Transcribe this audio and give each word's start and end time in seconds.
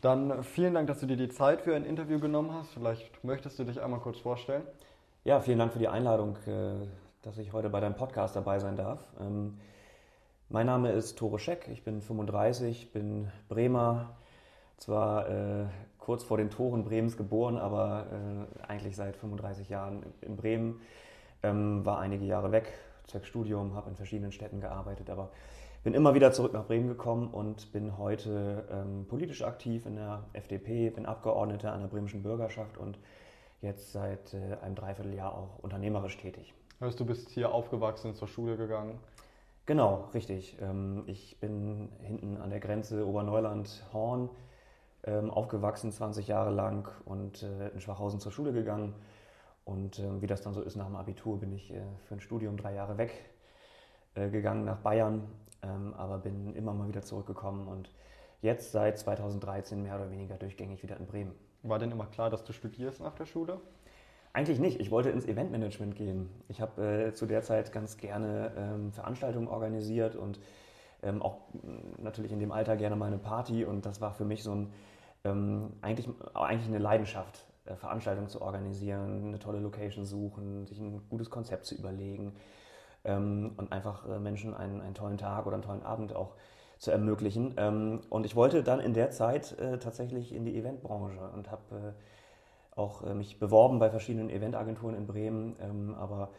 Dann 0.00 0.44
vielen 0.44 0.74
Dank, 0.74 0.86
dass 0.86 1.00
du 1.00 1.06
dir 1.06 1.16
die 1.16 1.28
Zeit 1.28 1.62
für 1.62 1.74
ein 1.74 1.84
Interview 1.84 2.20
genommen 2.20 2.52
hast. 2.52 2.70
Vielleicht 2.70 3.24
möchtest 3.24 3.58
du 3.58 3.64
dich 3.64 3.80
einmal 3.80 3.98
kurz 3.98 4.18
vorstellen. 4.18 4.62
Ja, 5.24 5.40
vielen 5.40 5.58
Dank 5.58 5.72
für 5.72 5.80
die 5.80 5.88
Einladung, 5.88 6.36
äh, 6.46 6.86
dass 7.22 7.36
ich 7.38 7.52
heute 7.52 7.68
bei 7.68 7.80
deinem 7.80 7.96
Podcast 7.96 8.36
dabei 8.36 8.60
sein 8.60 8.76
darf. 8.76 9.00
Ähm, 9.20 9.58
mein 10.50 10.66
Name 10.66 10.92
ist 10.92 11.18
Tore 11.18 11.40
Scheck, 11.40 11.68
ich 11.72 11.82
bin 11.82 12.00
35, 12.00 12.92
bin 12.92 13.30
Bremer, 13.48 14.16
zwar 14.76 15.28
äh, 15.28 15.66
kurz 15.98 16.22
vor 16.22 16.38
den 16.38 16.48
Toren 16.48 16.84
Bremens 16.84 17.16
geboren, 17.16 17.58
aber 17.58 18.06
äh, 18.12 18.62
eigentlich 18.68 18.94
seit 18.94 19.16
35 19.16 19.68
Jahren 19.68 20.06
in 20.20 20.36
Bremen. 20.36 20.80
Ähm, 21.42 21.84
war 21.84 21.98
einige 21.98 22.24
Jahre 22.24 22.52
weg, 22.52 22.72
zwecks 23.08 23.26
Studium, 23.26 23.74
habe 23.74 23.90
in 23.90 23.96
verschiedenen 23.96 24.32
Städten 24.32 24.60
gearbeitet, 24.60 25.10
aber 25.10 25.30
bin 25.84 25.94
immer 25.94 26.14
wieder 26.14 26.32
zurück 26.32 26.52
nach 26.52 26.66
Bremen 26.66 26.88
gekommen 26.88 27.28
und 27.28 27.72
bin 27.72 27.98
heute 27.98 28.64
ähm, 28.70 29.06
politisch 29.08 29.42
aktiv 29.42 29.86
in 29.86 29.96
der 29.96 30.24
FDP, 30.32 30.90
bin 30.90 31.06
Abgeordneter 31.06 31.72
an 31.72 31.80
der 31.80 31.88
bremischen 31.88 32.22
Bürgerschaft 32.22 32.78
und 32.78 32.98
jetzt 33.60 33.92
seit 33.92 34.34
äh, 34.34 34.56
einem 34.62 34.74
Dreivierteljahr 34.74 35.32
auch 35.32 35.58
unternehmerisch 35.60 36.16
tätig. 36.16 36.52
Heißt, 36.80 36.98
du 36.98 37.04
bist 37.04 37.30
hier 37.30 37.52
aufgewachsen, 37.52 38.14
zur 38.14 38.28
Schule 38.28 38.56
gegangen? 38.56 38.98
Genau, 39.66 40.08
richtig. 40.14 40.56
Ähm, 40.60 41.04
ich 41.06 41.38
bin 41.40 41.90
hinten 42.00 42.36
an 42.38 42.50
der 42.50 42.60
Grenze 42.60 43.06
Oberneuland-Horn 43.06 44.30
ähm, 45.04 45.30
aufgewachsen, 45.30 45.92
20 45.92 46.28
Jahre 46.28 46.50
lang 46.50 46.88
und 47.04 47.42
äh, 47.42 47.68
in 47.68 47.80
Schwachhausen 47.80 48.20
zur 48.20 48.32
Schule 48.32 48.52
gegangen. 48.52 48.94
Und 49.64 49.98
ähm, 49.98 50.22
wie 50.22 50.26
das 50.26 50.40
dann 50.42 50.54
so 50.54 50.62
ist 50.62 50.76
nach 50.76 50.86
dem 50.86 50.96
Abitur, 50.96 51.38
bin 51.38 51.52
ich 51.52 51.72
äh, 51.72 51.82
für 52.06 52.14
ein 52.14 52.20
Studium 52.20 52.56
drei 52.56 52.74
Jahre 52.74 52.96
weg 52.96 53.12
äh, 53.12 53.37
gegangen 54.30 54.64
nach 54.64 54.78
Bayern, 54.78 55.28
aber 55.96 56.18
bin 56.18 56.54
immer 56.54 56.72
mal 56.72 56.88
wieder 56.88 57.02
zurückgekommen 57.02 57.68
und 57.68 57.90
jetzt 58.42 58.72
seit 58.72 58.98
2013 58.98 59.82
mehr 59.82 59.96
oder 59.96 60.10
weniger 60.10 60.36
durchgängig 60.36 60.82
wieder 60.82 60.96
in 60.96 61.06
Bremen. 61.06 61.34
War 61.62 61.78
denn 61.78 61.90
immer 61.90 62.06
klar, 62.06 62.30
dass 62.30 62.44
du 62.44 62.52
studierst 62.52 63.00
nach 63.00 63.14
der 63.14 63.26
Schule? 63.26 63.60
Eigentlich 64.32 64.60
nicht. 64.60 64.80
Ich 64.80 64.90
wollte 64.90 65.10
ins 65.10 65.26
Eventmanagement 65.26 65.96
gehen. 65.96 66.28
Ich 66.48 66.60
habe 66.60 67.08
äh, 67.08 67.12
zu 67.12 67.26
der 67.26 67.42
Zeit 67.42 67.72
ganz 67.72 67.96
gerne 67.96 68.52
ähm, 68.56 68.92
Veranstaltungen 68.92 69.48
organisiert 69.48 70.14
und 70.14 70.38
ähm, 71.02 71.22
auch 71.22 71.38
mm, 71.54 72.02
natürlich 72.02 72.30
in 72.30 72.38
dem 72.38 72.52
Alter 72.52 72.76
gerne 72.76 72.94
mal 72.94 73.06
eine 73.06 73.18
Party. 73.18 73.64
Und 73.64 73.86
das 73.86 74.00
war 74.00 74.12
für 74.12 74.24
mich 74.24 74.42
so 74.42 74.54
ein, 74.54 74.72
ähm, 75.24 75.72
eigentlich, 75.80 76.08
eigentlich 76.34 76.68
eine 76.68 76.78
Leidenschaft, 76.78 77.46
äh, 77.64 77.74
Veranstaltungen 77.74 78.28
zu 78.28 78.40
organisieren, 78.40 79.28
eine 79.28 79.38
tolle 79.38 79.58
Location 79.58 80.04
suchen, 80.04 80.66
sich 80.66 80.78
ein 80.78 81.08
gutes 81.08 81.30
Konzept 81.30 81.64
zu 81.64 81.74
überlegen 81.74 82.36
ähm, 83.08 83.52
und 83.56 83.72
einfach 83.72 84.06
äh, 84.08 84.20
Menschen 84.20 84.54
einen, 84.54 84.80
einen 84.80 84.94
tollen 84.94 85.18
Tag 85.18 85.46
oder 85.46 85.54
einen 85.54 85.64
tollen 85.64 85.82
Abend 85.82 86.14
auch 86.14 86.34
zu 86.78 86.92
ermöglichen. 86.92 87.54
Ähm, 87.56 88.00
und 88.10 88.26
ich 88.26 88.36
wollte 88.36 88.62
dann 88.62 88.78
in 88.78 88.94
der 88.94 89.10
Zeit 89.10 89.58
äh, 89.58 89.78
tatsächlich 89.78 90.32
in 90.32 90.44
die 90.44 90.56
Eventbranche 90.56 91.30
und 91.34 91.50
habe 91.50 91.94
äh, 92.76 92.78
auch 92.78 93.02
äh, 93.02 93.14
mich 93.14 93.40
beworben 93.40 93.80
bei 93.80 93.90
verschiedenen 93.90 94.30
Eventagenturen 94.30 94.94
in 94.94 95.06
Bremen, 95.06 95.56
ähm, 95.60 95.94
aber 95.96 96.30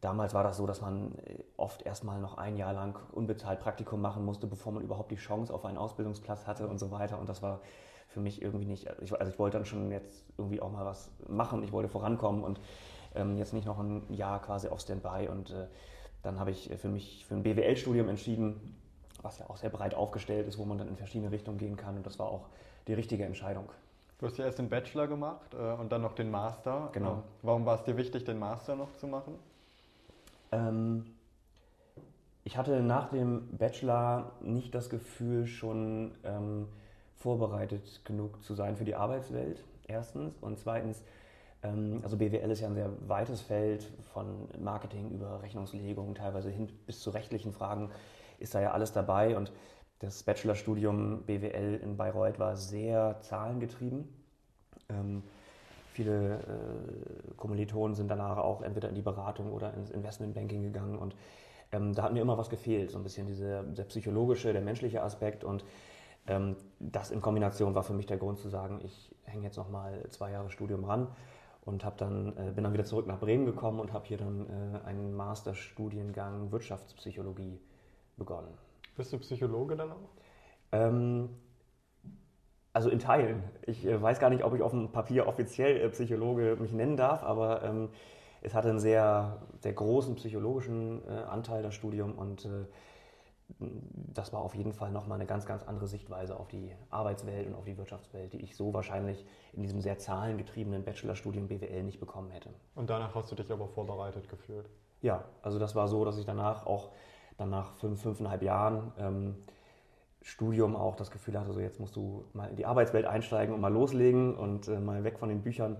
damals 0.00 0.34
war 0.34 0.44
das 0.44 0.58
so, 0.58 0.66
dass 0.66 0.80
man 0.80 1.18
äh, 1.24 1.42
oft 1.56 1.82
erstmal 1.82 2.20
noch 2.20 2.38
ein 2.38 2.56
Jahr 2.56 2.72
lang 2.72 2.98
unbezahlt 3.12 3.58
Praktikum 3.60 4.00
machen 4.00 4.24
musste, 4.24 4.46
bevor 4.46 4.72
man 4.72 4.82
überhaupt 4.82 5.10
die 5.10 5.16
Chance 5.16 5.52
auf 5.52 5.64
einen 5.64 5.78
Ausbildungsplatz 5.78 6.46
hatte 6.46 6.68
und 6.68 6.78
so 6.78 6.90
weiter. 6.92 7.18
Und 7.18 7.28
das 7.28 7.42
war 7.42 7.60
für 8.08 8.20
mich 8.20 8.40
irgendwie 8.40 8.66
nicht, 8.66 8.88
also 8.88 9.02
ich, 9.02 9.18
also 9.18 9.36
wollte 9.38 9.58
dann 9.58 9.66
schon 9.66 9.90
jetzt 9.90 10.24
irgendwie 10.38 10.62
auch 10.62 10.70
mal 10.70 10.84
was 10.84 11.10
machen, 11.26 11.62
ich 11.64 11.72
wollte 11.72 11.88
vorankommen 11.88 12.44
und 12.44 12.60
ähm, 13.16 13.36
jetzt 13.36 13.52
nicht 13.52 13.66
noch 13.66 13.78
ein 13.78 14.04
Jahr 14.12 14.40
quasi 14.40 14.68
auf 14.68 14.80
Standby. 14.80 15.28
Und 15.28 15.50
äh, 15.50 15.66
dann 16.26 16.40
habe 16.40 16.50
ich 16.50 16.70
für 16.76 16.88
mich 16.88 17.24
für 17.26 17.34
ein 17.34 17.42
BWL-Studium 17.42 18.08
entschieden, 18.08 18.74
was 19.22 19.38
ja 19.38 19.48
auch 19.48 19.56
sehr 19.56 19.70
breit 19.70 19.94
aufgestellt 19.94 20.46
ist, 20.48 20.58
wo 20.58 20.64
man 20.64 20.76
dann 20.76 20.88
in 20.88 20.96
verschiedene 20.96 21.30
Richtungen 21.30 21.56
gehen 21.56 21.76
kann. 21.76 21.96
Und 21.96 22.04
das 22.04 22.18
war 22.18 22.26
auch 22.26 22.48
die 22.88 22.94
richtige 22.94 23.24
Entscheidung. 23.24 23.68
Du 24.18 24.26
hast 24.26 24.36
ja 24.38 24.44
erst 24.44 24.58
den 24.58 24.68
Bachelor 24.68 25.06
gemacht 25.06 25.54
äh, 25.54 25.72
und 25.74 25.92
dann 25.92 26.02
noch 26.02 26.14
den 26.14 26.30
Master. 26.30 26.88
Genau. 26.92 27.12
Ähm, 27.12 27.22
warum 27.42 27.66
war 27.66 27.76
es 27.76 27.84
dir 27.84 27.96
wichtig, 27.96 28.24
den 28.24 28.38
Master 28.38 28.74
noch 28.74 28.92
zu 28.94 29.06
machen? 29.06 29.34
Ähm, 30.52 31.06
ich 32.44 32.56
hatte 32.56 32.82
nach 32.82 33.10
dem 33.10 33.46
Bachelor 33.56 34.32
nicht 34.40 34.74
das 34.74 34.90
Gefühl, 34.90 35.46
schon 35.46 36.12
ähm, 36.24 36.66
vorbereitet 37.16 38.04
genug 38.04 38.42
zu 38.42 38.54
sein 38.54 38.76
für 38.76 38.84
die 38.84 38.94
Arbeitswelt, 38.94 39.62
erstens. 39.86 40.38
Und 40.40 40.58
zweitens, 40.58 41.02
also 42.02 42.16
BWL 42.16 42.50
ist 42.50 42.60
ja 42.60 42.68
ein 42.68 42.74
sehr 42.74 42.90
weites 43.08 43.40
Feld 43.40 43.86
von 44.12 44.48
Marketing 44.58 45.10
über 45.10 45.42
Rechnungslegung, 45.42 46.14
teilweise 46.14 46.50
hin 46.50 46.68
bis 46.86 47.00
zu 47.00 47.10
rechtlichen 47.10 47.52
Fragen 47.52 47.90
ist 48.38 48.54
da 48.54 48.60
ja 48.60 48.72
alles 48.72 48.92
dabei. 48.92 49.36
Und 49.36 49.52
das 49.98 50.22
Bachelorstudium 50.22 51.22
BWL 51.24 51.80
in 51.82 51.96
Bayreuth 51.96 52.38
war 52.38 52.56
sehr 52.56 53.20
zahlengetrieben. 53.22 54.08
Ähm, 54.88 55.22
viele 55.92 56.34
äh, 56.34 57.34
Kommilitonen 57.36 57.94
sind 57.94 58.08
danach 58.08 58.36
auch 58.36 58.60
entweder 58.62 58.90
in 58.90 58.94
die 58.94 59.02
Beratung 59.02 59.52
oder 59.52 59.72
ins 59.74 59.90
Investmentbanking 59.90 60.62
gegangen 60.62 60.98
und 60.98 61.16
ähm, 61.72 61.94
da 61.94 62.02
hat 62.02 62.12
mir 62.12 62.20
immer 62.20 62.38
was 62.38 62.50
gefehlt, 62.50 62.90
so 62.90 62.98
ein 62.98 63.02
bisschen 63.02 63.26
diese, 63.26 63.64
der 63.64 63.84
psychologische, 63.84 64.52
der 64.52 64.62
menschliche 64.62 65.02
Aspekt 65.02 65.42
und 65.42 65.64
ähm, 66.26 66.56
das 66.78 67.10
in 67.10 67.22
Kombination 67.22 67.74
war 67.74 67.82
für 67.82 67.94
mich 67.94 68.06
der 68.06 68.18
Grund 68.18 68.38
zu 68.38 68.48
sagen, 68.48 68.80
ich 68.84 69.14
hänge 69.24 69.44
jetzt 69.44 69.56
nochmal 69.56 70.04
zwei 70.10 70.30
Jahre 70.30 70.50
Studium 70.50 70.84
ran 70.84 71.08
und 71.66 71.84
dann, 71.98 72.32
äh, 72.36 72.52
bin 72.52 72.64
dann 72.64 72.72
wieder 72.72 72.84
zurück 72.84 73.06
nach 73.06 73.18
Bremen 73.18 73.44
gekommen 73.44 73.80
und 73.80 73.92
habe 73.92 74.06
hier 74.06 74.16
dann 74.16 74.46
äh, 74.46 74.86
einen 74.86 75.14
Masterstudiengang 75.14 76.52
Wirtschaftspsychologie 76.52 77.60
begonnen. 78.16 78.54
Bist 78.96 79.12
du 79.12 79.18
Psychologe 79.18 79.76
dann 79.76 79.92
auch? 79.92 80.10
Ähm, 80.72 81.28
also 82.72 82.88
in 82.88 83.00
Teilen. 83.00 83.42
Ich 83.66 83.84
äh, 83.84 84.00
weiß 84.00 84.20
gar 84.20 84.30
nicht, 84.30 84.44
ob 84.44 84.54
ich 84.54 84.62
auf 84.62 84.70
dem 84.70 84.92
Papier 84.92 85.26
offiziell 85.26 85.76
äh, 85.80 85.88
Psychologe 85.90 86.56
mich 86.60 86.72
nennen 86.72 86.96
darf, 86.96 87.22
aber 87.24 87.62
ähm, 87.64 87.88
es 88.42 88.54
hatte 88.54 88.68
einen 88.68 88.78
sehr, 88.78 89.42
sehr 89.58 89.72
großen 89.72 90.14
psychologischen 90.14 91.02
äh, 91.08 91.22
Anteil 91.24 91.64
das 91.64 91.74
Studium 91.74 92.12
und 92.12 92.44
äh, 92.44 92.48
das 93.58 94.32
war 94.32 94.40
auf 94.40 94.54
jeden 94.54 94.72
Fall 94.72 94.90
nochmal 94.90 95.16
eine 95.16 95.26
ganz, 95.26 95.46
ganz 95.46 95.62
andere 95.62 95.86
Sichtweise 95.86 96.38
auf 96.38 96.48
die 96.48 96.72
Arbeitswelt 96.90 97.46
und 97.46 97.54
auf 97.54 97.64
die 97.64 97.78
Wirtschaftswelt, 97.78 98.32
die 98.32 98.42
ich 98.42 98.54
so 98.54 98.74
wahrscheinlich 98.74 99.24
in 99.54 99.62
diesem 99.62 99.80
sehr 99.80 99.98
zahlengetriebenen 99.98 100.84
Bachelorstudium 100.84 101.48
BWL 101.48 101.82
nicht 101.82 101.98
bekommen 101.98 102.30
hätte. 102.30 102.50
Und 102.74 102.90
danach 102.90 103.14
hast 103.14 103.30
du 103.30 103.34
dich 103.34 103.50
aber 103.50 103.68
vorbereitet 103.68 104.28
gefühlt? 104.28 104.68
Ja, 105.00 105.24
also 105.42 105.58
das 105.58 105.74
war 105.74 105.88
so, 105.88 106.04
dass 106.04 106.18
ich 106.18 106.26
danach 106.26 106.66
auch 106.66 106.90
dann 107.38 107.50
nach 107.50 107.72
fünf, 107.74 108.02
fünfeinhalb 108.02 108.42
Jahren 108.42 108.92
ähm, 108.98 109.36
Studium 110.22 110.74
auch 110.76 110.96
das 110.96 111.10
Gefühl 111.10 111.38
hatte, 111.38 111.52
so 111.52 111.60
jetzt 111.60 111.80
musst 111.80 111.96
du 111.96 112.24
mal 112.32 112.50
in 112.50 112.56
die 112.56 112.66
Arbeitswelt 112.66 113.06
einsteigen 113.06 113.54
und 113.54 113.60
mal 113.60 113.72
loslegen 113.72 114.34
und 114.34 114.68
äh, 114.68 114.80
mal 114.80 115.04
weg 115.04 115.18
von 115.18 115.28
den 115.28 115.42
Büchern. 115.42 115.76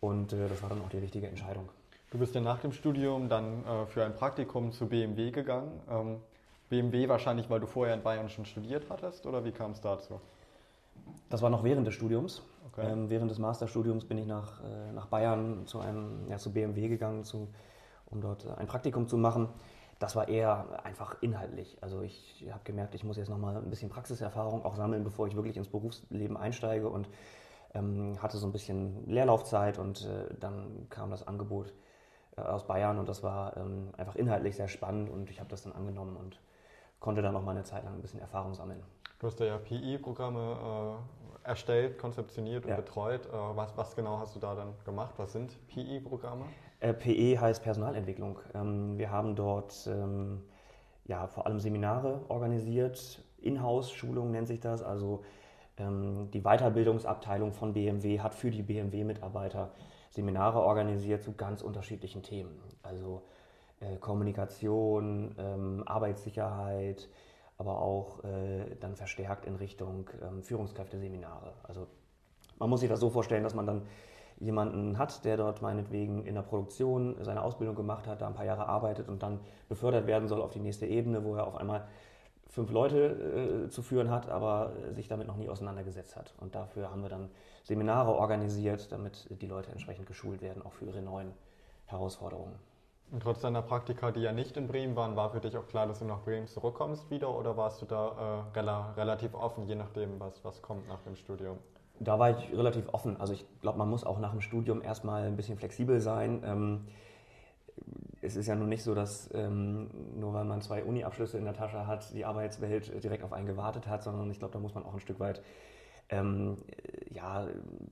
Und 0.00 0.32
äh, 0.32 0.48
das 0.48 0.62
war 0.62 0.68
dann 0.68 0.80
auch 0.82 0.88
die 0.90 0.98
richtige 0.98 1.26
Entscheidung. 1.26 1.68
Du 2.10 2.18
bist 2.18 2.34
ja 2.34 2.40
nach 2.40 2.60
dem 2.60 2.72
Studium 2.72 3.28
dann 3.28 3.64
äh, 3.64 3.86
für 3.86 4.04
ein 4.04 4.14
Praktikum 4.14 4.72
zu 4.72 4.88
BMW 4.88 5.30
gegangen. 5.30 5.80
Ähm, 5.90 6.16
BMW 6.68 7.08
wahrscheinlich, 7.08 7.48
weil 7.50 7.60
du 7.60 7.66
vorher 7.66 7.94
in 7.94 8.02
Bayern 8.02 8.28
schon 8.28 8.44
studiert 8.44 8.86
hattest 8.90 9.26
oder 9.26 9.44
wie 9.44 9.52
kam 9.52 9.72
es 9.72 9.80
dazu? 9.80 10.20
Das 11.28 11.42
war 11.42 11.50
noch 11.50 11.64
während 11.64 11.86
des 11.86 11.94
Studiums. 11.94 12.42
Okay. 12.72 12.90
Ähm, 12.90 13.10
während 13.10 13.30
des 13.30 13.38
Masterstudiums 13.38 14.04
bin 14.04 14.18
ich 14.18 14.26
nach, 14.26 14.62
äh, 14.62 14.92
nach 14.92 15.06
Bayern 15.06 15.66
zu, 15.66 15.80
einem, 15.80 16.28
ja, 16.28 16.38
zu 16.38 16.52
BMW 16.52 16.88
gegangen, 16.88 17.24
zu, 17.24 17.48
um 18.06 18.20
dort 18.20 18.44
äh, 18.44 18.50
ein 18.58 18.66
Praktikum 18.66 19.08
zu 19.08 19.16
machen 19.16 19.48
das 19.98 20.14
war 20.14 20.28
eher 20.28 20.84
einfach 20.84 21.16
inhaltlich. 21.22 21.76
Also 21.80 22.02
ich 22.02 22.46
habe 22.50 22.62
gemerkt, 22.64 22.94
ich 22.94 23.04
muss 23.04 23.16
jetzt 23.16 23.28
nochmal 23.28 23.56
ein 23.56 23.70
bisschen 23.70 23.88
Praxiserfahrung 23.88 24.64
auch 24.64 24.76
sammeln, 24.76 25.02
bevor 25.02 25.26
ich 25.26 25.34
wirklich 25.34 25.56
ins 25.56 25.68
Berufsleben 25.68 26.36
einsteige 26.36 26.88
und 26.88 27.08
ähm, 27.74 28.16
hatte 28.22 28.38
so 28.38 28.46
ein 28.46 28.52
bisschen 28.52 29.06
Leerlaufzeit 29.08 29.78
und 29.78 30.04
äh, 30.06 30.34
dann 30.38 30.86
kam 30.88 31.10
das 31.10 31.26
Angebot 31.26 31.74
äh, 32.36 32.42
aus 32.42 32.66
Bayern 32.66 32.98
und 32.98 33.08
das 33.08 33.22
war 33.22 33.56
ähm, 33.56 33.90
einfach 33.96 34.14
inhaltlich 34.14 34.56
sehr 34.56 34.68
spannend 34.68 35.10
und 35.10 35.30
ich 35.30 35.40
habe 35.40 35.50
das 35.50 35.64
dann 35.64 35.72
angenommen 35.72 36.16
und 36.16 36.40
konnte 37.00 37.22
dann 37.22 37.36
auch 37.36 37.42
mal 37.42 37.52
eine 37.52 37.64
Zeit 37.64 37.84
lang 37.84 37.94
ein 37.94 38.02
bisschen 38.02 38.20
Erfahrung 38.20 38.54
sammeln. 38.54 38.82
Du 39.18 39.26
hast 39.26 39.40
ja 39.40 39.58
PI-Programme 39.58 40.98
äh, 41.44 41.48
erstellt, 41.48 41.98
konzeptioniert 41.98 42.64
und 42.64 42.70
ja. 42.70 42.76
betreut. 42.76 43.26
Äh, 43.26 43.30
was, 43.32 43.76
was 43.76 43.96
genau 43.96 44.18
hast 44.18 44.36
du 44.36 44.40
da 44.40 44.54
dann 44.54 44.74
gemacht? 44.84 45.14
Was 45.16 45.32
sind 45.32 45.56
PI-Programme? 45.68 46.44
Äh, 46.80 46.94
PE 46.94 47.40
heißt 47.40 47.62
Personalentwicklung. 47.62 48.38
Ähm, 48.54 48.98
wir 48.98 49.10
haben 49.10 49.34
dort 49.34 49.88
ähm, 49.88 50.42
ja, 51.08 51.26
vor 51.26 51.46
allem 51.46 51.58
Seminare 51.58 52.20
organisiert, 52.28 53.20
Inhouse-Schulung 53.40 54.30
nennt 54.30 54.46
sich 54.46 54.60
das. 54.60 54.82
Also 54.82 55.24
ähm, 55.78 56.30
die 56.32 56.42
Weiterbildungsabteilung 56.42 57.52
von 57.52 57.72
BMW 57.72 58.20
hat 58.20 58.34
für 58.34 58.50
die 58.50 58.62
BMW-Mitarbeiter 58.62 59.72
Seminare 60.10 60.60
organisiert 60.60 61.22
zu 61.22 61.32
ganz 61.32 61.62
unterschiedlichen 61.62 62.22
Themen. 62.22 62.60
Also 62.82 63.22
äh, 63.80 63.96
Kommunikation, 63.96 65.34
Arbeitssicherheit, 65.86 67.08
aber 67.56 67.80
auch 67.80 68.22
äh, 68.24 68.76
dann 68.80 68.96
verstärkt 68.96 69.44
in 69.46 69.56
Richtung 69.56 70.08
Führungskräfteseminare. 70.42 71.54
Also 71.64 71.86
man 72.58 72.70
muss 72.70 72.80
sich 72.80 72.88
das 72.88 73.00
so 73.00 73.10
vorstellen, 73.10 73.42
dass 73.42 73.54
man 73.54 73.66
dann 73.66 73.82
jemanden 74.40 74.98
hat, 74.98 75.24
der 75.24 75.36
dort 75.36 75.62
meinetwegen 75.62 76.24
in 76.24 76.34
der 76.34 76.42
Produktion 76.42 77.16
seine 77.20 77.42
Ausbildung 77.42 77.74
gemacht 77.74 78.06
hat, 78.06 78.20
da 78.20 78.26
ein 78.26 78.34
paar 78.34 78.44
Jahre 78.44 78.66
arbeitet 78.66 79.08
und 79.08 79.22
dann 79.22 79.40
befördert 79.68 80.06
werden 80.06 80.28
soll 80.28 80.42
auf 80.42 80.50
die 80.50 80.60
nächste 80.60 80.86
Ebene, 80.86 81.24
wo 81.24 81.34
er 81.34 81.46
auf 81.46 81.56
einmal 81.56 81.86
fünf 82.46 82.70
Leute 82.70 83.64
äh, 83.66 83.68
zu 83.68 83.82
führen 83.82 84.10
hat, 84.10 84.28
aber 84.28 84.72
sich 84.92 85.08
damit 85.08 85.26
noch 85.26 85.36
nie 85.36 85.48
auseinandergesetzt 85.48 86.16
hat. 86.16 86.34
Und 86.40 86.54
dafür 86.54 86.90
haben 86.90 87.02
wir 87.02 87.08
dann 87.08 87.30
Seminare 87.62 88.14
organisiert, 88.14 88.90
damit 88.92 89.28
die 89.42 89.46
Leute 89.46 89.70
entsprechend 89.70 90.06
geschult 90.06 90.40
werden, 90.40 90.62
auch 90.62 90.72
für 90.72 90.86
ihre 90.86 91.02
neuen 91.02 91.32
Herausforderungen. 91.86 92.54
Und 93.10 93.22
trotz 93.22 93.40
deiner 93.40 93.62
Praktika, 93.62 94.10
die 94.10 94.20
ja 94.20 94.32
nicht 94.32 94.56
in 94.58 94.68
Bremen 94.68 94.94
waren, 94.94 95.16
war 95.16 95.30
für 95.30 95.40
dich 95.40 95.56
auch 95.56 95.66
klar, 95.66 95.86
dass 95.86 96.00
du 96.00 96.04
nach 96.04 96.20
Bremen 96.20 96.46
zurückkommst 96.46 97.10
wieder 97.10 97.34
oder 97.34 97.56
warst 97.56 97.80
du 97.80 97.86
da 97.86 98.44
äh, 98.52 98.58
rela 98.58 98.92
relativ 98.96 99.34
offen, 99.34 99.66
je 99.66 99.76
nachdem, 99.76 100.20
was, 100.20 100.44
was 100.44 100.60
kommt 100.60 100.86
nach 100.88 101.00
dem 101.02 101.16
Studium? 101.16 101.58
Da 102.00 102.18
war 102.18 102.30
ich 102.30 102.52
relativ 102.52 102.88
offen. 102.92 103.18
Also 103.18 103.32
ich 103.32 103.46
glaube, 103.60 103.78
man 103.78 103.88
muss 103.88 104.04
auch 104.04 104.18
nach 104.18 104.32
dem 104.32 104.42
Studium 104.42 104.82
erstmal 104.82 105.22
ein 105.24 105.36
bisschen 105.36 105.56
flexibel 105.56 106.00
sein. 106.00 106.42
Ähm, 106.44 106.86
es 108.20 108.36
ist 108.36 108.46
ja 108.46 108.54
nun 108.54 108.68
nicht 108.68 108.82
so, 108.82 108.94
dass 108.94 109.30
ähm, 109.32 109.88
nur 110.14 110.34
weil 110.34 110.44
man 110.44 110.60
zwei 110.60 110.84
Uni-Abschlüsse 110.84 111.38
in 111.38 111.44
der 111.44 111.54
Tasche 111.54 111.86
hat, 111.86 112.12
die 112.12 112.26
Arbeitswelt 112.26 113.02
direkt 113.02 113.24
auf 113.24 113.32
einen 113.32 113.46
gewartet 113.46 113.86
hat, 113.88 114.02
sondern 114.02 114.30
ich 114.30 114.38
glaube, 114.38 114.52
da 114.52 114.58
muss 114.58 114.74
man 114.74 114.84
auch 114.84 114.92
ein 114.92 115.00
Stück 115.00 115.18
weit 115.18 115.42
ähm, 116.10 116.56
ja, 117.10 117.46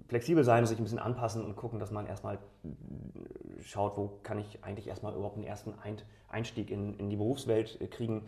flexibel 0.08 0.44
sein, 0.44 0.66
sich 0.66 0.78
ein 0.78 0.84
bisschen 0.84 0.98
anpassen 0.98 1.44
und 1.44 1.56
gucken, 1.56 1.78
dass 1.78 1.90
man 1.90 2.06
erstmal 2.06 2.38
schaut, 3.60 3.96
wo 3.96 4.18
kann 4.22 4.38
ich 4.38 4.62
eigentlich 4.62 4.88
erstmal 4.88 5.14
überhaupt 5.14 5.36
einen 5.36 5.44
ersten 5.44 5.74
Einstieg 6.28 6.70
in, 6.70 6.98
in 6.98 7.10
die 7.10 7.16
Berufswelt 7.16 7.80
äh, 7.80 7.86
kriegen. 7.86 8.26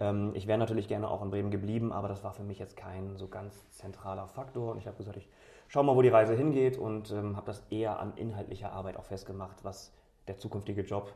Ähm, 0.00 0.32
ich 0.34 0.46
wäre 0.46 0.58
natürlich 0.58 0.88
gerne 0.88 1.08
auch 1.08 1.22
in 1.22 1.30
Bremen 1.30 1.50
geblieben, 1.50 1.92
aber 1.92 2.08
das 2.08 2.24
war 2.24 2.32
für 2.32 2.42
mich 2.42 2.58
jetzt 2.58 2.76
kein 2.76 3.16
so 3.16 3.28
ganz 3.28 3.70
zentraler 3.70 4.28
Faktor. 4.28 4.72
Und 4.72 4.78
ich 4.78 4.86
habe 4.86 4.96
gesagt, 4.96 5.16
ich 5.16 5.28
schaue 5.68 5.84
mal, 5.84 5.96
wo 5.96 6.02
die 6.02 6.08
Reise 6.08 6.34
hingeht 6.34 6.76
und 6.76 7.10
ähm, 7.10 7.36
habe 7.36 7.46
das 7.46 7.62
eher 7.70 7.98
an 7.98 8.12
inhaltlicher 8.16 8.72
Arbeit 8.72 8.96
auch 8.96 9.04
festgemacht, 9.04 9.64
was 9.64 9.92
der 10.26 10.36
zukünftige 10.36 10.82
Job 10.82 11.12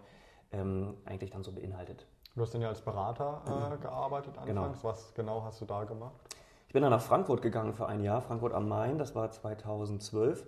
ähm, 0.53 0.94
eigentlich 1.05 1.31
dann 1.31 1.43
so 1.43 1.53
beinhaltet. 1.53 2.06
Du 2.35 2.43
hast 2.43 2.55
dann 2.55 2.62
ja 2.62 2.69
als 2.69 2.81
Berater 2.81 3.43
äh, 3.47 3.82
gearbeitet 3.82 4.35
genau. 4.44 4.62
anfangs. 4.62 4.81
Genau. 4.81 4.93
Was 4.93 5.14
genau 5.14 5.43
hast 5.43 5.61
du 5.61 5.64
da 5.64 5.85
gemacht? 5.85 6.14
Ich 6.69 6.75
bin 6.75 6.82
dann 6.82 6.91
nach 6.91 7.00
Frankfurt 7.00 7.41
gegangen 7.41 7.73
für 7.73 7.87
ein 7.87 8.03
Jahr, 8.03 8.20
Frankfurt 8.20 8.53
am 8.53 8.69
Main, 8.69 8.99
das 8.99 9.15
war 9.15 9.31
2012 9.31 10.44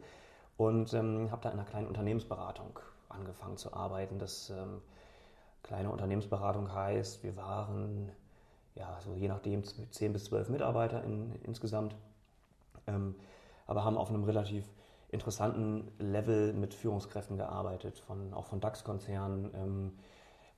und 0.59 0.93
ähm, 0.93 1.31
habe 1.31 1.41
da 1.41 1.49
in 1.49 1.59
einer 1.59 1.67
kleinen 1.67 1.87
Unternehmensberatung 1.87 2.79
angefangen 3.09 3.57
zu 3.57 3.73
arbeiten. 3.73 4.19
Das 4.19 4.51
ähm, 4.51 4.83
kleine 5.63 5.89
Unternehmensberatung 5.89 6.75
heißt, 6.75 7.25
wir 7.25 7.39
waren 7.39 8.13
ja 8.75 8.99
so 9.01 9.15
je 9.15 9.29
nachdem 9.29 9.65
10 9.65 10.13
bis 10.13 10.25
12 10.25 10.51
Mitarbeiter 10.51 11.03
in, 11.05 11.37
insgesamt, 11.43 11.97
ähm, 12.87 13.15
aber 13.67 13.83
haben 13.83 13.97
auf 13.97 14.11
einem 14.11 14.25
relativ 14.25 14.67
interessanten 15.09 15.91
Level 15.99 16.53
mit 16.53 16.75
Führungskräften 16.75 17.39
gearbeitet, 17.39 17.99
von, 17.99 18.35
auch 18.35 18.45
von 18.45 18.61
DAX-Konzernen. 18.61 19.55
Ähm, 19.55 19.93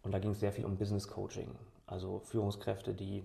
und 0.03 0.11
da 0.11 0.19
ging 0.19 0.33
es 0.33 0.41
sehr 0.41 0.51
viel 0.51 0.65
um 0.65 0.77
Business 0.77 1.07
Coaching, 1.07 1.55
also 1.87 2.19
Führungskräfte, 2.19 2.95
die 2.95 3.23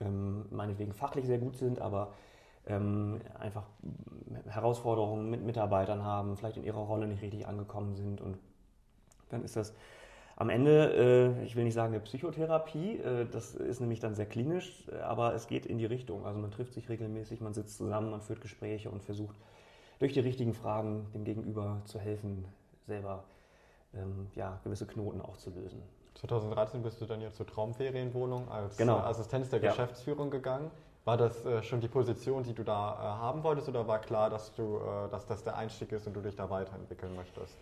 ähm, 0.00 0.46
meinetwegen 0.50 0.92
fachlich 0.92 1.26
sehr 1.26 1.38
gut 1.38 1.56
sind, 1.56 1.80
aber 1.80 2.12
ähm, 2.66 3.20
einfach 3.38 3.64
Herausforderungen 4.48 5.30
mit 5.30 5.42
Mitarbeitern 5.44 6.02
haben, 6.02 6.36
vielleicht 6.36 6.56
in 6.56 6.64
ihrer 6.64 6.80
Rolle 6.80 7.06
nicht 7.06 7.22
richtig 7.22 7.46
angekommen 7.46 7.94
sind. 7.94 8.20
Und 8.20 8.38
dann 9.28 9.44
ist 9.44 9.56
das 9.56 9.74
am 10.36 10.50
Ende, 10.50 11.36
äh, 11.40 11.44
ich 11.44 11.56
will 11.56 11.64
nicht 11.64 11.74
sagen 11.74 11.94
eine 11.94 12.02
Psychotherapie, 12.02 12.98
äh, 12.98 13.26
das 13.30 13.54
ist 13.54 13.80
nämlich 13.80 14.00
dann 14.00 14.14
sehr 14.14 14.26
klinisch, 14.26 14.86
aber 15.02 15.34
es 15.34 15.46
geht 15.46 15.64
in 15.64 15.78
die 15.78 15.86
Richtung. 15.86 16.26
Also 16.26 16.38
man 16.38 16.50
trifft 16.50 16.74
sich 16.74 16.88
regelmäßig, 16.88 17.40
man 17.40 17.54
sitzt 17.54 17.78
zusammen, 17.78 18.10
man 18.10 18.20
führt 18.20 18.40
Gespräche 18.40 18.90
und 18.90 19.02
versucht 19.02 19.36
durch 19.98 20.12
die 20.12 20.20
richtigen 20.20 20.52
Fragen 20.52 21.06
dem 21.14 21.24
Gegenüber 21.24 21.80
zu 21.86 21.98
helfen, 21.98 22.44
selber 22.86 23.24
ähm, 23.94 24.28
ja, 24.34 24.60
gewisse 24.62 24.86
Knoten 24.86 25.20
auch 25.20 25.36
zu 25.38 25.50
lösen. 25.50 25.82
2013 26.20 26.82
bist 26.82 27.00
du 27.00 27.06
dann 27.06 27.20
ja 27.20 27.32
zur 27.32 27.46
Traumferienwohnung 27.46 28.50
als 28.50 28.76
genau. 28.76 28.98
Äh, 28.98 29.02
Assistenz 29.02 29.48
der 29.50 29.60
ja. 29.60 29.70
Geschäftsführung 29.70 30.30
gegangen. 30.30 30.70
War 31.04 31.16
das 31.16 31.44
äh, 31.46 31.62
schon 31.62 31.80
die 31.80 31.88
Position, 31.88 32.42
die 32.42 32.52
du 32.52 32.64
da 32.64 32.94
äh, 32.94 32.96
haben 33.22 33.42
wolltest 33.44 33.68
oder 33.68 33.86
war 33.86 34.00
klar, 34.00 34.30
dass, 34.30 34.54
du, 34.54 34.78
äh, 34.78 35.10
dass 35.10 35.26
das 35.26 35.44
der 35.44 35.56
Einstieg 35.56 35.92
ist 35.92 36.06
und 36.06 36.14
du 36.14 36.20
dich 36.20 36.34
da 36.34 36.50
weiterentwickeln 36.50 37.14
möchtest? 37.14 37.56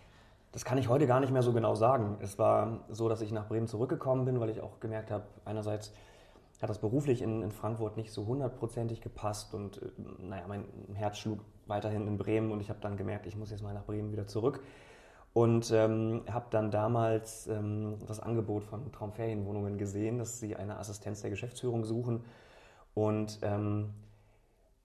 Das 0.53 0.65
kann 0.65 0.79
ich 0.79 0.89
heute 0.89 1.07
gar 1.07 1.21
nicht 1.21 1.33
mehr 1.33 1.43
so 1.43 1.53
genau 1.53 1.75
sagen. 1.75 2.17
Es 2.21 2.39
war 2.39 2.79
so, 2.89 3.09
dass 3.09 3.21
ich 3.21 3.33
nach 3.33 3.49
Bremen 3.49 3.67
zurückgekommen 3.67 4.25
bin, 4.25 4.41
weil 4.41 4.51
ich 4.51 4.61
auch 4.61 4.81
gemerkt 4.81 5.11
habe, 5.11 5.25
einerseits 5.45 5.93
hat 6.63 6.71
das 6.71 6.79
beruflich 6.79 7.21
in, 7.21 7.43
in 7.43 7.51
Frankfurt 7.51 7.99
nicht 7.99 8.13
so 8.13 8.27
hundertprozentig 8.27 9.03
gepasst 9.03 9.53
und 9.53 9.83
äh, 9.83 9.91
naja, 10.19 10.45
mein 10.49 10.65
Herz 10.95 11.19
schlug 11.19 11.41
weiterhin 11.67 12.07
in 12.07 12.17
Bremen 12.17 12.51
und 12.53 12.61
ich 12.61 12.71
habe 12.71 12.79
dann 12.81 12.97
gemerkt, 12.97 13.27
ich 13.27 13.37
muss 13.37 13.51
jetzt 13.51 13.63
mal 13.63 13.75
nach 13.75 13.85
Bremen 13.85 14.13
wieder 14.13 14.27
zurück 14.27 14.61
und 15.35 15.73
ähm, 15.73 16.23
habe 16.31 16.47
dann 16.51 16.71
damals 16.71 17.49
ähm, 17.49 17.97
das 18.07 18.21
Angebot 18.21 18.63
von 18.63 18.93
Traumferienwohnungen 18.93 19.79
gesehen, 19.79 20.17
dass 20.19 20.39
sie 20.39 20.55
eine 20.55 20.79
Assistenz 20.79 21.23
der 21.23 21.31
Geschäftsführung 21.31 21.85
suchen. 21.85 22.25
Und 22.95 23.41
ähm, 23.43 23.91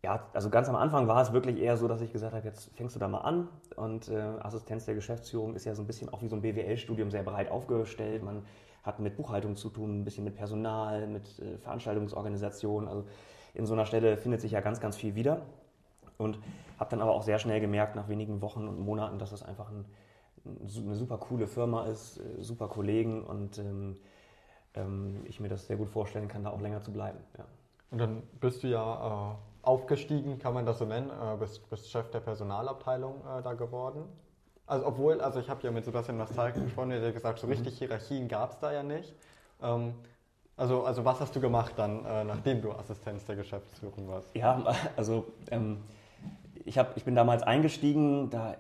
ja, 0.04 0.28
also 0.34 0.50
ganz 0.50 0.68
am 0.68 0.75
Anfang 0.75 1.07
war 1.07 1.22
es 1.22 1.34
wirklich 1.34 1.60
eher 1.60 1.78
so, 1.78 1.88
dass 1.88 2.01
ich 2.01 2.12
gesagt 2.12 2.34
habe, 2.34 2.48
jetzt 2.48 2.75
fängst 2.75 2.96
du 2.96 3.00
da 3.00 3.07
mal 3.07 3.19
an. 3.19 3.48
Und 3.75 4.10
äh, 4.10 4.18
Assistenz 4.18 4.86
der 4.86 4.96
Geschäftsführung 4.96 5.54
ist 5.54 5.66
ja 5.66 5.75
so 5.75 5.84
ein 5.84 5.88
bisschen 5.88 6.10
auch 6.10 6.24
wie 6.24 6.28
so 6.28 6.36
ein 6.36 6.42
BWL-Studium 6.42 7.12
sehr 7.12 7.22
breit 7.22 7.52
aufgestellt. 7.52 8.24
Man 8.24 8.44
hat 8.81 9.00
mit 9.00 9.18
Buchhaltung 9.18 9.56
zu 9.56 9.69
tun, 9.69 10.00
ein 10.00 10.04
bisschen 10.04 10.24
mit 10.24 10.36
Personal, 10.36 11.06
mit 11.06 11.38
äh, 11.38 11.60
Veranstaltungsorganisation. 11.60 12.88
Also 12.88 13.06
in 13.54 13.68
so 13.68 13.74
einer 13.74 13.86
Stelle 13.86 14.18
findet 14.18 14.42
sich 14.42 14.54
ja 14.54 14.62
ganz, 14.62 14.80
ganz 14.80 14.98
viel 14.98 15.13
wieder. 15.13 15.44
Und 16.18 16.40
habe 16.80 16.90
dann 16.90 17.02
aber 17.02 17.13
auch 17.13 17.24
sehr 17.24 17.38
schnell 17.38 17.62
gemerkt, 17.62 17.95
nach 17.95 18.10
wenigen 18.10 18.42
Wochen 18.42 18.68
und 18.68 18.80
Monaten, 18.80 19.19
dass 19.19 19.31
es 19.31 19.44
einfach 19.44 19.69
ein 19.69 19.86
eine 20.45 20.95
super 20.95 21.18
coole 21.18 21.47
Firma 21.47 21.86
ist, 21.86 22.19
äh, 22.19 22.41
super 22.41 22.68
Kollegen 22.68 23.24
und 23.24 23.57
ähm, 23.57 23.97
ähm, 24.75 25.21
ich 25.25 25.39
mir 25.39 25.50
das 25.50 25.68
sehr 25.68 25.77
gut 25.77 25.89
vorstellen 25.89 26.27
kann, 26.27 26.44
da 26.44 26.51
auch 26.51 26.62
länger 26.62 26.81
zu 26.81 26.91
bleiben. 26.91 27.19
Ja. 27.38 27.45
Und 27.91 28.00
dann 28.00 28.24
bist 28.39 28.63
du 28.63 28.68
ja 28.68 29.31
äh, 29.31 29.65
aufgestiegen, 29.65 30.39
kann 30.39 30.53
man 30.53 30.65
das 30.65 30.80
so 30.80 30.86
nennen, 30.86 31.09
äh, 31.09 31.38
bist, 31.38 31.69
bist 31.69 31.89
Chef 31.89 32.09
der 32.12 32.19
Personalabteilung 32.19 33.21
äh, 33.21 33.41
da 33.41 33.53
geworden. 33.53 34.03
Also 34.68 34.86
obwohl, 34.86 35.19
also 35.19 35.39
ich 35.39 35.50
habe 35.50 35.63
ja 35.63 35.71
mit 35.71 35.86
Sebastian 35.86 36.18
Mastalken 36.18 36.63
gesprochen, 36.65 36.92
der 36.92 37.01
hat 37.01 37.13
gesagt, 37.13 37.39
so 37.39 37.47
richtig 37.47 37.77
Hierarchien 37.80 38.27
gab 38.27 38.51
es 38.51 38.59
da 38.59 38.71
ja 38.71 38.83
nicht. 38.83 39.15
Ähm, 39.62 39.95
also, 40.56 40.83
also 40.83 41.06
was 41.06 41.19
hast 41.19 41.35
du 41.35 41.39
gemacht 41.39 41.74
dann, 41.77 42.06
äh, 42.06 42.24
nachdem 42.24 42.62
du 42.62 42.71
Assistenz 42.74 43.25
der 43.25 43.35
Geschäftsführung 43.38 44.07
warst? 44.07 44.35
Ja, 44.35 44.62
also 44.95 45.25
ähm, 45.50 45.77
ich, 46.66 46.78
hab, 46.78 46.95
ich 46.97 47.06
bin 47.06 47.16
damals 47.16 47.44
eingestiegen, 47.44 48.30
da 48.30 48.56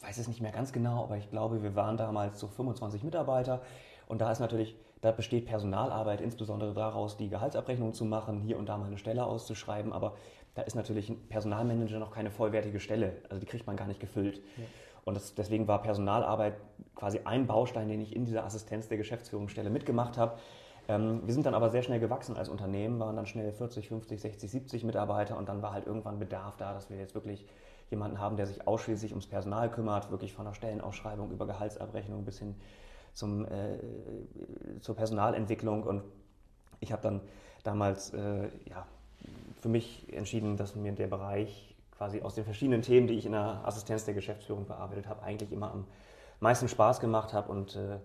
weiß 0.00 0.18
es 0.18 0.28
nicht 0.28 0.40
mehr 0.40 0.52
ganz 0.52 0.72
genau, 0.72 1.04
aber 1.04 1.16
ich 1.16 1.30
glaube, 1.30 1.62
wir 1.62 1.74
waren 1.74 1.96
damals 1.96 2.38
so 2.38 2.48
25 2.48 3.02
Mitarbeiter 3.02 3.62
und 4.06 4.20
da 4.20 4.30
ist 4.30 4.40
natürlich, 4.40 4.76
da 5.00 5.12
besteht 5.12 5.46
Personalarbeit 5.46 6.20
insbesondere 6.20 6.74
daraus, 6.74 7.16
die 7.16 7.28
Gehaltsabrechnung 7.28 7.94
zu 7.94 8.04
machen, 8.04 8.40
hier 8.40 8.58
und 8.58 8.68
da 8.68 8.76
mal 8.76 8.86
eine 8.86 8.98
Stelle 8.98 9.24
auszuschreiben, 9.24 9.92
aber 9.92 10.14
da 10.54 10.62
ist 10.62 10.74
natürlich 10.74 11.10
ein 11.10 11.28
Personalmanager 11.28 11.98
noch 11.98 12.10
keine 12.10 12.30
vollwertige 12.30 12.80
Stelle, 12.80 13.16
also 13.28 13.40
die 13.40 13.46
kriegt 13.46 13.66
man 13.66 13.76
gar 13.76 13.86
nicht 13.86 14.00
gefüllt. 14.00 14.38
Ja. 14.56 14.64
Und 15.04 15.14
das, 15.14 15.34
deswegen 15.34 15.68
war 15.68 15.82
Personalarbeit 15.82 16.54
quasi 16.96 17.20
ein 17.24 17.46
Baustein, 17.46 17.88
den 17.88 18.00
ich 18.00 18.14
in 18.14 18.24
dieser 18.24 18.44
Assistenz 18.44 18.88
der 18.88 18.96
Geschäftsführungsstelle 18.96 19.70
mitgemacht 19.70 20.18
habe. 20.18 20.36
Ähm, 20.88 21.22
wir 21.24 21.32
sind 21.32 21.46
dann 21.46 21.54
aber 21.54 21.70
sehr 21.70 21.82
schnell 21.82 22.00
gewachsen 22.00 22.36
als 22.36 22.48
Unternehmen, 22.48 22.98
waren 22.98 23.14
dann 23.14 23.26
schnell 23.26 23.52
40, 23.52 23.86
50, 23.86 24.20
60, 24.20 24.50
70 24.50 24.84
Mitarbeiter 24.84 25.36
und 25.36 25.48
dann 25.48 25.62
war 25.62 25.72
halt 25.72 25.86
irgendwann 25.86 26.18
Bedarf 26.18 26.56
da, 26.56 26.72
dass 26.72 26.90
wir 26.90 26.96
jetzt 26.96 27.14
wirklich 27.14 27.46
jemanden 27.90 28.18
haben, 28.18 28.36
der 28.36 28.46
sich 28.46 28.66
ausschließlich 28.66 29.12
ums 29.12 29.26
Personal 29.26 29.70
kümmert, 29.70 30.10
wirklich 30.10 30.32
von 30.32 30.44
der 30.44 30.54
Stellenausschreibung 30.54 31.30
über 31.30 31.46
Gehaltsabrechnung 31.46 32.24
bis 32.24 32.38
hin 32.38 32.56
zum, 33.12 33.44
äh, 33.44 33.78
zur 34.80 34.96
Personalentwicklung. 34.96 35.84
Und 35.84 36.02
ich 36.80 36.92
habe 36.92 37.02
dann 37.02 37.20
damals 37.62 38.12
äh, 38.12 38.48
ja, 38.66 38.86
für 39.60 39.68
mich 39.68 40.12
entschieden, 40.12 40.56
dass 40.56 40.74
mir 40.74 40.92
der 40.92 41.06
Bereich 41.06 41.74
quasi 41.96 42.22
aus 42.22 42.34
den 42.34 42.44
verschiedenen 42.44 42.82
Themen, 42.82 43.06
die 43.06 43.14
ich 43.14 43.26
in 43.26 43.32
der 43.32 43.62
Assistenz 43.64 44.04
der 44.04 44.14
Geschäftsführung 44.14 44.66
bearbeitet 44.66 45.08
habe, 45.08 45.22
eigentlich 45.22 45.52
immer 45.52 45.70
am 45.72 45.86
meisten 46.40 46.68
Spaß 46.68 47.00
gemacht 47.00 47.32
habe 47.32 47.50
und 47.50 47.76
äh, 47.76 47.98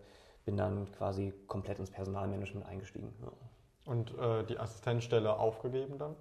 bin 0.45 0.57
dann 0.57 0.91
quasi 0.93 1.33
komplett 1.47 1.79
ins 1.79 1.91
Personalmanagement 1.91 2.65
eingestiegen. 2.65 3.13
Ja. 3.21 3.31
Und 3.91 4.17
äh, 4.17 4.43
die 4.45 4.59
Assistenzstelle 4.59 5.37
aufgegeben 5.37 5.97
dann? 5.97 6.15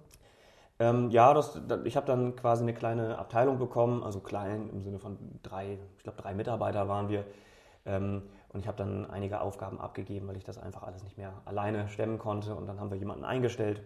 Ähm, 0.81 1.11
ja, 1.11 1.31
das, 1.35 1.61
ich 1.83 1.95
habe 1.95 2.07
dann 2.07 2.35
quasi 2.35 2.63
eine 2.63 2.73
kleine 2.73 3.19
Abteilung 3.19 3.59
bekommen, 3.59 4.01
also 4.01 4.19
klein 4.19 4.67
im 4.71 4.81
Sinne 4.81 4.97
von 4.97 5.15
drei, 5.43 5.77
ich 5.97 6.03
glaube 6.03 6.19
drei 6.19 6.33
Mitarbeiter 6.33 6.87
waren 6.87 7.07
wir. 7.07 7.23
Ähm, 7.85 8.23
und 8.49 8.61
ich 8.61 8.67
habe 8.67 8.77
dann 8.77 9.07
einige 9.07 9.41
Aufgaben 9.41 9.79
abgegeben, 9.79 10.27
weil 10.27 10.37
ich 10.37 10.43
das 10.43 10.57
einfach 10.57 10.81
alles 10.81 11.03
nicht 11.03 11.19
mehr 11.19 11.33
alleine 11.45 11.87
stemmen 11.87 12.17
konnte. 12.17 12.55
Und 12.55 12.65
dann 12.65 12.79
haben 12.79 12.89
wir 12.89 12.97
jemanden 12.97 13.23
eingestellt, 13.23 13.83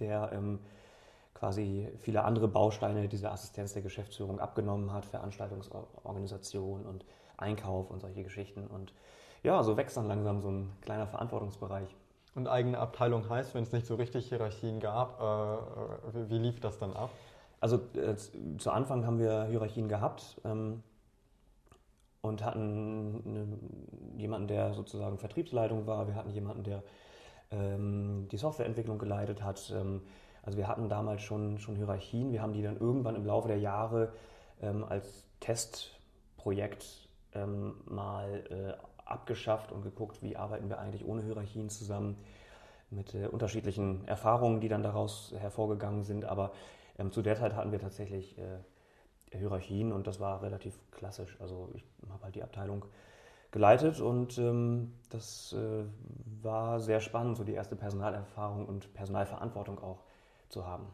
der 0.00 0.32
ähm, 0.32 0.58
quasi 1.34 1.88
viele 1.98 2.24
andere 2.24 2.48
Bausteine 2.48 3.06
dieser 3.06 3.30
Assistenz 3.30 3.72
der 3.72 3.82
Geschäftsführung 3.82 4.40
abgenommen 4.40 4.92
hat, 4.92 5.04
Veranstaltungsorganisation 5.06 6.84
und 6.84 7.04
Einkauf 7.36 7.92
und 7.92 8.00
solche 8.00 8.24
Geschichten. 8.24 8.66
Und 8.66 8.92
ja, 9.44 9.62
so 9.62 9.76
wächst 9.76 9.96
dann 9.96 10.08
langsam 10.08 10.40
so 10.40 10.50
ein 10.50 10.72
kleiner 10.80 11.06
Verantwortungsbereich. 11.06 11.94
Und 12.34 12.48
eigene 12.48 12.78
Abteilung 12.78 13.28
heißt, 13.28 13.54
wenn 13.54 13.62
es 13.62 13.72
nicht 13.72 13.86
so 13.86 13.94
richtig 13.96 14.28
Hierarchien 14.28 14.80
gab, 14.80 15.20
äh, 15.20 16.14
wie, 16.14 16.30
wie, 16.30 16.38
lief 16.38 16.60
das 16.60 16.78
dann 16.78 16.94
ab? 16.94 17.10
Also 17.60 17.76
äh, 17.94 18.16
zu 18.58 18.70
Anfang 18.70 19.06
haben 19.06 19.18
wir 19.18 19.44
Hierarchien 19.44 19.88
gehabt 19.88 20.40
ähm, 20.44 20.82
und 22.22 22.42
hatten 22.44 23.22
eine, 23.26 24.18
jemanden, 24.18 24.48
der 24.48 24.72
sozusagen 24.72 25.18
Vertriebsleitung 25.18 25.86
war. 25.86 26.08
Wir 26.08 26.14
hatten 26.14 26.30
jemanden, 26.30 26.64
der 26.64 26.82
ähm, 27.50 28.28
die 28.32 28.38
Softwareentwicklung 28.38 28.98
geleitet 28.98 29.42
hat. 29.42 29.72
Ähm, 29.76 30.00
also 30.42 30.58
wir 30.58 30.66
hatten 30.66 30.88
damals 30.88 31.22
schon, 31.22 31.58
schon 31.58 31.76
Hierarchien. 31.76 32.32
Wir 32.32 32.42
haben 32.42 32.52
die 32.52 32.62
dann 32.62 32.78
irgendwann 32.78 33.14
im 33.14 33.26
Laufe 33.26 33.48
der 33.48 33.58
Jahre 33.58 34.12
ähm, 34.60 34.84
als 34.84 35.24
Testprojekt 35.40 37.08
ähm, 37.34 37.74
mal 37.86 38.44
äh, 38.50 38.91
abgeschafft 39.04 39.72
und 39.72 39.82
geguckt, 39.82 40.22
wie 40.22 40.36
arbeiten 40.36 40.68
wir 40.68 40.78
eigentlich 40.78 41.04
ohne 41.04 41.22
Hierarchien 41.22 41.68
zusammen 41.68 42.16
mit 42.90 43.14
äh, 43.14 43.26
unterschiedlichen 43.26 44.06
Erfahrungen, 44.06 44.60
die 44.60 44.68
dann 44.68 44.82
daraus 44.82 45.34
hervorgegangen 45.38 46.04
sind. 46.04 46.24
Aber 46.24 46.52
ähm, 46.98 47.10
zu 47.10 47.22
der 47.22 47.36
Zeit 47.36 47.54
hatten 47.54 47.72
wir 47.72 47.80
tatsächlich 47.80 48.38
äh, 48.38 48.58
Hierarchien 49.36 49.92
und 49.92 50.06
das 50.06 50.20
war 50.20 50.42
relativ 50.42 50.78
klassisch. 50.90 51.36
Also 51.40 51.70
ich 51.74 51.84
habe 52.10 52.24
halt 52.24 52.34
die 52.34 52.42
Abteilung 52.42 52.84
geleitet 53.50 54.00
und 54.00 54.38
ähm, 54.38 54.92
das 55.10 55.52
äh, 55.52 55.84
war 56.42 56.80
sehr 56.80 57.00
spannend, 57.00 57.36
so 57.36 57.44
die 57.44 57.54
erste 57.54 57.76
Personalerfahrung 57.76 58.66
und 58.66 58.92
Personalverantwortung 58.94 59.78
auch 59.78 60.04
zu 60.48 60.66
haben. 60.66 60.86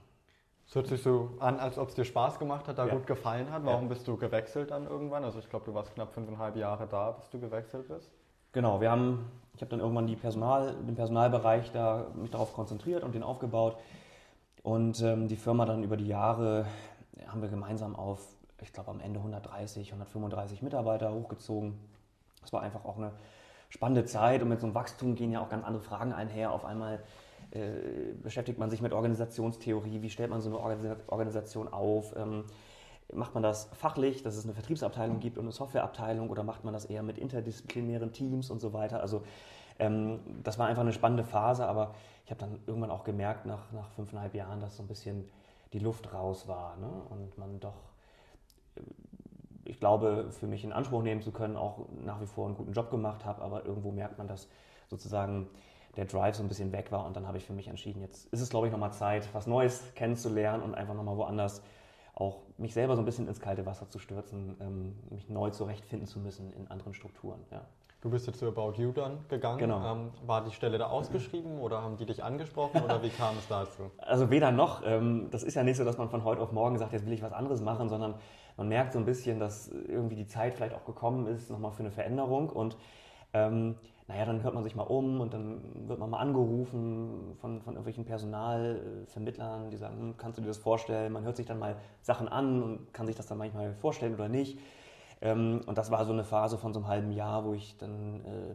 Es 0.69 0.75
hört 0.75 0.87
sich 0.87 1.03
so 1.03 1.31
an, 1.41 1.59
als 1.59 1.79
ob 1.79 1.89
es 1.89 1.95
dir 1.95 2.05
Spaß 2.05 2.39
gemacht 2.39 2.69
hat, 2.69 2.77
da 2.77 2.87
ja. 2.87 2.93
gut 2.93 3.07
gefallen 3.07 3.51
hat. 3.51 3.65
Warum 3.65 3.85
ja. 3.85 3.89
bist 3.89 4.07
du 4.07 4.19
gewechselt 4.19 4.71
dann 4.71 4.87
irgendwann? 4.87 5.25
Also 5.25 5.39
ich 5.39 5.49
glaube, 5.49 5.65
du 5.65 5.73
warst 5.73 5.95
knapp 5.95 6.13
fünfeinhalb 6.13 6.57
Jahre 6.57 6.87
da, 6.87 7.13
bis 7.13 7.31
du 7.31 7.41
gewechselt 7.41 7.89
bist. 7.89 8.11
Genau, 8.53 8.79
wir 8.79 8.91
haben, 8.91 9.31
ich 9.55 9.63
habe 9.63 9.71
dann 9.71 9.81
irgendwann 9.81 10.07
die 10.07 10.17
Personal, 10.17 10.75
den 10.87 10.95
Personalbereich 10.95 11.73
da 11.73 12.09
mich 12.15 12.31
darauf 12.31 12.53
konzentriert 12.53 13.03
und 13.03 13.15
den 13.15 13.23
aufgebaut. 13.23 13.79
Und 14.63 15.01
ähm, 15.03 15.27
die 15.27 15.37
Firma 15.37 15.65
dann 15.65 15.83
über 15.83 15.97
die 15.97 16.07
Jahre 16.07 16.67
haben 17.27 17.41
wir 17.41 17.49
gemeinsam 17.49 17.97
auf, 17.97 18.21
ich 18.61 18.71
glaube 18.71 18.91
am 18.91 19.01
Ende 19.01 19.21
130, 19.21 19.89
135 19.89 20.61
Mitarbeiter 20.61 21.15
hochgezogen. 21.15 21.79
Das 22.43 22.53
war 22.53 22.61
einfach 22.61 22.85
auch 22.85 22.99
eine 22.99 23.13
spannende 23.71 24.05
Zeit 24.05 24.43
und 24.43 24.51
mit 24.51 24.61
so 24.61 24.67
einem 24.67 24.75
Wachstum 24.75 25.15
gehen 25.15 25.33
ja 25.33 25.41
auch 25.41 25.49
ganz 25.49 25.65
andere 25.65 25.83
Fragen 25.83 26.13
einher. 26.13 26.53
Auf 26.53 26.67
einmal 26.67 27.03
äh, 27.51 28.13
beschäftigt 28.23 28.59
man 28.59 28.71
sich 28.71 28.83
mit 28.83 28.93
Organisationstheorie, 28.93 30.03
wie 30.03 30.11
stellt 30.11 30.31
man 30.31 30.41
so 30.41 30.59
eine 30.59 30.97
Organisation 31.07 31.69
auf? 31.69 32.15
Ähm, 32.17 32.45
macht 33.13 33.35
man 33.35 33.43
das 33.43 33.71
fachlich, 33.73 34.23
dass 34.23 34.37
es 34.37 34.45
eine 34.45 34.53
Vertriebsabteilung 34.53 35.19
gibt 35.21 35.39
und 35.39 35.45
eine 35.45 35.53
Softwareabteilung 35.53 36.29
oder 36.29 36.43
macht 36.43 36.65
man 36.65 36.75
das 36.75 36.85
eher 36.85 37.03
mit 37.03 37.19
interdisziplinären 37.19 38.13
Teams 38.13 38.51
und 38.51 38.61
so 38.61 38.73
weiter? 38.73 39.01
Also 39.01 39.23
ähm, 39.79 40.21
das 40.43 40.59
war 40.59 40.67
einfach 40.67 40.83
eine 40.83 40.93
spannende 40.93 41.25
Phase, 41.25 41.67
aber 41.67 41.95
ich 42.25 42.31
habe 42.31 42.41
dann 42.41 42.59
irgendwann 42.67 42.91
auch 42.91 43.05
gemerkt, 43.05 43.47
nach, 43.47 43.73
nach 43.73 43.89
fünfeinhalb 43.91 44.35
Jahren, 44.35 44.61
dass 44.61 44.77
so 44.77 44.83
ein 44.83 44.89
bisschen 44.89 45.29
die 45.73 45.79
Luft 45.79 46.13
raus 46.13 46.49
war 46.49 46.77
ne? 46.77 46.91
und 47.11 47.39
man 47.39 47.61
doch, 47.61 47.77
äh, 48.77 48.81
ich 49.65 49.81
glaube, 49.81 50.29
für 50.31 50.47
mich 50.47 50.65
in 50.65 50.73
Anspruch 50.73 51.03
nehmen 51.03 51.23
zu 51.23 51.33
können, 51.33 51.57
auch 51.57 51.87
nach 52.05 52.21
wie 52.21 52.27
vor 52.27 52.47
einen 52.47 52.57
guten 52.57 52.73
Job 52.73 52.91
gemacht 52.91 53.25
habe, 53.25 53.43
aber 53.43 53.65
irgendwo 53.65 53.91
merkt 53.91 54.19
man, 54.19 54.29
dass 54.29 54.49
sozusagen 54.89 55.49
der 55.99 56.05
Drive 56.05 56.37
so 56.37 56.45
ein 56.45 56.49
bisschen 56.49 56.71
weg 56.73 56.93
war 56.93 57.05
und 57.05 57.17
dann 57.17 57.27
habe 57.27 57.39
ich 57.39 57.45
für 57.45 57.53
mich 57.53 57.67
entschieden, 57.67 58.01
jetzt 58.01 58.27
ist 58.33 58.41
es, 58.41 58.51
glaube 58.51 58.69
ich, 58.69 58.73
nochmal 58.73 58.93
Zeit, 58.93 59.29
was 59.35 59.49
Neues 59.49 59.83
kennenzulernen 59.97 60.63
und 60.63 60.77
einfach 60.77 60.95
nochmal 60.95 61.17
woanders 61.17 61.61
auch 62.15 62.39
mich 62.57 62.73
selber 62.73 62.95
so 62.95 63.03
ein 63.03 63.05
bisschen 63.05 63.27
ins 63.27 63.41
kalte 63.41 63.67
Wasser 63.67 63.91
zu 63.91 63.99
stürzen, 63.99 64.57
ähm, 64.61 64.97
mich 65.11 65.29
neu 65.29 65.51
zurechtfinden 65.51 66.07
zu 66.07 66.21
müssen 66.21 66.53
in 66.53 66.69
anderen 66.69 66.95
Strukturen. 66.95 67.41
Ja. 67.51 67.63
Du 68.01 68.11
bist 68.11 68.29
jetzt 68.29 68.39
zu 68.39 68.47
About 68.47 68.75
You 68.77 68.93
dann 68.93 69.19
gegangen. 69.29 69.59
Genau. 69.59 69.93
Ähm, 69.93 70.11
war 70.25 70.45
die 70.45 70.53
Stelle 70.53 70.79
da 70.79 70.87
ausgeschrieben 70.87 71.59
oder 71.59 71.83
haben 71.83 71.97
die 71.97 72.07
dich 72.07 72.23
angesprochen 72.23 72.81
oder 72.85 73.03
wie 73.03 73.11
kam 73.11 73.37
es 73.37 73.49
dazu? 73.49 73.91
Also 73.99 74.31
weder 74.31 74.53
noch. 74.53 74.83
Ähm, 74.85 75.27
das 75.33 75.43
ist 75.43 75.55
ja 75.55 75.65
nicht 75.65 75.77
so, 75.77 75.85
dass 75.85 75.99
man 75.99 76.09
von 76.09 76.23
heute 76.23 76.41
auf 76.41 76.53
morgen 76.53 76.79
sagt, 76.79 76.93
jetzt 76.93 77.07
will 77.07 77.13
ich 77.13 77.23
was 77.23 77.33
anderes 77.33 77.61
machen, 77.61 77.89
sondern 77.89 78.15
man 78.57 78.69
merkt 78.69 78.93
so 78.93 79.01
ein 79.01 79.05
bisschen, 79.05 79.41
dass 79.41 79.69
irgendwie 79.69 80.15
die 80.15 80.29
Zeit 80.29 80.55
vielleicht 80.55 80.75
auch 80.75 80.85
gekommen 80.85 81.27
ist, 81.27 81.51
nochmal 81.51 81.73
für 81.73 81.81
eine 81.81 81.91
Veränderung 81.91 82.51
und 82.51 82.77
ähm, 83.33 83.75
naja, 84.09 84.25
dann 84.25 84.43
hört 84.43 84.55
man 84.55 84.65
sich 84.65 84.75
mal 84.75 84.85
um 84.85 85.21
und 85.21 85.35
dann 85.35 85.87
wird 85.87 85.99
man 85.99 86.09
mal 86.09 86.19
angerufen 86.19 87.37
von, 87.41 87.61
von 87.61 87.75
irgendwelchen 87.75 88.07
Personalvermittlern, 88.07 89.71
die 89.71 89.77
sagen, 89.77 89.99
hm, 89.99 90.17
kannst 90.17 90.39
du 90.39 90.43
dir 90.43 90.49
das 90.49 90.57
vorstellen? 90.57 91.13
Man 91.13 91.25
hört 91.25 91.37
sich 91.37 91.45
dann 91.45 91.59
mal 91.59 91.77
Sachen 92.01 92.27
an 92.27 92.63
und 92.63 92.95
kann 92.95 93.07
sich 93.07 93.17
das 93.17 93.27
dann 93.27 93.37
manchmal 93.37 93.75
vorstellen 93.75 94.15
oder 94.15 94.31
nicht. 94.31 94.59
Ähm, 95.21 95.61
und 95.67 95.77
das 95.77 95.91
war 95.91 96.07
so 96.07 96.13
eine 96.13 96.25
Phase 96.25 96.57
von 96.57 96.73
so 96.73 96.81
einem 96.81 96.89
halben 96.89 97.13
Jahr, 97.13 97.45
wo 97.45 97.53
ich 97.53 97.77
dann 97.77 98.25
äh, 98.25 98.55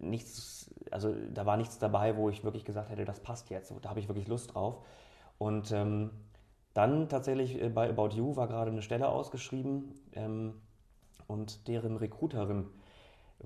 nichts, 0.00 0.74
also 0.90 1.14
da 1.32 1.46
war 1.46 1.56
nichts 1.56 1.78
dabei, 1.78 2.16
wo 2.16 2.28
ich 2.28 2.42
wirklich 2.42 2.64
gesagt 2.64 2.90
hätte, 2.90 3.04
das 3.04 3.20
passt 3.20 3.50
jetzt. 3.50 3.72
Da 3.82 3.88
habe 3.88 4.00
ich 4.00 4.08
wirklich 4.08 4.26
Lust 4.26 4.54
drauf. 4.54 4.84
Und 5.38 5.70
ähm, 5.70 6.10
dann 6.74 7.08
tatsächlich 7.08 7.62
äh, 7.62 7.68
bei 7.68 7.88
About 7.88 8.16
You 8.16 8.34
war 8.34 8.48
gerade 8.48 8.72
eine 8.72 8.82
Stelle 8.82 9.08
ausgeschrieben 9.08 9.94
ähm, 10.12 10.54
und 11.28 11.68
deren 11.68 11.96
Recruiterin 11.96 12.66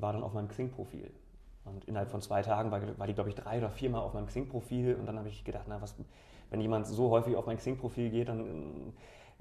war 0.00 0.12
dann 0.12 0.22
auf 0.22 0.32
meinem 0.32 0.48
Xing-Profil. 0.48 1.10
Und 1.64 1.84
innerhalb 1.84 2.10
von 2.10 2.20
zwei 2.20 2.42
Tagen 2.42 2.70
war, 2.70 2.80
war 2.98 3.06
die, 3.06 3.14
glaube 3.14 3.28
ich, 3.30 3.36
drei 3.36 3.58
oder 3.58 3.70
viermal 3.70 4.02
auf 4.02 4.14
meinem 4.14 4.26
Xing-Profil. 4.26 4.94
Und 4.94 5.06
dann 5.06 5.18
habe 5.18 5.28
ich 5.28 5.44
gedacht, 5.44 5.66
na, 5.68 5.80
was, 5.80 5.94
wenn 6.50 6.60
jemand 6.60 6.86
so 6.86 7.10
häufig 7.10 7.36
auf 7.36 7.46
mein 7.46 7.58
Xing-Profil 7.58 8.10
geht, 8.10 8.28
dann 8.28 8.92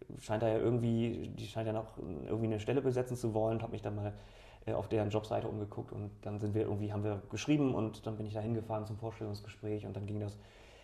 äh, 0.09 0.21
scheint 0.21 0.43
er 0.43 0.49
ja 0.49 0.59
irgendwie, 0.59 1.31
die 1.37 1.47
scheint 1.47 1.67
ja 1.67 1.73
noch 1.73 1.97
irgendwie 1.97 2.47
eine 2.47 2.59
Stelle 2.59 2.81
besetzen 2.81 3.15
zu 3.15 3.33
wollen. 3.33 3.57
Und 3.57 3.63
habe 3.63 3.71
mich 3.71 3.81
dann 3.81 3.95
mal 3.95 4.13
äh, 4.65 4.73
auf 4.73 4.87
deren 4.87 5.09
Jobseite 5.09 5.47
umgeguckt 5.47 5.91
und 5.91 6.11
dann 6.21 6.39
sind 6.39 6.53
wir 6.53 6.63
irgendwie, 6.63 6.91
haben 6.91 7.03
wir 7.03 7.21
geschrieben 7.29 7.75
und 7.75 8.05
dann 8.05 8.17
bin 8.17 8.25
ich 8.25 8.33
da 8.33 8.39
hingefahren 8.41 8.85
zum 8.85 8.97
Vorstellungsgespräch 8.97 9.85
und 9.85 9.95
dann 9.95 10.05
ging 10.05 10.19
das 10.19 10.37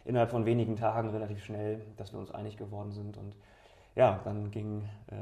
innerhalb 0.06 0.30
von 0.32 0.46
wenigen 0.46 0.76
Tagen 0.76 1.10
relativ 1.10 1.44
schnell, 1.44 1.82
dass 1.98 2.14
wir 2.14 2.20
uns 2.20 2.32
einig 2.32 2.58
geworden 2.58 2.92
sind. 2.92 3.18
Und 3.18 3.36
ja, 3.96 4.22
dann 4.24 4.52
ging 4.52 4.88
äh, 5.08 5.16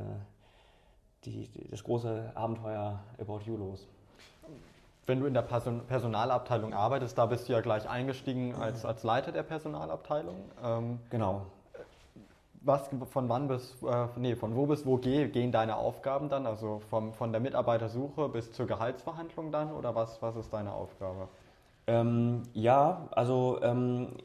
die, 1.25 1.49
das 1.69 1.83
große 1.83 2.31
Abenteuer 2.35 2.99
About 3.19 3.41
You 3.45 3.57
los 3.57 3.87
wenn 5.05 5.19
du 5.19 5.25
in 5.25 5.33
der 5.33 5.41
Person 5.41 5.81
Personalabteilung 5.87 6.73
arbeitest, 6.73 7.17
da 7.17 7.25
bist 7.25 7.49
du 7.49 7.53
ja 7.53 7.61
gleich 7.61 7.89
eingestiegen 7.89 8.55
als, 8.55 8.85
als 8.85 9.03
Leiter 9.03 9.31
der 9.31 9.43
Personalabteilung. 9.43 10.35
Ähm, 10.63 10.99
genau. 11.09 11.47
Was, 12.61 12.89
von 13.09 13.27
wann 13.27 13.49
bis, 13.49 13.75
äh, 13.83 14.07
nee, 14.15 14.35
von 14.37 14.55
wo 14.55 14.65
bis 14.65 14.85
wo 14.85 14.97
geh, 14.97 15.27
gehen 15.27 15.51
deine 15.51 15.75
Aufgaben 15.75 16.29
dann? 16.29 16.45
Also 16.45 16.81
vom, 16.89 17.13
von 17.13 17.33
der 17.33 17.41
Mitarbeitersuche 17.41 18.29
bis 18.29 18.53
zur 18.53 18.67
Gehaltsverhandlung 18.67 19.51
dann 19.51 19.73
oder 19.73 19.95
was, 19.95 20.21
was 20.21 20.37
ist 20.37 20.53
deine 20.53 20.71
Aufgabe? 20.71 21.27
Ähm, 21.87 22.43
ja, 22.53 23.09
also 23.11 23.59
ähm, 23.61 24.15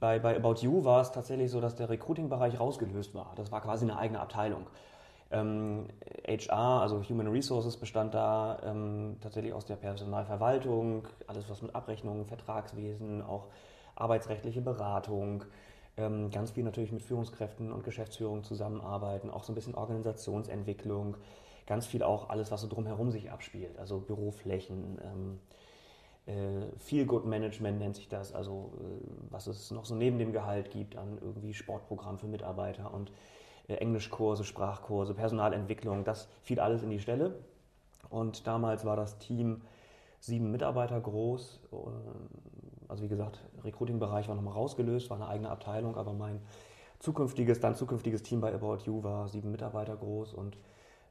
bei, 0.00 0.18
bei 0.18 0.36
About 0.36 0.56
You 0.62 0.84
war 0.84 1.02
es 1.02 1.12
tatsächlich 1.12 1.50
so, 1.50 1.60
dass 1.60 1.76
der 1.76 1.90
Recruiting-Bereich 1.90 2.58
rausgelöst 2.58 3.14
war. 3.14 3.32
Das 3.36 3.52
war 3.52 3.60
quasi 3.60 3.84
eine 3.84 3.98
eigene 3.98 4.20
Abteilung. 4.20 4.66
Ähm, 5.34 5.88
HR, 6.26 6.80
also 6.82 7.02
Human 7.02 7.26
Resources, 7.26 7.76
bestand 7.76 8.14
da 8.14 8.60
ähm, 8.64 9.16
tatsächlich 9.20 9.52
aus 9.52 9.66
der 9.66 9.76
Personalverwaltung, 9.76 11.08
alles 11.26 11.50
was 11.50 11.60
mit 11.60 11.74
Abrechnungen, 11.74 12.24
Vertragswesen, 12.24 13.20
auch 13.20 13.48
arbeitsrechtliche 13.96 14.60
Beratung, 14.60 15.44
ähm, 15.96 16.30
ganz 16.30 16.52
viel 16.52 16.62
natürlich 16.62 16.92
mit 16.92 17.02
Führungskräften 17.02 17.72
und 17.72 17.84
Geschäftsführung 17.84 18.44
zusammenarbeiten, 18.44 19.30
auch 19.30 19.42
so 19.42 19.52
ein 19.52 19.56
bisschen 19.56 19.74
Organisationsentwicklung, 19.74 21.16
ganz 21.66 21.86
viel 21.86 22.04
auch 22.04 22.30
alles, 22.30 22.52
was 22.52 22.60
so 22.60 22.68
drumherum 22.68 23.10
sich 23.10 23.30
abspielt, 23.30 23.76
also 23.78 23.98
Büroflächen. 24.00 25.00
Ähm, 25.02 25.40
äh, 26.26 26.78
Feel 26.78 27.06
Good 27.06 27.26
Management 27.26 27.80
nennt 27.80 27.96
sich 27.96 28.08
das, 28.08 28.32
also 28.32 28.72
äh, 28.80 29.06
was 29.30 29.48
es 29.48 29.72
noch 29.72 29.84
so 29.84 29.94
neben 29.94 30.18
dem 30.18 30.32
Gehalt 30.32 30.70
gibt 30.70 30.96
an 30.96 31.18
irgendwie 31.20 31.54
Sportprogramm 31.54 32.18
für 32.18 32.28
Mitarbeiter 32.28 32.94
und 32.94 33.10
Englischkurse, 33.68 34.44
Sprachkurse, 34.44 35.14
Personalentwicklung, 35.14 36.04
das 36.04 36.28
fiel 36.42 36.60
alles 36.60 36.82
in 36.82 36.90
die 36.90 37.00
Stelle. 37.00 37.34
Und 38.10 38.46
damals 38.46 38.84
war 38.84 38.96
das 38.96 39.18
Team 39.18 39.62
sieben 40.20 40.50
Mitarbeiter 40.50 41.00
groß. 41.00 41.60
Äh, 41.72 41.76
also 42.88 43.02
wie 43.02 43.08
gesagt, 43.08 43.40
Recruiting-Bereich 43.64 44.28
war 44.28 44.34
nochmal 44.34 44.54
rausgelöst, 44.54 45.10
war 45.10 45.16
eine 45.16 45.28
eigene 45.28 45.50
Abteilung, 45.50 45.96
aber 45.96 46.12
mein 46.12 46.40
zukünftiges, 46.98 47.60
dann 47.60 47.74
zukünftiges 47.74 48.22
Team 48.22 48.40
bei 48.40 48.54
About 48.54 48.78
You 48.84 49.02
war 49.02 49.28
sieben 49.28 49.50
Mitarbeiter 49.50 49.96
groß 49.96 50.34
und 50.34 50.56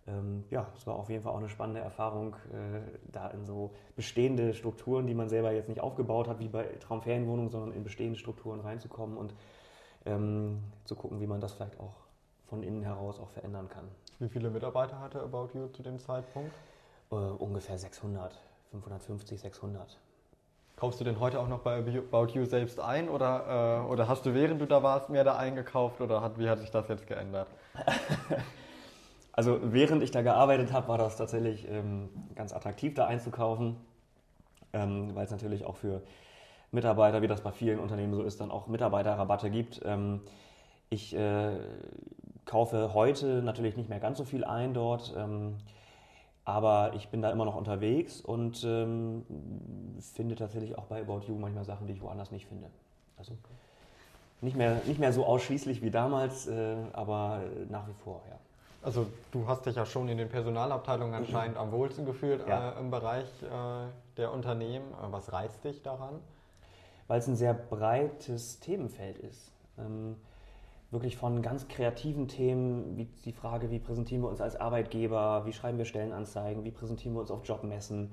ähm, 0.05 0.43
ja, 0.49 0.67
es 0.75 0.85
war 0.85 0.95
auf 0.95 1.09
jeden 1.09 1.23
Fall 1.23 1.31
auch 1.31 1.37
eine 1.37 1.49
spannende 1.49 1.79
Erfahrung, 1.79 2.35
äh, 2.51 2.81
da 3.11 3.29
in 3.29 3.45
so 3.45 3.71
bestehende 3.95 4.53
Strukturen, 4.53 5.07
die 5.07 5.13
man 5.13 5.29
selber 5.29 5.51
jetzt 5.53 5.69
nicht 5.69 5.81
aufgebaut 5.81 6.27
hat, 6.27 6.39
wie 6.39 6.49
bei 6.49 6.63
Traumferienwohnungen, 6.79 7.51
sondern 7.51 7.71
in 7.71 7.83
bestehende 7.83 8.19
Strukturen 8.19 8.59
reinzukommen 8.59 9.17
und 9.17 9.33
ähm, 10.05 10.59
zu 10.83 10.95
gucken, 10.95 11.21
wie 11.21 11.27
man 11.27 11.39
das 11.39 11.53
vielleicht 11.53 11.79
auch 11.79 12.02
von 12.53 12.61
innen 12.61 12.83
heraus 12.83 13.19
auch 13.19 13.31
verändern 13.31 13.67
kann. 13.67 13.85
Wie 14.19 14.29
viele 14.29 14.51
Mitarbeiter 14.51 14.99
hatte 14.99 15.19
About 15.23 15.49
You 15.55 15.69
zu 15.69 15.81
dem 15.81 15.97
Zeitpunkt? 15.97 16.53
Uh, 17.11 17.33
ungefähr 17.39 17.79
600, 17.79 18.39
550, 18.69 19.41
600. 19.41 19.97
Kaufst 20.75 20.99
du 20.99 21.03
denn 21.03 21.19
heute 21.19 21.39
auch 21.39 21.47
noch 21.47 21.61
bei 21.61 21.77
About 21.79 22.27
You 22.33 22.45
selbst 22.45 22.79
ein 22.79 23.09
oder, 23.09 23.81
äh, 23.87 23.91
oder 23.91 24.07
hast 24.07 24.27
du 24.27 24.35
während 24.35 24.61
du 24.61 24.67
da 24.67 24.83
warst 24.83 25.09
mehr 25.09 25.23
da 25.23 25.35
eingekauft 25.35 25.99
oder 25.99 26.21
hat, 26.21 26.37
wie 26.37 26.47
hat 26.47 26.59
sich 26.59 26.69
das 26.69 26.87
jetzt 26.89 27.07
geändert? 27.07 27.47
also 29.31 29.59
während 29.63 30.03
ich 30.03 30.11
da 30.11 30.21
gearbeitet 30.21 30.71
habe, 30.73 30.89
war 30.89 30.99
das 30.99 31.17
tatsächlich 31.17 31.67
ähm, 31.67 32.09
ganz 32.35 32.53
attraktiv 32.53 32.93
da 32.93 33.07
einzukaufen, 33.07 33.77
ähm, 34.73 35.15
weil 35.15 35.25
es 35.25 35.31
natürlich 35.31 35.65
auch 35.65 35.77
für 35.77 36.03
Mitarbeiter, 36.71 37.23
wie 37.23 37.27
das 37.27 37.41
bei 37.41 37.51
vielen 37.51 37.79
Unternehmen 37.79 38.13
so 38.13 38.21
ist, 38.21 38.39
dann 38.41 38.51
auch 38.51 38.67
Mitarbeiterrabatte 38.67 39.49
gibt. 39.49 39.81
Ähm, 39.83 40.21
ich 40.93 41.15
äh, 41.15 41.57
kaufe 42.45 42.93
heute 42.93 43.41
natürlich 43.41 43.77
nicht 43.77 43.89
mehr 43.89 43.99
ganz 43.99 44.17
so 44.17 44.23
viel 44.25 44.43
ein 44.43 44.73
dort. 44.73 45.13
Ähm, 45.17 45.55
Aber 46.45 46.91
ich 46.95 47.07
bin 47.07 47.21
da 47.21 47.31
immer 47.31 47.45
noch 47.45 47.55
unterwegs 47.55 48.19
und 48.19 48.63
ähm, 48.65 49.23
finde 50.13 50.35
tatsächlich 50.35 50.77
auch 50.77 50.85
bei 50.85 50.99
About 51.01 51.21
You 51.27 51.35
manchmal 51.35 51.63
Sachen, 51.63 51.87
die 51.87 51.93
ich 51.93 52.01
woanders 52.01 52.31
nicht 52.31 52.47
finde. 52.47 52.67
Also 53.17 53.31
nicht 54.41 54.57
mehr, 54.57 54.81
nicht 54.85 54.99
mehr 54.99 55.13
so 55.13 55.25
ausschließlich 55.25 55.81
wie 55.81 55.89
damals, 55.89 56.47
äh, 56.47 56.75
aber 56.91 57.39
nach 57.69 57.87
wie 57.87 57.93
vor, 58.03 58.21
ja. 58.29 58.35
Also 58.81 59.07
du 59.31 59.47
hast 59.47 59.65
dich 59.65 59.77
ja 59.77 59.85
schon 59.85 60.09
in 60.09 60.17
den 60.17 60.27
Personalabteilungen 60.27 61.13
anscheinend 61.13 61.55
am 61.55 61.71
wohlsten 61.71 62.05
gefühlt 62.05 62.45
Ja. 62.45 62.71
äh, 62.71 62.79
im 62.79 62.91
Bereich 62.91 63.27
äh, 63.43 63.87
der 64.17 64.33
Unternehmen. 64.33 64.91
Äh, 65.01 65.11
was 65.11 65.31
reizt 65.31 65.63
dich 65.63 65.81
daran? 65.81 66.15
weil 67.07 67.19
es 67.19 67.27
ein 67.27 67.35
sehr 67.35 67.53
breites 67.53 68.59
Themenfeld 68.61 69.17
ist. 69.17 69.51
Ähm, 69.77 70.15
wirklich 70.93 71.17
von 71.17 71.41
ganz 71.41 71.67
kreativen 71.67 72.27
Themen, 72.27 72.97
wie 72.97 73.05
die 73.25 73.33
Frage, 73.33 73.71
wie 73.71 73.79
präsentieren 73.79 74.23
wir 74.23 74.29
uns 74.29 74.41
als 74.41 74.55
Arbeitgeber, 74.55 75.45
wie 75.45 75.53
schreiben 75.53 75.77
wir 75.77 75.85
Stellenanzeigen, 75.85 76.63
wie 76.63 76.71
präsentieren 76.71 77.15
wir 77.15 77.21
uns 77.21 77.31
auf 77.31 77.45
Jobmessen. 77.45 78.11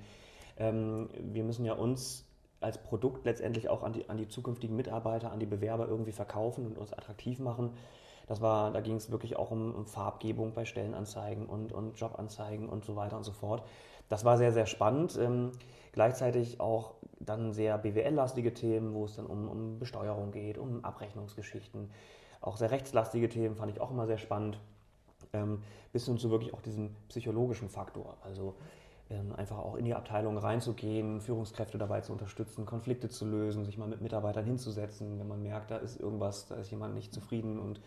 Ähm, 0.57 1.09
wir 1.19 1.45
müssen 1.45 1.65
ja 1.65 1.75
uns 1.75 2.27
als 2.61 2.79
Produkt 2.79 3.25
letztendlich 3.25 3.69
auch 3.69 3.83
an 3.83 3.93
die, 3.93 4.09
an 4.09 4.17
die 4.17 4.29
zukünftigen 4.29 4.77
Mitarbeiter, 4.77 5.33
an 5.33 5.41
die 5.41 5.47
Bewerber 5.47 5.89
irgendwie 5.89 6.13
verkaufen 6.13 6.67
und 6.67 6.79
uns 6.79 6.93
attraktiv 6.93 7.39
machen. 7.39 7.73
Das 8.27 8.41
war, 8.41 8.71
da 8.71 8.81
ging 8.81 8.97
es 8.97 9.11
wirklich 9.11 9.37
auch 9.37 9.51
um, 9.51 9.75
um 9.75 9.87
Farbgebung 9.87 10.53
bei 10.53 10.65
Stellenanzeigen 10.65 11.47
und, 11.47 11.73
und 11.73 11.99
Jobanzeigen 11.99 12.69
und 12.69 12.85
so 12.85 12.95
weiter 12.97 13.17
und 13.17 13.25
so 13.25 13.33
fort. 13.33 13.65
Das 14.09 14.25
war 14.25 14.39
sehr, 14.39 14.53
sehr 14.53 14.67
spannend. 14.67 15.19
Ähm, 15.21 15.53
gleichzeitig 15.93 16.61
auch 16.61 16.95
dann 17.19 17.53
sehr 17.53 17.77
BWL-lastige 17.79 18.55
Themen, 18.55 18.95
wo 18.95 19.05
es 19.05 19.17
dann 19.17 19.27
um, 19.27 19.49
um 19.49 19.79
Besteuerung 19.79 20.31
geht, 20.31 20.59
um 20.59 20.85
Abrechnungsgeschichten. 20.85 21.91
Auch 22.41 22.57
sehr 22.57 22.71
rechtslastige 22.71 23.29
Themen 23.29 23.57
fand 23.57 23.73
ich 23.73 23.81
auch 23.81 23.91
immer 23.91 24.07
sehr 24.07 24.19
spannend. 24.19 24.59
Ähm, 25.33 25.63
bis 25.93 26.07
hin 26.07 26.19
zu 26.19 26.31
wirklich 26.31 26.55
auch 26.55 26.63
diesem 26.63 26.95
psychologischen 27.09 27.69
Faktor. 27.69 28.17
Also 28.23 28.55
ähm, 29.11 29.35
einfach 29.37 29.59
auch 29.59 29.75
in 29.75 29.85
die 29.85 29.95
Abteilung 29.95 30.39
reinzugehen, 30.39 31.21
Führungskräfte 31.21 31.79
dabei 31.79 32.01
zu 32.01 32.13
unterstützen, 32.13 32.65
Konflikte 32.65 33.09
zu 33.09 33.25
lösen, 33.25 33.65
sich 33.65 33.77
mal 33.77 33.89
mit 33.89 34.01
Mitarbeitern 34.01 34.45
hinzusetzen, 34.45 35.19
wenn 35.19 35.29
man 35.29 35.43
merkt, 35.43 35.71
da 35.71 35.77
ist 35.77 35.99
irgendwas, 36.01 36.47
da 36.47 36.57
ist 36.57 36.71
jemand 36.71 36.95
nicht 36.95 37.13
zufrieden 37.13 37.59
und 37.59 37.81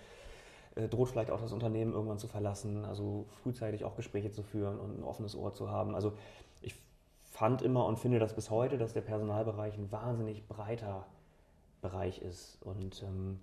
äh, 0.76 0.88
droht 0.90 1.10
vielleicht 1.10 1.32
auch 1.32 1.40
das 1.40 1.54
Unternehmen 1.54 1.94
irgendwann 1.94 2.20
zu 2.20 2.28
verlassen. 2.28 2.84
Also 2.84 3.26
frühzeitig 3.42 3.86
auch 3.86 3.96
Gespräche 3.96 4.32
zu 4.32 4.44
führen 4.44 4.80
und 4.80 5.00
ein 5.00 5.04
offenes 5.04 5.36
Ohr 5.36 5.54
zu 5.54 5.70
haben. 5.70 5.96
Also 5.96 6.14
ich 6.62 6.76
fand 7.24 7.62
immer 7.62 7.86
und 7.86 8.00
finde 8.00 8.20
das 8.20 8.36
bis 8.36 8.50
heute, 8.50 8.78
dass 8.78 8.94
der 8.94 9.02
Personalbereich 9.02 9.78
ein 9.78 9.92
wahnsinnig 9.92 10.48
breiter 10.48 11.06
Bereich 11.82 12.22
ist 12.22 12.62
und 12.62 13.04
ähm, 13.04 13.40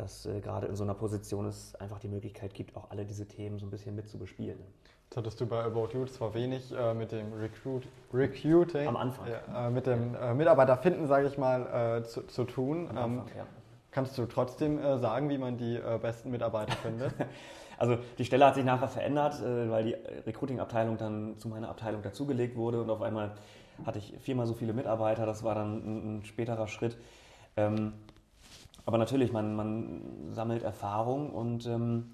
dass 0.00 0.26
äh, 0.26 0.40
gerade 0.40 0.66
in 0.66 0.76
so 0.76 0.84
einer 0.84 0.94
Position 0.94 1.46
es 1.46 1.74
einfach 1.76 1.98
die 1.98 2.08
Möglichkeit 2.08 2.54
gibt, 2.54 2.76
auch 2.76 2.90
alle 2.90 3.04
diese 3.04 3.26
Themen 3.26 3.58
so 3.58 3.66
ein 3.66 3.70
bisschen 3.70 3.94
mit 3.94 4.08
zu 4.08 4.18
bespielen. 4.18 4.58
Jetzt 5.04 5.16
hattest 5.16 5.40
du 5.40 5.46
bei 5.46 5.62
About 5.62 5.88
You 5.92 6.06
zwar 6.06 6.34
wenig 6.34 6.72
äh, 6.72 6.94
mit 6.94 7.10
dem 7.12 7.32
Recruit, 7.32 7.82
Recruiting, 8.14 8.86
Am 8.86 8.96
Anfang. 8.96 9.26
ja, 9.28 9.66
äh, 9.66 9.70
mit 9.70 9.86
dem 9.86 10.14
äh, 10.14 10.34
Mitarbeiterfinden, 10.34 11.06
sage 11.08 11.26
ich 11.26 11.36
mal, 11.36 11.98
äh, 11.98 12.04
zu, 12.04 12.22
zu 12.28 12.44
tun. 12.44 12.88
Am 12.90 12.96
Ähm, 12.96 13.18
Anfang, 13.20 13.36
ja. 13.36 13.46
kannst 13.90 14.16
du 14.18 14.26
trotzdem 14.26 14.78
äh, 14.78 14.98
sagen, 14.98 15.28
wie 15.28 15.38
man 15.38 15.56
die 15.58 15.78
besten 16.00 16.30
Mitarbeiter 16.30 16.76
findet? 16.76 17.12
Also 17.78 17.96
die 18.18 18.26
Stelle 18.26 18.44
hat 18.44 18.56
sich 18.56 18.64
nachher 18.66 18.88
verändert, 18.88 19.40
weil 19.42 19.82
die 19.84 19.94
Recruiting-Abteilung 20.26 20.98
dann 20.98 21.38
zu 21.38 21.48
meiner 21.48 21.70
Abteilung 21.70 22.02
dazugelegt 22.02 22.54
wurde 22.54 22.82
und 22.82 22.90
auf 22.90 23.00
einmal 23.00 23.30
hatte 23.86 23.98
ich 23.98 24.12
viermal 24.20 24.44
so 24.44 24.52
viele 24.52 24.74
Mitarbeiter. 24.74 25.24
Das 25.24 25.44
war 25.44 25.54
dann 25.54 25.78
ein, 25.78 26.18
ein 26.18 26.24
späterer 26.26 26.68
Schritt. 26.68 26.98
Ähm, 27.56 27.94
aber 28.90 28.98
natürlich, 28.98 29.30
man, 29.30 29.54
man 29.54 30.32
sammelt 30.32 30.64
Erfahrung 30.64 31.30
und 31.30 31.64
ähm, 31.64 32.10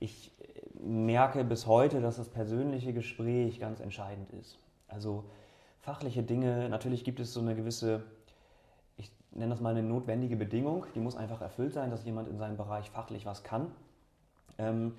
ich 0.00 0.32
merke 0.80 1.44
bis 1.44 1.68
heute, 1.68 2.00
dass 2.00 2.16
das 2.16 2.28
persönliche 2.28 2.92
Gespräch 2.92 3.60
ganz 3.60 3.78
entscheidend 3.78 4.32
ist. 4.32 4.58
Also 4.88 5.22
fachliche 5.78 6.24
Dinge, 6.24 6.68
natürlich 6.68 7.04
gibt 7.04 7.20
es 7.20 7.32
so 7.32 7.38
eine 7.38 7.54
gewisse, 7.54 8.02
ich 8.96 9.12
nenne 9.30 9.50
das 9.50 9.60
mal 9.60 9.76
eine 9.76 9.84
notwendige 9.84 10.34
Bedingung, 10.34 10.86
die 10.96 10.98
muss 10.98 11.14
einfach 11.14 11.40
erfüllt 11.40 11.72
sein, 11.72 11.92
dass 11.92 12.04
jemand 12.04 12.26
in 12.26 12.36
seinem 12.36 12.56
Bereich 12.56 12.90
fachlich 12.90 13.24
was 13.24 13.44
kann. 13.44 13.70
Ähm, 14.58 14.94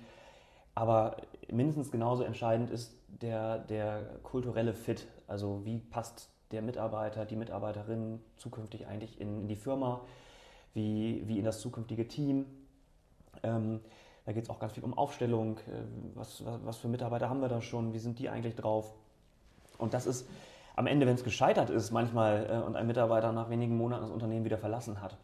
aber 0.74 1.18
mindestens 1.52 1.90
genauso 1.90 2.22
entscheidend 2.22 2.70
ist 2.70 2.94
der, 3.08 3.58
der 3.58 4.20
kulturelle 4.22 4.72
Fit. 4.72 5.06
Also 5.26 5.66
wie 5.66 5.80
passt 5.80 6.30
der 6.50 6.62
Mitarbeiter, 6.62 7.26
die 7.26 7.36
Mitarbeiterin 7.36 8.20
zukünftig 8.38 8.86
eigentlich 8.86 9.20
in, 9.20 9.42
in 9.42 9.48
die 9.48 9.56
Firma, 9.56 10.00
wie, 10.74 11.22
wie 11.26 11.38
in 11.38 11.44
das 11.44 11.60
zukünftige 11.60 12.08
Team. 12.08 12.46
Ähm, 13.42 13.80
da 14.24 14.32
geht 14.32 14.44
es 14.44 14.50
auch 14.50 14.58
ganz 14.58 14.74
viel 14.74 14.84
um 14.84 14.96
Aufstellung. 14.96 15.58
Äh, 15.58 15.84
was, 16.14 16.44
was, 16.44 16.60
was 16.64 16.76
für 16.78 16.88
Mitarbeiter 16.88 17.30
haben 17.30 17.40
wir 17.40 17.48
da 17.48 17.62
schon? 17.62 17.92
Wie 17.92 17.98
sind 17.98 18.18
die 18.18 18.28
eigentlich 18.28 18.56
drauf? 18.56 18.92
Und 19.78 19.94
das 19.94 20.06
ist 20.06 20.28
am 20.76 20.86
Ende, 20.86 21.06
wenn 21.06 21.14
es 21.14 21.24
gescheitert 21.24 21.70
ist, 21.70 21.90
manchmal 21.90 22.46
äh, 22.50 22.66
und 22.66 22.76
ein 22.76 22.86
Mitarbeiter 22.86 23.32
nach 23.32 23.50
wenigen 23.50 23.76
Monaten 23.76 24.02
das 24.02 24.10
Unternehmen 24.10 24.44
wieder 24.44 24.58
verlassen 24.58 25.00
hat, 25.00 25.16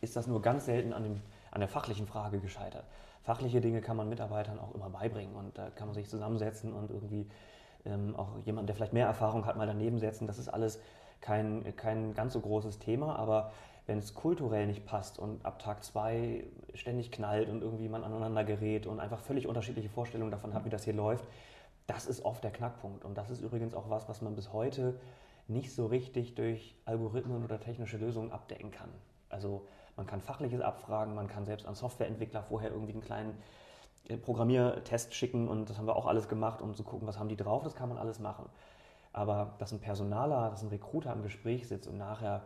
ist 0.00 0.16
das 0.16 0.26
nur 0.26 0.42
ganz 0.42 0.66
selten 0.66 0.92
an, 0.92 1.02
dem, 1.02 1.20
an 1.50 1.60
der 1.60 1.68
fachlichen 1.68 2.06
Frage 2.06 2.40
gescheitert. 2.40 2.84
Fachliche 3.22 3.60
Dinge 3.60 3.80
kann 3.80 3.96
man 3.96 4.08
Mitarbeitern 4.08 4.58
auch 4.58 4.74
immer 4.74 4.90
beibringen 4.90 5.34
und 5.34 5.56
da 5.56 5.70
kann 5.70 5.88
man 5.88 5.94
sich 5.94 6.08
zusammensetzen 6.08 6.72
und 6.72 6.90
irgendwie 6.90 7.26
ähm, 7.84 8.14
auch 8.16 8.38
jemand, 8.44 8.68
der 8.68 8.76
vielleicht 8.76 8.92
mehr 8.92 9.06
Erfahrung 9.06 9.46
hat, 9.46 9.56
mal 9.56 9.66
daneben 9.66 9.98
setzen. 9.98 10.26
Das 10.26 10.38
ist 10.38 10.48
alles 10.48 10.80
kein, 11.20 11.74
kein 11.76 12.14
ganz 12.14 12.32
so 12.32 12.40
großes 12.40 12.78
Thema, 12.78 13.16
aber 13.16 13.52
wenn 13.90 13.98
es 13.98 14.14
kulturell 14.14 14.68
nicht 14.68 14.86
passt 14.86 15.18
und 15.18 15.44
ab 15.44 15.58
Tag 15.58 15.82
zwei 15.82 16.44
ständig 16.74 17.10
knallt 17.10 17.48
und 17.48 17.60
irgendwie 17.60 17.88
man 17.88 18.04
aneinander 18.04 18.44
gerät 18.44 18.86
und 18.86 19.00
einfach 19.00 19.18
völlig 19.18 19.48
unterschiedliche 19.48 19.88
Vorstellungen 19.88 20.30
davon 20.30 20.54
hat, 20.54 20.64
wie 20.64 20.70
das 20.70 20.84
hier 20.84 20.92
läuft, 20.92 21.24
das 21.88 22.06
ist 22.06 22.24
oft 22.24 22.44
der 22.44 22.52
Knackpunkt. 22.52 23.04
Und 23.04 23.18
das 23.18 23.30
ist 23.30 23.40
übrigens 23.40 23.74
auch 23.74 23.90
was, 23.90 24.08
was 24.08 24.22
man 24.22 24.36
bis 24.36 24.52
heute 24.52 25.00
nicht 25.48 25.74
so 25.74 25.86
richtig 25.86 26.36
durch 26.36 26.76
Algorithmen 26.84 27.42
oder 27.42 27.58
technische 27.58 27.96
Lösungen 27.96 28.30
abdecken 28.30 28.70
kann. 28.70 28.90
Also 29.28 29.66
man 29.96 30.06
kann 30.06 30.20
Fachliches 30.20 30.60
abfragen, 30.60 31.16
man 31.16 31.26
kann 31.26 31.44
selbst 31.44 31.66
an 31.66 31.74
Softwareentwickler 31.74 32.44
vorher 32.44 32.70
irgendwie 32.70 32.92
einen 32.92 33.02
kleinen 33.02 33.42
äh, 34.08 34.16
Programmiertest 34.16 35.16
schicken 35.16 35.48
und 35.48 35.68
das 35.68 35.78
haben 35.78 35.88
wir 35.88 35.96
auch 35.96 36.06
alles 36.06 36.28
gemacht, 36.28 36.62
um 36.62 36.76
zu 36.76 36.84
gucken, 36.84 37.08
was 37.08 37.18
haben 37.18 37.28
die 37.28 37.36
drauf, 37.36 37.64
das 37.64 37.74
kann 37.74 37.88
man 37.88 37.98
alles 37.98 38.20
machen. 38.20 38.48
Aber 39.12 39.56
dass 39.58 39.72
ein 39.72 39.80
Personaler, 39.80 40.48
dass 40.50 40.62
ein 40.62 40.68
Recruiter 40.68 41.12
im 41.12 41.24
Gespräch 41.24 41.66
sitzt 41.66 41.88
und 41.88 41.98
nachher 41.98 42.44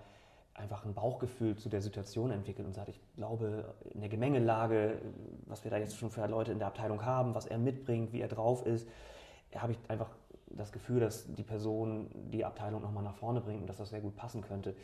einfach 0.54 0.84
ein 0.84 0.94
Bauchgefühl 0.94 1.56
zu 1.56 1.68
der 1.68 1.80
Situation 1.82 2.30
entwickelt 2.30 2.66
und 2.66 2.74
sagt, 2.74 2.88
ich 2.88 3.00
glaube, 3.16 3.74
in 3.92 4.00
der 4.00 4.08
Gemengelage, 4.08 4.98
was 5.46 5.64
wir 5.64 5.70
da 5.70 5.78
jetzt 5.78 5.96
schon 5.96 6.10
für 6.10 6.26
Leute 6.26 6.52
in 6.52 6.58
der 6.58 6.68
Abteilung 6.68 7.04
haben, 7.04 7.34
was 7.34 7.46
er 7.46 7.58
mitbringt, 7.58 8.12
wie 8.12 8.20
er 8.20 8.28
drauf 8.28 8.64
ist, 8.64 8.88
habe 9.54 9.72
ich 9.72 9.78
einfach 9.88 10.10
das 10.46 10.72
Gefühl, 10.72 11.00
dass 11.00 11.32
die 11.34 11.42
Person 11.42 12.08
die 12.30 12.44
Abteilung 12.44 12.82
nochmal 12.82 13.02
nach 13.02 13.16
vorne 13.16 13.40
bringt 13.40 13.60
und 13.62 13.66
dass 13.68 13.78
das 13.78 13.90
sehr 13.90 14.00
gut 14.00 14.16
passen 14.16 14.42
könnte. 14.42 14.74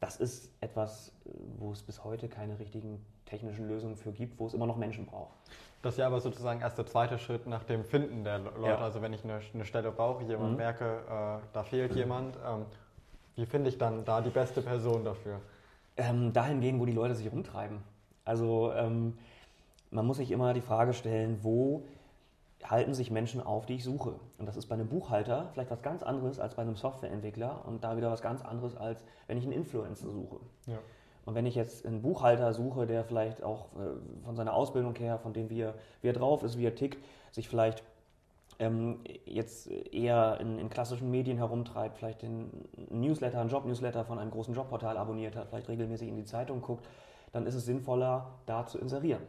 Das 0.00 0.16
ist 0.16 0.52
etwas, 0.60 1.12
wo 1.58 1.72
es 1.72 1.82
bis 1.82 2.04
heute 2.04 2.28
keine 2.28 2.58
richtigen 2.60 3.04
technischen 3.26 3.66
Lösungen 3.66 3.96
für 3.96 4.12
gibt, 4.12 4.38
wo 4.38 4.46
es 4.46 4.54
immer 4.54 4.66
noch 4.66 4.76
Menschen 4.76 5.06
braucht. 5.06 5.34
Das 5.82 5.94
ist 5.94 5.98
ja 5.98 6.06
aber 6.06 6.20
sozusagen 6.20 6.60
erst 6.60 6.78
der 6.78 6.86
zweite 6.86 7.18
Schritt 7.18 7.46
nach 7.48 7.64
dem 7.64 7.84
Finden 7.84 8.22
der 8.22 8.38
Leute. 8.38 8.60
Ja. 8.66 8.78
Also 8.78 9.02
wenn 9.02 9.12
ich 9.12 9.24
eine, 9.24 9.40
eine 9.52 9.64
Stelle 9.64 9.90
brauche, 9.90 10.22
jemand 10.24 10.52
Mhm. 10.52 10.56
merke, 10.56 10.84
äh, 10.84 11.46
da 11.52 11.62
fehlt 11.64 11.94
jemand, 11.94 12.36
ähm, 12.46 12.64
wie 13.38 13.46
finde 13.46 13.70
ich 13.70 13.78
dann 13.78 14.04
da 14.04 14.20
die 14.20 14.30
beste 14.30 14.60
Person 14.60 15.04
dafür? 15.04 15.40
ähm, 15.98 16.32
dahin 16.32 16.60
gehen, 16.60 16.80
wo 16.80 16.86
die 16.86 16.92
Leute 16.92 17.14
sich 17.14 17.30
rumtreiben. 17.30 17.80
Also 18.24 18.72
ähm, 18.72 19.18
man 19.90 20.06
muss 20.06 20.16
sich 20.18 20.30
immer 20.30 20.54
die 20.54 20.60
Frage 20.60 20.94
stellen, 20.94 21.38
wo 21.42 21.84
halten 22.64 22.94
sich 22.94 23.10
Menschen 23.10 23.40
auf, 23.40 23.66
die 23.66 23.74
ich 23.74 23.84
suche. 23.84 24.14
Und 24.38 24.46
das 24.46 24.56
ist 24.56 24.66
bei 24.66 24.74
einem 24.74 24.88
Buchhalter 24.88 25.48
vielleicht 25.52 25.70
was 25.70 25.82
ganz 25.82 26.02
anderes 26.02 26.38
als 26.38 26.54
bei 26.54 26.62
einem 26.62 26.76
Softwareentwickler 26.76 27.64
und 27.66 27.84
da 27.84 27.96
wieder 27.96 28.10
was 28.10 28.22
ganz 28.22 28.42
anderes, 28.42 28.76
als 28.76 29.04
wenn 29.26 29.38
ich 29.38 29.44
einen 29.44 29.52
Influencer 29.52 30.10
suche. 30.10 30.40
Ja. 30.66 30.78
Und 31.24 31.34
wenn 31.34 31.46
ich 31.46 31.54
jetzt 31.54 31.84
einen 31.84 32.00
Buchhalter 32.00 32.52
suche, 32.54 32.86
der 32.86 33.04
vielleicht 33.04 33.42
auch 33.42 33.66
äh, 33.76 34.24
von 34.24 34.34
seiner 34.34 34.54
Ausbildung 34.54 34.94
her, 34.96 35.18
von 35.18 35.32
dem 35.32 35.50
wie 35.50 35.60
er, 35.60 35.74
wie 36.00 36.08
er 36.08 36.14
drauf 36.14 36.42
ist, 36.42 36.58
wie 36.58 36.64
er 36.64 36.74
tickt, 36.74 37.04
sich 37.32 37.48
vielleicht 37.48 37.82
ähm, 38.58 39.00
jetzt 39.24 39.70
eher 39.70 40.38
in, 40.40 40.58
in 40.58 40.68
klassischen 40.68 41.10
Medien 41.10 41.36
herumtreibt, 41.36 41.98
vielleicht 41.98 42.22
den 42.22 42.50
Newsletter, 42.90 43.40
einen 43.40 43.50
Job-Newsletter 43.50 44.04
von 44.04 44.18
einem 44.18 44.30
großen 44.30 44.54
Jobportal 44.54 44.96
abonniert 44.96 45.36
hat, 45.36 45.48
vielleicht 45.48 45.68
regelmäßig 45.68 46.08
in 46.08 46.16
die 46.16 46.24
Zeitung 46.24 46.60
guckt, 46.60 46.86
dann 47.32 47.46
ist 47.46 47.54
es 47.54 47.66
sinnvoller, 47.66 48.38
da 48.46 48.66
zu 48.66 48.78
inserieren. 48.78 49.22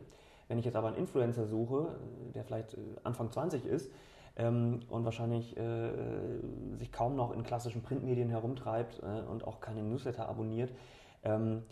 Wenn 0.48 0.58
ich 0.58 0.66
jetzt 0.66 0.76
aber 0.76 0.88
einen 0.88 0.98
Influencer 0.98 1.46
suche, 1.46 1.96
der 2.34 2.44
vielleicht 2.44 2.74
äh, 2.74 2.78
Anfang 3.04 3.32
20 3.32 3.66
ist 3.66 3.92
ähm, 4.36 4.80
und 4.90 5.06
wahrscheinlich 5.06 5.56
äh, 5.58 5.92
sich 6.78 6.92
kaum 6.92 7.16
noch 7.16 7.32
in 7.32 7.44
klassischen 7.44 7.84
Printmedien 7.84 8.30
herumtreibt 8.30 9.02
äh, 9.04 9.30
und 9.30 9.46
auch 9.46 9.60
keine 9.60 9.84
Newsletter 9.84 10.28
abonniert, 10.28 10.72
ähm, 11.24 11.64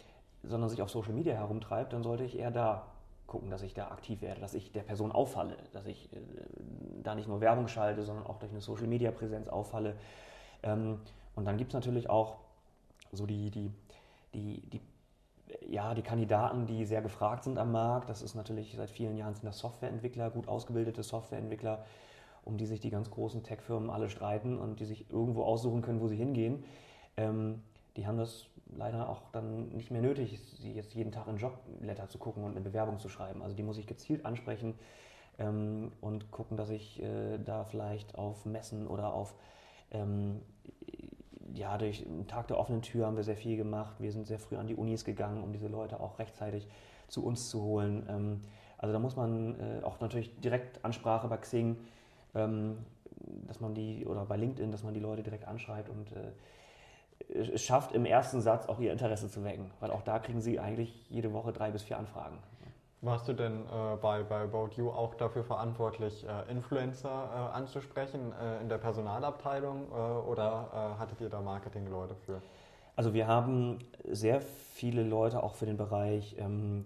sondern 0.44 0.70
sich 0.70 0.82
auf 0.84 0.92
Social 0.92 1.14
Media 1.14 1.34
herumtreibt, 1.34 1.94
dann 1.94 2.04
sollte 2.04 2.24
ich 2.24 2.38
eher 2.38 2.52
da 2.52 2.86
gucken, 3.28 3.50
dass 3.50 3.62
ich 3.62 3.74
da 3.74 3.90
aktiv 3.90 4.22
werde, 4.22 4.42
dass 4.42 4.54
ich 4.54 4.72
der 4.72 4.84
Person 4.84 5.12
auffalle, 5.12 5.58
dass 5.74 5.86
ich 5.86 6.12
äh, 6.14 6.18
da 7.04 7.14
nicht 7.14 7.28
nur 7.28 7.42
Werbung 7.42 7.68
schalte, 7.68 8.04
sondern 8.04 8.26
auch 8.26 8.40
durch 8.40 8.52
eine 8.52 8.62
Social 8.62 8.88
Media 8.88 9.12
Präsenz 9.12 9.50
auffalle. 9.50 9.96
Ähm, 10.64 11.00
und 11.36 11.46
dann 11.46 11.58
gibt 11.58 11.72
es 11.72 11.74
natürlich 11.76 12.10
auch 12.10 12.38
so 13.12 13.26
die, 13.26 13.52
die, 13.52 13.72
die, 14.34 14.62
die, 14.70 14.82
ja, 15.70 15.94
die 15.94 16.02
Kandidaten, 16.02 16.66
die 16.66 16.86
sehr 16.86 17.02
gefragt 17.02 17.44
sind 17.44 17.58
am 17.58 17.72
Markt. 17.72 18.10
Das 18.10 18.22
ist 18.22 18.36
natürlich 18.36 18.74
seit 18.76 18.90
vielen 18.90 19.18
Jahren 19.18 19.34
sind 19.34 19.46
das 19.46 19.60
Softwareentwickler, 19.60 20.32
gut 20.32 20.48
ausgebildete 20.48 21.04
Softwareentwickler. 21.04 21.86
um 22.44 22.58
die 22.58 22.66
sich 22.66 22.80
die 22.80 22.90
ganz 22.90 23.12
großen 23.12 23.44
Tech-Firmen 23.44 23.90
alle 23.90 24.10
streiten 24.10 24.58
und 24.58 24.80
die 24.80 24.86
sich 24.86 25.12
irgendwo 25.12 25.44
aussuchen 25.44 25.82
können, 25.82 26.00
wo 26.00 26.08
sie 26.08 26.16
hingehen. 26.16 26.64
Ähm, 27.18 27.62
die 27.98 28.08
haben 28.08 28.18
das 28.18 28.46
leider 28.76 29.10
auch 29.10 29.22
dann 29.32 29.70
nicht 29.70 29.92
mehr 29.92 30.02
nötig, 30.02 30.40
sie 30.60 30.74
jetzt 30.74 30.94
jeden 30.94 31.12
Tag 31.12 31.28
in 31.28 31.38
Jobletter 31.38 32.10
zu 32.10 32.18
gucken 32.18 32.44
und 32.44 32.52
eine 32.52 32.62
Bewerbung 32.62 33.00
zu 33.00 33.10
schreiben. 33.10 33.42
Also 33.42 33.56
die 33.56 33.64
muss 33.64 33.78
ich 33.78 33.88
gezielt 33.88 34.26
ansprechen 34.26 34.76
ähm, 35.40 35.92
und 36.02 36.32
gucken, 36.32 36.58
dass 36.58 36.70
ich 36.70 37.02
äh, 37.02 37.38
da 37.38 37.64
vielleicht 37.64 38.16
auf 38.16 38.46
Messen 38.46 38.88
oder 38.88 39.14
auf 39.14 39.36
ähm, 39.92 40.42
ja, 41.54 41.78
durch 41.78 42.04
den 42.04 42.28
Tag 42.28 42.48
der 42.48 42.58
offenen 42.58 42.82
Tür 42.82 43.08
haben 43.08 43.16
wir 43.16 43.24
sehr 43.24 43.38
viel 43.38 43.58
gemacht. 43.58 43.96
Wir 44.00 44.12
sind 44.12 44.28
sehr 44.28 44.40
früh 44.40 44.58
an 44.58 44.68
die 44.68 44.76
Unis 44.76 45.06
gegangen, 45.06 45.44
um 45.44 45.54
diese 45.54 45.68
Leute 45.68 46.00
auch 46.00 46.20
rechtzeitig 46.20 46.68
zu 47.08 47.26
uns 47.26 47.50
zu 47.50 47.62
holen. 47.62 48.06
Ähm, 48.10 48.42
also 48.78 48.94
da 48.94 49.00
muss 49.00 49.16
man 49.16 49.60
äh, 49.60 49.84
auch 49.84 50.00
natürlich 50.00 50.40
direkt 50.40 50.84
Ansprache 50.86 51.28
bei 51.28 51.38
Xing, 51.38 51.78
ähm, 52.36 52.78
dass 53.48 53.60
man 53.60 53.74
die, 53.74 54.06
oder 54.06 54.26
bei 54.26 54.38
LinkedIn, 54.38 54.72
dass 54.72 54.84
man 54.84 54.94
die 54.94 55.00
Leute 55.00 55.24
direkt 55.24 55.48
anschreibt 55.48 55.90
und 55.90 56.12
äh, 56.12 56.32
schafft 57.56 57.92
im 57.92 58.06
ersten 58.06 58.42
Satz 58.42 58.68
auch 58.68 58.80
ihr 58.80 58.92
Interesse 58.92 59.30
zu 59.30 59.44
wecken, 59.44 59.72
weil 59.80 59.92
auch 59.92 60.02
da 60.02 60.20
kriegen 60.20 60.42
sie 60.42 60.60
eigentlich 60.60 61.06
jede 61.10 61.34
Woche 61.34 61.52
drei 61.52 61.72
bis 61.72 61.84
vier 61.84 61.98
Anfragen. 61.98 62.38
Warst 63.02 63.28
du 63.28 63.34
denn 63.34 63.62
äh, 63.62 63.96
bei, 64.02 64.24
bei 64.24 64.42
About 64.42 64.72
You 64.76 64.90
auch 64.90 65.14
dafür 65.14 65.44
verantwortlich, 65.44 66.26
äh, 66.26 66.52
Influencer 66.52 67.10
äh, 67.10 67.56
anzusprechen 67.56 68.34
äh, 68.42 68.62
in 68.62 68.70
der 68.70 68.80
Personalabteilung 68.80 69.86
äh, 69.92 69.96
oder 70.28 70.70
äh, 70.74 71.00
hattet 71.00 71.22
ihr 71.22 71.30
da 71.30 71.40
Marketingleute 71.40 72.16
für? 72.16 72.42
Also 72.96 73.14
wir 73.14 73.28
haben 73.28 73.78
sehr 74.10 74.42
viele 74.42 75.04
Leute 75.04 75.44
auch 75.44 75.54
für 75.54 75.68
den 75.68 75.78
Bereich 75.78 76.36
ähm, 76.40 76.86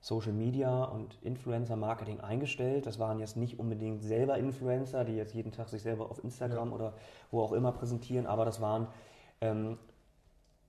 Social 0.00 0.32
Media 0.32 0.84
und 0.84 1.16
Influencer 1.22 1.76
Marketing 1.76 2.20
eingestellt. 2.20 2.86
Das 2.86 2.98
waren 2.98 3.20
jetzt 3.20 3.36
nicht 3.36 3.60
unbedingt 3.60 4.02
selber 4.02 4.38
Influencer, 4.38 5.04
die 5.04 5.14
jetzt 5.14 5.32
jeden 5.34 5.52
Tag 5.52 5.68
sich 5.68 5.82
selber 5.82 6.10
auf 6.10 6.22
Instagram 6.24 6.70
ja. 6.70 6.74
oder 6.74 6.92
wo 7.30 7.40
auch 7.40 7.52
immer 7.52 7.70
präsentieren, 7.70 8.26
aber 8.26 8.44
das 8.44 8.60
waren 8.60 8.88
ähm, 9.40 9.78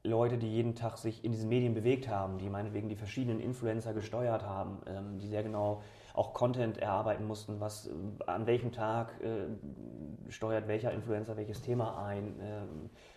Leute, 0.04 0.38
die 0.38 0.48
jeden 0.48 0.76
Tag 0.76 0.98
sich 0.98 1.24
in 1.24 1.32
diesen 1.32 1.50
Medien 1.50 1.74
bewegt 1.74 2.08
haben, 2.08 2.38
die 2.38 2.50
meinetwegen 2.50 2.90
die 2.90 2.96
verschiedenen 2.96 3.40
Influencer 3.40 3.94
gesteuert 3.94 4.44
haben, 4.44 4.82
ähm, 4.88 5.20
die 5.20 5.28
sehr 5.28 5.44
genau 5.44 5.82
auch 6.14 6.34
Content 6.34 6.78
erarbeiten 6.78 7.26
mussten, 7.26 7.60
was 7.60 7.88
äh, 7.88 7.92
an 8.26 8.48
welchem 8.48 8.72
Tag 8.72 9.22
äh, 9.22 10.32
steuert 10.32 10.68
welcher 10.68 10.92
Influencer 10.92 11.38
welches 11.38 11.62
Thema 11.62 12.04
ein, 12.06 12.40
äh, 12.40 12.62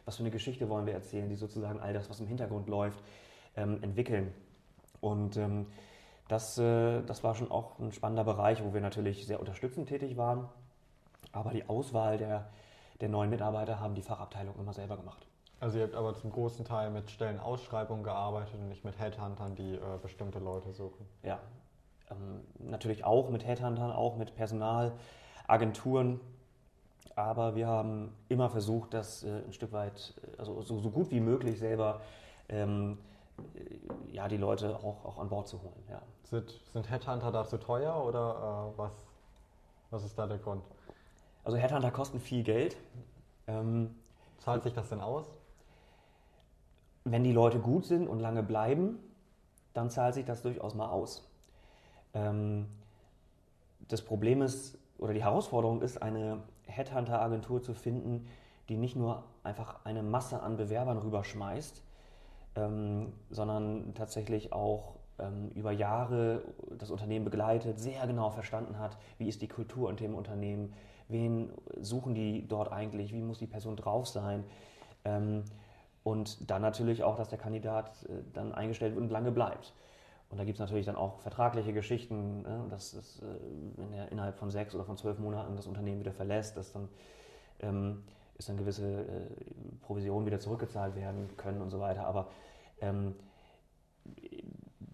was 0.04 0.16
für 0.16 0.22
eine 0.22 0.30
Geschichte 0.30 0.68
wollen 0.68 0.86
wir 0.86 0.94
erzählen, 0.94 1.28
die 1.28 1.36
sozusagen 1.36 1.80
all 1.80 1.92
das, 1.92 2.10
was 2.10 2.20
im 2.20 2.26
Hintergrund 2.26 2.68
läuft, 2.68 3.02
ähm, 3.56 3.82
entwickeln. 3.82 4.32
Und 5.00 5.36
ähm, 5.36 5.66
das, 6.28 6.58
äh, 6.58 7.02
das 7.02 7.24
war 7.24 7.34
schon 7.34 7.50
auch 7.50 7.78
ein 7.78 7.92
spannender 7.92 8.24
Bereich, 8.24 8.62
wo 8.64 8.74
wir 8.74 8.80
natürlich 8.80 9.26
sehr 9.26 9.40
unterstützend 9.40 9.88
tätig 9.88 10.16
waren. 10.16 10.48
Aber 11.32 11.52
die 11.52 11.68
Auswahl 11.68 12.18
der, 12.18 12.50
der 13.00 13.08
neuen 13.08 13.30
Mitarbeiter 13.30 13.80
haben 13.80 13.94
die 13.94 14.02
Fachabteilung 14.02 14.56
immer 14.58 14.72
selber 14.72 14.96
gemacht. 14.96 15.29
Also 15.60 15.76
ihr 15.76 15.84
habt 15.84 15.94
aber 15.94 16.14
zum 16.14 16.32
großen 16.32 16.64
Teil 16.64 16.90
mit 16.90 17.10
Stellenausschreibungen 17.10 18.02
gearbeitet 18.02 18.54
und 18.54 18.68
nicht 18.68 18.84
mit 18.84 18.98
Headhuntern, 18.98 19.54
die 19.54 19.74
äh, 19.74 19.80
bestimmte 20.00 20.38
Leute 20.38 20.72
suchen. 20.72 21.06
Ja, 21.22 21.38
ähm, 22.10 22.40
natürlich 22.58 23.04
auch 23.04 23.28
mit 23.28 23.46
Headhuntern, 23.46 23.92
auch 23.92 24.16
mit 24.16 24.34
Personalagenturen. 24.34 26.18
Aber 27.14 27.54
wir 27.54 27.66
haben 27.66 28.16
immer 28.30 28.48
versucht, 28.48 28.94
das 28.94 29.22
äh, 29.22 29.42
ein 29.46 29.52
Stück 29.52 29.72
weit, 29.72 30.14
äh, 30.22 30.38
also 30.38 30.62
so, 30.62 30.78
so, 30.78 30.90
gut 30.90 31.10
wie 31.10 31.20
möglich 31.20 31.58
selber 31.58 32.00
ähm, 32.48 32.96
äh, 33.54 34.14
ja, 34.14 34.28
die 34.28 34.38
Leute 34.38 34.76
auch, 34.76 35.04
auch 35.04 35.18
an 35.18 35.28
Bord 35.28 35.46
zu 35.46 35.60
holen. 35.60 35.82
Ja. 35.90 36.00
Sind, 36.24 36.58
sind 36.72 36.88
Headhunter 36.90 37.30
da 37.32 37.44
zu 37.44 37.58
teuer 37.58 38.02
oder 38.02 38.72
äh, 38.74 38.78
was, 38.78 38.92
was 39.90 40.04
ist 40.04 40.18
da 40.18 40.26
der 40.26 40.38
Grund? 40.38 40.64
Also 41.44 41.58
Headhunter 41.58 41.90
kosten 41.90 42.18
viel 42.18 42.42
Geld. 42.44 42.78
Ähm, 43.46 43.94
Zahlt 44.38 44.62
sich 44.62 44.72
das 44.72 44.88
denn 44.88 45.00
aus? 45.00 45.26
Wenn 47.04 47.24
die 47.24 47.32
Leute 47.32 47.58
gut 47.58 47.84
sind 47.86 48.08
und 48.08 48.20
lange 48.20 48.42
bleiben, 48.42 48.98
dann 49.72 49.90
zahlt 49.90 50.14
sich 50.14 50.24
das 50.24 50.42
durchaus 50.42 50.74
mal 50.74 50.88
aus. 50.88 51.28
Ähm, 52.14 52.66
das 53.88 54.02
Problem 54.02 54.42
ist, 54.42 54.78
oder 54.98 55.14
die 55.14 55.24
Herausforderung 55.24 55.82
ist, 55.82 56.02
eine 56.02 56.42
Headhunter-Agentur 56.66 57.62
zu 57.62 57.74
finden, 57.74 58.26
die 58.68 58.76
nicht 58.76 58.96
nur 58.96 59.24
einfach 59.42 59.84
eine 59.84 60.02
Masse 60.02 60.42
an 60.42 60.56
Bewerbern 60.56 60.98
rüberschmeißt, 60.98 61.82
ähm, 62.56 63.12
sondern 63.30 63.94
tatsächlich 63.94 64.52
auch 64.52 64.94
ähm, 65.18 65.50
über 65.54 65.72
Jahre 65.72 66.42
das 66.78 66.90
Unternehmen 66.90 67.24
begleitet, 67.24 67.78
sehr 67.78 68.06
genau 68.06 68.30
verstanden 68.30 68.78
hat, 68.78 68.96
wie 69.18 69.28
ist 69.28 69.42
die 69.42 69.48
Kultur 69.48 69.90
in 69.90 69.96
dem 69.96 70.14
Unternehmen, 70.14 70.72
wen 71.08 71.50
suchen 71.80 72.14
die 72.14 72.46
dort 72.46 72.72
eigentlich, 72.72 73.12
wie 73.12 73.22
muss 73.22 73.38
die 73.38 73.46
Person 73.46 73.76
drauf 73.76 74.06
sein. 74.06 74.44
Ähm, 75.04 75.44
und 76.02 76.50
dann 76.50 76.62
natürlich 76.62 77.02
auch, 77.02 77.16
dass 77.16 77.28
der 77.28 77.38
Kandidat 77.38 77.90
äh, 78.04 78.22
dann 78.32 78.52
eingestellt 78.52 78.94
wird 78.94 79.02
und 79.02 79.10
lange 79.10 79.32
bleibt. 79.32 79.74
Und 80.30 80.38
da 80.38 80.44
gibt 80.44 80.56
es 80.56 80.60
natürlich 80.60 80.86
dann 80.86 80.96
auch 80.96 81.18
vertragliche 81.18 81.72
Geschichten, 81.72 82.42
ne, 82.42 82.66
dass 82.70 82.94
es, 82.94 83.20
äh, 83.20 83.24
wenn 83.76 83.92
er 83.92 84.10
innerhalb 84.12 84.38
von 84.38 84.50
sechs 84.50 84.74
oder 84.74 84.84
von 84.84 84.96
zwölf 84.96 85.18
Monaten 85.18 85.56
das 85.56 85.66
Unternehmen 85.66 86.00
wieder 86.00 86.12
verlässt, 86.12 86.56
dass 86.56 86.72
dann 86.72 86.88
ähm, 87.60 88.02
ist 88.38 88.48
dann 88.48 88.56
gewisse 88.56 89.02
äh, 89.02 89.26
Provisionen 89.82 90.26
wieder 90.26 90.40
zurückgezahlt 90.40 90.96
werden 90.96 91.28
können 91.36 91.60
und 91.60 91.70
so 91.70 91.80
weiter. 91.80 92.06
Aber 92.06 92.28
ähm, 92.80 93.14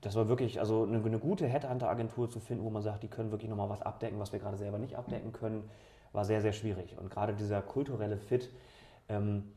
das 0.01 0.17
war 0.17 0.29
wirklich, 0.29 0.59
also 0.61 0.85
eine, 0.85 1.03
eine 1.03 1.19
gute 1.19 1.47
Headhunter-Agentur 1.47 2.29
zu 2.29 2.41
finden, 2.41 2.65
wo 2.65 2.71
man 2.71 2.83
sagt, 2.83 3.03
die 3.03 3.09
können 3.09 3.31
wirklich 3.31 3.49
nochmal 3.49 3.69
was 3.69 3.83
abdecken, 3.83 4.19
was 4.19 4.33
wir 4.33 4.41
gerade 4.41 4.57
selber 4.57 4.79
nicht 4.79 4.97
abdecken 4.97 5.33
können, 5.33 5.69
war 6.13 6.25
sehr, 6.25 6.41
sehr 6.41 6.53
schwierig. 6.53 6.97
Und 6.99 7.11
gerade 7.11 7.35
dieser 7.35 7.63
kulturelle 7.63 8.17
Fit, 8.17 8.51
ähm, 9.09 9.53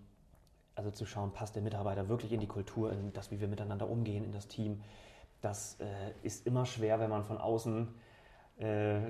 also 0.80 0.92
zu 0.92 1.06
schauen, 1.06 1.32
passt 1.34 1.56
der 1.56 1.62
Mitarbeiter 1.62 2.08
wirklich 2.08 2.32
in 2.32 2.40
die 2.40 2.48
Kultur, 2.48 2.94
in 2.94 3.12
das, 3.12 3.32
wie 3.32 3.42
wir 3.42 3.50
miteinander 3.50 3.90
umgehen, 3.90 4.24
in 4.24 4.32
das 4.32 4.48
Team. 4.48 4.82
Das 5.42 5.78
äh, 5.82 5.86
ist 6.24 6.48
immer 6.48 6.66
schwer, 6.66 7.02
wenn 7.02 7.10
man 7.10 7.26
von 7.26 7.38
außen 7.38 7.90
äh, 8.60 9.02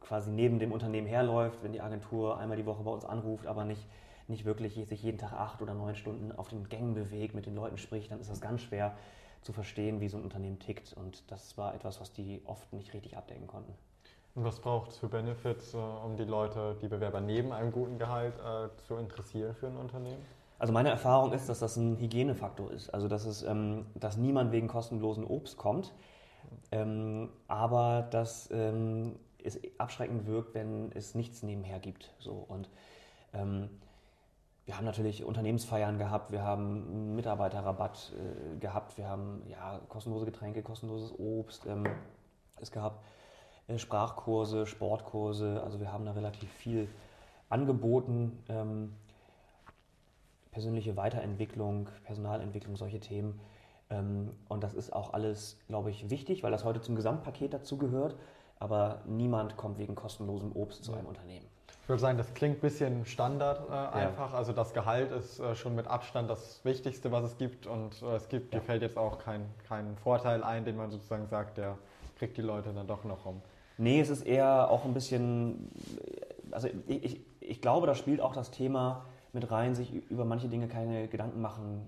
quasi 0.00 0.30
neben 0.30 0.58
dem 0.58 0.72
Unternehmen 0.72 1.06
herläuft, 1.06 1.62
wenn 1.62 1.72
die 1.72 1.82
Agentur 1.82 2.38
einmal 2.38 2.56
die 2.56 2.64
Woche 2.64 2.82
bei 2.82 2.90
uns 2.90 3.04
anruft, 3.04 3.46
aber 3.46 3.66
nicht, 3.66 3.86
nicht 4.28 4.46
wirklich 4.46 4.74
sich 4.86 5.02
jeden 5.02 5.18
Tag 5.18 5.34
acht 5.34 5.60
oder 5.60 5.74
neun 5.74 5.94
Stunden 5.94 6.32
auf 6.32 6.48
den 6.48 6.70
Gängen 6.70 6.94
bewegt, 6.94 7.34
mit 7.34 7.44
den 7.44 7.54
Leuten 7.54 7.76
spricht, 7.76 8.10
dann 8.10 8.20
ist 8.20 8.30
das 8.30 8.40
ganz 8.40 8.62
schwer 8.62 8.96
zu 9.42 9.52
verstehen, 9.52 10.00
wie 10.00 10.08
so 10.08 10.16
ein 10.16 10.22
Unternehmen 10.22 10.58
tickt. 10.58 10.94
Und 10.94 11.30
das 11.30 11.58
war 11.58 11.74
etwas, 11.74 12.00
was 12.00 12.14
die 12.14 12.40
oft 12.46 12.72
nicht 12.72 12.94
richtig 12.94 13.18
abdecken 13.18 13.46
konnten. 13.46 13.74
Und 14.34 14.44
was 14.44 14.58
braucht 14.58 14.90
es 14.90 14.96
für 14.96 15.08
Benefits, 15.08 15.74
äh, 15.74 15.76
um 15.76 16.16
die 16.16 16.24
Leute, 16.24 16.76
die 16.80 16.88
Bewerber 16.88 17.20
neben 17.20 17.52
einem 17.52 17.72
guten 17.72 17.98
Gehalt 17.98 18.34
äh, 18.38 18.68
zu 18.86 18.96
interessieren 18.96 19.54
für 19.54 19.66
ein 19.66 19.76
Unternehmen? 19.76 20.24
Also 20.58 20.72
meine 20.72 20.90
Erfahrung 20.90 21.32
ist, 21.32 21.48
dass 21.48 21.58
das 21.58 21.76
ein 21.76 21.98
Hygienefaktor 21.98 22.70
ist. 22.70 22.90
Also 22.90 23.08
dass, 23.08 23.24
es, 23.24 23.42
ähm, 23.42 23.86
dass 23.94 24.16
niemand 24.16 24.52
wegen 24.52 24.68
kostenlosen 24.68 25.24
Obst 25.24 25.56
kommt, 25.56 25.92
ähm, 26.70 27.30
aber 27.48 28.06
dass 28.10 28.50
ähm, 28.50 29.16
es 29.42 29.60
abschreckend 29.78 30.26
wirkt, 30.26 30.54
wenn 30.54 30.90
es 30.92 31.14
nichts 31.14 31.42
nebenher 31.42 31.78
gibt. 31.80 32.14
So. 32.18 32.32
Und 32.32 32.68
ähm, 33.32 33.68
wir 34.64 34.78
haben 34.78 34.86
natürlich 34.86 35.24
Unternehmensfeiern 35.24 35.98
gehabt, 35.98 36.32
wir 36.32 36.42
haben 36.42 37.14
Mitarbeiterrabatt 37.14 38.12
äh, 38.16 38.58
gehabt, 38.58 38.96
wir 38.96 39.08
haben 39.08 39.42
ja, 39.46 39.80
kostenlose 39.88 40.24
Getränke, 40.24 40.62
kostenloses 40.62 41.12
Obst. 41.18 41.66
Ähm, 41.66 41.84
es 42.60 42.70
gab 42.70 43.02
äh, 43.66 43.76
Sprachkurse, 43.76 44.66
Sportkurse, 44.66 45.62
also 45.62 45.80
wir 45.80 45.92
haben 45.92 46.06
da 46.06 46.12
relativ 46.12 46.50
viel 46.50 46.88
angeboten. 47.50 48.42
Persönliche 50.54 50.96
Weiterentwicklung, 50.96 51.88
Personalentwicklung, 52.04 52.76
solche 52.76 53.00
Themen. 53.00 53.40
Ähm, 53.90 54.30
und 54.48 54.62
das 54.62 54.72
ist 54.72 54.92
auch 54.92 55.12
alles, 55.12 55.58
glaube 55.66 55.90
ich, 55.90 56.10
wichtig, 56.10 56.44
weil 56.44 56.52
das 56.52 56.64
heute 56.64 56.80
zum 56.80 56.94
Gesamtpaket 56.94 57.52
dazu 57.52 57.76
gehört. 57.76 58.14
Aber 58.60 59.02
niemand 59.04 59.56
kommt 59.56 59.78
wegen 59.78 59.96
kostenlosem 59.96 60.52
Obst 60.52 60.84
zu 60.84 60.94
einem 60.94 61.06
Unternehmen. 61.06 61.44
Ich 61.82 61.88
würde 61.88 62.00
sagen, 62.00 62.16
das 62.16 62.32
klingt 62.34 62.58
ein 62.58 62.60
bisschen 62.60 63.04
Standard 63.04 63.68
äh, 63.68 63.72
einfach. 63.72 64.32
Ja. 64.32 64.38
Also 64.38 64.52
das 64.52 64.72
Gehalt 64.72 65.10
ist 65.10 65.40
äh, 65.40 65.56
schon 65.56 65.74
mit 65.74 65.88
Abstand 65.88 66.30
das 66.30 66.64
Wichtigste, 66.64 67.10
was 67.10 67.24
es 67.24 67.36
gibt. 67.36 67.66
Und 67.66 68.00
äh, 68.00 68.14
es 68.14 68.28
gibt, 68.28 68.54
ja. 68.54 68.60
dir 68.60 68.64
fällt 68.64 68.82
jetzt 68.82 68.96
auch 68.96 69.18
kein, 69.18 69.44
kein 69.66 69.96
Vorteil 69.96 70.44
ein, 70.44 70.64
den 70.64 70.76
man 70.76 70.90
sozusagen 70.90 71.26
sagt, 71.26 71.58
der 71.58 71.76
kriegt 72.16 72.36
die 72.36 72.42
Leute 72.42 72.72
dann 72.72 72.86
doch 72.86 73.02
noch 73.02 73.26
um. 73.26 73.42
Nee, 73.76 74.00
es 74.00 74.08
ist 74.08 74.22
eher 74.22 74.70
auch 74.70 74.84
ein 74.84 74.94
bisschen, 74.94 75.68
also 76.52 76.68
ich, 76.86 77.04
ich, 77.04 77.20
ich 77.40 77.60
glaube, 77.60 77.88
da 77.88 77.96
spielt 77.96 78.20
auch 78.20 78.32
das 78.32 78.52
Thema 78.52 79.04
mit 79.34 79.50
rein, 79.50 79.74
sich 79.74 79.92
über 80.10 80.24
manche 80.24 80.48
Dinge 80.48 80.68
keine 80.68 81.08
Gedanken 81.08 81.40
machen 81.40 81.86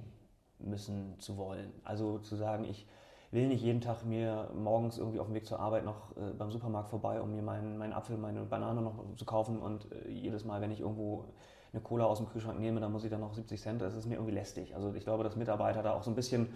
müssen 0.59 1.19
zu 1.19 1.37
wollen. 1.37 1.73
Also 1.85 2.19
zu 2.19 2.37
sagen, 2.37 2.65
ich 2.65 2.87
will 3.31 3.49
nicht 3.49 3.63
jeden 3.63 3.81
Tag 3.81 4.05
mir 4.05 4.51
morgens 4.55 4.99
irgendwie 4.99 5.21
auf 5.21 5.27
dem 5.27 5.35
Weg 5.35 5.47
zur 5.47 5.61
Arbeit 5.61 5.85
noch 5.85 6.17
äh, 6.17 6.33
beim 6.37 6.51
Supermarkt 6.51 6.89
vorbei, 6.89 7.21
um 7.21 7.35
mir 7.35 7.43
meinen, 7.43 7.77
meinen 7.77 7.93
Apfel, 7.93 8.17
meine 8.17 8.43
Banane 8.45 8.81
noch 8.81 9.15
zu 9.17 9.25
kaufen 9.25 9.59
und 9.61 9.91
äh, 9.93 10.09
jedes 10.09 10.45
Mal, 10.45 10.61
wenn 10.61 10.71
ich 10.71 10.81
irgendwo 10.81 11.25
eine 11.73 11.83
Cola 11.83 12.05
aus 12.05 12.19
dem 12.19 12.29
Kühlschrank 12.29 12.59
nehme, 12.59 12.81
dann 12.81 12.93
muss 12.93 13.05
ich 13.05 13.11
dann 13.11 13.21
noch 13.21 13.35
70 13.35 13.61
Cent. 13.61 13.83
Das 13.83 13.95
ist 13.95 14.07
mir 14.07 14.15
irgendwie 14.15 14.33
lästig. 14.33 14.75
Also 14.75 14.95
ich 14.95 15.05
glaube, 15.05 15.25
dass 15.25 15.37
Mitarbeiter 15.37 15.83
da 15.83 15.93
auch 15.93 16.03
so 16.03 16.11
ein 16.11 16.15
bisschen 16.15 16.49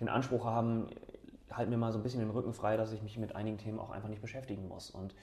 den 0.00 0.08
Anspruch 0.08 0.44
haben, 0.44 0.86
halt 1.50 1.68
mir 1.68 1.76
mal 1.76 1.92
so 1.92 1.98
ein 1.98 2.02
bisschen 2.02 2.20
den 2.20 2.30
Rücken 2.30 2.54
frei, 2.54 2.76
dass 2.76 2.92
ich 2.92 3.02
mich 3.02 3.18
mit 3.18 3.36
einigen 3.36 3.58
Themen 3.58 3.78
auch 3.78 3.90
einfach 3.90 4.08
nicht 4.08 4.22
beschäftigen 4.22 4.68
muss. 4.68 4.90
Und 4.90 5.14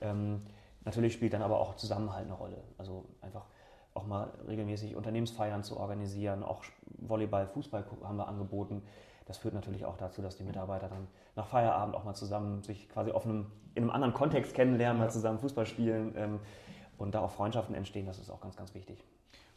ähm, 0.00 0.42
Natürlich 0.88 1.12
spielt 1.12 1.34
dann 1.34 1.42
aber 1.42 1.60
auch 1.60 1.76
Zusammenhalt 1.76 2.24
eine 2.24 2.34
Rolle. 2.34 2.62
Also 2.78 3.04
einfach 3.20 3.44
auch 3.98 4.06
mal 4.06 4.30
regelmäßig 4.46 4.96
Unternehmensfeiern 4.96 5.62
zu 5.62 5.76
organisieren, 5.76 6.42
auch 6.42 6.62
Volleyball, 6.98 7.46
Fußball 7.46 7.84
haben 8.04 8.16
wir 8.16 8.28
angeboten. 8.28 8.82
Das 9.26 9.38
führt 9.38 9.54
natürlich 9.54 9.84
auch 9.84 9.96
dazu, 9.96 10.22
dass 10.22 10.36
die 10.36 10.44
Mitarbeiter 10.44 10.88
dann 10.88 11.06
nach 11.36 11.46
Feierabend 11.46 11.94
auch 11.94 12.04
mal 12.04 12.14
zusammen 12.14 12.62
sich 12.62 12.88
quasi 12.88 13.10
auf 13.12 13.24
einem, 13.24 13.46
in 13.74 13.82
einem 13.82 13.90
anderen 13.90 14.14
Kontext 14.14 14.54
kennenlernen, 14.54 14.98
mal 14.98 15.10
zusammen 15.10 15.38
Fußball 15.38 15.66
spielen 15.66 16.14
ähm, 16.16 16.40
und 16.96 17.14
da 17.14 17.20
auch 17.20 17.30
Freundschaften 17.30 17.74
entstehen. 17.74 18.06
Das 18.06 18.18
ist 18.18 18.30
auch 18.30 18.40
ganz, 18.40 18.56
ganz 18.56 18.74
wichtig. 18.74 19.04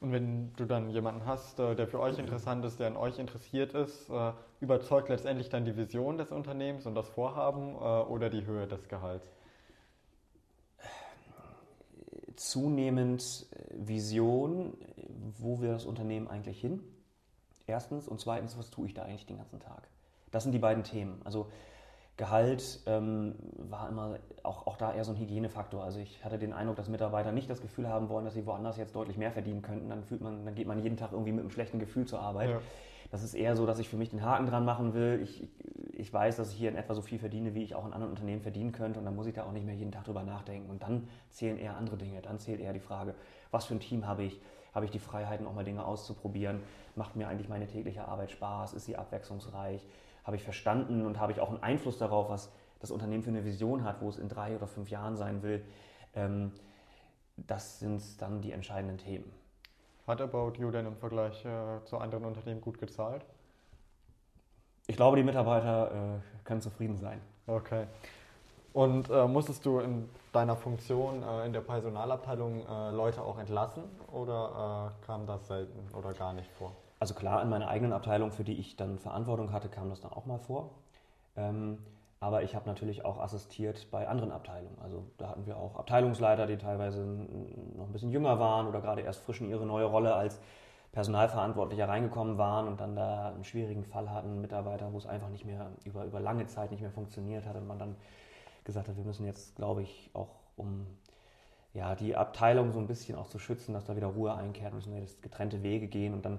Und 0.02 0.12
wenn 0.12 0.52
du 0.56 0.66
dann 0.66 0.90
jemanden 0.90 1.26
hast, 1.26 1.60
äh, 1.60 1.76
der 1.76 1.88
für 1.88 2.00
euch 2.00 2.18
interessant 2.18 2.66
ist, 2.66 2.80
der 2.80 2.88
an 2.88 2.98
euch 2.98 3.20
interessiert 3.20 3.74
ist, 3.74 4.10
äh, 4.10 4.32
überzeugt 4.60 5.10
letztendlich 5.10 5.50
dann 5.50 5.64
die 5.64 5.78
Vision 5.78 6.18
des 6.18 6.32
Unternehmens 6.32 6.88
und 6.88 6.96
das 6.96 7.08
Vorhaben 7.08 7.76
äh, 7.76 7.78
oder 7.78 8.30
die 8.32 8.46
Höhe 8.46 8.68
des 8.68 8.90
Gehalts? 8.90 9.32
Zunehmend 12.42 13.46
Vision, 13.70 14.74
wo 15.38 15.62
wir 15.62 15.72
das 15.72 15.86
Unternehmen 15.86 16.28
eigentlich 16.28 16.60
hin? 16.60 16.82
Erstens. 17.68 18.08
Und 18.08 18.20
zweitens, 18.20 18.58
was 18.58 18.72
tue 18.72 18.88
ich 18.88 18.96
da 18.96 19.04
eigentlich 19.04 19.28
den 19.28 19.38
ganzen 19.38 19.60
Tag? 19.60 19.88
Das 20.32 20.42
sind 20.42 20.52
die 20.52 20.60
beiden 20.60 20.84
Themen. 20.84 21.22
Also 21.24 21.50
Gehalt 22.18 22.80
ähm, 22.88 23.36
war 23.58 23.90
immer 23.90 24.18
auch, 24.42 24.66
auch 24.66 24.78
da 24.78 24.94
eher 24.94 25.04
so 25.04 25.12
ein 25.12 25.18
Hygienefaktor. 25.18 25.84
Also 25.84 26.00
ich 26.00 26.26
hatte 26.26 26.40
den 26.40 26.52
Eindruck, 26.52 26.78
dass 26.78 26.90
Mitarbeiter 26.90 27.32
nicht 27.32 27.50
das 27.50 27.62
Gefühl 27.62 27.88
haben 27.88 28.10
wollen, 28.10 28.26
dass 28.26 28.34
sie 28.34 28.46
woanders 28.46 28.76
jetzt 28.78 28.96
deutlich 28.96 29.18
mehr 29.18 29.32
verdienen 29.32 29.62
könnten. 29.62 29.90
Dann 29.90 30.04
fühlt 30.04 30.22
man, 30.22 30.44
dann 30.44 30.56
geht 30.56 30.68
man 30.68 30.82
jeden 30.82 30.98
Tag 30.98 31.12
irgendwie 31.12 31.32
mit 31.32 31.42
einem 31.42 31.52
schlechten 31.52 31.78
Gefühl 31.78 32.06
zur 32.06 32.22
Arbeit. 32.22 32.50
Ja. 32.50 32.62
Das 33.12 33.24
ist 33.24 33.34
eher 33.34 33.58
so, 33.58 33.66
dass 33.66 33.78
ich 33.78 33.90
für 33.90 33.98
mich 33.98 34.10
den 34.10 34.24
Haken 34.24 34.48
dran 34.48 34.64
machen 34.64 34.94
will. 34.94 35.20
Ich, 35.22 35.46
ich 35.92 36.12
weiß, 36.12 36.38
dass 36.38 36.52
ich 36.52 36.58
hier 36.58 36.70
in 36.70 36.78
etwa 36.78 36.94
so 36.94 37.02
viel 37.02 37.20
verdiene, 37.20 37.54
wie 37.54 37.64
ich 37.64 37.76
auch 37.76 37.86
in 37.86 37.92
anderen 37.92 38.12
Unternehmen 38.12 38.42
verdienen 38.42 38.72
könnte. 38.72 39.00
Und 39.00 39.06
dann 39.06 39.16
muss 39.16 39.28
ich 39.28 39.34
da 39.34 39.44
auch 39.44 39.52
nicht 39.52 39.66
mehr 39.66 39.76
jeden 39.76 39.92
Tag 39.92 40.06
drüber 40.06 40.24
nachdenken. 40.24 40.70
Und 40.70 40.82
dann 40.82 41.10
zählen 41.30 41.58
eher 41.58 41.76
andere 41.76 41.98
Dinge. 41.98 42.22
Dann 42.22 42.40
zählt 42.40 42.62
eher 42.62 42.72
die 42.72 42.80
Frage, 42.80 43.14
was 43.52 43.66
für 43.66 43.76
ein 43.76 43.82
Team 43.82 44.08
habe 44.08 44.24
ich? 44.24 44.40
Habe 44.74 44.86
ich 44.86 44.92
die 44.92 45.00
Freiheiten, 45.00 45.46
auch 45.46 45.54
mal 45.54 45.66
Dinge 45.66 45.84
auszuprobieren? 45.84 46.62
Macht 46.96 47.18
mir 47.18 47.28
eigentlich 47.28 47.50
meine 47.50 47.68
tägliche 47.68 48.08
Arbeit 48.08 48.32
Spaß? 48.32 48.74
Ist 48.74 48.86
sie 48.86 48.96
abwechslungsreich? 48.96 49.86
Habe 50.24 50.38
ich 50.38 50.44
verstanden 50.44 51.06
und 51.06 51.20
habe 51.20 51.34
ich 51.34 51.42
auch 51.42 51.50
einen 51.50 51.62
Einfluss 51.62 51.98
darauf, 51.98 52.30
was 52.30 52.50
das 52.80 52.92
Unternehmen 52.92 53.24
für 53.24 53.30
eine 53.30 53.44
Vision 53.44 53.84
hat, 53.84 54.02
wo 54.02 54.08
es 54.08 54.18
in 54.18 54.30
drei 54.30 54.56
oder 54.56 54.68
fünf 54.68 54.90
Jahren 54.90 55.18
sein 55.18 55.44
will. 55.44 55.64
Ähm, 56.16 56.54
das 57.36 57.80
sind 57.80 58.02
dann 58.22 58.42
die 58.42 58.54
entscheidenden 58.54 58.98
Themen. 58.98 59.41
Hat 60.08 60.22
About 60.22 60.54
You 60.58 60.72
denn 60.72 60.86
im 60.86 60.98
Vergleich 60.98 61.46
äh, 61.46 61.84
zu 61.86 61.98
anderen 61.98 62.26
Unternehmen 62.26 62.62
gut 62.62 62.80
gezahlt? 62.80 63.24
Ich 64.88 64.96
glaube, 64.96 65.18
die 65.18 65.24
Mitarbeiter 65.24 65.92
äh, 65.92 66.44
können 66.44 66.62
zufrieden 66.62 66.98
sein. 66.98 67.22
Okay. 67.48 67.86
Und 68.74 69.10
äh, 69.10 69.28
musstest 69.28 69.66
du 69.66 69.80
in 69.80 70.10
deiner 70.32 70.56
Funktion 70.56 71.24
äh, 71.24 71.46
in 71.46 71.54
der 71.54 71.62
Personalabteilung 71.62 72.66
äh, 72.66 72.92
Leute 72.92 73.22
auch 73.22 73.38
entlassen 73.38 73.84
oder 74.12 74.92
äh, 75.02 75.06
kam 75.06 75.28
das 75.28 75.48
selten 75.48 75.94
oder 75.94 76.14
gar 76.14 76.34
nicht 76.34 76.50
vor? 76.52 76.72
Also 77.00 77.14
klar, 77.14 77.42
in 77.42 77.50
meiner 77.50 77.68
eigenen 77.68 77.94
Abteilung, 77.94 78.32
für 78.32 78.44
die 78.44 78.58
ich 78.58 78.78
dann 78.78 78.98
Verantwortung 78.98 79.52
hatte, 79.52 79.70
kam 79.70 79.90
das 79.90 80.02
dann 80.02 80.12
auch 80.12 80.26
mal 80.26 80.40
vor. 80.40 80.72
Ähm, 81.36 81.80
aber 82.22 82.44
ich 82.44 82.56
habe 82.56 82.68
natürlich 82.68 83.04
auch 83.04 83.20
assistiert 83.20 83.88
bei 83.90 84.08
anderen 84.08 84.32
Abteilungen. 84.32 84.78
Also 84.82 85.04
da 85.18 85.30
hatten 85.30 85.48
wir 85.48 85.58
auch 85.58 85.76
Abteilungsleiter, 85.76 86.46
die 86.46 86.58
teilweise 86.58 87.04
noch 87.04 87.88
ein 87.88 87.92
bisschen 87.92 88.12
jünger 88.12 88.40
waren 88.40 88.68
oder 88.68 88.80
gerade 88.80 89.02
erst 89.02 89.24
frisch 89.24 89.42
in 89.42 89.50
ihre 89.50 89.66
neue 89.66 89.86
Rolle 89.86 90.14
als 90.14 90.40
Personalverantwortlicher 90.92 91.90
reingekommen 91.90 92.38
waren 92.38 92.68
und 92.68 92.80
dann 92.80 92.96
da 92.96 93.30
einen 93.30 93.44
schwierigen 93.44 93.84
Fall 93.84 94.12
hatten, 94.12 94.40
Mitarbeiter, 94.40 94.94
wo 94.94 95.00
es 95.00 95.08
einfach 95.08 95.30
nicht 95.30 95.46
mehr 95.46 95.72
über, 95.84 96.06
über 96.06 96.20
lange 96.20 96.46
Zeit 96.46 96.70
nicht 96.70 96.82
mehr 96.82 96.92
funktioniert 96.92 97.48
hat 97.48 97.56
und 97.56 97.66
man 97.66 97.80
dann 97.80 97.96
gesagt 98.66 98.88
hat, 98.88 98.98
wir 98.98 99.04
müssen 99.04 99.26
jetzt, 99.26 99.56
glaube 99.56 99.82
ich, 99.82 100.12
auch 100.14 100.30
um 100.58 100.86
ja, 101.74 101.96
die 101.96 102.16
Abteilung 102.16 102.72
so 102.72 102.80
ein 102.80 102.88
bisschen 102.88 103.18
auch 103.18 103.30
zu 103.30 103.40
schützen, 103.40 103.74
dass 103.74 103.86
da 103.86 103.96
wieder 103.96 104.08
Ruhe 104.08 104.36
einkehrt, 104.36 104.76
müssen 104.76 104.94
wir 104.94 105.00
jetzt 105.00 105.24
getrennte 105.24 105.64
Wege 105.64 105.88
gehen 105.88 106.14
und 106.14 106.24
dann 106.24 106.38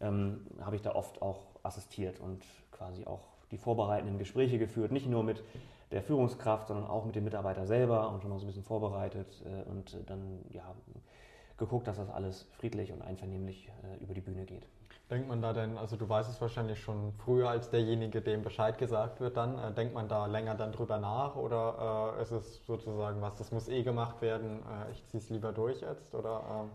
ähm, 0.00 0.46
habe 0.62 0.76
ich 0.76 0.80
da 0.82 0.94
oft 0.94 1.20
auch 1.20 1.42
assistiert 1.62 2.18
und 2.18 2.42
quasi 2.70 3.04
auch 3.04 3.31
die 3.52 3.58
vorbereitenden 3.58 4.18
Gespräche 4.18 4.58
geführt, 4.58 4.90
nicht 4.90 5.06
nur 5.06 5.22
mit 5.22 5.44
der 5.92 6.02
Führungskraft, 6.02 6.68
sondern 6.68 6.86
auch 6.86 7.04
mit 7.04 7.14
dem 7.14 7.24
Mitarbeiter 7.24 7.66
selber 7.66 8.10
und 8.10 8.22
schon 8.22 8.30
mal 8.30 8.38
so 8.38 8.44
ein 8.44 8.48
bisschen 8.48 8.64
vorbereitet 8.64 9.28
äh, 9.44 9.70
und 9.70 9.96
dann 10.06 10.40
ja, 10.50 10.74
geguckt, 11.58 11.86
dass 11.86 11.98
das 11.98 12.10
alles 12.10 12.48
friedlich 12.58 12.92
und 12.92 13.02
einvernehmlich 13.02 13.68
äh, 13.68 14.02
über 14.02 14.14
die 14.14 14.22
Bühne 14.22 14.44
geht. 14.44 14.66
Denkt 15.10 15.28
man 15.28 15.42
da 15.42 15.52
denn, 15.52 15.76
also 15.76 15.96
du 15.96 16.08
weißt 16.08 16.30
es 16.30 16.40
wahrscheinlich 16.40 16.80
schon 16.80 17.12
früher 17.12 17.50
als 17.50 17.68
derjenige, 17.68 18.22
dem 18.22 18.42
Bescheid 18.42 18.78
gesagt 18.78 19.20
wird 19.20 19.36
dann, 19.36 19.58
äh, 19.58 19.72
denkt 19.72 19.92
man 19.92 20.08
da 20.08 20.24
länger 20.26 20.54
dann 20.54 20.72
drüber 20.72 20.98
nach 20.98 21.36
oder 21.36 22.16
äh, 22.18 22.22
ist 22.22 22.30
es 22.30 22.64
sozusagen 22.64 23.20
was, 23.20 23.36
das 23.36 23.52
muss 23.52 23.68
eh 23.68 23.82
gemacht 23.82 24.22
werden, 24.22 24.60
äh, 24.60 24.92
ich 24.92 25.04
ziehe 25.06 25.22
es 25.22 25.28
lieber 25.28 25.52
durch 25.52 25.82
jetzt 25.82 26.14
oder? 26.14 26.42
Ähm, 26.50 26.70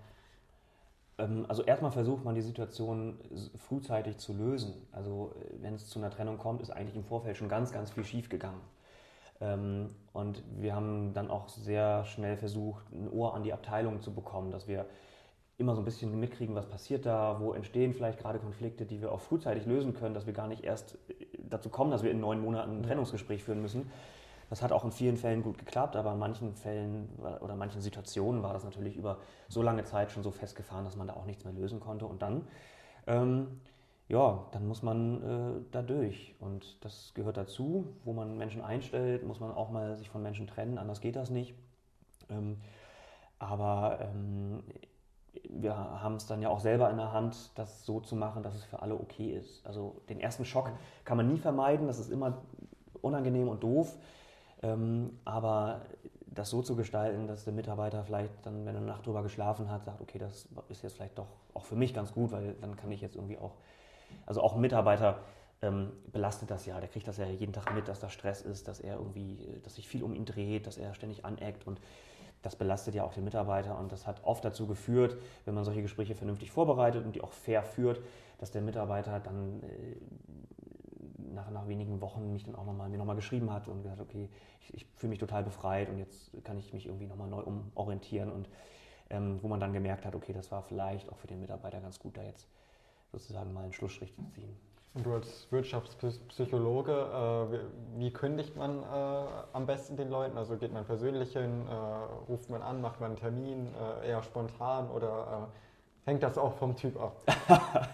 also 1.17 1.63
erstmal 1.63 1.91
versucht 1.91 2.23
man 2.23 2.35
die 2.35 2.41
Situation 2.41 3.17
frühzeitig 3.57 4.17
zu 4.17 4.33
lösen. 4.33 4.73
Also 4.91 5.33
äh, 5.35 5.63
wenn 5.63 5.73
es 5.73 5.87
zu 5.87 5.99
einer 5.99 6.11
Trennung 6.11 6.37
kommt, 6.37 6.61
ist 6.61 6.69
eigentlich 6.69 6.95
im 6.95 7.03
Vorfeld 7.03 7.37
schon 7.37 7.49
ganz, 7.49 7.71
ganz 7.71 7.91
viel 7.91 8.05
schief 8.05 8.29
gegangen. 8.29 8.61
Ähm, 9.41 9.89
und 10.13 10.43
wir 10.57 10.75
haben 10.75 11.13
dann 11.13 11.29
auch 11.29 11.49
sehr 11.49 12.05
schnell 12.05 12.37
versucht, 12.37 12.85
ein 12.91 13.09
Ohr 13.09 13.33
an 13.33 13.43
die 13.43 13.53
Abteilung 13.53 14.01
zu 14.01 14.13
bekommen, 14.13 14.51
dass 14.51 14.67
wir 14.67 14.85
immer 15.57 15.73
so 15.73 15.81
ein 15.81 15.85
bisschen 15.85 16.17
mitkriegen, 16.19 16.53
was 16.53 16.67
passiert 16.67 17.05
da, 17.07 17.37
wo 17.39 17.53
entstehen 17.53 17.93
vielleicht 17.93 18.19
gerade 18.19 18.37
Konflikte, 18.37 18.85
die 18.85 19.01
wir 19.01 19.11
auch 19.11 19.21
frühzeitig 19.21 19.65
lösen 19.65 19.95
können, 19.95 20.13
dass 20.13 20.27
wir 20.27 20.33
gar 20.33 20.47
nicht 20.47 20.63
erst 20.63 20.99
äh, 21.09 21.25
dazu 21.49 21.69
kommen, 21.69 21.89
dass 21.89 22.03
wir 22.03 22.11
in 22.11 22.19
neun 22.19 22.41
Monaten 22.41 22.77
ein 22.77 22.83
Trennungsgespräch 22.83 23.43
führen 23.43 23.61
müssen. 23.61 23.89
Das 24.49 24.61
hat 24.61 24.71
auch 24.71 24.85
in 24.85 24.91
vielen 24.91 25.17
Fällen 25.17 25.43
gut 25.43 25.57
geklappt, 25.57 25.95
aber 25.95 26.13
in 26.13 26.19
manchen 26.19 26.55
Fällen 26.55 27.09
oder 27.41 27.55
manchen 27.55 27.81
Situationen 27.81 28.43
war 28.43 28.53
das 28.53 28.63
natürlich 28.63 28.95
über 28.95 29.17
so 29.49 29.61
lange 29.61 29.83
Zeit 29.83 30.11
schon 30.11 30.23
so 30.23 30.31
festgefahren, 30.31 30.85
dass 30.85 30.95
man 30.95 31.07
da 31.07 31.15
auch 31.15 31.25
nichts 31.25 31.43
mehr 31.43 31.53
lösen 31.53 31.79
konnte. 31.79 32.05
Und 32.05 32.21
dann, 32.21 32.47
ähm, 33.07 33.59
ja, 34.07 34.45
dann 34.51 34.67
muss 34.67 34.83
man 34.83 35.21
äh, 35.21 35.61
da 35.71 35.81
durch. 35.81 36.35
Und 36.39 36.83
das 36.85 37.13
gehört 37.13 37.35
dazu, 37.35 37.93
wo 38.05 38.13
man 38.13 38.37
Menschen 38.37 38.61
einstellt, 38.61 39.25
muss 39.25 39.41
man 39.41 39.51
auch 39.51 39.69
mal 39.69 39.97
sich 39.97 40.09
von 40.09 40.23
Menschen 40.23 40.47
trennen, 40.47 40.77
anders 40.77 41.01
geht 41.01 41.17
das 41.17 41.29
nicht. 41.29 41.53
Ähm, 42.29 42.57
aber 43.39 43.99
ähm, 44.01 44.63
wir 45.49 45.75
haben 45.75 46.15
es 46.15 46.25
dann 46.25 46.41
ja 46.41 46.49
auch 46.49 46.59
selber 46.59 46.89
in 46.89 46.97
der 46.97 47.11
Hand, 47.11 47.51
das 47.55 47.85
so 47.85 47.99
zu 47.99 48.15
machen, 48.15 48.43
dass 48.43 48.55
es 48.55 48.63
für 48.63 48.81
alle 48.81 48.95
okay 48.95 49.31
ist. 49.31 49.65
Also 49.65 50.01
den 50.09 50.19
ersten 50.19 50.45
Schock 50.45 50.71
kann 51.03 51.17
man 51.17 51.27
nie 51.27 51.37
vermeiden, 51.37 51.87
das 51.87 51.99
ist 51.99 52.11
immer 52.11 52.41
unangenehm 53.01 53.47
und 53.49 53.61
doof. 53.61 53.97
Ähm, 54.63 55.19
aber 55.25 55.81
das 56.25 56.49
so 56.49 56.61
zu 56.61 56.75
gestalten, 56.75 57.27
dass 57.27 57.43
der 57.43 57.53
Mitarbeiter 57.53 58.03
vielleicht 58.03 58.31
dann, 58.43 58.65
wenn 58.65 58.75
er 58.75 58.81
eine 58.81 58.87
Nacht 58.87 59.05
drüber 59.05 59.23
geschlafen 59.23 59.71
hat, 59.71 59.85
sagt, 59.85 60.01
okay, 60.01 60.19
das 60.19 60.47
ist 60.69 60.83
jetzt 60.83 60.95
vielleicht 60.95 61.17
doch 61.17 61.27
auch 61.53 61.65
für 61.65 61.75
mich 61.75 61.93
ganz 61.93 62.13
gut, 62.13 62.31
weil 62.31 62.53
dann 62.61 62.75
kann 62.75 62.91
ich 62.91 63.01
jetzt 63.01 63.15
irgendwie 63.15 63.37
auch, 63.37 63.55
also 64.25 64.41
auch 64.41 64.55
ein 64.55 64.61
Mitarbeiter 64.61 65.19
ähm, 65.61 65.91
belastet 66.11 66.51
das 66.51 66.65
ja, 66.65 66.79
der 66.79 66.89
kriegt 66.89 67.07
das 67.07 67.17
ja 67.17 67.25
jeden 67.25 67.53
Tag 67.53 67.73
mit, 67.73 67.87
dass 67.87 67.99
da 67.99 68.09
Stress 68.09 68.41
ist, 68.41 68.67
dass 68.67 68.79
er 68.79 68.97
irgendwie, 68.97 69.59
dass 69.63 69.75
sich 69.75 69.87
viel 69.87 70.03
um 70.03 70.13
ihn 70.13 70.25
dreht, 70.25 70.67
dass 70.67 70.77
er 70.77 70.93
ständig 70.93 71.25
aneckt 71.25 71.65
und 71.65 71.81
das 72.43 72.55
belastet 72.55 72.93
ja 72.93 73.03
auch 73.03 73.13
den 73.13 73.23
Mitarbeiter 73.23 73.77
und 73.79 73.91
das 73.91 74.05
hat 74.05 74.23
oft 74.23 74.45
dazu 74.45 74.67
geführt, 74.67 75.17
wenn 75.45 75.55
man 75.55 75.63
solche 75.63 75.81
Gespräche 75.81 76.13
vernünftig 76.13 76.51
vorbereitet 76.51 77.03
und 77.03 77.15
die 77.15 77.21
auch 77.21 77.31
fair 77.31 77.63
führt, 77.63 77.99
dass 78.37 78.51
der 78.51 78.61
Mitarbeiter 78.61 79.19
dann 79.19 79.63
äh, 79.63 79.95
nach, 81.37 81.49
nach 81.49 81.67
wenigen 81.67 82.01
Wochen 82.01 82.33
mich 82.33 82.43
dann 82.43 82.55
auch 82.55 82.65
nochmal, 82.65 82.89
mir 82.89 82.97
nochmal 82.97 83.15
geschrieben 83.15 83.51
hat 83.53 83.67
und 83.67 83.83
gesagt, 83.83 84.01
okay, 84.01 84.29
ich, 84.61 84.73
ich 84.73 84.85
fühle 84.95 85.11
mich 85.11 85.19
total 85.19 85.43
befreit 85.43 85.87
und 85.89 85.99
jetzt 85.99 86.31
kann 86.43 86.57
ich 86.57 86.73
mich 86.73 86.85
irgendwie 86.87 87.07
nochmal 87.07 87.29
neu 87.29 87.41
umorientieren 87.41 88.31
und 88.31 88.49
ähm, 89.09 89.39
wo 89.41 89.47
man 89.47 89.59
dann 89.59 89.71
gemerkt 89.71 90.05
hat, 90.05 90.15
okay, 90.15 90.33
das 90.33 90.51
war 90.51 90.61
vielleicht 90.61 91.09
auch 91.09 91.17
für 91.17 91.27
den 91.27 91.39
Mitarbeiter 91.39 91.79
ganz 91.79 91.99
gut, 91.99 92.17
da 92.17 92.23
jetzt 92.23 92.47
sozusagen 93.11 93.53
mal 93.53 93.63
einen 93.63 93.73
Schlussstrich 93.73 94.13
zu 94.13 94.21
ziehen. 94.35 94.53
Und 94.93 95.05
du 95.05 95.13
als 95.13 95.47
Wirtschaftspsychologe, 95.51 96.91
äh, 96.91 97.99
wie 97.99 98.11
kündigt 98.11 98.57
man 98.57 98.81
äh, 98.81 99.25
am 99.53 99.65
besten 99.67 99.95
den 99.95 100.09
Leuten? 100.09 100.37
Also 100.37 100.57
geht 100.57 100.73
man 100.73 100.85
persönlich 100.85 101.33
hin, 101.33 101.67
äh, 101.67 101.73
ruft 102.29 102.49
man 102.49 102.63
an, 102.63 102.81
macht 102.81 102.99
man 102.99 103.11
einen 103.11 103.19
Termin, 103.19 103.67
äh, 104.01 104.09
eher 104.09 104.23
spontan 104.23 104.89
oder 104.89 105.49
äh, 106.05 106.09
hängt 106.09 106.23
das 106.23 106.37
auch 106.37 106.53
vom 106.55 106.75
Typ 106.75 106.99
ab? 106.99 107.21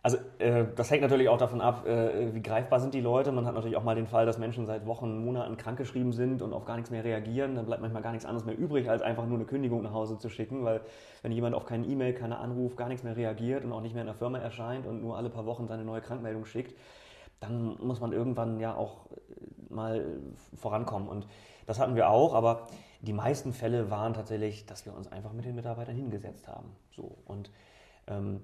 Also 0.00 0.16
äh, 0.38 0.64
das 0.76 0.90
hängt 0.90 1.02
natürlich 1.02 1.28
auch 1.28 1.38
davon 1.38 1.60
ab, 1.60 1.84
äh, 1.84 2.32
wie 2.32 2.40
greifbar 2.40 2.78
sind 2.78 2.94
die 2.94 3.00
Leute. 3.00 3.32
Man 3.32 3.46
hat 3.46 3.54
natürlich 3.54 3.76
auch 3.76 3.82
mal 3.82 3.96
den 3.96 4.06
Fall, 4.06 4.26
dass 4.26 4.38
Menschen 4.38 4.64
seit 4.64 4.86
Wochen, 4.86 5.24
Monaten 5.24 5.56
krankgeschrieben 5.56 6.12
sind 6.12 6.40
und 6.40 6.52
auf 6.52 6.64
gar 6.64 6.76
nichts 6.76 6.90
mehr 6.90 7.02
reagieren. 7.02 7.56
Dann 7.56 7.66
bleibt 7.66 7.82
manchmal 7.82 8.02
gar 8.02 8.12
nichts 8.12 8.24
anderes 8.24 8.46
mehr 8.46 8.56
übrig, 8.56 8.88
als 8.88 9.02
einfach 9.02 9.26
nur 9.26 9.36
eine 9.36 9.44
Kündigung 9.44 9.82
nach 9.82 9.92
Hause 9.92 10.16
zu 10.16 10.28
schicken, 10.28 10.64
weil 10.64 10.82
wenn 11.22 11.32
jemand 11.32 11.56
auf 11.56 11.66
keine 11.66 11.84
E-Mail, 11.86 12.14
keine 12.14 12.38
Anruf, 12.38 12.76
gar 12.76 12.88
nichts 12.88 13.02
mehr 13.02 13.16
reagiert 13.16 13.64
und 13.64 13.72
auch 13.72 13.80
nicht 13.80 13.92
mehr 13.92 14.02
in 14.02 14.06
der 14.06 14.14
Firma 14.14 14.38
erscheint 14.38 14.86
und 14.86 15.02
nur 15.02 15.16
alle 15.16 15.30
paar 15.30 15.46
Wochen 15.46 15.66
seine 15.66 15.84
neue 15.84 16.00
Krankmeldung 16.00 16.44
schickt, 16.44 16.76
dann 17.40 17.76
muss 17.80 18.00
man 18.00 18.12
irgendwann 18.12 18.60
ja 18.60 18.76
auch 18.76 19.06
äh, 19.10 19.74
mal 19.74 20.06
vorankommen. 20.56 21.08
Und 21.08 21.26
das 21.66 21.80
hatten 21.80 21.96
wir 21.96 22.08
auch, 22.08 22.34
aber 22.34 22.68
die 23.00 23.12
meisten 23.12 23.52
Fälle 23.52 23.90
waren 23.90 24.14
tatsächlich, 24.14 24.64
dass 24.64 24.86
wir 24.86 24.94
uns 24.94 25.10
einfach 25.10 25.32
mit 25.32 25.44
den 25.44 25.56
Mitarbeitern 25.56 25.96
hingesetzt 25.96 26.46
haben. 26.46 26.70
So 26.94 27.18
und 27.26 27.50
ähm, 28.06 28.42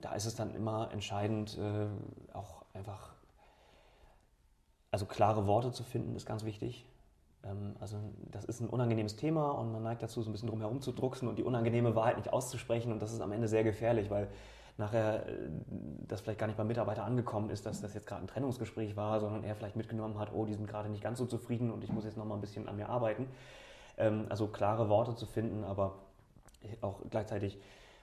da 0.00 0.14
ist 0.14 0.26
es 0.26 0.34
dann 0.34 0.54
immer 0.54 0.90
entscheidend, 0.92 1.58
äh, 1.58 1.86
auch 2.34 2.64
einfach, 2.74 3.12
also 4.90 5.06
klare 5.06 5.46
Worte 5.46 5.72
zu 5.72 5.82
finden, 5.82 6.16
ist 6.16 6.26
ganz 6.26 6.44
wichtig. 6.44 6.84
Ähm, 7.44 7.76
also 7.80 7.96
das 8.30 8.44
ist 8.44 8.60
ein 8.60 8.68
unangenehmes 8.68 9.16
Thema 9.16 9.50
und 9.50 9.72
man 9.72 9.82
neigt 9.82 10.02
dazu, 10.02 10.22
so 10.22 10.30
ein 10.30 10.32
bisschen 10.32 10.48
drum 10.48 10.60
herum 10.60 10.80
zu 10.80 10.92
drucksen 10.92 11.28
und 11.28 11.38
die 11.38 11.42
unangenehme 11.42 11.94
Wahrheit 11.94 12.16
nicht 12.16 12.32
auszusprechen 12.32 12.92
und 12.92 13.00
das 13.00 13.12
ist 13.12 13.20
am 13.20 13.32
Ende 13.32 13.48
sehr 13.48 13.64
gefährlich, 13.64 14.10
weil 14.10 14.28
nachher 14.76 15.26
äh, 15.26 15.48
das 16.08 16.20
vielleicht 16.20 16.38
gar 16.38 16.46
nicht 16.46 16.56
beim 16.56 16.66
Mitarbeiter 16.66 17.04
angekommen 17.04 17.50
ist, 17.50 17.66
dass 17.66 17.80
das 17.80 17.94
jetzt 17.94 18.06
gerade 18.06 18.22
ein 18.22 18.28
Trennungsgespräch 18.28 18.96
war, 18.96 19.20
sondern 19.20 19.44
er 19.44 19.54
vielleicht 19.54 19.76
mitgenommen 19.76 20.18
hat, 20.18 20.32
oh, 20.32 20.44
die 20.44 20.54
sind 20.54 20.66
gerade 20.66 20.88
nicht 20.88 21.02
ganz 21.02 21.18
so 21.18 21.26
zufrieden 21.26 21.70
und 21.70 21.84
ich 21.84 21.92
muss 21.92 22.04
jetzt 22.04 22.16
noch 22.16 22.24
mal 22.24 22.34
ein 22.34 22.40
bisschen 22.40 22.68
an 22.68 22.76
mir 22.76 22.88
arbeiten. 22.88 23.28
Ähm, 23.98 24.26
also 24.28 24.48
klare 24.48 24.88
Worte 24.88 25.14
zu 25.14 25.26
finden, 25.26 25.64
aber 25.64 25.94
auch 26.80 27.00
gleichzeitig 27.08 27.58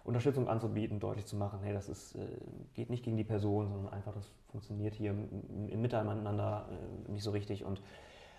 Unterstützung 0.08 0.48
anzubieten, 0.48 1.00
deutlich 1.02 1.26
zu 1.26 1.36
machen, 1.36 1.60
hey, 1.62 1.74
das 1.74 1.90
ist, 1.90 2.16
äh, 2.16 2.26
geht 2.74 2.90
nicht 2.90 3.04
gegen 3.04 3.18
die 3.18 3.26
Person, 3.26 3.68
sondern 3.68 3.94
einfach, 3.94 4.14
das 4.14 4.32
funktioniert 4.50 4.96
hier 4.96 5.12
im 5.12 5.82
Miteinander 5.82 6.70
äh, 6.72 7.12
nicht 7.12 7.24
so 7.24 7.32
richtig. 7.32 7.66
Und 7.66 7.82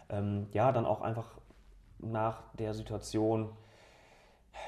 ähm, 0.08 0.46
ja, 0.52 0.72
dann 0.72 0.86
auch 0.86 1.02
einfach 1.02 1.38
nach 1.98 2.42
der 2.54 2.72
Situation 2.72 3.50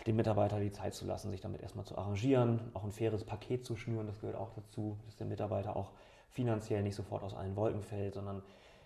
dem 0.06 0.16
Mitarbeiter 0.16 0.60
die 0.60 0.72
Zeit 0.72 0.94
zu 0.94 1.06
lassen, 1.06 1.30
sich 1.30 1.40
damit 1.40 1.62
erstmal 1.62 1.86
zu 1.86 1.96
arrangieren, 1.96 2.60
auch 2.74 2.84
ein 2.84 2.92
faires 2.92 3.24
Paket 3.24 3.64
zu 3.64 3.76
schnüren, 3.76 4.06
das 4.06 4.20
gehört 4.20 4.36
auch 4.36 4.50
dazu, 4.54 4.98
dass 5.06 5.16
der 5.16 5.26
Mitarbeiter 5.26 5.76
auch 5.76 5.92
finanziell 6.28 6.82
nicht 6.82 6.94
sofort 6.94 7.22
aus 7.22 7.34
allen 7.34 7.56
Wolken 7.56 7.82
fällt, 7.82 8.14
sondern 8.14 8.42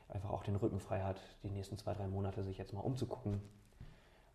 einfach 0.09 0.31
auch 0.31 0.45
den 0.45 0.57
Rücken 0.57 0.79
frei 0.79 1.03
hat, 1.03 1.21
die 1.43 1.51
nächsten 1.51 1.77
zwei, 1.79 1.95
drei 1.95 2.07
Monate 2.07 2.45
sich 2.45 2.59
jetzt 2.59 2.73
mal 2.73 2.81
umzugucken 2.81 3.41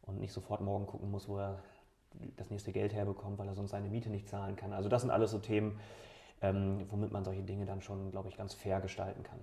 und 0.03 0.19
nicht 0.19 0.33
sofort 0.33 0.61
morgen 0.61 0.85
gucken 0.85 1.09
muss, 1.09 1.27
wo 1.27 1.37
er 1.37 1.59
das 2.37 2.49
nächste 2.49 2.71
Geld 2.71 2.93
herbekommt, 2.93 3.37
weil 3.37 3.47
er 3.47 3.55
sonst 3.55 3.71
seine 3.71 3.89
Miete 3.89 4.09
nicht 4.09 4.27
zahlen 4.27 4.55
kann. 4.55 4.73
Also 4.73 4.89
das 4.89 5.01
sind 5.01 5.11
alles 5.11 5.31
so 5.31 5.39
Themen, 5.39 5.79
ähm, 6.41 6.85
womit 6.89 7.11
man 7.11 7.23
solche 7.23 7.43
Dinge 7.43 7.65
dann 7.65 7.81
schon, 7.81 8.11
glaube 8.11 8.29
ich, 8.29 8.37
ganz 8.37 8.53
fair 8.53 8.81
gestalten 8.81 9.23
kann. 9.23 9.39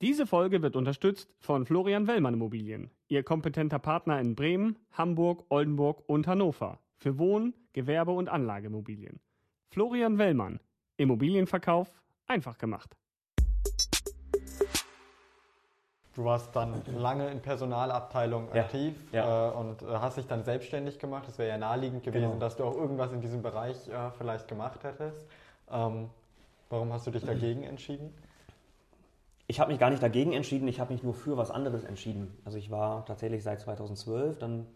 Diese 0.00 0.26
Folge 0.26 0.62
wird 0.62 0.74
unterstützt 0.74 1.32
von 1.38 1.64
Florian 1.64 2.08
Wellmann 2.08 2.34
Immobilien, 2.34 2.90
Ihr 3.06 3.22
kompetenter 3.22 3.78
Partner 3.78 4.20
in 4.20 4.34
Bremen, 4.34 4.76
Hamburg, 4.90 5.44
Oldenburg 5.48 6.02
und 6.08 6.26
Hannover 6.26 6.80
für 6.96 7.18
Wohn-, 7.18 7.54
Gewerbe- 7.72 8.10
und 8.10 8.28
Anlageimmobilien. 8.28 9.20
Florian 9.70 10.18
Wellmann, 10.18 10.58
Immobilienverkauf 10.96 12.02
einfach 12.26 12.58
gemacht. 12.58 12.96
Du 16.14 16.24
warst 16.24 16.54
dann 16.54 16.82
lange 16.94 17.30
in 17.30 17.40
Personalabteilung 17.40 18.48
Ja, 18.54 18.62
aktiv 18.62 18.94
ja. 19.12 19.48
Äh, 19.48 19.52
und 19.52 19.82
äh, 19.82 19.86
hast 19.86 20.18
dich 20.18 20.26
dann 20.26 20.44
selbstständig 20.44 20.98
gemacht. 20.98 21.24
Es 21.28 21.38
wäre 21.38 21.48
ja 21.48 21.58
naheliegend 21.58 22.02
gewesen, 22.02 22.22
Genau. 22.28 22.38
dass 22.38 22.56
du 22.56 22.64
auch 22.64 22.76
irgendwas 22.76 23.12
in 23.12 23.20
diesem 23.22 23.42
Bereich 23.42 23.88
äh, 23.88 24.10
vielleicht 24.18 24.46
gemacht 24.46 24.84
hättest. 24.84 25.26
Ähm, 25.70 26.10
warum 26.68 26.92
hast 26.92 27.06
du 27.06 27.10
dich 27.10 27.24
dagegen 27.24 27.62
entschieden? 27.64 28.12
Ich 29.46 29.58
habe 29.58 29.70
mich 29.70 29.80
gar 29.80 29.90
nicht 29.90 30.02
dagegen 30.02 30.32
entschieden, 30.32 30.68
ich 30.68 30.80
habe 30.80 30.92
mich 30.92 31.02
nur 31.02 31.14
für 31.14 31.36
was 31.36 31.50
anderes 31.50 31.82
entschieden. 31.84 32.36
Also 32.44 32.58
ich 32.58 32.70
war 32.70 33.04
tatsächlich 33.06 33.42
seit 33.42 33.60
2012 33.60 34.38
dann 34.38 34.66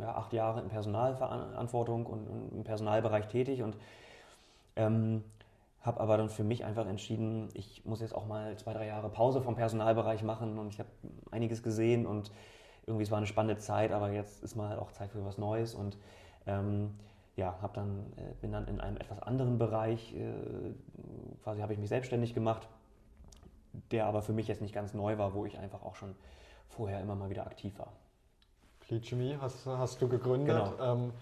ja, 0.00 0.14
acht 0.14 0.32
Jahre 0.32 0.60
in 0.62 0.68
Personalverantwortung 0.68 2.06
und, 2.06 2.26
und 2.26 2.52
im 2.52 2.64
Personalbereich 2.64 3.28
tätig 3.28 3.62
und 3.62 3.76
ähm, 4.76 5.22
habe 5.86 6.00
aber 6.00 6.16
dann 6.16 6.28
für 6.28 6.44
mich 6.44 6.64
einfach 6.64 6.86
entschieden, 6.86 7.48
ich 7.54 7.84
muss 7.84 8.00
jetzt 8.00 8.14
auch 8.14 8.26
mal 8.26 8.56
zwei, 8.58 8.72
drei 8.72 8.86
Jahre 8.86 9.08
Pause 9.08 9.40
vom 9.40 9.54
Personalbereich 9.54 10.22
machen 10.22 10.58
und 10.58 10.68
ich 10.68 10.78
habe 10.78 10.88
einiges 11.30 11.62
gesehen 11.62 12.06
und 12.06 12.30
irgendwie 12.86 13.04
es 13.04 13.10
war 13.10 13.18
eine 13.18 13.26
spannende 13.26 13.60
Zeit, 13.60 13.92
aber 13.92 14.10
jetzt 14.10 14.42
ist 14.42 14.56
mal 14.56 14.78
auch 14.78 14.92
Zeit 14.92 15.10
für 15.10 15.24
was 15.24 15.38
Neues 15.38 15.74
und 15.74 15.96
ähm, 16.46 16.94
ja, 17.36 17.56
hab 17.60 17.74
dann, 17.74 18.12
äh, 18.16 18.34
bin 18.40 18.52
dann 18.52 18.66
in 18.68 18.80
einem 18.80 18.96
etwas 18.96 19.20
anderen 19.20 19.58
Bereich, 19.58 20.14
äh, 20.14 20.32
quasi 21.42 21.60
habe 21.60 21.72
ich 21.72 21.78
mich 21.78 21.88
selbstständig 21.88 22.34
gemacht 22.34 22.68
der 23.90 24.06
aber 24.06 24.22
für 24.22 24.32
mich 24.32 24.48
jetzt 24.48 24.62
nicht 24.62 24.74
ganz 24.74 24.94
neu 24.94 25.18
war, 25.18 25.34
wo 25.34 25.44
ich 25.44 25.58
einfach 25.58 25.82
auch 25.82 25.94
schon 25.94 26.14
vorher 26.68 27.00
immer 27.00 27.14
mal 27.14 27.30
wieder 27.30 27.46
aktiv 27.46 27.78
war. 27.78 27.92
Fleet 28.80 29.06
Chemie 29.06 29.36
hast, 29.40 29.66
hast 29.66 30.00
du 30.00 30.08
gegründet. 30.08 30.56
Genau. 30.78 30.92
Ähm, 30.92 31.12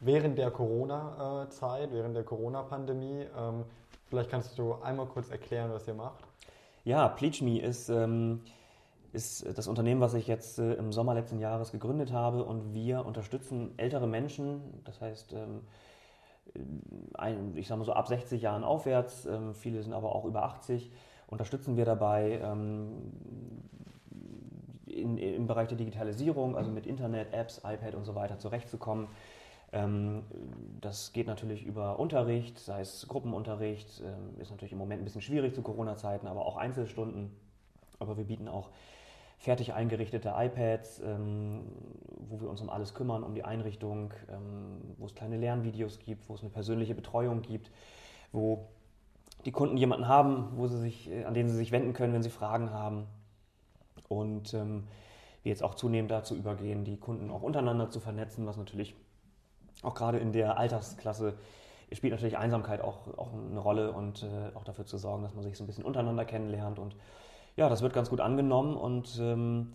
während 0.00 0.38
der 0.38 0.50
Corona-Zeit, 0.50 1.92
während 1.92 2.16
der 2.16 2.24
Corona-Pandemie. 2.24 3.26
Ähm, 3.36 3.64
vielleicht 4.12 4.30
kannst 4.30 4.58
du 4.58 4.74
einmal 4.82 5.06
kurz 5.06 5.30
erklären, 5.30 5.72
was 5.72 5.88
ihr 5.88 5.94
macht. 5.94 6.22
Ja, 6.84 7.08
PleachMe 7.08 7.58
ist, 7.58 7.88
ähm, 7.88 8.42
ist 9.14 9.46
das 9.56 9.68
Unternehmen, 9.68 10.02
was 10.02 10.12
ich 10.12 10.26
jetzt 10.26 10.58
äh, 10.58 10.74
im 10.74 10.92
Sommer 10.92 11.14
letzten 11.14 11.38
Jahres 11.38 11.72
gegründet 11.72 12.12
habe 12.12 12.44
und 12.44 12.74
wir 12.74 13.06
unterstützen 13.06 13.72
ältere 13.78 14.06
Menschen, 14.06 14.82
das 14.84 15.00
heißt, 15.00 15.32
ähm, 15.32 15.62
ein, 17.14 17.56
ich 17.56 17.66
sage 17.66 17.78
mal 17.78 17.84
so 17.86 17.94
ab 17.94 18.06
60 18.06 18.42
Jahren 18.42 18.64
aufwärts, 18.64 19.24
ähm, 19.24 19.54
viele 19.54 19.82
sind 19.82 19.94
aber 19.94 20.14
auch 20.14 20.26
über 20.26 20.42
80, 20.42 20.92
unterstützen 21.28 21.78
wir 21.78 21.86
dabei 21.86 22.38
ähm, 22.42 23.12
in, 24.84 25.16
im 25.16 25.46
Bereich 25.46 25.68
der 25.68 25.78
Digitalisierung, 25.78 26.54
also 26.54 26.70
mit 26.70 26.86
Internet, 26.86 27.32
Apps, 27.32 27.62
iPad 27.64 27.94
und 27.94 28.04
so 28.04 28.14
weiter 28.14 28.38
zurechtzukommen. 28.38 29.08
Ähm, 29.72 30.24
das 30.80 31.12
geht 31.12 31.26
natürlich 31.26 31.64
über 31.64 31.98
Unterricht, 31.98 32.58
sei 32.58 32.82
es 32.82 33.06
Gruppenunterricht, 33.08 34.02
ähm, 34.04 34.38
ist 34.38 34.50
natürlich 34.50 34.72
im 34.72 34.78
Moment 34.78 35.00
ein 35.00 35.04
bisschen 35.04 35.22
schwierig 35.22 35.54
zu 35.54 35.62
Corona-Zeiten, 35.62 36.26
aber 36.26 36.44
auch 36.44 36.56
Einzelstunden. 36.56 37.30
Aber 37.98 38.16
wir 38.16 38.24
bieten 38.24 38.48
auch 38.48 38.70
fertig 39.38 39.72
eingerichtete 39.72 40.34
iPads, 40.36 41.00
ähm, 41.00 41.62
wo 42.28 42.40
wir 42.40 42.50
uns 42.50 42.60
um 42.60 42.68
alles 42.68 42.94
kümmern, 42.94 43.22
um 43.22 43.34
die 43.34 43.44
Einrichtung, 43.44 44.12
wo 44.98 45.06
es 45.06 45.14
kleine 45.14 45.36
Lernvideos 45.36 45.98
gibt, 45.98 46.28
wo 46.28 46.34
es 46.34 46.42
eine 46.42 46.50
persönliche 46.50 46.94
Betreuung 46.94 47.42
gibt, 47.42 47.70
wo 48.30 48.68
die 49.44 49.50
Kunden 49.50 49.76
jemanden 49.76 50.06
haben, 50.06 50.52
wo 50.56 50.68
sie 50.68 50.78
sich, 50.78 51.10
äh, 51.10 51.24
an 51.24 51.34
den 51.34 51.48
sie 51.48 51.56
sich 51.56 51.72
wenden 51.72 51.92
können, 51.92 52.12
wenn 52.12 52.22
sie 52.22 52.30
Fragen 52.30 52.70
haben. 52.70 53.06
Und 54.08 54.52
wir 54.52 55.50
jetzt 55.50 55.62
auch 55.62 55.74
zunehmend 55.74 56.10
dazu 56.10 56.36
übergehen, 56.36 56.84
die 56.84 56.98
Kunden 56.98 57.30
auch 57.30 57.42
untereinander 57.42 57.90
zu 57.90 57.98
vernetzen, 57.98 58.46
was 58.46 58.58
natürlich 58.58 58.94
auch 59.82 59.94
gerade 59.94 60.18
in 60.18 60.32
der 60.32 60.58
Altersklasse 60.58 61.34
spielt 61.92 62.12
natürlich 62.12 62.38
Einsamkeit 62.38 62.80
auch, 62.80 63.06
auch 63.18 63.32
eine 63.32 63.60
Rolle 63.60 63.92
und 63.92 64.22
äh, 64.22 64.56
auch 64.56 64.64
dafür 64.64 64.86
zu 64.86 64.98
sorgen, 64.98 65.22
dass 65.22 65.34
man 65.34 65.44
sich 65.44 65.56
so 65.56 65.64
ein 65.64 65.66
bisschen 65.66 65.84
untereinander 65.84 66.24
kennenlernt. 66.24 66.78
Und 66.78 66.96
ja, 67.56 67.68
das 67.68 67.82
wird 67.82 67.92
ganz 67.92 68.08
gut 68.08 68.20
angenommen 68.20 68.76
und 68.76 69.18
ähm, 69.20 69.74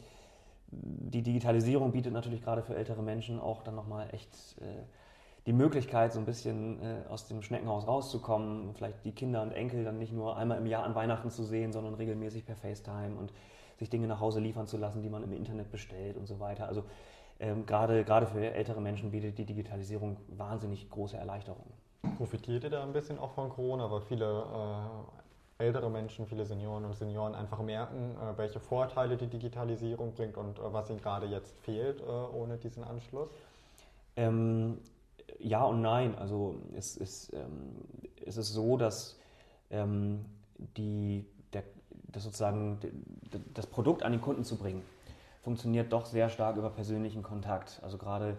die 0.69 1.21
Digitalisierung 1.21 1.91
bietet 1.91 2.13
natürlich 2.13 2.43
gerade 2.43 2.61
für 2.61 2.75
ältere 2.75 3.01
Menschen 3.01 3.39
auch 3.39 3.63
dann 3.63 3.75
nochmal 3.75 4.09
echt 4.11 4.33
äh, 4.61 4.83
die 5.45 5.53
Möglichkeit, 5.53 6.11
so 6.11 6.19
ein 6.19 6.25
bisschen 6.25 6.81
äh, 6.81 7.07
aus 7.09 7.27
dem 7.27 7.41
Schneckenhaus 7.41 7.87
rauszukommen, 7.87 8.73
vielleicht 8.75 9.05
die 9.05 9.13
Kinder 9.13 9.41
und 9.41 9.51
Enkel 9.53 9.85
dann 9.85 9.97
nicht 9.97 10.11
nur 10.11 10.35
einmal 10.35 10.57
im 10.57 10.65
Jahr 10.65 10.83
an 10.83 10.93
Weihnachten 10.93 11.29
zu 11.29 11.43
sehen, 11.43 11.71
sondern 11.71 11.93
regelmäßig 11.93 12.45
per 12.45 12.57
FaceTime 12.57 13.15
und 13.17 13.31
sich 13.77 13.89
Dinge 13.89 14.07
nach 14.07 14.19
Hause 14.19 14.39
liefern 14.39 14.67
zu 14.67 14.77
lassen, 14.77 15.03
die 15.03 15.09
man 15.09 15.23
im 15.23 15.31
Internet 15.31 15.71
bestellt 15.71 16.17
und 16.17 16.25
so 16.25 16.39
weiter. 16.39 16.67
Also 16.67 16.83
ähm, 17.39 17.65
gerade, 17.65 18.03
gerade 18.03 18.25
für 18.27 18.51
ältere 18.53 18.81
Menschen 18.81 19.11
bietet 19.11 19.37
die 19.37 19.45
Digitalisierung 19.45 20.17
wahnsinnig 20.27 20.89
große 20.89 21.17
Erleichterungen. 21.17 21.73
Profitiert 22.17 22.63
ihr 22.63 22.69
da 22.69 22.83
ein 22.83 22.93
bisschen 22.93 23.19
auch 23.19 23.31
von 23.31 23.49
Corona, 23.49 23.91
weil 23.91 24.01
viele 24.01 24.43
äh, 25.59 25.63
ältere 25.63 25.89
Menschen, 25.89 26.25
viele 26.27 26.45
Senioren 26.45 26.85
und 26.85 26.95
Senioren 26.95 27.35
einfach 27.35 27.61
merken, 27.61 28.15
äh, 28.15 28.37
welche 28.37 28.59
Vorteile 28.59 29.17
die 29.17 29.27
Digitalisierung 29.27 30.13
bringt 30.13 30.37
und 30.37 30.59
äh, 30.59 30.73
was 30.73 30.89
ihnen 30.89 31.01
gerade 31.01 31.27
jetzt 31.27 31.55
fehlt 31.59 32.01
äh, 32.01 32.05
ohne 32.05 32.57
diesen 32.57 32.83
Anschluss? 32.83 33.29
Ähm, 34.15 34.79
ja 35.39 35.63
und 35.63 35.81
nein. 35.81 36.15
Also 36.15 36.55
es 36.75 36.97
ist, 36.97 37.33
ähm, 37.33 37.75
es 38.25 38.37
ist 38.37 38.53
so, 38.53 38.77
dass 38.77 39.19
ähm, 39.69 40.25
die, 40.57 41.25
der, 41.53 41.63
das 42.11 42.23
sozusagen 42.23 42.79
das 43.53 43.67
Produkt 43.67 44.03
an 44.03 44.11
den 44.11 44.21
Kunden 44.21 44.43
zu 44.43 44.57
bringen, 44.57 44.83
funktioniert 45.47 45.93
doch 45.93 46.05
sehr 46.05 46.27
stark 46.27 46.57
über 46.57 46.69
persönlichen 46.69 47.23
Kontakt. 47.23 47.79
Also 47.81 47.97
gerade 47.97 48.35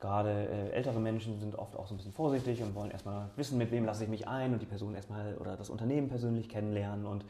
gerade 0.00 0.48
äh, 0.48 0.70
ältere 0.72 1.00
Menschen 1.00 1.40
sind 1.40 1.54
oft 1.54 1.76
auch 1.76 1.86
so 1.86 1.94
ein 1.94 1.96
bisschen 1.96 2.12
vorsichtig 2.12 2.62
und 2.62 2.74
wollen 2.74 2.90
erstmal 2.90 3.30
wissen, 3.36 3.56
mit 3.56 3.70
wem 3.70 3.86
lasse 3.86 4.04
ich 4.04 4.10
mich 4.10 4.28
ein 4.28 4.52
und 4.52 4.60
die 4.60 4.66
Person 4.66 4.94
erstmal 4.94 5.34
oder 5.38 5.56
das 5.56 5.70
Unternehmen 5.70 6.08
persönlich 6.08 6.50
kennenlernen. 6.50 7.06
Und 7.06 7.24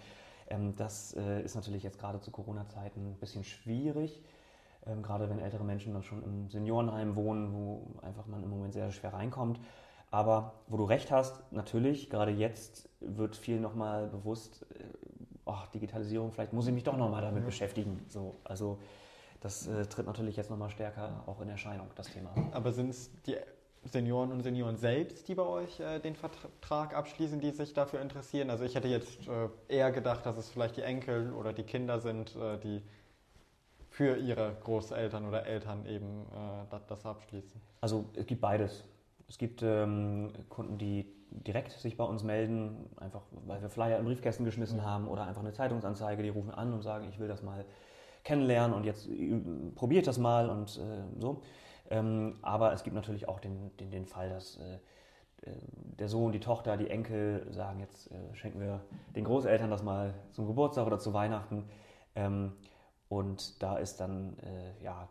ähm, 0.49 0.75
das 0.77 1.15
äh, 1.15 1.41
ist 1.43 1.55
natürlich 1.55 1.85
jetzt 1.85 2.01
gerade 2.01 2.21
zu 2.21 2.33
Corona-Zeiten 2.33 3.13
ein 3.13 3.15
bisschen 3.21 3.45
schwierig. 3.45 4.21
Ähm, 4.87 5.05
gerade 5.05 5.31
wenn 5.31 5.39
ältere 5.39 5.63
Menschen 5.63 5.93
dann 5.93 6.03
schon 6.03 6.25
im 6.25 6.49
Seniorenheim 6.51 7.15
wohnen, 7.15 7.53
wo 7.53 7.87
einfach 8.05 8.27
man 8.27 8.43
im 8.43 8.51
Moment 8.51 8.73
sehr 8.73 8.91
schwer 8.91 9.13
reinkommt. 9.13 9.61
Aber 10.11 10.55
wo 10.67 10.79
du 10.79 10.85
recht 10.85 11.13
hast, 11.13 11.53
natürlich, 11.53 12.11
gerade 12.11 12.33
jetzt 12.33 12.89
wird 12.99 13.37
viel 13.37 13.61
nochmal 13.61 14.09
bewusst, 14.09 14.67
äh, 14.75 14.83
ach, 15.47 15.69
Digitalisierung, 15.69 16.33
vielleicht 16.33 16.53
muss 16.53 16.67
ich 16.67 16.75
mich 16.75 16.83
doch 16.83 16.97
nochmal 16.97 17.23
damit 17.23 17.43
Mhm. 17.43 17.47
beschäftigen. 17.47 18.05
So, 18.09 18.35
also 18.43 18.79
das 19.43 19.67
äh, 19.67 19.87
tritt 19.87 20.07
natürlich 20.07 20.37
jetzt 20.37 20.51
nochmal 20.51 20.71
stärker 20.71 21.25
auch 21.27 21.41
in 21.41 21.49
Erscheinung, 21.49 21.89
das 21.97 22.07
Thema. 22.07 22.33
Aber 22.53 22.73
sind 22.73 22.91
es 22.91 23.11
die 23.23 23.37
Senioren 23.85 24.31
und 24.31 24.43
Senioren 24.43 24.77
selbst, 24.77 25.27
die 25.27 25.35
bei 25.35 25.43
euch 25.43 25.81
äh, 25.81 25.99
den 25.99 26.15
Vertrag 26.15 26.95
abschließen, 26.95 27.41
die 27.41 27.51
sich 27.51 27.75
dafür 27.75 28.01
interessieren? 28.01 28.51
Also 28.51 28.65
ich 28.65 28.77
hätte 28.77 28.87
jetzt 28.87 29.27
äh, 29.27 29.49
eher 29.69 29.91
gedacht, 29.91 30.25
dass 30.25 30.37
es 30.37 30.49
vielleicht 30.49 30.77
die 30.77 30.83
Enkel 30.83 31.33
oder 31.33 31.53
die 31.53 31.65
Kinder 31.65 31.99
sind, 31.99 32.37
äh, 32.37 32.59
die 32.59 32.83
für 33.91 34.17
ihre 34.17 34.57
Großeltern 34.63 35.27
oder 35.27 35.45
Eltern 35.45 35.87
eben 35.87 36.23
äh, 36.27 36.71
das, 36.71 36.87
das 36.87 37.05
abschließen. 37.05 37.61
Also 37.81 38.05
es 38.15 38.27
gibt 38.27 38.41
beides. 38.41 38.85
Es 39.29 39.39
gibt 39.39 39.63
ähm, 39.63 40.33
Kunden, 40.49 40.79
die 40.79 41.13
direkt 41.31 41.73
sich 41.73 41.97
bei 41.97 42.05
uns 42.05 42.23
melden, 42.23 42.89
einfach 42.97 43.23
weil 43.47 43.61
wir 43.61 43.71
Flyer 43.71 43.99
in 43.99 44.05
Briefkästen 44.05 44.45
geschmissen 44.45 44.85
haben 44.85 45.09
oder 45.09 45.25
einfach 45.25 45.41
eine 45.41 45.53
Zeitungsanzeige, 45.53 46.23
die 46.23 46.29
rufen 46.29 46.51
an 46.51 46.73
und 46.73 46.83
sagen, 46.83 47.09
ich 47.09 47.19
will 47.19 47.29
das 47.29 47.43
mal 47.43 47.65
kennenlernen 48.25 48.77
und 48.77 48.85
jetzt 48.85 49.09
probiert 49.75 50.07
das 50.07 50.19
mal 50.19 50.49
und 50.49 50.79
äh, 50.79 51.21
so. 51.21 51.43
Ähm, 51.91 52.39
aber 52.43 52.73
es 52.73 52.85
gibt 52.85 52.95
natürlich 52.95 53.29
auch 53.29 53.41
den, 53.41 53.77
den, 53.77 53.91
den 53.91 54.07
Fall, 54.07 54.31
dass 54.31 54.57
äh, 54.57 54.79
äh, 55.43 55.51
der 55.99 56.09
Sohn, 56.09 56.33
die 56.33 56.41
Tochter, 56.41 56.77
die 56.77 56.89
Enkel 56.89 57.47
sagen, 57.51 57.81
jetzt 57.81 58.11
äh, 58.11 58.35
schenken 58.35 58.61
wir 58.61 58.81
den 59.15 59.25
Großeltern 59.25 59.71
das 59.71 59.83
mal 59.83 60.15
zum 60.33 60.47
Geburtstag 60.47 60.87
oder 60.87 60.99
zu 60.99 61.13
Weihnachten. 61.13 61.65
Ähm, 62.15 62.53
und 63.09 63.63
da 63.63 63.77
ist 63.77 64.01
dann, 64.01 64.39
äh, 64.39 64.83
ja, 64.83 65.09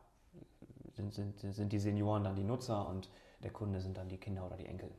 sind, 0.93 1.13
sind, 1.13 1.39
sind 1.39 1.71
die 1.71 1.79
Senioren 1.79 2.23
dann 2.23 2.35
die 2.35 2.43
Nutzer 2.43 2.87
und 2.87 3.09
der 3.43 3.51
Kunde 3.51 3.79
sind 3.79 3.97
dann 3.97 4.09
die 4.09 4.17
Kinder 4.17 4.45
oder 4.45 4.57
die 4.57 4.65
Enkel. 4.65 4.89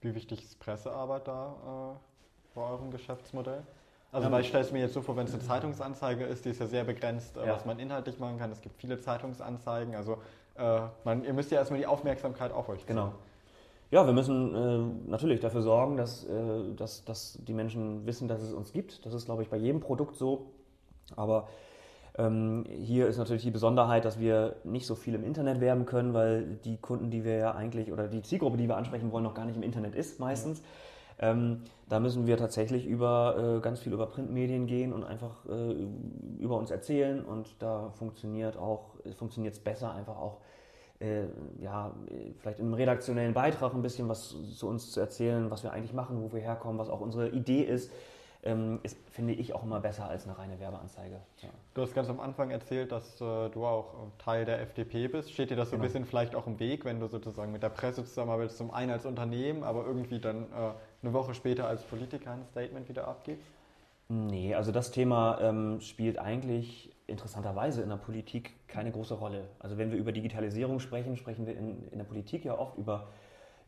Wie 0.00 0.14
wichtig 0.14 0.42
ist 0.42 0.58
Pressearbeit 0.60 1.28
da 1.28 1.94
äh, 1.94 2.54
bei 2.54 2.62
eurem 2.62 2.90
Geschäftsmodell? 2.90 3.62
Also, 4.12 4.30
weil 4.30 4.40
ich 4.40 4.48
stelle 4.48 4.64
es 4.64 4.72
mir 4.72 4.80
jetzt 4.80 4.94
so 4.94 5.02
vor, 5.02 5.16
wenn 5.16 5.26
es 5.26 5.34
eine 5.34 5.42
Zeitungsanzeige 5.42 6.24
ist, 6.24 6.44
die 6.44 6.50
ist 6.50 6.60
ja 6.60 6.66
sehr 6.66 6.84
begrenzt, 6.84 7.36
äh, 7.36 7.46
ja. 7.46 7.54
was 7.54 7.66
man 7.66 7.78
inhaltlich 7.78 8.18
machen 8.18 8.38
kann. 8.38 8.50
Es 8.50 8.60
gibt 8.60 8.80
viele 8.80 8.98
Zeitungsanzeigen. 9.00 9.94
Also, 9.94 10.18
äh, 10.56 10.80
man, 11.04 11.24
ihr 11.24 11.32
müsst 11.32 11.50
ja 11.50 11.58
erstmal 11.58 11.80
die 11.80 11.86
Aufmerksamkeit 11.86 12.52
auf 12.52 12.68
euch 12.68 12.80
ziehen. 12.80 12.96
Genau. 12.96 13.12
Ja, 13.90 14.04
wir 14.04 14.12
müssen 14.12 14.54
äh, 14.54 15.10
natürlich 15.10 15.40
dafür 15.40 15.62
sorgen, 15.62 15.96
dass, 15.96 16.24
äh, 16.24 16.74
dass, 16.76 17.04
dass 17.04 17.38
die 17.42 17.52
Menschen 17.52 18.04
wissen, 18.06 18.26
dass 18.26 18.42
es 18.42 18.52
uns 18.52 18.72
gibt. 18.72 19.06
Das 19.06 19.14
ist, 19.14 19.26
glaube 19.26 19.42
ich, 19.42 19.48
bei 19.48 19.56
jedem 19.56 19.80
Produkt 19.80 20.16
so. 20.16 20.50
Aber 21.14 21.48
ähm, 22.18 22.64
hier 22.68 23.06
ist 23.06 23.18
natürlich 23.18 23.42
die 23.42 23.50
Besonderheit, 23.50 24.04
dass 24.04 24.18
wir 24.18 24.56
nicht 24.64 24.86
so 24.86 24.94
viel 24.94 25.14
im 25.14 25.24
Internet 25.24 25.60
werben 25.60 25.86
können, 25.86 26.14
weil 26.14 26.58
die 26.64 26.78
Kunden, 26.78 27.10
die 27.10 27.24
wir 27.24 27.36
ja 27.36 27.54
eigentlich 27.54 27.92
oder 27.92 28.08
die 28.08 28.22
Zielgruppe, 28.22 28.56
die 28.56 28.66
wir 28.66 28.76
ansprechen 28.76 29.12
wollen, 29.12 29.24
noch 29.24 29.34
gar 29.34 29.44
nicht 29.44 29.56
im 29.56 29.62
Internet 29.62 29.94
ist 29.94 30.18
meistens. 30.18 30.60
Ja. 30.60 30.64
Ähm, 31.18 31.62
da 31.88 31.98
müssen 31.98 32.26
wir 32.26 32.36
tatsächlich 32.36 32.86
über 32.86 33.56
äh, 33.56 33.60
ganz 33.60 33.80
viel 33.80 33.92
über 33.92 34.06
Printmedien 34.06 34.66
gehen 34.66 34.92
und 34.92 35.04
einfach 35.04 35.46
äh, 35.46 35.86
über 36.38 36.58
uns 36.58 36.70
erzählen 36.70 37.24
und 37.24 37.56
da 37.58 37.90
funktioniert 37.90 38.58
auch 38.58 38.96
funktioniert 39.16 39.54
es 39.54 39.60
besser 39.60 39.94
einfach 39.94 40.18
auch 40.18 40.38
äh, 41.00 41.24
ja 41.58 41.94
vielleicht 42.38 42.60
im 42.60 42.74
redaktionellen 42.74 43.32
Beitrag 43.32 43.72
ein 43.72 43.82
bisschen 43.82 44.08
was 44.08 44.36
zu 44.56 44.68
uns 44.68 44.92
zu 44.92 45.00
erzählen, 45.00 45.50
was 45.50 45.62
wir 45.62 45.72
eigentlich 45.72 45.94
machen, 45.94 46.20
wo 46.20 46.32
wir 46.34 46.40
herkommen, 46.40 46.78
was 46.78 46.90
auch 46.90 47.00
unsere 47.00 47.30
Idee 47.30 47.62
ist 47.62 47.90
ähm, 48.46 48.80
ist, 48.82 48.96
finde 49.10 49.34
ich, 49.34 49.52
auch 49.52 49.62
immer 49.62 49.80
besser 49.80 50.08
als 50.08 50.24
eine 50.24 50.38
reine 50.38 50.58
Werbeanzeige. 50.58 51.20
Ja. 51.42 51.48
Du 51.74 51.82
hast 51.82 51.94
ganz 51.94 52.08
am 52.08 52.20
Anfang 52.20 52.50
erzählt, 52.50 52.92
dass 52.92 53.20
äh, 53.20 53.50
du 53.50 53.66
auch 53.66 53.94
Teil 54.18 54.44
der 54.44 54.60
FDP 54.60 55.08
bist. 55.08 55.32
Steht 55.32 55.50
dir 55.50 55.56
das 55.56 55.68
so 55.68 55.72
genau. 55.72 55.84
ein 55.84 55.88
bisschen 55.88 56.04
vielleicht 56.06 56.34
auch 56.34 56.46
im 56.46 56.58
Weg, 56.58 56.84
wenn 56.84 57.00
du 57.00 57.08
sozusagen 57.08 57.52
mit 57.52 57.62
der 57.62 57.68
Presse 57.70 58.04
zusammenarbeitest, 58.04 58.58
zum 58.58 58.70
einen 58.70 58.92
als 58.92 59.04
Unternehmen, 59.04 59.64
aber 59.64 59.84
irgendwie 59.84 60.20
dann 60.20 60.44
äh, 60.44 60.72
eine 61.02 61.12
Woche 61.12 61.34
später 61.34 61.66
als 61.66 61.82
Politiker 61.82 62.30
ein 62.30 62.44
Statement 62.50 62.88
wieder 62.88 63.08
abgibst? 63.08 63.46
Nee, 64.08 64.54
also 64.54 64.70
das 64.70 64.92
Thema 64.92 65.38
ähm, 65.40 65.80
spielt 65.80 66.18
eigentlich 66.18 66.94
interessanterweise 67.08 67.82
in 67.82 67.88
der 67.88 67.96
Politik 67.96 68.54
keine 68.68 68.92
große 68.92 69.14
Rolle. 69.14 69.48
Also 69.58 69.78
wenn 69.78 69.90
wir 69.90 69.98
über 69.98 70.12
Digitalisierung 70.12 70.80
sprechen, 70.80 71.16
sprechen 71.16 71.46
wir 71.46 71.56
in, 71.56 71.88
in 71.90 71.98
der 71.98 72.04
Politik 72.04 72.44
ja 72.44 72.56
oft 72.56 72.78
über 72.78 73.08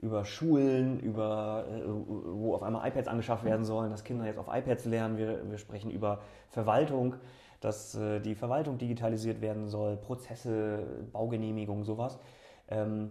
über 0.00 0.24
Schulen, 0.24 1.00
über 1.00 1.66
äh, 1.68 1.82
wo 1.86 2.54
auf 2.54 2.62
einmal 2.62 2.88
iPads 2.88 3.08
angeschafft 3.08 3.44
werden 3.44 3.64
sollen, 3.64 3.90
dass 3.90 4.04
Kinder 4.04 4.26
jetzt 4.26 4.38
auf 4.38 4.48
iPads 4.48 4.84
lernen. 4.84 5.16
Wir, 5.18 5.50
wir 5.50 5.58
sprechen 5.58 5.90
über 5.90 6.20
Verwaltung, 6.50 7.16
dass 7.60 7.94
äh, 7.96 8.20
die 8.20 8.34
Verwaltung 8.34 8.78
digitalisiert 8.78 9.40
werden 9.40 9.66
soll, 9.66 9.96
Prozesse, 9.96 10.86
Baugenehmigung, 11.12 11.84
sowas. 11.84 12.18
Ähm, 12.68 13.10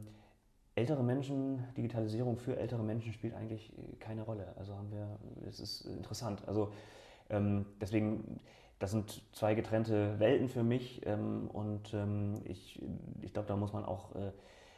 ältere 0.75 1.03
Menschen, 1.03 1.63
Digitalisierung 1.75 2.37
für 2.37 2.57
ältere 2.57 2.83
Menschen 2.83 3.11
spielt 3.11 3.33
eigentlich 3.33 3.73
keine 3.99 4.21
Rolle. 4.21 4.53
Also 4.57 4.75
haben 4.75 4.91
wir, 4.91 5.17
es 5.47 5.59
ist 5.59 5.81
interessant. 5.81 6.47
Also 6.47 6.71
ähm, 7.29 7.65
deswegen, 7.81 8.39
das 8.79 8.91
sind 8.91 9.23
zwei 9.33 9.55
getrennte 9.55 10.19
Welten 10.19 10.47
für 10.47 10.63
mich 10.63 11.01
ähm, 11.05 11.49
und 11.51 11.93
ähm, 11.93 12.35
ich, 12.45 12.81
ich 13.21 13.33
glaube, 13.33 13.47
da 13.47 13.57
muss 13.57 13.73
man 13.73 13.83
auch 13.83 14.15
äh, 14.15 14.31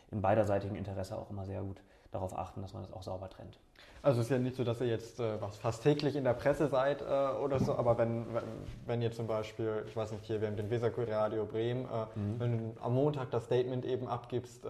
im 0.09 0.21
beiderseitigen 0.21 0.75
Interesse 0.75 1.17
auch 1.17 1.29
immer 1.29 1.45
sehr 1.45 1.61
gut 1.61 1.83
darauf 2.11 2.37
achten, 2.37 2.61
dass 2.61 2.73
man 2.73 2.83
das 2.83 2.91
auch 2.91 3.03
sauber 3.03 3.29
trennt. 3.29 3.59
Also 4.01 4.21
es 4.21 4.27
ist 4.27 4.31
ja 4.31 4.39
nicht 4.39 4.55
so, 4.55 4.63
dass 4.63 4.79
ihr 4.79 4.87
jetzt 4.87 5.19
äh, 5.19 5.41
was 5.41 5.57
fast 5.57 5.83
täglich 5.83 6.15
in 6.15 6.23
der 6.23 6.33
Presse 6.33 6.67
seid 6.67 7.01
äh, 7.01 7.05
oder 7.43 7.59
so, 7.59 7.75
aber 7.75 7.97
wenn, 7.97 8.33
wenn, 8.33 8.43
wenn, 8.85 9.01
ihr 9.01 9.11
zum 9.11 9.27
Beispiel, 9.27 9.83
ich 9.87 9.95
weiß 9.95 10.13
nicht, 10.13 10.23
hier, 10.23 10.39
wir 10.39 10.47
haben 10.47 10.55
den 10.55 10.69
Weserkurier 10.69 11.17
Radio 11.17 11.45
Bremen, 11.45 11.85
äh, 11.85 12.19
mhm. 12.19 12.39
wenn 12.39 12.57
du 12.57 12.81
am 12.81 12.95
Montag 12.95 13.29
das 13.31 13.45
Statement 13.45 13.85
eben 13.85 14.07
abgibst 14.07 14.65
äh, 14.65 14.69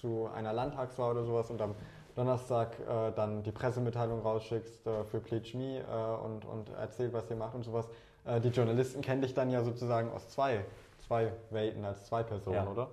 zu 0.00 0.28
einer 0.34 0.52
Landtagswahl 0.52 1.12
oder 1.12 1.24
sowas 1.24 1.50
und 1.50 1.60
am 1.60 1.74
Donnerstag 2.14 2.78
äh, 2.80 3.12
dann 3.14 3.42
die 3.42 3.52
Pressemitteilung 3.52 4.20
rausschickst 4.22 4.86
äh, 4.86 5.04
für 5.04 5.20
Pleach 5.20 5.54
Me 5.54 5.82
und, 6.24 6.44
und 6.44 6.70
erzählt, 6.70 7.12
was 7.12 7.28
ihr 7.30 7.36
macht 7.36 7.54
und 7.54 7.64
sowas, 7.64 7.88
die 8.44 8.48
Journalisten 8.48 9.00
kennen 9.00 9.22
dich 9.22 9.32
dann 9.32 9.50
ja 9.50 9.64
sozusagen 9.64 10.12
aus 10.12 10.28
zwei, 10.28 10.62
zwei 10.98 11.32
Welten, 11.48 11.84
als 11.86 12.04
zwei 12.04 12.22
Personen, 12.22 12.56
ja. 12.56 12.70
oder? 12.70 12.88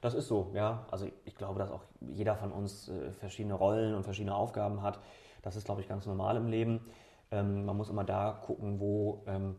Das 0.00 0.14
ist 0.14 0.28
so, 0.28 0.50
ja. 0.54 0.86
Also 0.90 1.08
ich 1.24 1.34
glaube, 1.34 1.58
dass 1.58 1.70
auch 1.70 1.82
jeder 2.00 2.36
von 2.36 2.52
uns 2.52 2.88
äh, 2.88 3.12
verschiedene 3.12 3.54
Rollen 3.54 3.94
und 3.94 4.04
verschiedene 4.04 4.34
Aufgaben 4.34 4.82
hat. 4.82 5.00
Das 5.42 5.56
ist, 5.56 5.64
glaube 5.64 5.80
ich, 5.80 5.88
ganz 5.88 6.06
normal 6.06 6.36
im 6.36 6.46
Leben. 6.46 6.80
Ähm, 7.30 7.64
man 7.64 7.76
muss 7.76 7.90
immer 7.90 8.04
da 8.04 8.40
gucken, 8.44 8.80
wo 8.80 9.22
ähm, 9.26 9.56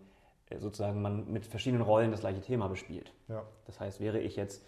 sozusagen 0.57 1.01
man 1.01 1.31
mit 1.31 1.45
verschiedenen 1.45 1.83
Rollen 1.83 2.11
das 2.11 2.21
gleiche 2.21 2.41
Thema 2.41 2.67
bespielt. 2.67 3.13
Ja. 3.27 3.43
Das 3.65 3.79
heißt, 3.79 3.99
wäre 3.99 4.19
ich 4.19 4.35
jetzt 4.35 4.65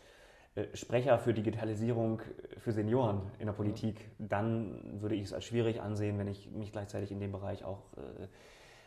äh, 0.55 0.65
Sprecher 0.75 1.17
für 1.19 1.33
Digitalisierung 1.33 2.21
für 2.57 2.71
Senioren 2.71 3.21
in 3.39 3.45
der 3.47 3.53
Politik, 3.53 4.11
dann 4.19 5.01
würde 5.01 5.15
ich 5.15 5.23
es 5.23 5.33
als 5.33 5.45
schwierig 5.45 5.81
ansehen, 5.81 6.19
wenn 6.19 6.27
ich 6.27 6.51
mich 6.51 6.71
gleichzeitig 6.71 7.11
in 7.11 7.19
dem 7.19 7.31
Bereich 7.31 7.63
auch 7.63 7.83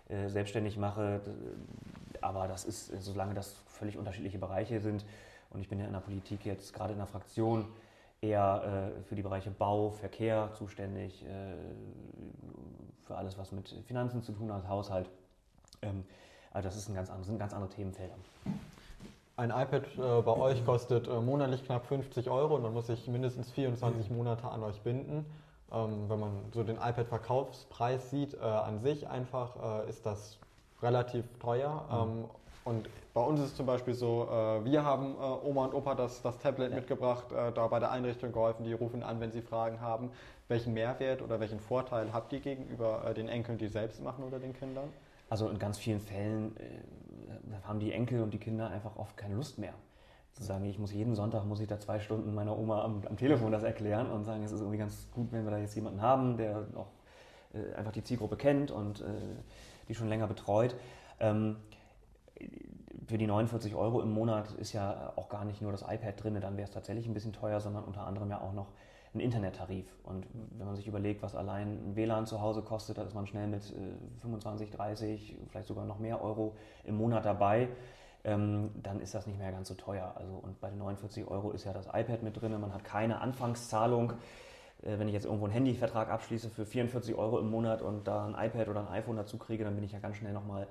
äh, 0.08 0.28
selbstständig 0.28 0.76
mache. 0.76 1.22
Aber 2.20 2.46
das 2.46 2.64
ist, 2.64 2.88
solange 3.02 3.32
das 3.34 3.54
völlig 3.66 3.96
unterschiedliche 3.96 4.38
Bereiche 4.38 4.80
sind, 4.80 5.04
und 5.54 5.60
ich 5.60 5.68
bin 5.68 5.78
ja 5.78 5.86
in 5.86 5.92
der 5.92 6.00
Politik 6.00 6.44
jetzt 6.44 6.74
gerade 6.74 6.92
in 6.92 6.98
der 6.98 7.06
Fraktion 7.06 7.66
eher 8.20 8.92
äh, 8.98 9.02
für 9.04 9.14
die 9.14 9.22
Bereiche 9.22 9.50
Bau, 9.50 9.90
Verkehr 9.90 10.50
zuständig, 10.54 11.24
äh, 11.24 11.54
für 13.06 13.16
alles, 13.16 13.38
was 13.38 13.52
mit 13.52 13.68
Finanzen 13.86 14.22
zu 14.22 14.32
tun 14.32 14.52
hat, 14.52 14.66
Haushalt. 14.66 15.08
Ähm, 15.82 16.04
also 16.52 16.68
das 16.68 16.76
ist 16.76 16.88
ein 16.88 16.94
ganz 16.94 17.08
anderes, 17.08 17.26
sind 17.26 17.38
ganz 17.38 17.52
andere 17.52 17.70
Themenfelder. 17.70 18.14
Ein 19.36 19.50
iPad 19.50 19.86
äh, 19.98 20.22
bei 20.22 20.36
euch 20.36 20.64
kostet 20.64 21.08
äh, 21.08 21.20
monatlich 21.20 21.64
knapp 21.64 21.86
50 21.86 22.30
Euro 22.30 22.56
und 22.56 22.62
man 22.62 22.72
muss 22.72 22.86
sich 22.86 23.06
mindestens 23.08 23.50
24 23.50 24.10
Monate 24.10 24.48
an 24.48 24.62
euch 24.62 24.80
binden. 24.82 25.26
Ähm, 25.72 26.08
wenn 26.08 26.20
man 26.20 26.30
so 26.52 26.62
den 26.62 26.76
iPad-Verkaufspreis 26.76 28.10
sieht, 28.10 28.34
äh, 28.34 28.38
an 28.38 28.78
sich 28.78 29.08
einfach 29.08 29.84
äh, 29.84 29.88
ist 29.88 30.06
das 30.06 30.38
relativ 30.82 31.24
teuer. 31.38 31.84
Mhm. 31.90 32.20
Ähm, 32.20 32.24
und 32.64 32.88
bei 33.12 33.20
uns 33.20 33.40
ist 33.40 33.46
es 33.46 33.56
zum 33.56 33.66
Beispiel 33.66 33.94
so, 33.94 34.28
äh, 34.30 34.64
wir 34.64 34.84
haben 34.84 35.14
äh, 35.14 35.46
Oma 35.46 35.66
und 35.66 35.74
Opa 35.74 35.94
das, 35.94 36.22
das 36.22 36.38
Tablet 36.38 36.70
ja. 36.70 36.76
mitgebracht, 36.76 37.30
äh, 37.30 37.52
da 37.52 37.66
bei 37.66 37.78
der 37.78 37.90
Einrichtung 37.90 38.32
geholfen, 38.32 38.64
die 38.64 38.72
rufen 38.72 39.02
an, 39.02 39.20
wenn 39.20 39.30
sie 39.30 39.42
Fragen 39.42 39.80
haben. 39.80 40.10
Welchen 40.48 40.74
Mehrwert 40.74 41.22
oder 41.22 41.40
welchen 41.40 41.60
Vorteil 41.60 42.12
habt 42.12 42.32
ihr 42.32 42.40
gegenüber 42.40 43.12
den 43.16 43.28
Enkeln, 43.28 43.56
die 43.56 43.68
selbst 43.68 44.02
machen 44.02 44.24
oder 44.24 44.38
den 44.38 44.52
Kindern? 44.52 44.88
Also 45.30 45.48
in 45.48 45.58
ganz 45.58 45.78
vielen 45.78 46.00
Fällen 46.00 46.54
haben 47.66 47.80
die 47.80 47.92
Enkel 47.92 48.22
und 48.22 48.34
die 48.34 48.38
Kinder 48.38 48.68
einfach 48.68 48.96
oft 48.96 49.16
keine 49.16 49.36
Lust 49.36 49.58
mehr 49.58 49.72
zu 50.34 50.42
sagen, 50.42 50.64
ich 50.64 50.78
muss 50.78 50.92
jeden 50.92 51.14
Sonntag 51.14 51.44
muss 51.44 51.60
ich 51.60 51.68
da 51.68 51.78
zwei 51.78 52.00
Stunden 52.00 52.34
meiner 52.34 52.58
Oma 52.58 52.82
am, 52.82 53.02
am 53.08 53.16
Telefon 53.16 53.52
das 53.52 53.62
erklären 53.62 54.10
und 54.10 54.24
sagen, 54.24 54.42
es 54.42 54.52
ist 54.52 54.60
irgendwie 54.60 54.78
ganz 54.78 55.08
gut, 55.12 55.28
wenn 55.30 55.44
wir 55.44 55.52
da 55.52 55.58
jetzt 55.58 55.76
jemanden 55.76 56.02
haben, 56.02 56.36
der 56.36 56.66
auch 56.74 56.88
äh, 57.54 57.74
einfach 57.74 57.92
die 57.92 58.02
Zielgruppe 58.02 58.36
kennt 58.36 58.70
und 58.70 59.00
äh, 59.00 59.04
die 59.88 59.94
schon 59.94 60.08
länger 60.08 60.26
betreut. 60.26 60.74
Ähm, 61.20 61.56
für 63.06 63.18
die 63.18 63.26
49 63.26 63.74
Euro 63.74 64.00
im 64.00 64.12
Monat 64.12 64.52
ist 64.52 64.72
ja 64.72 65.12
auch 65.16 65.28
gar 65.28 65.44
nicht 65.44 65.60
nur 65.62 65.72
das 65.72 65.82
iPad 65.82 66.22
drin, 66.22 66.40
dann 66.40 66.56
wäre 66.56 66.66
es 66.66 66.70
tatsächlich 66.70 67.06
ein 67.06 67.14
bisschen 67.14 67.32
teuer, 67.32 67.60
sondern 67.60 67.84
unter 67.84 68.06
anderem 68.06 68.30
ja 68.30 68.40
auch 68.40 68.52
noch 68.52 68.68
ein 69.14 69.20
Internettarif. 69.20 69.86
Und 70.02 70.26
wenn 70.32 70.66
man 70.66 70.76
sich 70.76 70.86
überlegt, 70.86 71.22
was 71.22 71.34
allein 71.34 71.68
ein 71.68 71.96
WLAN 71.96 72.26
zu 72.26 72.40
Hause 72.40 72.62
kostet, 72.62 72.98
da 72.98 73.02
ist 73.02 73.14
man 73.14 73.26
schnell 73.26 73.46
mit 73.46 73.72
25, 74.20 74.68
äh, 74.68 74.76
30, 74.76 75.36
vielleicht 75.48 75.68
sogar 75.68 75.84
noch 75.84 75.98
mehr 75.98 76.22
Euro 76.22 76.56
im 76.84 76.96
Monat 76.96 77.24
dabei. 77.24 77.68
Ähm, 78.24 78.70
dann 78.82 79.00
ist 79.00 79.14
das 79.14 79.26
nicht 79.26 79.38
mehr 79.38 79.52
ganz 79.52 79.68
so 79.68 79.74
teuer. 79.74 80.14
Also, 80.16 80.32
und 80.34 80.60
bei 80.60 80.70
den 80.70 80.78
49 80.78 81.28
Euro 81.28 81.52
ist 81.52 81.64
ja 81.64 81.72
das 81.72 81.86
iPad 81.86 82.22
mit 82.22 82.40
drin, 82.40 82.58
man 82.58 82.72
hat 82.72 82.84
keine 82.84 83.20
Anfangszahlung. 83.20 84.14
Äh, 84.82 84.98
wenn 84.98 85.08
ich 85.08 85.14
jetzt 85.14 85.26
irgendwo 85.26 85.44
einen 85.44 85.52
Handyvertrag 85.52 86.10
abschließe 86.10 86.48
für 86.50 86.64
44 86.64 87.14
Euro 87.14 87.38
im 87.38 87.50
Monat 87.50 87.82
und 87.82 88.08
da 88.08 88.26
ein 88.26 88.34
iPad 88.34 88.68
oder 88.68 88.80
ein 88.80 88.88
iPhone 88.88 89.16
dazu 89.16 89.38
kriege, 89.38 89.64
dann 89.64 89.74
bin 89.74 89.84
ich 89.84 89.92
ja 89.92 89.98
ganz 89.98 90.16
schnell 90.16 90.32
nochmal 90.32 90.66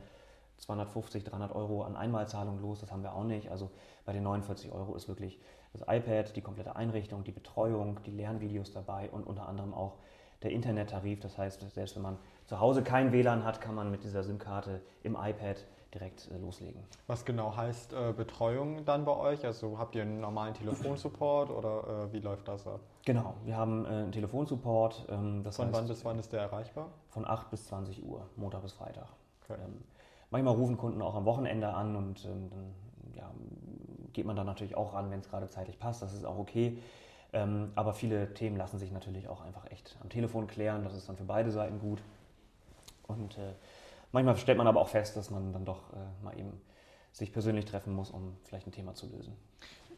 250, 0.64 1.24
300 1.24 1.54
Euro 1.56 1.84
an 1.84 1.96
Einmalzahlung 1.96 2.60
los, 2.62 2.80
das 2.80 2.92
haben 2.92 3.04
wir 3.04 3.14
auch 3.14 3.24
nicht. 3.24 3.52
Also 3.52 3.72
bei 4.06 4.14
den 4.14 4.24
49 4.24 4.72
Euro 4.72 4.96
ist 4.96 5.08
wirklich 5.08 5.40
das 5.74 5.82
iPad, 5.82 6.36
die 6.36 6.42
komplette 6.42 6.76
Einrichtung, 6.76 7.24
die 7.24 7.32
Betreuung, 7.32 8.00
die 8.06 8.12
Lernvideos 8.12 8.72
dabei 8.72 9.10
und 9.10 9.26
unter 9.26 9.48
anderem 9.48 9.74
auch 9.74 9.98
der 10.44 10.52
Internettarif. 10.52 11.20
Das 11.20 11.38
heißt, 11.38 11.62
selbst 11.72 11.96
wenn 11.96 12.04
man 12.04 12.18
zu 12.46 12.60
Hause 12.60 12.84
kein 12.84 13.12
WLAN 13.12 13.44
hat, 13.44 13.62
kann 13.62 13.76
man 13.76 13.90
mit 13.92 14.04
dieser 14.04 14.24
SIM-Karte 14.24 14.82
im 15.04 15.16
iPad 15.16 15.66
direkt 15.94 16.30
äh, 16.32 16.38
loslegen. 16.38 16.84
Was 17.08 17.24
genau 17.26 17.56
heißt 17.56 17.94
äh, 17.94 18.14
Betreuung 18.14 18.84
dann 18.86 19.06
bei 19.06 19.16
euch? 19.16 19.46
Also 19.46 19.78
habt 19.78 19.96
ihr 19.96 20.02
einen 20.02 20.20
normalen 20.20 20.54
Telefonsupport 20.54 21.52
oder 21.52 22.08
äh, 22.10 22.14
wie 22.14 22.20
läuft 22.20 22.48
das 22.48 22.68
ab? 22.68 22.80
Genau, 23.06 23.36
wir 23.44 23.56
haben 23.56 23.86
äh, 23.86 23.90
einen 23.90 24.12
Telefonsupport. 24.12 25.06
Ähm, 25.10 25.44
von 25.44 25.46
heißt, 25.46 25.74
wann 25.74 25.88
bis 25.88 26.06
wann 26.06 26.20
ist 26.20 26.34
der 26.34 26.42
erreichbar? 26.42 26.90
Von 27.10 27.26
8 27.26 27.50
bis 27.52 27.68
20 27.68 28.04
Uhr, 28.04 28.28
Montag 28.36 28.64
bis 28.64 28.74
Freitag. 28.74 29.08
Okay. 29.44 29.60
Ähm, 29.64 29.84
manchmal 30.34 30.56
rufen 30.56 30.78
Kunden 30.78 31.02
auch 31.02 31.14
am 31.14 31.26
Wochenende 31.26 31.70
an 31.70 31.96
und 31.96 32.26
ähm, 32.26 32.50
dann 32.50 32.74
ja, 33.16 33.32
geht 34.14 34.26
man 34.26 34.36
da 34.36 34.44
natürlich 34.44 34.76
auch 34.76 34.94
ran, 34.94 35.12
wenn 35.12 35.20
es 35.20 35.30
gerade 35.30 35.48
zeitlich 35.48 35.78
passt. 35.80 36.02
Das 36.02 36.12
ist 36.12 36.26
auch 36.26 36.40
okay. 36.40 36.80
Ähm, 37.32 37.72
aber 37.76 37.94
viele 37.94 38.34
Themen 38.34 38.58
lassen 38.58 38.80
sich 38.80 38.92
natürlich 38.92 39.28
auch 39.28 39.42
einfach 39.42 39.70
echt 39.72 39.96
am 40.02 40.10
Telefon 40.10 40.48
klären. 40.48 40.84
Das 40.84 40.96
ist 40.96 41.08
dann 41.08 41.18
für 41.18 41.24
beide 41.24 41.52
Seiten 41.52 41.80
gut. 41.80 42.02
Und 43.08 43.38
äh, 43.38 43.54
manchmal 44.12 44.36
stellt 44.36 44.58
man 44.58 44.66
aber 44.68 44.82
auch 44.82 44.88
fest, 44.88 45.16
dass 45.16 45.30
man 45.30 45.54
dann 45.54 45.66
doch 45.66 45.94
äh, 45.94 46.26
mal 46.26 46.38
eben 46.38 46.60
sich 47.12 47.32
persönlich 47.32 47.66
treffen 47.66 47.94
muss, 47.94 48.10
um 48.10 48.36
vielleicht 48.44 48.66
ein 48.68 48.72
Thema 48.72 48.96
zu 48.96 49.08
lösen. 49.08 49.38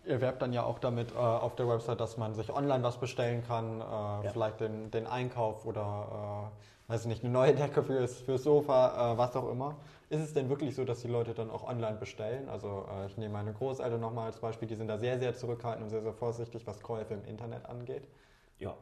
Ihr 0.05 0.19
werbt 0.19 0.41
dann 0.41 0.51
ja 0.51 0.63
auch 0.63 0.79
damit 0.79 1.13
äh, 1.13 1.17
auf 1.17 1.55
der 1.55 1.67
Website, 1.69 2.01
dass 2.01 2.17
man 2.17 2.35
sich 2.35 2.53
online 2.53 2.83
was 2.83 2.99
bestellen 2.99 3.41
kann, 3.47 3.79
äh, 3.79 3.83
ja. 3.83 4.29
vielleicht 4.33 4.59
den, 4.59 4.91
den, 4.91 5.07
Einkauf 5.07 5.65
oder, 5.65 6.51
äh, 6.51 6.74
weiß 6.87 7.05
nicht, 7.05 7.23
eine 7.23 7.33
neue 7.33 7.55
Decke 7.55 7.83
fürs, 7.83 8.21
fürs 8.21 8.43
Sofa, 8.43 9.13
äh, 9.13 9.17
was 9.17 9.35
auch 9.35 9.49
immer. 9.49 9.75
Ist 10.09 10.21
es 10.21 10.33
denn 10.33 10.49
wirklich 10.49 10.75
so, 10.75 10.85
dass 10.85 11.01
die 11.01 11.07
Leute 11.07 11.33
dann 11.33 11.49
auch 11.49 11.67
online 11.67 11.97
bestellen? 11.97 12.47
Also 12.49 12.85
äh, 12.91 13.07
ich 13.07 13.17
nehme 13.17 13.33
meine 13.33 13.53
Großeltern 13.53 13.99
nochmal 13.99 14.27
als 14.27 14.39
Beispiel, 14.39 14.67
die 14.67 14.75
sind 14.75 14.87
da 14.87 14.97
sehr, 14.97 15.17
sehr 15.17 15.33
zurückhaltend 15.35 15.85
und 15.85 15.89
sehr, 15.89 16.01
sehr 16.01 16.13
vorsichtig, 16.13 16.67
was 16.67 16.81
Käufe 16.81 17.13
im 17.13 17.25
Internet 17.25 17.65
angeht. 17.65 18.07
Ja, 18.59 18.75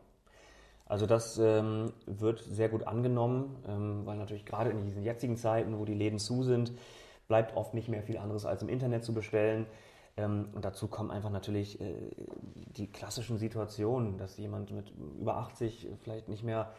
also 0.85 1.05
das 1.05 1.39
ähm, 1.39 1.93
wird 2.05 2.39
sehr 2.43 2.69
gut 2.69 2.85
angenommen, 2.85 3.55
ähm, 3.67 4.05
weil 4.05 4.17
natürlich 4.17 4.45
gerade 4.45 4.69
in 4.69 4.83
diesen 4.83 5.03
jetzigen 5.03 5.37
Zeiten, 5.37 5.79
wo 5.79 5.85
die 5.85 5.93
Läden 5.93 6.19
zu 6.19 6.43
sind, 6.43 6.73
bleibt 7.27 7.55
oft 7.55 7.73
nicht 7.73 7.87
mehr 7.87 8.03
viel 8.03 8.17
anderes 8.17 8.45
als 8.45 8.61
im 8.61 8.69
Internet 8.69 9.05
zu 9.05 9.13
bestellen. 9.13 9.65
Ähm, 10.17 10.49
und 10.53 10.65
dazu 10.65 10.87
kommen 10.87 11.09
einfach 11.09 11.31
natürlich 11.31 11.79
äh, 11.79 11.95
die 12.77 12.91
klassischen 12.91 13.37
Situationen, 13.37 14.17
dass 14.17 14.37
jemand 14.37 14.71
mit 14.71 14.91
über 15.19 15.37
80 15.37 15.87
vielleicht 16.03 16.27
nicht 16.27 16.43
mehr 16.43 16.71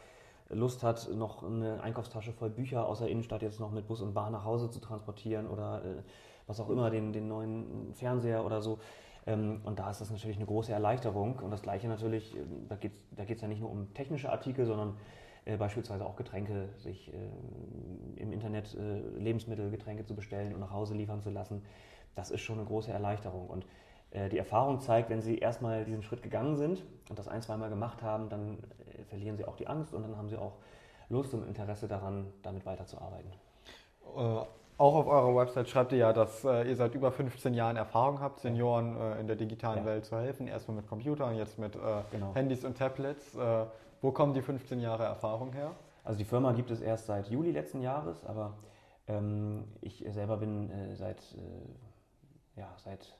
Lust 0.55 0.83
hat, 0.83 1.09
noch 1.15 1.43
eine 1.43 1.83
Einkaufstasche 1.83 2.33
voll 2.33 2.51
Bücher 2.51 2.87
aus 2.87 2.99
der 2.99 3.09
Innenstadt 3.09 3.43
jetzt 3.43 3.61
noch 3.61 3.71
mit 3.71 3.87
Bus 3.87 4.01
und 4.01 4.15
Bahn 4.15 4.33
nach 4.33 4.45
Hause 4.45 4.71
zu 4.71 4.81
transportieren 4.81 5.47
oder 5.47 5.85
äh, 5.85 6.03
was 6.47 6.61
auch 6.61 6.71
immer, 6.71 6.91
den, 6.91 7.13
den 7.13 7.29
neuen 7.29 7.95
Fernseher 7.95 8.45
oder 8.45 8.63
so. 8.63 8.79
Ähm, 9.27 9.61
und 9.65 9.79
da 9.79 9.91
ist 9.91 10.01
das 10.01 10.11
natürlich 10.11 10.37
eine 10.37 10.47
große 10.47 10.73
Erleichterung. 10.73 11.39
Und 11.39 11.51
das 11.51 11.63
Gleiche 11.63 11.89
natürlich, 11.89 12.37
äh, 12.37 12.41
da 12.69 12.77
geht 12.77 12.93
es 12.93 13.05
da 13.17 13.25
geht's 13.25 13.43
ja 13.43 13.49
nicht 13.49 13.61
nur 13.61 13.71
um 13.71 13.93
technische 13.95 14.31
Artikel, 14.31 14.67
sondern 14.67 14.97
äh, 15.45 15.57
beispielsweise 15.57 16.05
auch 16.05 16.17
Getränke, 16.17 16.69
sich 16.79 17.13
äh, 17.13 18.21
im 18.21 18.33
Internet 18.33 18.75
äh, 18.75 19.01
Lebensmittel, 19.19 19.71
Getränke 19.71 20.05
zu 20.05 20.15
bestellen 20.15 20.55
und 20.55 20.61
nach 20.61 20.71
Hause 20.71 20.95
liefern 20.95 21.23
zu 21.23 21.31
lassen. 21.31 21.63
Das 22.15 22.31
ist 22.31 22.41
schon 22.43 22.59
eine 22.59 22.67
große 22.67 22.93
Erleichterung. 22.93 23.49
Und 23.49 23.67
die 24.31 24.39
Erfahrung 24.39 24.81
zeigt, 24.81 25.11
wenn 25.11 25.21
Sie 25.21 25.39
erstmal 25.39 25.85
diesen 25.85 26.03
Schritt 26.03 26.23
gegangen 26.23 26.57
sind 26.57 26.83
und 27.11 27.19
das 27.19 27.29
ein, 27.29 27.43
zweimal 27.43 27.69
gemacht 27.69 28.03
haben, 28.03 28.29
dann 28.29 28.59
äh, 28.59 29.05
verlieren 29.05 29.37
Sie 29.37 29.45
auch 29.45 29.57
die 29.57 29.67
Angst 29.67 29.93
und 29.93 30.03
dann 30.03 30.17
haben 30.17 30.29
Sie 30.29 30.37
auch 30.37 30.53
Lust 31.09 31.35
und 31.35 31.47
Interesse 31.47 31.89
daran, 31.89 32.33
damit 32.43 32.65
weiterzuarbeiten. 32.65 33.31
Äh, 34.17 34.21
auch 34.77 34.95
auf 34.97 35.07
eurer 35.07 35.37
Website 35.37 35.69
schreibt 35.69 35.93
ihr 35.93 35.99
ja, 35.99 36.13
dass 36.13 36.45
äh, 36.45 36.69
ihr 36.69 36.77
seit 36.77 36.95
über 36.95 37.13
15 37.13 37.55
Jahren 37.55 37.77
Erfahrung 37.77 38.21
habt, 38.21 38.41
Senioren 38.41 38.97
äh, 38.97 39.21
in 39.21 39.27
der 39.27 39.37
digitalen 39.37 39.81
ja. 39.81 39.85
Welt 39.85 40.05
zu 40.05 40.19
helfen. 40.19 40.49
Erstmal 40.49 40.79
mit 40.79 40.89
Computern, 40.89 41.37
jetzt 41.37 41.59
mit 41.59 41.77
äh, 41.77 41.79
genau. 42.11 42.35
Handys 42.35 42.65
und 42.65 42.77
Tablets. 42.77 43.37
Äh, 43.37 43.67
wo 44.03 44.11
kommen 44.11 44.35
die 44.35 44.43
15 44.43 44.81
Jahre 44.81 45.05
Erfahrung 45.05 45.53
her? 45.53 45.71
Also 46.03 46.19
die 46.19 46.25
Firma 46.25 46.53
gibt 46.53 46.71
es 46.71 46.81
erst 46.81 47.07
seit 47.07 47.29
Juli 47.31 47.53
letzten 47.53 47.83
Jahres, 47.83 48.25
aber 48.27 48.55
ähm, 49.07 49.65
ich 49.81 50.05
selber 50.09 50.37
bin 50.37 50.71
äh, 50.71 50.97
seit, 50.97 51.19
äh, 51.19 52.61
ja, 52.61 52.69
seit 52.77 53.17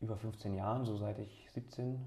über 0.00 0.16
15 0.16 0.54
Jahren, 0.54 0.84
so 0.84 0.96
seit 0.96 1.18
ich 1.18 1.48
17, 1.52 2.00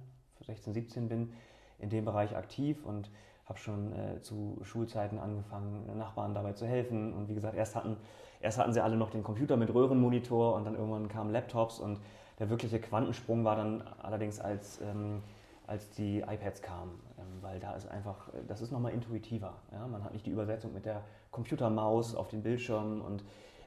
16, 0.46 0.74
17 0.74 1.10
bin, 1.10 1.34
in 1.80 1.90
dem 1.90 2.06
Bereich 2.06 2.36
aktiv 2.36 2.86
und 2.86 3.10
habe 3.46 3.60
schon 3.60 3.94
zu 4.22 4.58
Schulzeiten 4.64 5.20
angefangen, 5.20 5.98
Nachbarn 5.98 6.34
dabei 6.34 6.54
zu 6.54 6.66
helfen. 6.66 7.14
Und 7.14 7.28
wie 7.28 7.36
gesagt, 7.36 7.58
erst 7.58 7.76
hatten 7.76 7.98
Erst 8.44 8.58
hatten 8.58 8.74
sie 8.74 8.84
alle 8.84 8.98
noch 8.98 9.10
den 9.10 9.24
Computer 9.24 9.56
mit 9.56 9.74
Röhrenmonitor 9.74 10.56
und 10.56 10.66
dann 10.66 10.76
irgendwann 10.76 11.08
kamen 11.08 11.32
Laptops 11.32 11.80
und 11.80 12.02
der 12.40 12.50
wirkliche 12.50 12.78
Quantensprung 12.78 13.46
war 13.46 13.56
dann 13.56 13.82
allerdings, 14.02 14.38
als, 14.42 14.82
ähm, 14.82 15.24
als 15.66 15.90
die 15.92 16.20
iPads 16.20 16.62
kamen, 16.62 16.92
ähm, 17.18 17.42
weil 17.42 17.62
da 17.62 17.74
ist 17.74 17.88
einfach, 17.88 18.30
das 18.50 18.60
ist 18.60 18.72
nochmal 18.72 18.92
intuitiver. 18.92 19.54
Ja? 19.72 19.88
Man 19.88 20.04
hat 20.04 20.12
nicht 20.12 20.26
die 20.26 20.32
Übersetzung 20.32 20.74
mit 20.74 20.86
der 20.86 21.06
Computermaus 21.32 22.16
auf 22.16 22.28
den 22.28 22.44
Bildschirmen 22.44 23.00
und 23.00 23.24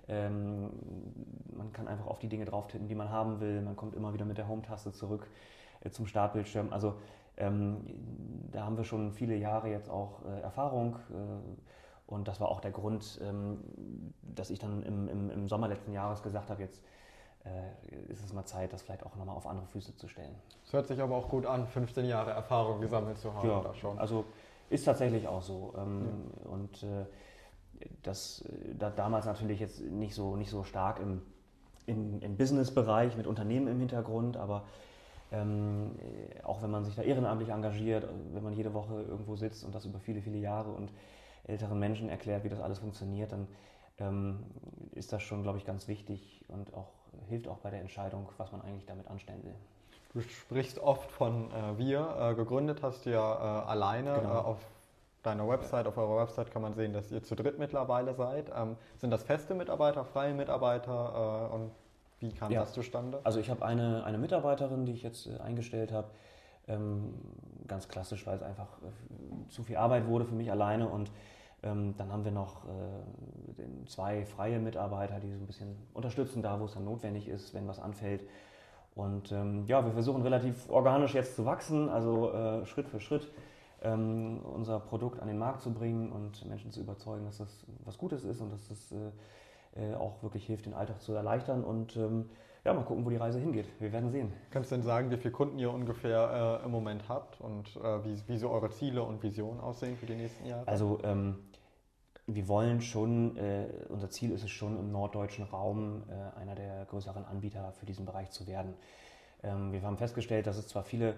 ähm, 0.09 0.71
man 1.57 1.73
kann 1.73 1.89
einfach 1.89 2.07
auf 2.07 2.19
die 2.19 2.29
Dinge 2.29 2.45
drauf 2.45 2.69
tippen, 2.69 2.89
die 2.89 2.95
man 2.95 3.11
haben 3.11 3.41
will. 3.41 3.61
Man 3.61 3.77
kommt 3.77 3.95
immer 3.95 4.13
wieder 4.15 4.25
mit 4.25 4.39
der 4.39 4.49
Home-Taste 4.49 4.93
zurück 4.93 5.29
äh, 5.81 5.91
zum 5.91 6.07
Startbildschirm. 6.07 6.73
Also 6.73 6.95
ähm, 7.37 7.81
da 8.53 8.65
haben 8.65 8.77
wir 8.77 8.85
schon 8.85 9.13
viele 9.13 9.37
Jahre 9.37 9.69
jetzt 9.69 9.91
auch 9.91 10.25
äh, 10.25 10.41
Erfahrung. 10.41 10.97
Äh, 11.11 12.11
und 12.11 12.29
das 12.29 12.41
war 12.41 12.49
auch 12.49 12.61
der 12.61 12.71
Grund, 12.71 13.21
ähm, 13.23 13.59
dass 14.23 14.51
ich 14.51 14.59
dann 14.59 14.83
im, 14.83 15.09
im, 15.09 15.31
im 15.31 15.49
Sommer 15.49 15.69
letzten 15.69 15.93
Jahres 15.93 16.23
gesagt 16.23 16.51
habe, 16.51 16.63
jetzt 16.63 16.83
äh, 17.45 18.13
ist 18.13 18.25
es 18.25 18.33
mal 18.33 18.45
Zeit, 18.45 18.73
das 18.73 18.83
vielleicht 18.83 19.05
auch 19.05 19.17
nochmal 19.17 19.37
auf 19.37 19.47
andere 19.47 19.67
Füße 19.67 19.97
zu 19.97 20.07
stellen. 20.07 20.35
Es 20.65 20.73
hört 20.73 20.87
sich 20.87 21.01
aber 21.01 21.17
auch 21.17 21.29
gut 21.29 21.47
an, 21.47 21.67
15 21.67 22.07
Jahre 22.07 22.31
Erfahrung 22.31 22.81
gesammelt 22.81 23.19
zu 23.19 23.35
haben. 23.35 23.49
Ja, 23.49 23.61
da 23.61 23.75
schon. 23.75 23.99
also 23.99 24.25
ist 24.71 24.85
tatsächlich 24.85 25.27
auch 25.29 25.43
so. 25.43 25.75
Ähm, 25.77 26.07
ja. 26.45 26.51
Und 26.51 26.83
äh, 26.83 27.07
das 28.03 28.45
da 28.79 28.91
damals 28.91 29.27
natürlich 29.27 29.61
jetzt 29.61 29.81
nicht 29.81 30.15
so, 30.15 30.37
nicht 30.37 30.51
so 30.51 30.65
stark 30.65 31.01
im, 31.01 31.23
im, 31.87 32.21
im 32.21 32.37
Business-Bereich 32.37 33.17
mit 33.17 33.27
Unternehmen 33.27 33.69
im 33.69 33.79
Hintergrund, 33.79 34.37
aber 34.37 34.65
ähm, 35.33 35.97
auch 36.45 36.63
wenn 36.63 36.71
man 36.71 36.85
sich 36.85 36.95
da 36.95 37.03
ehrenamtlich 37.03 37.51
engagiert, 37.51 38.09
wenn 38.33 38.43
man 38.43 38.53
jede 38.53 38.75
Woche 38.75 39.03
irgendwo 39.03 39.37
sitzt 39.37 39.65
und 39.65 39.75
das 39.75 39.85
über 39.85 39.99
viele, 39.99 40.23
viele 40.23 40.39
Jahre 40.39 40.71
und 40.71 40.93
älteren 41.45 41.79
Menschen 41.79 42.09
erklärt, 42.09 42.45
wie 42.45 42.49
das 42.49 42.61
alles 42.61 42.79
funktioniert, 42.79 43.33
dann 43.33 43.49
ähm, 43.99 44.45
ist 44.93 45.13
das 45.13 45.23
schon, 45.23 45.43
glaube 45.43 45.59
ich, 45.59 45.65
ganz 45.65 45.89
wichtig 45.89 46.45
und 46.49 46.75
auch 46.75 46.93
hilft 47.29 47.49
auch 47.49 47.59
bei 47.59 47.71
der 47.71 47.81
Entscheidung, 47.81 48.29
was 48.37 48.53
man 48.53 48.63
eigentlich 48.63 48.87
damit 48.87 49.09
anstellen 49.09 49.43
will. 49.45 49.55
Du 50.13 50.21
sprichst 50.23 50.79
oft 50.79 51.11
von 51.11 51.51
äh, 51.51 51.79
wir. 51.79 52.17
Äh, 52.19 52.35
gegründet 52.35 52.83
hast 52.83 53.07
du 53.07 53.11
ja 53.11 53.35
äh, 53.35 53.67
alleine. 53.67 54.15
Genau. 54.15 54.33
Äh, 54.33 54.37
auf 54.37 54.59
deiner 55.27 55.49
Website, 55.49 55.87
auf 55.87 55.97
eurer 55.97 56.23
Website 56.23 56.51
kann 56.51 56.63
man 56.63 56.75
sehen, 56.75 56.93
dass 56.93 57.11
ihr 57.11 57.23
zu 57.23 57.35
dritt 57.35 57.59
mittlerweile 57.59 58.15
seid. 58.15 58.51
Ähm, 58.55 58.77
sind 58.99 59.11
das 59.11 59.23
feste 59.23 59.55
Mitarbeiter, 59.55 60.05
freie 60.05 60.35
Mitarbeiter 60.35 61.51
äh, 61.51 61.55
und 61.55 61.71
wie 62.21 62.33
kam 62.33 62.51
ja. 62.51 62.61
das 62.61 62.73
zustande? 62.73 63.21
Also 63.25 63.41
ich 63.41 63.51
habe 63.51 63.65
eine, 63.65 64.05
eine 64.05 64.19
Mitarbeiterin, 64.19 64.87
die 64.87 64.93
ich 64.93 65.03
jetzt 65.03 65.27
äh, 65.27 65.39
eingestellt 65.39 65.93
habe. 65.93 66.09
Ähm, 66.69 67.15
ganz 67.69 67.89
klassisch, 67.89 68.27
weil 68.27 68.37
es 68.37 68.43
einfach 68.43 68.69
zu 69.49 69.63
viel 69.63 69.77
Arbeit 69.77 70.07
wurde 70.07 70.25
für 70.25 70.35
mich 70.35 70.51
alleine 70.51 70.89
und 70.89 71.11
ähm, 71.63 71.95
dann 71.97 72.13
haben 72.13 72.25
wir 72.25 72.33
noch 72.33 72.65
äh, 72.65 73.87
zwei 73.87 74.25
freie 74.25 74.59
Mitarbeiter, 74.59 75.21
die 75.21 75.33
so 75.33 75.39
ein 75.39 75.47
bisschen 75.47 75.77
unterstützen, 75.95 76.43
da 76.43 76.61
wo 76.61 76.65
es 76.65 76.75
dann 76.75 76.85
notwendig 76.85 77.29
ist, 77.29 77.55
wenn 77.55 77.67
was 77.67 77.79
anfällt. 77.79 78.23
Und 78.95 79.31
ähm, 79.31 79.65
ja, 79.67 79.85
wir 79.85 79.93
versuchen 79.93 80.23
relativ 80.23 80.71
organisch 80.71 81.15
jetzt 81.15 81.37
zu 81.37 81.45
wachsen, 81.45 81.89
also 81.89 82.33
äh, 82.33 82.67
Schritt 82.67 82.89
für 82.89 82.99
Schritt 83.01 83.29
ähm, 83.83 84.41
unser 84.45 84.81
Produkt 84.81 85.21
an 85.21 85.29
den 85.29 85.39
Markt 85.39 85.63
zu 85.63 85.73
bringen 85.73 86.13
und 86.13 86.45
Menschen 86.47 86.71
zu 86.71 86.81
überzeugen, 86.81 87.25
dass 87.25 87.39
das 87.39 87.67
was 87.85 87.99
Gutes 87.99 88.25
ist 88.25 88.41
und 88.41 88.51
dass 88.51 88.69
das 88.69 88.93
äh, 88.93 89.91
äh 89.93 89.95
auch 89.95 90.23
wirklich 90.23 90.47
hilft, 90.47 90.67
den 90.67 90.75
Alltag 90.75 91.01
zu 91.03 91.13
erleichtern. 91.13 91.65
Und 91.65 91.97
ähm, 91.97 92.31
ja, 92.67 92.75
mal 92.75 92.83
gucken, 92.83 93.05
wo 93.05 93.11
die 93.11 93.17
Reise 93.17 93.39
hingeht. 93.39 93.67
Wir 93.79 93.93
werden 93.93 94.11
sehen. 94.11 94.33
Kannst 94.51 94.73
du 94.73 94.75
denn 94.75 94.83
sagen, 94.85 95.11
wie 95.11 95.17
viele 95.17 95.31
Kunden 95.31 95.59
ihr 95.59 95.73
ungefähr 95.73 96.61
äh, 96.63 96.65
im 96.65 96.73
Moment 96.73 97.09
habt 97.09 97.41
und 97.41 97.77
äh, 97.77 98.05
wie, 98.05 98.21
wie 98.27 98.39
so 98.39 98.51
eure 98.51 98.71
Ziele 98.71 99.05
und 99.05 99.23
Visionen 99.23 99.61
aussehen 99.61 99.97
für 99.97 100.07
die 100.07 100.17
nächsten 100.17 100.47
Jahre? 100.47 100.67
Also 100.67 100.99
ähm, 101.05 101.37
wir 102.27 102.49
wollen 102.49 102.81
schon, 102.81 103.37
äh, 103.37 103.69
unser 103.89 104.11
Ziel 104.11 104.33
ist 104.33 104.43
es 104.43 104.51
schon 104.51 104.77
im 104.77 104.91
norddeutschen 104.91 105.45
Raum 105.45 106.03
äh, 106.09 106.41
einer 106.41 106.57
der 106.57 106.85
größeren 106.87 107.25
Anbieter 107.25 107.73
für 107.79 107.87
diesen 107.87 108.05
Bereich 108.05 108.33
zu 108.33 108.49
werden. 108.49 108.75
Ähm, 109.45 109.73
wir 109.73 109.83
haben 109.83 109.97
festgestellt, 109.97 110.49
dass 110.49 110.57
es 110.57 110.67
zwar 110.67 110.83
viele 110.83 111.15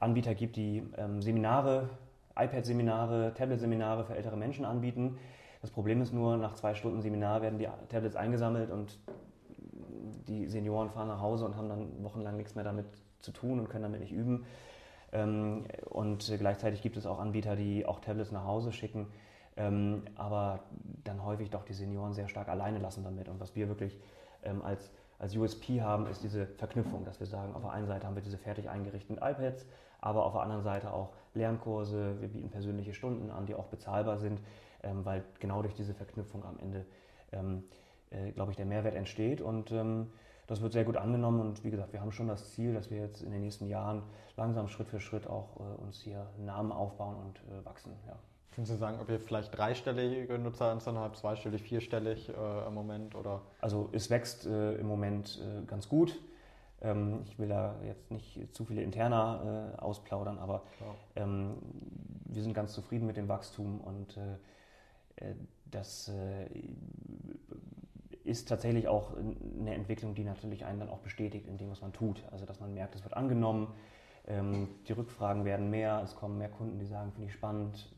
Anbieter 0.00 0.34
gibt, 0.34 0.56
die 0.56 0.82
ähm, 0.96 1.22
Seminare, 1.22 1.90
iPad-Seminare, 2.36 3.34
Tablet-Seminare 3.34 4.04
für 4.04 4.16
ältere 4.16 4.36
Menschen 4.36 4.64
anbieten. 4.64 5.18
Das 5.60 5.70
Problem 5.70 6.00
ist 6.00 6.12
nur, 6.12 6.38
nach 6.38 6.54
zwei 6.54 6.74
Stunden 6.74 7.02
Seminar 7.02 7.42
werden 7.42 7.58
die 7.58 7.68
Tablets 7.88 8.16
eingesammelt 8.16 8.70
und 8.70 8.98
die 10.26 10.46
Senioren 10.46 10.88
fahren 10.88 11.08
nach 11.08 11.20
Hause 11.20 11.44
und 11.44 11.56
haben 11.56 11.68
dann 11.68 12.02
wochenlang 12.02 12.36
nichts 12.36 12.54
mehr 12.54 12.64
damit 12.64 12.86
zu 13.20 13.30
tun 13.32 13.60
und 13.60 13.68
können 13.68 13.82
damit 13.82 14.00
nicht 14.00 14.12
üben. 14.12 14.46
Ähm, 15.12 15.64
und 15.90 16.32
gleichzeitig 16.38 16.80
gibt 16.80 16.96
es 16.96 17.04
auch 17.04 17.18
Anbieter, 17.18 17.56
die 17.56 17.84
auch 17.84 18.00
Tablets 18.00 18.32
nach 18.32 18.44
Hause 18.44 18.72
schicken, 18.72 19.08
ähm, 19.56 20.04
aber 20.14 20.60
dann 21.04 21.22
häufig 21.22 21.50
doch 21.50 21.64
die 21.64 21.74
Senioren 21.74 22.14
sehr 22.14 22.28
stark 22.28 22.48
alleine 22.48 22.78
lassen 22.78 23.04
damit. 23.04 23.28
Und 23.28 23.38
was 23.38 23.54
wir 23.54 23.68
wirklich 23.68 23.98
als, 24.62 24.90
als 25.18 25.36
USP 25.36 25.82
haben, 25.82 26.06
ist 26.06 26.22
diese 26.22 26.46
Verknüpfung, 26.46 27.04
dass 27.04 27.20
wir 27.20 27.26
sagen, 27.26 27.54
auf 27.54 27.60
der 27.60 27.72
einen 27.72 27.86
Seite 27.86 28.06
haben 28.06 28.14
wir 28.14 28.22
diese 28.22 28.38
fertig 28.38 28.70
eingerichteten 28.70 29.18
iPads, 29.18 29.66
aber 30.00 30.24
auf 30.24 30.32
der 30.32 30.42
anderen 30.42 30.62
Seite 30.62 30.92
auch 30.92 31.10
Lernkurse, 31.34 32.20
wir 32.20 32.28
bieten 32.28 32.50
persönliche 32.50 32.94
Stunden 32.94 33.30
an, 33.30 33.46
die 33.46 33.54
auch 33.54 33.66
bezahlbar 33.66 34.18
sind, 34.18 34.40
ähm, 34.82 35.04
weil 35.04 35.24
genau 35.38 35.62
durch 35.62 35.74
diese 35.74 35.94
Verknüpfung 35.94 36.44
am 36.44 36.58
Ende, 36.58 36.86
ähm, 37.32 37.64
äh, 38.10 38.32
glaube 38.32 38.50
ich, 38.50 38.56
der 38.56 38.66
Mehrwert 38.66 38.94
entsteht 38.94 39.40
und 39.40 39.70
ähm, 39.72 40.10
das 40.46 40.60
wird 40.62 40.72
sehr 40.72 40.84
gut 40.84 40.96
angenommen 40.96 41.40
und 41.40 41.62
wie 41.62 41.70
gesagt, 41.70 41.92
wir 41.92 42.00
haben 42.00 42.10
schon 42.10 42.26
das 42.26 42.52
Ziel, 42.52 42.74
dass 42.74 42.90
wir 42.90 42.98
jetzt 42.98 43.22
in 43.22 43.30
den 43.30 43.40
nächsten 43.40 43.68
Jahren 43.68 44.02
langsam 44.36 44.66
Schritt 44.66 44.88
für 44.88 44.98
Schritt 44.98 45.28
auch 45.28 45.60
äh, 45.60 45.82
uns 45.82 46.00
hier 46.00 46.26
Namen 46.38 46.72
aufbauen 46.72 47.16
und 47.16 47.38
äh, 47.38 47.64
wachsen. 47.64 47.92
Ja. 48.08 48.16
Können 48.52 48.66
Sie 48.66 48.76
sagen, 48.76 48.98
ob 49.00 49.08
ihr 49.08 49.20
vielleicht 49.20 49.56
dreistellige 49.56 50.36
Nutzeranzahl 50.38 50.96
habt, 50.96 51.16
zweistellig, 51.16 51.62
vierstellig 51.62 52.28
äh, 52.30 52.66
im 52.66 52.74
Moment? 52.74 53.14
Oder? 53.14 53.42
Also 53.60 53.90
es 53.92 54.10
wächst 54.10 54.44
äh, 54.44 54.74
im 54.74 54.88
Moment 54.88 55.40
äh, 55.40 55.64
ganz 55.66 55.88
gut. 55.88 56.18
Ähm, 56.82 57.22
ich 57.26 57.38
will 57.38 57.48
da 57.48 57.76
jetzt 57.84 58.10
nicht 58.10 58.54
zu 58.54 58.64
viele 58.64 58.82
interner 58.82 59.74
äh, 59.76 59.80
ausplaudern, 59.80 60.38
aber 60.38 60.62
ähm, 61.16 61.56
wir 62.26 62.42
sind 62.42 62.54
ganz 62.54 62.72
zufrieden 62.72 63.06
mit 63.06 63.16
dem 63.16 63.28
Wachstum 63.28 63.80
und 63.80 64.16
äh, 64.16 65.30
äh, 65.30 65.34
das 65.70 66.10
ist 68.24 68.48
tatsächlich 68.48 68.88
auch 68.88 69.12
eine 69.16 69.74
Entwicklung, 69.74 70.16
die 70.16 70.24
natürlich 70.24 70.64
einen 70.64 70.80
dann 70.80 70.88
auch 70.88 70.98
bestätigt 70.98 71.46
in 71.46 71.58
dem, 71.58 71.70
was 71.70 71.80
man 71.80 71.92
tut. 71.92 72.24
Also 72.32 72.44
dass 72.44 72.58
man 72.58 72.74
merkt, 72.74 72.96
es 72.96 73.04
wird 73.04 73.14
angenommen, 73.14 73.72
ähm, 74.26 74.68
die 74.88 74.92
Rückfragen 74.92 75.44
werden 75.44 75.70
mehr, 75.70 76.00
es 76.04 76.14
kommen 76.16 76.38
mehr 76.38 76.48
Kunden, 76.48 76.78
die 76.78 76.86
sagen, 76.86 77.12
finde 77.12 77.28
ich 77.28 77.32
spannend, 77.32 77.92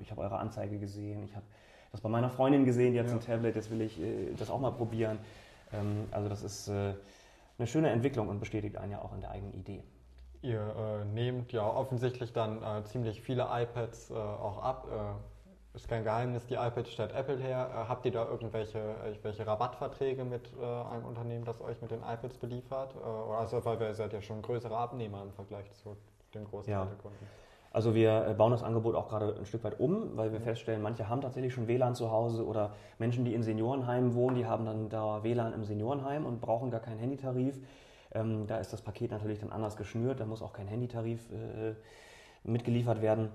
ich 0.00 0.10
habe 0.10 0.22
eure 0.22 0.38
Anzeige 0.38 0.78
gesehen, 0.78 1.22
ich 1.22 1.34
habe 1.34 1.44
das 1.92 2.00
bei 2.00 2.08
meiner 2.08 2.30
Freundin 2.30 2.64
gesehen, 2.64 2.92
die 2.92 3.00
hat 3.00 3.06
ja. 3.06 3.12
ein 3.12 3.20
Tablet, 3.20 3.56
jetzt 3.56 3.70
will 3.70 3.80
ich 3.80 4.00
äh, 4.00 4.34
das 4.36 4.50
auch 4.50 4.60
mal 4.60 4.72
probieren. 4.72 5.18
Ähm, 5.72 6.04
also 6.10 6.28
das 6.28 6.42
ist 6.42 6.68
äh, 6.68 6.94
eine 7.58 7.66
schöne 7.66 7.90
Entwicklung 7.90 8.28
und 8.28 8.38
bestätigt 8.38 8.76
einen 8.76 8.92
ja 8.92 9.02
auch 9.02 9.12
in 9.12 9.20
der 9.20 9.30
eigenen 9.30 9.52
Idee. 9.52 9.82
Ihr 10.40 10.60
äh, 10.60 11.04
nehmt 11.04 11.52
ja 11.52 11.66
offensichtlich 11.66 12.32
dann 12.32 12.62
äh, 12.62 12.84
ziemlich 12.84 13.20
viele 13.20 13.48
iPads 13.50 14.10
äh, 14.10 14.14
auch 14.14 14.62
ab. 14.62 14.86
Äh, 14.90 15.76
ist 15.76 15.88
kein 15.88 16.04
Geheimnis, 16.04 16.46
die 16.46 16.54
iPads 16.54 16.92
stellt 16.92 17.12
Apple 17.12 17.38
her. 17.38 17.70
Äh, 17.72 17.88
habt 17.88 18.06
ihr 18.06 18.12
da 18.12 18.24
irgendwelche, 18.24 18.78
irgendwelche 19.04 19.46
Rabattverträge 19.46 20.24
mit 20.24 20.52
äh, 20.60 20.64
einem 20.64 21.04
Unternehmen, 21.04 21.44
das 21.44 21.60
euch 21.60 21.80
mit 21.82 21.90
den 21.90 22.02
iPads 22.02 22.38
beliefert? 22.38 22.94
also, 23.36 23.64
weil 23.64 23.80
ihr 23.80 23.94
seid 23.94 24.12
ja 24.12 24.22
schon 24.22 24.42
größere 24.42 24.76
Abnehmer 24.76 25.22
im 25.22 25.32
Vergleich 25.32 25.72
zu 25.72 25.96
den 26.34 26.44
großen 26.44 26.72
ja. 26.72 26.86
Kunden. 27.02 27.26
Also 27.78 27.94
wir 27.94 28.34
bauen 28.36 28.50
das 28.50 28.64
Angebot 28.64 28.96
auch 28.96 29.06
gerade 29.06 29.36
ein 29.38 29.46
Stück 29.46 29.62
weit 29.62 29.78
um, 29.78 30.16
weil 30.16 30.32
wir 30.32 30.40
feststellen, 30.40 30.82
manche 30.82 31.08
haben 31.08 31.20
tatsächlich 31.20 31.54
schon 31.54 31.68
WLAN 31.68 31.94
zu 31.94 32.10
Hause 32.10 32.44
oder 32.44 32.72
Menschen, 32.98 33.24
die 33.24 33.34
in 33.34 33.44
Seniorenheimen 33.44 34.14
wohnen, 34.14 34.34
die 34.34 34.46
haben 34.46 34.64
dann 34.64 34.88
da 34.88 35.22
WLAN 35.22 35.52
im 35.52 35.62
Seniorenheim 35.62 36.26
und 36.26 36.40
brauchen 36.40 36.72
gar 36.72 36.80
keinen 36.80 36.98
Handytarif. 36.98 37.56
Ähm, 38.12 38.48
da 38.48 38.58
ist 38.58 38.72
das 38.72 38.82
Paket 38.82 39.12
natürlich 39.12 39.38
dann 39.38 39.52
anders 39.52 39.76
geschnürt, 39.76 40.18
da 40.18 40.26
muss 40.26 40.42
auch 40.42 40.52
kein 40.52 40.66
Handytarif 40.66 41.30
äh, 41.30 41.76
mitgeliefert 42.42 43.00
werden. 43.00 43.28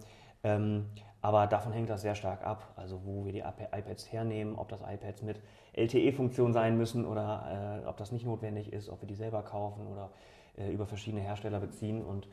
Ähm, 0.44 0.88
aber 1.22 1.48
davon 1.48 1.72
hängt 1.72 1.90
das 1.90 2.02
sehr 2.02 2.16
stark 2.16 2.46
ab, 2.46 2.74
also 2.76 3.00
wo 3.06 3.24
wir 3.24 3.32
die 3.32 3.44
iPads 3.46 4.12
hernehmen, 4.12 4.56
ob 4.58 4.68
das 4.68 4.82
iPads 4.82 5.22
mit 5.22 5.40
LTE-Funktion 5.72 6.52
sein 6.52 6.78
müssen 6.78 7.06
oder 7.06 7.82
äh, 7.82 7.88
ob 7.88 7.96
das 7.96 8.12
nicht 8.12 8.26
notwendig 8.26 8.74
ist, 8.74 8.90
ob 8.90 9.02
wir 9.02 9.08
die 9.08 9.16
selber 9.16 9.42
kaufen 9.42 9.88
oder 9.88 10.10
äh, 10.58 10.70
über 10.70 10.86
verschiedene 10.86 11.24
Hersteller 11.24 11.62
beziehen. 11.62 12.04
Und 12.04 12.28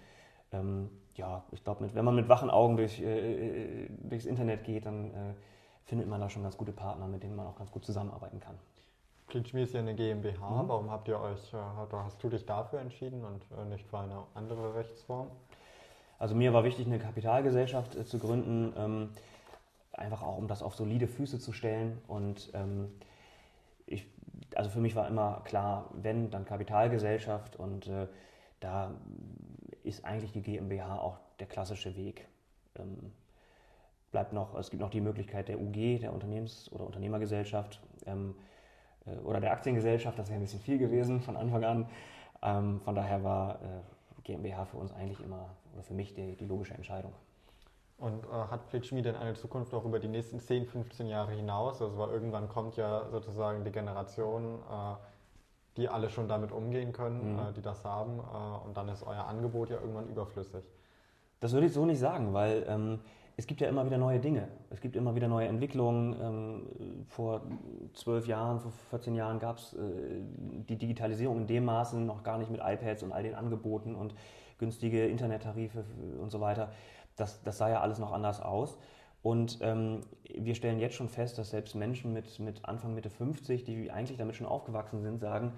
ähm, 0.50 0.90
ja, 1.16 1.44
ich 1.52 1.62
glaube, 1.64 1.88
wenn 1.92 2.04
man 2.04 2.14
mit 2.14 2.28
wachen 2.28 2.50
Augen 2.50 2.76
durch, 2.76 3.00
äh, 3.00 3.84
äh 3.84 3.88
durchs 4.08 4.26
Internet 4.26 4.64
geht, 4.64 4.86
dann 4.86 5.06
äh, 5.06 5.34
findet 5.84 6.08
man 6.08 6.20
da 6.20 6.30
schon 6.30 6.42
ganz 6.42 6.56
gute 6.56 6.72
Partner, 6.72 7.08
mit 7.08 7.22
denen 7.22 7.36
man 7.36 7.46
auch 7.46 7.56
ganz 7.56 7.70
gut 7.70 7.84
zusammenarbeiten 7.84 8.40
kann. 8.40 8.56
Klitschmi 9.28 9.62
ist 9.62 9.74
ja 9.74 9.80
eine 9.80 9.94
GmbH. 9.94 10.62
Mhm. 10.62 10.68
Warum 10.68 10.90
habt 10.90 11.08
ihr 11.08 11.18
euch, 11.18 11.54
äh, 11.54 11.56
hast 11.92 12.22
du 12.22 12.28
dich 12.28 12.44
dafür 12.44 12.80
entschieden 12.80 13.24
und 13.24 13.42
äh, 13.56 13.64
nicht 13.64 13.86
für 13.86 13.98
eine 13.98 14.24
andere 14.34 14.74
Rechtsform? 14.74 15.28
Also 16.18 16.34
mir 16.34 16.52
war 16.52 16.64
wichtig, 16.64 16.86
eine 16.86 16.98
Kapitalgesellschaft 16.98 18.06
zu 18.06 18.18
gründen, 18.18 18.74
ähm, 18.76 19.08
einfach 19.92 20.22
auch 20.22 20.36
um 20.36 20.48
das 20.48 20.62
auf 20.62 20.74
solide 20.74 21.06
Füße 21.06 21.38
zu 21.38 21.52
stellen. 21.52 21.98
Und 22.08 22.50
ähm, 22.52 22.90
ich, 23.86 24.06
also 24.54 24.68
für 24.68 24.80
mich 24.80 24.94
war 24.94 25.08
immer 25.08 25.40
klar, 25.44 25.86
wenn, 25.94 26.30
dann 26.30 26.44
Kapitalgesellschaft 26.44 27.56
und 27.56 27.86
äh, 27.86 28.06
da 28.60 28.92
ist 29.90 30.04
eigentlich 30.04 30.32
die 30.32 30.42
GmbH 30.42 30.98
auch 30.98 31.18
der 31.38 31.46
klassische 31.46 31.94
Weg. 31.96 32.26
Ähm, 32.76 33.12
bleibt 34.10 34.32
noch, 34.32 34.54
es 34.54 34.70
gibt 34.70 34.80
noch 34.80 34.90
die 34.90 35.00
Möglichkeit 35.00 35.48
der 35.48 35.60
UG, 35.60 36.00
der 36.00 36.12
Unternehmens- 36.12 36.70
oder 36.72 36.86
Unternehmergesellschaft 36.86 37.80
ähm, 38.06 38.34
äh, 39.06 39.16
oder 39.20 39.40
der 39.40 39.52
Aktiengesellschaft, 39.52 40.18
das 40.18 40.28
wäre 40.28 40.38
ein 40.38 40.42
bisschen 40.42 40.60
viel 40.60 40.78
gewesen 40.78 41.20
von 41.20 41.36
Anfang 41.36 41.64
an. 41.64 41.88
Ähm, 42.42 42.80
von 42.80 42.94
daher 42.94 43.22
war 43.22 43.56
äh, 43.56 44.22
GmbH 44.24 44.64
für 44.64 44.78
uns 44.78 44.92
eigentlich 44.92 45.20
immer 45.20 45.50
oder 45.74 45.82
für 45.82 45.94
mich 45.94 46.14
die, 46.14 46.36
die 46.36 46.46
logische 46.46 46.74
Entscheidung. 46.74 47.12
Und 47.98 48.24
äh, 48.24 48.28
hat 48.28 48.66
Plitschmi 48.68 49.02
denn 49.02 49.14
eine 49.14 49.34
Zukunft 49.34 49.74
auch 49.74 49.84
über 49.84 49.98
die 49.98 50.08
nächsten 50.08 50.40
10, 50.40 50.66
15 50.66 51.06
Jahre 51.06 51.32
hinaus? 51.32 51.82
Also 51.82 51.98
weil 51.98 52.08
irgendwann 52.10 52.48
kommt 52.48 52.76
ja 52.76 53.08
sozusagen 53.10 53.62
die 53.62 53.70
Generation, 53.70 54.58
äh, 54.70 54.94
die 55.76 55.88
alle 55.88 56.10
schon 56.10 56.28
damit 56.28 56.52
umgehen 56.52 56.92
können, 56.92 57.34
mhm. 57.34 57.38
äh, 57.38 57.52
die 57.52 57.62
das 57.62 57.84
haben. 57.84 58.18
Äh, 58.18 58.66
und 58.66 58.76
dann 58.76 58.88
ist 58.88 59.02
euer 59.02 59.26
Angebot 59.26 59.70
ja 59.70 59.76
irgendwann 59.80 60.08
überflüssig. 60.08 60.64
Das 61.40 61.52
würde 61.52 61.66
ich 61.66 61.72
so 61.72 61.86
nicht 61.86 61.98
sagen, 61.98 62.34
weil 62.34 62.64
ähm, 62.68 63.00
es 63.36 63.46
gibt 63.46 63.62
ja 63.62 63.68
immer 63.68 63.86
wieder 63.86 63.96
neue 63.96 64.20
Dinge. 64.20 64.48
Es 64.68 64.82
gibt 64.82 64.96
immer 64.96 65.14
wieder 65.14 65.26
neue 65.26 65.48
Entwicklungen. 65.48 66.14
Ähm, 66.20 67.06
vor 67.08 67.40
zwölf 67.94 68.26
Jahren, 68.26 68.60
vor 68.60 68.72
14 68.90 69.14
Jahren 69.14 69.38
gab 69.38 69.56
es 69.56 69.72
äh, 69.72 69.78
die 70.68 70.76
Digitalisierung 70.76 71.38
in 71.38 71.46
dem 71.46 71.64
Maße 71.64 71.98
noch 71.98 72.22
gar 72.22 72.36
nicht 72.36 72.50
mit 72.50 72.60
iPads 72.62 73.02
und 73.02 73.12
all 73.12 73.22
den 73.22 73.34
Angeboten 73.34 73.94
und 73.94 74.14
günstige 74.58 75.06
Internettarife 75.06 75.84
und 76.20 76.30
so 76.30 76.40
weiter. 76.42 76.70
Das, 77.16 77.42
das 77.42 77.56
sah 77.56 77.70
ja 77.70 77.80
alles 77.80 77.98
noch 77.98 78.12
anders 78.12 78.42
aus. 78.42 78.78
Und 79.22 79.58
ähm, 79.60 80.00
wir 80.34 80.54
stellen 80.54 80.78
jetzt 80.78 80.94
schon 80.94 81.08
fest, 81.08 81.36
dass 81.38 81.50
selbst 81.50 81.74
Menschen 81.74 82.12
mit, 82.12 82.38
mit 82.38 82.64
Anfang, 82.64 82.94
Mitte 82.94 83.10
50, 83.10 83.64
die 83.64 83.90
eigentlich 83.90 84.18
damit 84.18 84.36
schon 84.36 84.46
aufgewachsen 84.46 85.02
sind, 85.02 85.20
sagen, 85.20 85.52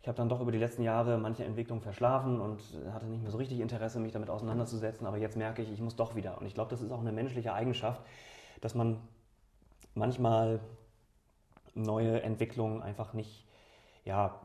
ich 0.00 0.08
habe 0.08 0.16
dann 0.16 0.28
doch 0.28 0.40
über 0.40 0.50
die 0.50 0.58
letzten 0.58 0.82
Jahre 0.82 1.16
manche 1.16 1.44
Entwicklungen 1.44 1.80
verschlafen 1.80 2.40
und 2.40 2.60
hatte 2.92 3.06
nicht 3.06 3.22
mehr 3.22 3.30
so 3.30 3.38
richtig 3.38 3.60
Interesse, 3.60 4.00
mich 4.00 4.12
damit 4.12 4.30
auseinanderzusetzen, 4.30 5.06
aber 5.06 5.16
jetzt 5.16 5.36
merke 5.36 5.62
ich, 5.62 5.70
ich 5.70 5.80
muss 5.80 5.94
doch 5.94 6.16
wieder. 6.16 6.38
Und 6.40 6.46
ich 6.46 6.54
glaube, 6.54 6.70
das 6.70 6.80
ist 6.80 6.90
auch 6.90 7.00
eine 7.00 7.12
menschliche 7.12 7.52
Eigenschaft, 7.52 8.00
dass 8.60 8.74
man 8.74 8.98
manchmal 9.94 10.58
neue 11.74 12.20
Entwicklungen 12.22 12.82
einfach 12.82 13.12
nicht, 13.12 13.46
ja, 14.04 14.40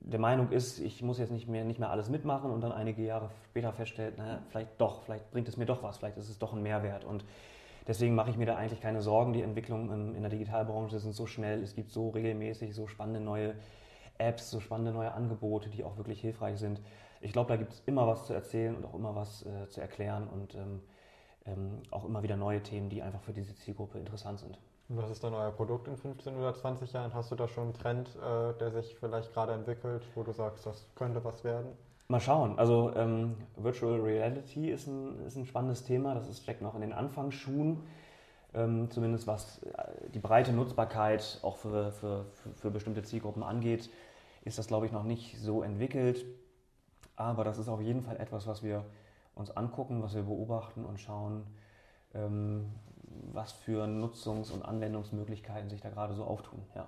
der 0.00 0.20
Meinung 0.20 0.50
ist, 0.50 0.78
ich 0.78 1.02
muss 1.02 1.18
jetzt 1.18 1.30
nicht 1.30 1.48
mehr, 1.48 1.64
nicht 1.64 1.78
mehr 1.78 1.90
alles 1.90 2.08
mitmachen 2.08 2.50
und 2.50 2.60
dann 2.62 2.72
einige 2.72 3.02
Jahre 3.02 3.30
später 3.50 3.72
feststellt, 3.72 4.16
naja, 4.16 4.42
vielleicht 4.48 4.80
doch, 4.80 5.02
vielleicht 5.02 5.30
bringt 5.30 5.48
es 5.48 5.56
mir 5.56 5.66
doch 5.66 5.82
was, 5.82 5.98
vielleicht 5.98 6.16
ist 6.16 6.30
es 6.30 6.38
doch 6.38 6.54
ein 6.54 6.62
Mehrwert. 6.62 7.04
Und 7.04 7.24
Deswegen 7.86 8.14
mache 8.14 8.30
ich 8.30 8.36
mir 8.36 8.46
da 8.46 8.56
eigentlich 8.56 8.80
keine 8.80 9.02
Sorgen. 9.02 9.32
Die 9.32 9.42
Entwicklungen 9.42 10.14
in 10.14 10.22
der 10.22 10.30
Digitalbranche 10.30 10.98
sind 10.98 11.12
so 11.12 11.26
schnell, 11.26 11.62
es 11.62 11.74
gibt 11.74 11.90
so 11.90 12.10
regelmäßig 12.10 12.74
so 12.74 12.86
spannende 12.86 13.20
neue 13.20 13.54
Apps, 14.18 14.50
so 14.50 14.60
spannende 14.60 14.92
neue 14.92 15.12
Angebote, 15.12 15.68
die 15.68 15.84
auch 15.84 15.96
wirklich 15.96 16.20
hilfreich 16.20 16.58
sind. 16.58 16.80
Ich 17.20 17.32
glaube, 17.32 17.48
da 17.48 17.56
gibt 17.56 17.72
es 17.72 17.82
immer 17.86 18.06
was 18.06 18.26
zu 18.26 18.32
erzählen 18.32 18.74
und 18.74 18.84
auch 18.84 18.94
immer 18.94 19.14
was 19.14 19.44
äh, 19.44 19.68
zu 19.68 19.80
erklären 19.80 20.28
und 20.28 20.54
ähm, 20.54 20.80
ähm, 21.46 21.82
auch 21.90 22.04
immer 22.04 22.22
wieder 22.22 22.36
neue 22.36 22.62
Themen, 22.62 22.88
die 22.88 23.02
einfach 23.02 23.20
für 23.20 23.32
diese 23.32 23.54
Zielgruppe 23.54 23.98
interessant 23.98 24.40
sind. 24.40 24.58
Was 24.88 25.10
ist 25.10 25.24
dann 25.24 25.32
euer 25.32 25.50
Produkt 25.50 25.88
in 25.88 25.96
15 25.96 26.36
oder 26.36 26.54
20 26.54 26.92
Jahren? 26.92 27.14
Hast 27.14 27.30
du 27.30 27.36
da 27.36 27.48
schon 27.48 27.64
einen 27.64 27.74
Trend, 27.74 28.16
äh, 28.16 28.52
der 28.58 28.70
sich 28.70 28.94
vielleicht 28.96 29.32
gerade 29.32 29.52
entwickelt, 29.52 30.06
wo 30.14 30.22
du 30.22 30.32
sagst, 30.32 30.66
das 30.66 30.86
könnte 30.94 31.24
was 31.24 31.42
werden? 31.44 31.72
Mal 32.06 32.20
schauen. 32.20 32.58
Also 32.58 32.92
ähm, 32.96 33.34
Virtual 33.56 33.98
Reality 34.00 34.70
ist 34.70 34.86
ein, 34.86 35.24
ist 35.26 35.36
ein 35.36 35.46
spannendes 35.46 35.84
Thema. 35.84 36.14
Das 36.14 36.28
ist, 36.28 36.42
steckt 36.42 36.60
noch 36.60 36.74
in 36.74 36.82
den 36.82 36.92
Anfangsschuhen. 36.92 37.82
Ähm, 38.54 38.90
zumindest 38.90 39.26
was 39.26 39.62
äh, 39.62 40.10
die 40.14 40.18
breite 40.18 40.52
Nutzbarkeit 40.52 41.40
auch 41.42 41.56
für, 41.56 41.92
für, 41.92 42.26
für, 42.56 42.70
bestimmte 42.70 43.02
Zielgruppen 43.02 43.42
angeht, 43.42 43.90
ist 44.44 44.58
das, 44.58 44.66
glaube 44.66 44.86
ich, 44.86 44.92
noch 44.92 45.02
nicht 45.02 45.40
so 45.40 45.62
entwickelt. 45.62 46.24
Aber 47.16 47.42
das 47.42 47.58
ist 47.58 47.68
auf 47.68 47.80
jeden 47.80 48.02
Fall 48.02 48.18
etwas, 48.18 48.46
was 48.46 48.62
wir 48.62 48.84
uns 49.34 49.50
angucken, 49.56 50.02
was 50.02 50.14
wir 50.14 50.22
beobachten 50.22 50.84
und 50.84 51.00
schauen, 51.00 51.44
ähm, 52.14 52.70
was 53.32 53.52
für 53.52 53.86
Nutzungs- 53.86 54.52
und 54.52 54.64
Anwendungsmöglichkeiten 54.64 55.70
sich 55.70 55.80
da 55.80 55.88
gerade 55.88 56.14
so 56.14 56.24
auftun. 56.24 56.60
Ja. 56.74 56.86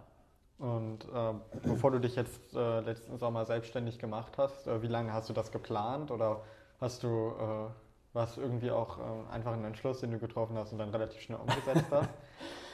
Und 0.59 1.04
äh, 1.04 1.34
bevor 1.64 1.90
du 1.90 2.00
dich 2.00 2.16
jetzt 2.16 2.54
äh, 2.54 2.80
letzten 2.80 3.18
Sommer 3.18 3.44
selbstständig 3.44 3.98
gemacht 3.98 4.38
hast, 4.38 4.66
äh, 4.66 4.80
wie 4.82 4.86
lange 4.86 5.12
hast 5.12 5.28
du 5.28 5.34
das 5.34 5.52
geplant 5.52 6.11
oder 6.11 6.40
hast 6.80 7.02
du 7.02 7.09
äh, 7.09 7.70
was 8.14 8.38
irgendwie 8.38 8.70
auch 8.70 8.98
ähm, 8.98 9.28
einfach 9.30 9.52
ein 9.52 9.64
Entschluss, 9.64 10.00
den 10.00 10.11
du 10.11 10.18
getroffen 10.18 10.57
hast 10.57 10.72
und 10.72 10.78
dann 10.78 10.90
relativ 10.90 11.20
schnell 11.20 11.38
umgesetzt 11.38 11.84
hast? 11.90 12.09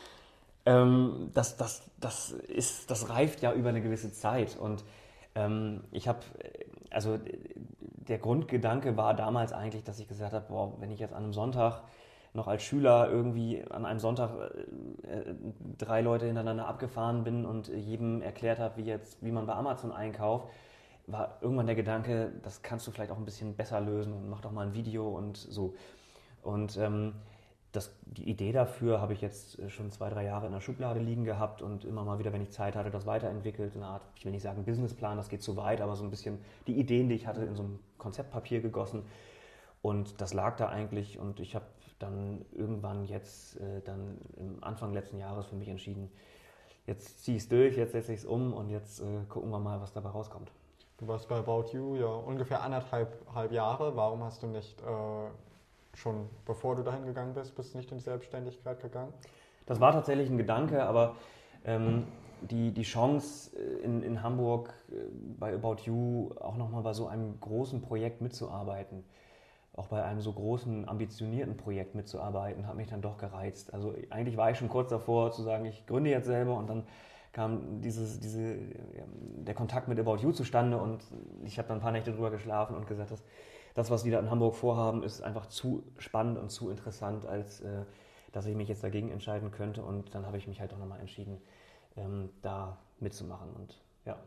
ähm, 0.67 1.31
das, 1.35 1.57
das, 1.57 1.91
das, 1.99 2.31
ist, 2.31 2.91
das 2.91 3.09
reift 3.09 3.43
ja 3.43 3.53
über 3.53 3.71
eine 3.71 3.83
gewisse 3.83 4.13
Zeit 4.13 4.57
und 4.57 4.85
ähm, 5.35 5.83
ich 5.91 6.07
habe, 6.07 6.21
also 6.91 7.19
der 8.09 8.19
Grundgedanke 8.19 8.97
war 8.97 9.15
damals 9.15 9.53
eigentlich, 9.53 9.83
dass 9.83 9.99
ich 9.99 10.07
gesagt 10.07 10.33
habe, 10.33 10.47
boah, 10.49 10.73
wenn 10.79 10.93
ich 10.93 11.01
jetzt 11.01 11.13
an 11.13 11.25
einem 11.25 11.33
Sonntag 11.33 11.83
noch 12.35 12.49
als 12.49 12.63
Schüler 12.63 13.11
irgendwie 13.11 13.63
an 13.71 13.85
einem 13.85 13.99
Sonntag 13.99 14.31
äh, 15.05 15.19
äh, 15.19 15.35
drei 15.79 16.01
Leute 16.01 16.27
hintereinander 16.27 16.67
abgefahren 16.67 17.25
bin 17.25 17.45
und 17.45 17.69
jedem 17.69 18.23
erklärt 18.23 18.59
habe, 18.59 18.79
wie 18.79 18.87
jetzt, 18.87 19.23
wie 19.23 19.33
man 19.33 19.47
bei 19.47 19.55
Amazon 19.55 19.93
einkauft, 19.93 20.49
war 21.07 21.39
irgendwann 21.41 21.67
der 21.67 21.75
Gedanke, 21.75 22.33
das 22.43 22.63
kannst 22.63 22.87
du 22.87 22.91
vielleicht 22.91 23.11
auch 23.11 23.19
ein 23.19 23.25
bisschen 23.25 23.55
besser 23.55 23.81
lösen 23.81 24.13
und 24.13 24.31
mach 24.31 24.41
doch 24.41 24.53
mal 24.53 24.67
ein 24.67 24.75
Video 24.75 25.09
und 25.09 25.37
so. 25.37 25.75
Und 26.43 26.77
ähm, 26.79 27.15
das, 27.73 27.91
die 28.05 28.29
Idee 28.29 28.53
dafür 28.53 29.01
habe 29.01 29.15
ich 29.15 29.21
jetzt 29.21 29.59
schon 29.71 29.91
zwei, 29.91 30.11
drei 30.11 30.25
Jahre 30.25 30.47
in 30.47 30.53
der 30.53 30.61
Schublade 30.61 31.01
liegen 31.01 31.25
gehabt 31.25 31.63
und 31.63 31.85
immer 31.85 32.05
mal 32.05 32.19
wieder, 32.19 32.33
wenn 32.33 32.43
ich 32.43 32.51
Zeit 32.51 32.77
hatte, 32.77 32.91
das 32.91 33.07
weiterentwickelt. 33.07 33.75
Eine 33.75 33.87
Art, 33.87 34.03
ich 34.15 34.25
will 34.25 34.33
nicht 34.33 34.43
sagen 34.43 34.65
Businessplan, 34.65 35.17
das 35.17 35.29
geht 35.29 35.43
zu 35.43 35.57
weit, 35.57 35.81
aber 35.81 35.97
so 35.97 36.05
ein 36.05 36.11
bisschen 36.11 36.39
die 36.67 36.79
Ideen, 36.79 37.09
die 37.09 37.15
ich 37.15 37.27
hatte, 37.27 37.43
in 37.43 37.57
so 37.57 37.63
ein 37.63 37.79
Konzeptpapier 37.99 38.61
gegossen. 38.61 39.05
Und 39.83 40.21
das 40.21 40.33
lag 40.33 40.57
da 40.57 40.69
eigentlich 40.69 41.19
und 41.19 41.41
ich 41.41 41.55
habe 41.55 41.67
dann 41.99 42.45
irgendwann 42.53 43.05
jetzt, 43.05 43.61
äh, 43.61 43.81
dann 43.85 44.19
im 44.37 44.63
Anfang 44.63 44.93
letzten 44.93 45.19
Jahres 45.19 45.47
für 45.47 45.57
mich 45.57 45.69
entschieden, 45.69 46.11
jetzt 46.87 47.25
ziehe 47.25 47.37
ich 47.37 47.45
es 47.45 47.49
durch, 47.49 47.77
jetzt 47.77 47.93
setze 47.93 48.13
ich 48.13 48.21
es 48.21 48.25
um 48.25 48.53
und 48.53 48.71
jetzt 48.71 49.01
äh, 49.01 49.25
gucken 49.29 49.51
wir 49.51 49.59
mal, 49.59 49.81
was 49.81 49.93
dabei 49.93 50.11
rauskommt. 50.11 50.51
Du 50.99 51.09
warst 51.09 51.29
bei 51.29 51.37
About 51.37 51.67
You 51.73 51.97
ja 51.97 52.07
ungefähr 52.07 52.63
anderthalb 52.63 53.51
Jahre. 53.51 53.97
Warum 53.97 54.23
hast 54.23 54.43
du 54.43 54.47
nicht 54.47 54.81
äh, 54.83 54.87
schon, 55.97 56.29
bevor 56.47 56.77
du 56.77 56.83
dahin 56.83 57.05
gegangen 57.05 57.35
bist, 57.35 57.57
bist 57.57 57.75
du 57.75 57.79
nicht 57.79 57.91
in 57.91 57.99
die 57.99 58.05
Selbstständigkeit 58.05 58.81
gegangen? 58.81 59.13
Das 59.67 59.81
war 59.81 59.93
tatsächlich 59.93 60.31
ein 60.31 60.39
Gedanke, 60.39 60.85
aber 60.85 61.17
ähm, 61.65 62.07
die, 62.41 62.73
die 62.73 62.83
Chance 62.83 63.57
äh, 63.57 63.85
in, 63.85 64.03
in 64.03 64.23
Hamburg 64.23 64.73
äh, 64.91 64.95
bei 65.39 65.55
About 65.55 65.83
You 65.85 66.31
auch 66.41 66.57
nochmal 66.57 66.83
bei 66.83 66.93
so 66.93 67.07
einem 67.07 67.39
großen 67.41 67.83
Projekt 67.83 68.21
mitzuarbeiten, 68.21 69.05
auch 69.75 69.87
bei 69.87 70.03
einem 70.05 70.21
so 70.21 70.33
großen, 70.33 70.89
ambitionierten 70.89 71.57
Projekt 71.57 71.95
mitzuarbeiten, 71.95 72.67
hat 72.67 72.77
mich 72.77 72.89
dann 72.89 73.01
doch 73.01 73.17
gereizt. 73.17 73.73
Also 73.73 73.95
eigentlich 74.11 74.37
war 74.37 74.51
ich 74.51 74.59
schon 74.59 74.69
kurz 74.69 74.91
davor 74.91 75.33
zu 75.33 75.43
sagen, 75.43 75.65
ich 75.65 75.87
gründe 75.87 76.11
jetzt 76.11 76.27
selber 76.27 76.57
und 76.57 76.69
dann 76.69 76.85
kam 77.33 77.81
dieses, 77.81 78.21
diese, 78.21 78.59
der 79.09 79.55
Kontakt 79.55 79.89
mit 79.89 79.99
About 79.99 80.17
You 80.17 80.33
zustande 80.33 80.77
und 80.77 81.03
ich 81.45 81.59
habe 81.59 81.69
dann 81.69 81.79
ein 81.79 81.81
paar 81.81 81.93
Nächte 81.93 82.13
drüber 82.13 82.31
geschlafen 82.31 82.77
und 82.77 82.87
gesagt, 82.87 83.11
dass 83.11 83.23
das, 83.75 83.91
was 83.91 84.03
die 84.03 84.11
da 84.11 84.19
in 84.19 84.31
Hamburg 84.31 84.55
vorhaben, 84.55 85.03
ist 85.03 85.23
einfach 85.23 85.47
zu 85.47 85.83
spannend 85.97 86.39
und 86.39 86.51
zu 86.51 86.71
interessant, 86.71 87.25
als 87.25 87.63
äh, 87.63 87.85
dass 88.33 88.47
ich 88.47 88.55
mich 88.55 88.69
jetzt 88.69 88.85
dagegen 88.85 89.11
entscheiden 89.11 89.51
könnte. 89.51 89.83
Und 89.83 90.15
dann 90.15 90.27
habe 90.27 90.37
ich 90.37 90.47
mich 90.47 90.61
halt 90.61 90.73
auch 90.75 90.79
nochmal 90.79 91.01
entschieden, 91.01 91.41
ähm, 91.97 92.31
da 92.43 92.79
mitzumachen. 93.01 93.51
Und 93.55 93.81
ja. 94.05 94.19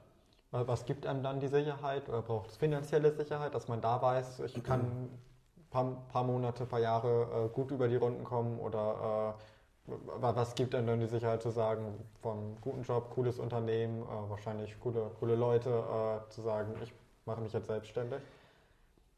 Was 0.52 0.86
gibt 0.86 1.06
einem 1.06 1.22
dann 1.22 1.40
die 1.40 1.48
Sicherheit 1.48 2.08
oder 2.08 2.22
braucht 2.22 2.50
es 2.50 2.58
finanzielle 2.58 3.12
Sicherheit, 3.12 3.54
dass 3.54 3.68
man 3.68 3.82
da 3.82 4.02
weiß, 4.02 4.40
ich 4.40 4.64
kann 4.64 5.10
paar, 5.76 5.98
paar 6.12 6.24
Monate, 6.24 6.66
paar 6.66 6.80
Jahre 6.80 7.48
äh, 7.48 7.50
gut 7.50 7.72
über 7.72 7.88
die 7.88 7.98
Runden 7.98 8.24
kommen 8.24 8.60
oder 8.60 9.36
äh, 9.88 9.92
was 10.20 10.56
gibt 10.56 10.74
denn 10.74 10.88
dann 10.88 11.00
die 11.00 11.08
Sicherheit 11.08 11.44
zu 11.44 11.52
sagen, 11.52 11.94
vom 12.22 12.58
guten 12.62 12.82
Job, 12.82 13.12
cooles 13.14 13.38
Unternehmen, 13.38 14.02
äh, 14.04 14.30
wahrscheinlich 14.30 14.80
coole, 14.80 15.12
coole 15.20 15.36
Leute, 15.36 15.70
äh, 15.70 16.30
zu 16.32 16.42
sagen, 16.42 16.74
ich 16.82 16.94
mache 17.26 17.42
mich 17.42 17.54
jetzt 17.54 17.68
selbstständig? 17.68 18.20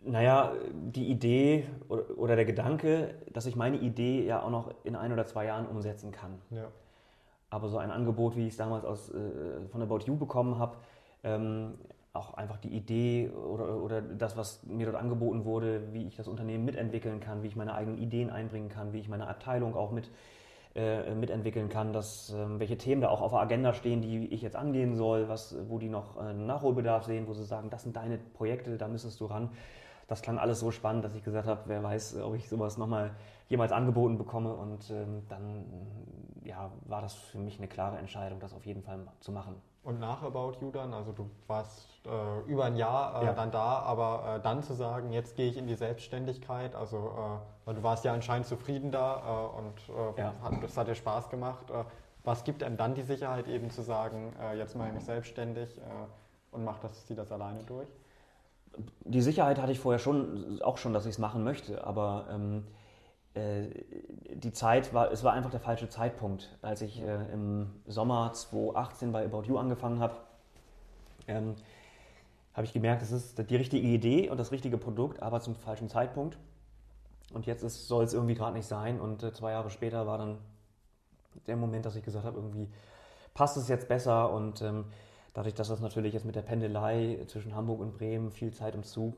Naja, 0.01 0.53
die 0.73 1.07
Idee 1.07 1.67
oder, 1.89 2.17
oder, 2.17 2.35
der 2.35 2.45
Gedanke, 2.45 3.15
dass 3.33 3.45
ich 3.45 3.55
meine 3.55 3.77
Idee 3.77 4.25
ja 4.25 4.41
auch 4.41 4.49
noch 4.49 4.71
in 4.83 4.95
ein 4.95 5.11
oder 5.11 5.25
zwei 5.25 5.45
Jahren 5.45 5.67
umsetzen 5.67 6.11
kann. 6.11 6.39
Ja. 6.51 6.67
Aber 7.49 7.69
so 7.69 7.77
ein 7.77 7.91
Angebot, 7.91 8.35
wie 8.35 8.43
ich 8.43 8.53
es 8.53 8.57
damals 8.57 8.83
aus, 8.83 9.09
äh, 9.09 9.67
von 9.71 9.81
About 9.81 9.99
You 10.05 10.17
bekommen 10.17 10.59
habe, 10.59 10.77
ähm, 11.23 11.75
auch 12.17 12.33
einfach 12.33 12.57
die 12.57 12.69
Idee 12.69 13.29
oder, 13.29 13.77
oder 13.77 14.01
das, 14.01 14.35
was 14.35 14.63
mir 14.63 14.85
dort 14.85 14.97
angeboten 14.97 15.45
wurde, 15.45 15.93
wie 15.93 16.07
ich 16.07 16.15
das 16.15 16.27
Unternehmen 16.27 16.65
mitentwickeln 16.65 17.19
kann, 17.19 17.43
wie 17.43 17.47
ich 17.47 17.55
meine 17.55 17.73
eigenen 17.73 17.97
Ideen 17.97 18.29
einbringen 18.29 18.69
kann, 18.69 18.93
wie 18.93 18.99
ich 18.99 19.07
meine 19.07 19.27
Abteilung 19.27 19.75
auch 19.75 19.91
mit, 19.91 20.11
äh, 20.75 21.13
mitentwickeln 21.15 21.69
kann, 21.69 21.93
dass, 21.93 22.31
äh, 22.31 22.59
welche 22.59 22.77
Themen 22.77 23.01
da 23.01 23.09
auch 23.09 23.21
auf 23.21 23.31
der 23.31 23.39
Agenda 23.39 23.73
stehen, 23.73 24.01
die 24.01 24.27
ich 24.27 24.41
jetzt 24.41 24.55
angehen 24.55 24.95
soll, 24.95 25.29
was, 25.29 25.55
wo 25.69 25.79
die 25.79 25.89
noch 25.89 26.21
äh, 26.21 26.33
Nachholbedarf 26.33 27.05
sehen, 27.05 27.27
wo 27.27 27.33
sie 27.33 27.45
sagen, 27.45 27.69
das 27.69 27.83
sind 27.83 27.95
deine 27.95 28.17
Projekte, 28.17 28.77
da 28.77 28.87
müsstest 28.87 29.19
du 29.19 29.25
ran. 29.25 29.49
Das 30.07 30.21
klang 30.21 30.37
alles 30.37 30.59
so 30.59 30.71
spannend, 30.71 31.03
dass 31.03 31.15
ich 31.15 31.23
gesagt 31.23 31.47
habe, 31.47 31.61
wer 31.65 31.83
weiß, 31.83 32.21
ob 32.21 32.35
ich 32.35 32.47
sowas 32.47 32.77
nochmal 32.77 33.11
jemals 33.49 33.71
angeboten 33.73 34.17
bekomme. 34.17 34.53
Und 34.53 34.89
ähm, 34.89 35.23
dann 35.27 35.65
ja, 36.45 36.71
war 36.85 37.01
das 37.01 37.13
für 37.13 37.39
mich 37.39 37.57
eine 37.57 37.67
klare 37.67 37.97
Entscheidung, 37.97 38.39
das 38.39 38.53
auf 38.53 38.65
jeden 38.65 38.83
Fall 38.83 38.99
zu 39.19 39.31
machen. 39.31 39.55
Und 39.87 40.01
nach 40.01 40.21
About 40.21 40.55
You 40.59 40.69
dann, 40.69 40.93
also 40.93 41.13
du 41.13 41.29
warst 41.47 41.87
äh, 42.05 42.51
über 42.51 42.65
ein 42.65 42.75
Jahr 42.75 43.21
äh, 43.21 43.25
ja. 43.27 43.31
dann 43.31 43.51
da, 43.51 43.79
aber 43.79 44.35
äh, 44.35 44.43
dann 44.43 44.61
zu 44.61 44.73
sagen, 44.73 45.13
jetzt 45.13 45.37
gehe 45.37 45.49
ich 45.49 45.55
in 45.55 45.65
die 45.65 45.75
Selbstständigkeit, 45.75 46.75
also 46.75 46.97
äh, 46.97 47.65
weil 47.65 47.75
du 47.75 47.83
warst 47.83 48.03
ja 48.03 48.13
anscheinend 48.13 48.47
zufrieden 48.47 48.91
da 48.91 49.53
äh, 49.55 49.57
und 49.59 50.17
äh, 50.17 50.19
ja. 50.19 50.33
hat, 50.43 50.61
das 50.61 50.75
hat 50.75 50.89
dir 50.89 50.95
Spaß 50.95 51.29
gemacht. 51.29 51.67
was 52.25 52.43
gibt 52.43 52.63
einem 52.63 52.75
dann 52.75 52.95
die 52.95 53.01
Sicherheit 53.03 53.47
eben 53.47 53.71
zu 53.71 53.81
sagen, 53.81 54.33
jetzt 54.57 54.75
mache 54.75 54.89
ich 54.89 54.95
mich 54.95 55.05
selbstständig 55.05 55.79
und 56.51 56.65
mache 56.65 56.79
das, 56.81 57.05
zieh 57.05 57.15
das 57.15 57.31
alleine 57.31 57.63
durch? 57.63 57.87
Die 59.05 59.21
Sicherheit 59.21 59.57
hatte 59.57 59.71
ich 59.71 59.79
vorher 59.79 59.99
schon, 59.99 60.61
auch 60.63 60.77
schon, 60.77 60.91
dass 60.91 61.05
ich 61.05 61.11
es 61.11 61.17
machen 61.17 61.45
möchte, 61.45 61.87
aber 61.87 62.25
ähm, 62.29 62.65
äh, 62.67 62.86
die 64.33 64.51
Zeit 64.51 64.93
war, 64.93 65.11
es 65.11 65.23
war 65.23 65.33
einfach 65.33 65.49
der 65.49 65.59
falsche 65.59 65.89
Zeitpunkt. 65.89 66.55
Als 66.61 66.81
ich 66.81 67.01
äh, 67.01 67.33
im 67.33 67.69
Sommer 67.87 68.31
2018 68.33 69.11
bei 69.11 69.25
About 69.25 69.43
You 69.43 69.57
angefangen 69.57 69.99
habe, 69.99 70.15
ähm, 71.27 71.55
habe 72.53 72.65
ich 72.65 72.73
gemerkt, 72.73 73.01
es 73.01 73.11
ist 73.11 73.49
die 73.49 73.55
richtige 73.55 73.87
Idee 73.87 74.29
und 74.29 74.39
das 74.39 74.51
richtige 74.51 74.77
Produkt, 74.77 75.21
aber 75.21 75.41
zum 75.41 75.55
falschen 75.55 75.89
Zeitpunkt. 75.89 76.37
Und 77.33 77.45
jetzt 77.45 77.61
soll 77.87 78.03
es 78.03 78.13
irgendwie 78.13 78.35
gerade 78.35 78.55
nicht 78.55 78.67
sein. 78.67 78.99
Und 78.99 79.23
äh, 79.23 79.33
zwei 79.33 79.51
Jahre 79.51 79.69
später 79.69 80.07
war 80.07 80.17
dann 80.17 80.37
der 81.45 81.55
Moment, 81.55 81.85
dass 81.85 81.95
ich 81.95 82.03
gesagt 82.03 82.25
habe, 82.25 82.37
irgendwie 82.37 82.69
passt 83.33 83.57
es 83.57 83.67
jetzt 83.67 83.87
besser. 83.87 84.31
Und 84.31 84.61
ähm, 84.61 84.85
dadurch, 85.33 85.53
dass 85.53 85.67
das 85.67 85.81
natürlich 85.81 86.13
jetzt 86.13 86.25
mit 86.25 86.35
der 86.35 86.41
Pendelei 86.41 87.19
zwischen 87.27 87.55
Hamburg 87.55 87.79
und 87.79 87.97
Bremen 87.97 88.31
viel 88.31 88.51
Zeit 88.53 88.75
im 88.75 88.83
Zug 88.83 89.15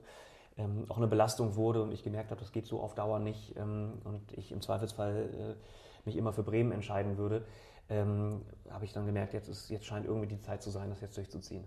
ähm, 0.59 0.85
auch 0.89 0.97
eine 0.97 1.07
Belastung 1.07 1.55
wurde 1.55 1.81
und 1.81 1.91
ich 1.91 2.03
gemerkt 2.03 2.31
habe, 2.31 2.39
das 2.39 2.51
geht 2.51 2.65
so 2.65 2.79
auf 2.79 2.93
Dauer 2.93 3.19
nicht 3.19 3.55
ähm, 3.57 3.93
und 4.03 4.21
ich 4.33 4.51
im 4.51 4.61
Zweifelsfall 4.61 5.55
äh, 5.57 6.05
mich 6.05 6.17
immer 6.17 6.33
für 6.33 6.43
Bremen 6.43 6.71
entscheiden 6.71 7.17
würde, 7.17 7.45
ähm, 7.89 8.41
habe 8.69 8.85
ich 8.85 8.93
dann 8.93 9.05
gemerkt, 9.05 9.33
jetzt, 9.33 9.47
ist, 9.47 9.69
jetzt 9.69 9.85
scheint 9.85 10.05
irgendwie 10.05 10.27
die 10.27 10.39
Zeit 10.41 10.61
zu 10.61 10.69
sein, 10.69 10.89
das 10.89 11.01
jetzt 11.01 11.17
durchzuziehen. 11.17 11.63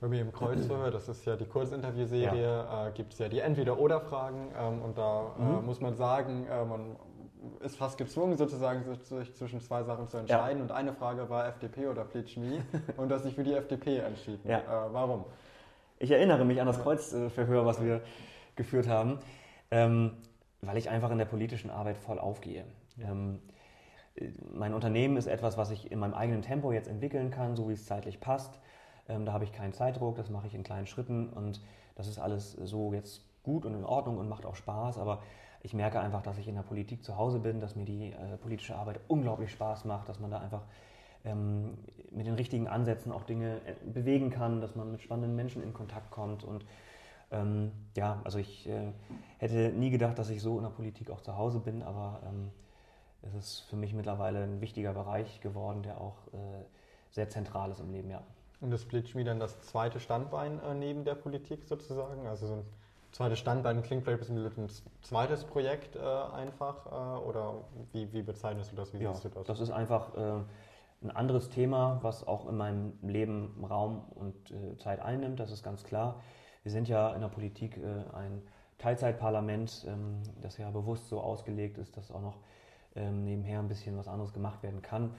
Bei 0.00 0.08
mir 0.08 0.20
im 0.20 0.32
Kreuzfeuer, 0.32 0.90
das 0.90 1.08
ist 1.08 1.24
ja 1.26 1.36
die 1.36 1.44
Kurzinterviewserie, 1.44 2.42
ja. 2.42 2.88
äh, 2.88 2.92
gibt 2.92 3.12
es 3.12 3.20
ja 3.20 3.28
die 3.28 3.38
Entweder-Oder-Fragen 3.38 4.50
ähm, 4.58 4.82
und 4.82 4.98
da 4.98 5.36
äh, 5.38 5.42
mhm. 5.42 5.66
muss 5.66 5.80
man 5.80 5.94
sagen, 5.94 6.46
äh, 6.46 6.64
man 6.64 6.96
ist 7.60 7.76
fast 7.76 7.98
gezwungen, 7.98 8.36
sozusagen 8.36 8.84
sich 9.00 9.34
zwischen 9.36 9.60
zwei 9.60 9.82
Sachen 9.84 10.08
zu 10.08 10.16
entscheiden. 10.16 10.58
Ja. 10.58 10.64
Und 10.64 10.72
eine 10.72 10.92
Frage 10.92 11.28
war 11.28 11.46
FDP 11.46 11.86
oder 11.86 12.04
Plitschmi 12.04 12.62
und 12.96 13.10
dass 13.10 13.24
ich 13.24 13.34
für 13.34 13.44
die 13.44 13.54
FDP 13.54 13.98
entschieden. 13.98 14.48
Ja. 14.48 14.58
Äh, 14.58 14.92
warum? 14.92 15.24
Ich 16.02 16.10
erinnere 16.10 16.44
mich 16.44 16.60
an 16.60 16.66
das 16.66 16.80
Kreuzverhör, 16.80 17.64
was 17.64 17.80
wir 17.80 18.00
geführt 18.56 18.88
haben, 18.88 19.20
ähm, 19.70 20.16
weil 20.60 20.76
ich 20.76 20.90
einfach 20.90 21.12
in 21.12 21.18
der 21.18 21.26
politischen 21.26 21.70
Arbeit 21.70 21.96
voll 21.96 22.18
aufgehe. 22.18 22.64
Ähm, 23.00 23.38
mein 24.52 24.74
Unternehmen 24.74 25.16
ist 25.16 25.28
etwas, 25.28 25.56
was 25.56 25.70
ich 25.70 25.92
in 25.92 26.00
meinem 26.00 26.14
eigenen 26.14 26.42
Tempo 26.42 26.72
jetzt 26.72 26.88
entwickeln 26.88 27.30
kann, 27.30 27.54
so 27.54 27.68
wie 27.68 27.74
es 27.74 27.86
zeitlich 27.86 28.18
passt. 28.18 28.58
Ähm, 29.08 29.26
da 29.26 29.32
habe 29.32 29.44
ich 29.44 29.52
keinen 29.52 29.72
Zeitdruck, 29.72 30.16
das 30.16 30.28
mache 30.28 30.48
ich 30.48 30.56
in 30.56 30.64
kleinen 30.64 30.88
Schritten 30.88 31.28
und 31.28 31.62
das 31.94 32.08
ist 32.08 32.18
alles 32.18 32.50
so 32.50 32.92
jetzt 32.92 33.22
gut 33.44 33.64
und 33.64 33.74
in 33.74 33.84
Ordnung 33.84 34.18
und 34.18 34.28
macht 34.28 34.44
auch 34.44 34.56
Spaß. 34.56 34.98
Aber 34.98 35.22
ich 35.60 35.72
merke 35.72 36.00
einfach, 36.00 36.22
dass 36.22 36.36
ich 36.36 36.48
in 36.48 36.56
der 36.56 36.62
Politik 36.62 37.04
zu 37.04 37.16
Hause 37.16 37.38
bin, 37.38 37.60
dass 37.60 37.76
mir 37.76 37.84
die 37.84 38.10
äh, 38.10 38.38
politische 38.38 38.74
Arbeit 38.74 38.98
unglaublich 39.06 39.52
Spaß 39.52 39.84
macht, 39.84 40.08
dass 40.08 40.18
man 40.18 40.32
da 40.32 40.40
einfach 40.40 40.62
ähm, 41.24 41.78
mit 42.10 42.26
den 42.26 42.34
richtigen 42.34 42.68
Ansätzen 42.68 43.12
auch 43.12 43.24
Dinge 43.24 43.60
äh, 43.66 43.74
bewegen 43.84 44.30
kann, 44.30 44.60
dass 44.60 44.74
man 44.74 44.90
mit 44.90 45.02
spannenden 45.02 45.36
Menschen 45.36 45.62
in 45.62 45.72
Kontakt 45.72 46.10
kommt. 46.10 46.44
Und 46.44 46.64
ähm, 47.30 47.72
ja, 47.96 48.20
also 48.24 48.38
ich 48.38 48.68
äh, 48.68 48.92
hätte 49.38 49.70
nie 49.70 49.90
gedacht, 49.90 50.18
dass 50.18 50.30
ich 50.30 50.42
so 50.42 50.56
in 50.58 50.64
der 50.64 50.70
Politik 50.70 51.10
auch 51.10 51.20
zu 51.20 51.36
Hause 51.36 51.60
bin, 51.60 51.82
aber 51.82 52.20
ähm, 52.26 52.50
es 53.22 53.34
ist 53.34 53.60
für 53.70 53.76
mich 53.76 53.94
mittlerweile 53.94 54.42
ein 54.42 54.60
wichtiger 54.60 54.92
Bereich 54.92 55.40
geworden, 55.40 55.82
der 55.82 56.00
auch 56.00 56.16
äh, 56.32 56.64
sehr 57.10 57.28
zentral 57.28 57.70
ist 57.70 57.80
im 57.80 57.90
Leben, 57.90 58.10
ja. 58.10 58.22
Und 58.60 58.70
das 58.70 58.82
Splitschmi 58.82 59.24
dann 59.24 59.40
das 59.40 59.60
zweite 59.62 59.98
Standbein 59.98 60.60
äh, 60.62 60.74
neben 60.74 61.04
der 61.04 61.14
Politik 61.14 61.64
sozusagen? 61.64 62.26
Also 62.26 62.46
so 62.46 62.54
ein 62.54 62.64
zweites 63.10 63.38
Standbein 63.40 63.82
klingt 63.82 64.04
vielleicht 64.04 64.30
ein 64.30 64.42
bisschen 64.42 64.64
ein 64.64 64.70
zweites 65.02 65.44
Projekt 65.44 65.96
äh, 65.96 66.00
einfach 66.00 66.86
äh, 66.86 67.24
oder 67.24 67.54
wie, 67.92 68.12
wie, 68.12 68.22
bezeichnest 68.22 68.70
du 68.72 68.76
das? 68.76 68.92
Wie 68.92 69.02
ja, 69.02 69.12
siehst 69.12 69.24
du 69.24 69.28
das? 69.30 69.46
Das 69.46 69.60
ist 69.60 69.70
einfach 69.70 70.16
ein 71.02 71.10
anderes 71.10 71.50
Thema, 71.50 71.98
was 72.02 72.26
auch 72.26 72.48
in 72.48 72.56
meinem 72.56 72.92
Leben 73.02 73.64
Raum 73.64 74.04
und 74.14 74.50
äh, 74.50 74.76
Zeit 74.78 75.00
einnimmt, 75.00 75.40
das 75.40 75.50
ist 75.50 75.62
ganz 75.62 75.84
klar. 75.84 76.20
Wir 76.62 76.72
sind 76.72 76.88
ja 76.88 77.12
in 77.14 77.20
der 77.20 77.28
Politik 77.28 77.76
äh, 77.76 78.16
ein 78.16 78.42
Teilzeitparlament, 78.78 79.86
ähm, 79.88 80.22
das 80.40 80.58
ja 80.58 80.70
bewusst 80.70 81.08
so 81.08 81.20
ausgelegt 81.20 81.78
ist, 81.78 81.96
dass 81.96 82.10
auch 82.10 82.20
noch 82.20 82.38
ähm, 82.94 83.24
nebenher 83.24 83.58
ein 83.58 83.68
bisschen 83.68 83.96
was 83.96 84.08
anderes 84.08 84.32
gemacht 84.32 84.62
werden 84.62 84.82
kann. 84.82 85.14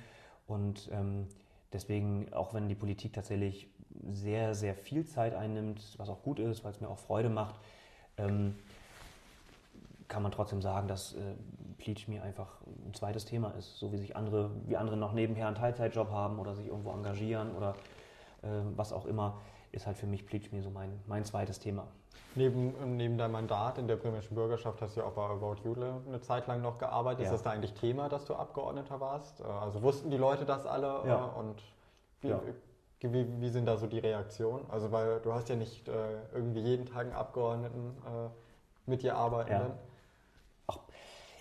Und 0.48 0.90
ähm, 0.92 1.28
deswegen, 1.72 2.32
auch 2.34 2.54
wenn 2.54 2.68
die 2.68 2.76
Politik 2.76 3.14
tatsächlich 3.14 3.70
sehr, 4.12 4.56
sehr 4.56 4.76
viel 4.76 5.06
Zeit 5.06 5.34
einnimmt, 5.34 5.96
was 5.98 6.10
auch 6.10 6.24
gut 6.24 6.40
ist, 6.40 6.64
weil 6.64 6.72
es 6.72 6.82
mir 6.82 6.90
auch 6.90 7.00
Freude 7.00 7.30
macht, 7.30 7.56
ähm, 8.18 8.56
kann 10.08 10.24
man 10.24 10.32
trotzdem 10.32 10.62
sagen, 10.62 10.88
dass 10.88 11.14
äh, 11.14 11.34
Pleach 11.84 12.08
mir 12.08 12.24
einfach 12.24 12.48
ein 12.86 12.94
zweites 12.94 13.26
Thema 13.26 13.52
ist, 13.52 13.78
so 13.78 13.92
wie 13.92 13.98
sich 13.98 14.16
andere, 14.16 14.52
wie 14.68 14.78
andere 14.78 14.96
noch 14.96 15.12
nebenher 15.12 15.48
einen 15.48 15.58
Teilzeitjob 15.58 16.12
haben 16.12 16.40
oder 16.40 16.56
sich 16.56 16.68
irgendwo 16.68 16.92
engagieren 16.92 17.54
oder 17.56 17.76
äh, 18.42 18.48
was 18.78 18.94
auch 18.94 19.06
immer, 19.06 19.42
ist 19.74 19.86
halt 19.86 19.98
für 19.98 20.08
mich 20.08 20.26
Pleach 20.26 20.54
mir 20.54 20.64
so 20.64 20.70
mein, 20.70 21.02
mein 21.08 21.26
zweites 21.26 21.60
Thema. 21.60 21.88
Neben, 22.36 22.96
neben 22.96 23.18
deinem 23.18 23.34
Mandat 23.34 23.78
in 23.78 23.88
der 23.88 23.98
bremischen 23.98 24.34
Bürgerschaft 24.34 24.82
hast 24.82 24.96
du 24.96 25.02
ja 25.02 25.08
auch 25.08 25.12
bei 25.12 25.24
About 25.24 25.58
You 25.66 25.76
eine 26.08 26.22
Zeit 26.22 26.48
lang 26.48 26.62
noch 26.62 26.78
gearbeitet. 26.78 27.26
Ja. 27.26 27.26
Ist 27.26 27.34
das 27.34 27.44
da 27.44 27.52
eigentlich 27.52 27.74
Thema, 27.74 28.08
dass 28.08 28.26
du 28.26 28.34
Abgeordneter 28.34 29.02
warst? 29.02 29.42
Äh, 29.42 29.44
also 29.44 29.82
wussten 29.82 30.10
die 30.10 30.18
Leute 30.18 30.46
das 30.46 30.66
alle? 30.66 31.04
Ja. 31.06 31.26
Und 31.26 31.62
wie, 32.22 32.30
ja. 32.30 32.42
wie, 33.02 33.42
wie, 33.42 33.50
sind 33.50 33.66
da 33.66 33.76
so 33.76 33.88
die 33.88 34.00
Reaktionen? 34.00 34.66
Also 34.70 34.92
weil 34.94 35.20
du 35.20 35.34
hast 35.34 35.50
ja 35.50 35.58
nicht 35.58 35.90
äh, 35.90 35.92
irgendwie 36.34 36.62
jeden 36.62 36.86
Tag 36.86 37.02
einen 37.02 37.12
Abgeordneten 37.12 37.98
äh, 38.06 38.90
mit 38.90 39.04
dir 39.04 39.18
arbeiten. 39.18 39.52
Ja. 39.52 39.72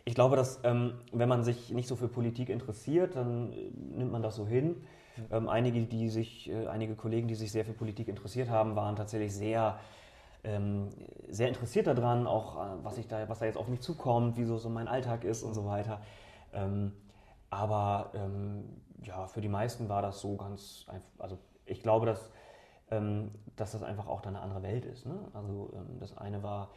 Ich 0.05 0.15
glaube, 0.15 0.37
dass 0.37 0.61
ähm, 0.65 0.95
wenn 1.13 1.29
man 1.29 1.45
sich 1.45 1.71
nicht 1.71 1.89
so 1.89 1.97
für 1.97 2.09
Politik 2.09 2.49
interessiert, 2.49 3.15
dann 3.15 3.53
äh, 3.53 3.71
nimmt 3.97 4.13
man 4.13 4.23
das 4.23 4.37
so 4.37 4.47
hin. 4.47 4.69
Mhm. 5.17 5.25
Ähm, 5.31 5.49
einige, 5.49 5.83
die 5.83 6.09
sich, 6.09 6.51
äh, 6.51 6.67
einige 6.67 6.97
Kollegen, 6.97 7.29
die 7.29 7.35
sich 7.35 7.53
sehr 7.53 7.65
für 7.65 7.73
Politik 7.73 8.09
interessiert 8.09 8.51
haben, 8.51 8.75
waren 8.75 8.97
tatsächlich 8.97 9.35
sehr, 9.35 9.79
ähm, 10.43 10.89
sehr 11.29 11.49
interessiert 11.49 11.87
daran, 11.87 12.27
auch 12.27 12.57
äh, 12.57 12.85
was, 12.85 12.99
ich 12.99 13.07
da, 13.07 13.29
was 13.29 13.39
da 13.39 13.47
jetzt 13.47 13.59
auf 13.59 13.69
mich 13.69 13.81
zukommt, 13.81 14.37
wie 14.37 14.45
so, 14.45 14.69
mein 14.69 14.89
Alltag 14.89 15.25
ist 15.25 15.45
und 15.45 15.55
so 15.55 15.67
weiter. 15.67 16.01
Ähm, 16.53 16.93
aber 17.51 18.11
ähm, 18.15 18.65
ja, 19.03 19.27
für 19.27 19.41
die 19.41 19.49
meisten 19.49 19.89
war 19.89 20.03
das 20.03 20.21
so 20.21 20.37
ganz 20.37 20.85
einfach. 20.89 21.09
Also 21.19 21.39
ich 21.65 21.83
glaube, 21.83 22.07
dass, 22.07 22.31
ähm, 22.91 23.31
dass 23.57 23.73
das 23.73 23.83
einfach 23.83 24.09
auch 24.09 24.21
da 24.21 24.31
eine 24.31 24.41
andere 24.41 24.63
Welt 24.63 24.85
ist. 24.85 25.07
Ne? 25.07 25.17
Also 25.33 25.73
das 26.01 26.17
eine 26.17 26.43
war 26.43 26.71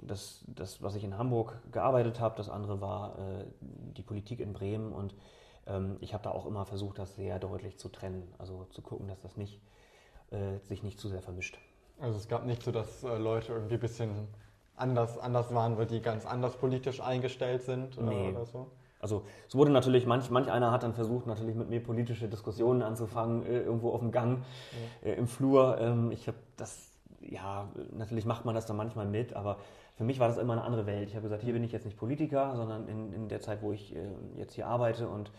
das, 0.00 0.44
das, 0.46 0.82
was 0.82 0.94
ich 0.94 1.04
in 1.04 1.16
Hamburg 1.16 1.58
gearbeitet 1.72 2.20
habe, 2.20 2.36
das 2.36 2.48
andere 2.48 2.80
war 2.80 3.18
äh, 3.18 3.44
die 3.60 4.02
Politik 4.02 4.40
in 4.40 4.52
Bremen 4.52 4.92
und 4.92 5.14
ähm, 5.66 5.96
ich 6.00 6.14
habe 6.14 6.24
da 6.24 6.30
auch 6.30 6.46
immer 6.46 6.64
versucht, 6.66 6.98
das 6.98 7.16
sehr 7.16 7.38
deutlich 7.38 7.78
zu 7.78 7.88
trennen, 7.88 8.32
also 8.38 8.66
zu 8.70 8.82
gucken, 8.82 9.08
dass 9.08 9.20
das 9.20 9.36
nicht, 9.36 9.60
äh, 10.30 10.58
sich 10.66 10.82
nicht 10.82 10.98
zu 10.98 11.08
sehr 11.08 11.22
vermischt. 11.22 11.58
Also 11.98 12.16
es 12.16 12.28
gab 12.28 12.46
nicht 12.46 12.62
so, 12.62 12.72
dass 12.72 13.04
äh, 13.04 13.18
Leute 13.18 13.52
irgendwie 13.52 13.74
ein 13.74 13.80
bisschen 13.80 14.28
anders, 14.76 15.18
anders 15.18 15.54
waren, 15.54 15.76
weil 15.76 15.86
die 15.86 16.00
ganz 16.00 16.26
anders 16.26 16.56
politisch 16.56 17.00
eingestellt 17.00 17.62
sind 17.62 17.98
äh, 17.98 18.02
nee. 18.02 18.30
oder 18.30 18.46
so? 18.46 18.70
Also 19.00 19.22
es 19.48 19.54
wurde 19.54 19.70
natürlich, 19.70 20.06
manch, 20.06 20.30
manch 20.30 20.50
einer 20.50 20.70
hat 20.70 20.82
dann 20.82 20.92
versucht, 20.92 21.26
natürlich 21.26 21.54
mit 21.54 21.70
mir 21.70 21.82
politische 21.82 22.28
Diskussionen 22.28 22.82
anzufangen, 22.82 23.46
äh, 23.46 23.60
irgendwo 23.60 23.92
auf 23.92 24.00
dem 24.00 24.12
Gang, 24.12 24.42
ja. 25.02 25.10
Äh, 25.10 25.14
im 25.14 25.26
Flur. 25.26 25.78
Ähm, 25.80 26.12
ich 26.12 26.26
habe 26.28 26.36
das 26.56 26.89
ja, 27.20 27.68
natürlich 27.92 28.24
macht 28.24 28.44
man 28.44 28.54
das 28.54 28.66
dann 28.66 28.76
manchmal 28.76 29.06
mit, 29.06 29.34
aber 29.34 29.58
für 29.96 30.04
mich 30.04 30.18
war 30.18 30.28
das 30.28 30.38
immer 30.38 30.54
eine 30.54 30.62
andere 30.62 30.86
Welt. 30.86 31.08
Ich 31.08 31.14
habe 31.14 31.24
gesagt, 31.24 31.42
hier 31.42 31.52
bin 31.52 31.62
ich 31.62 31.72
jetzt 31.72 31.84
nicht 31.84 31.98
Politiker, 31.98 32.56
sondern 32.56 32.88
in, 32.88 33.12
in 33.12 33.28
der 33.28 33.40
Zeit, 33.40 33.62
wo 33.62 33.72
ich 33.72 33.94
äh, 33.94 34.08
jetzt 34.36 34.54
hier 34.54 34.66
arbeite 34.66 35.08
und 35.08 35.30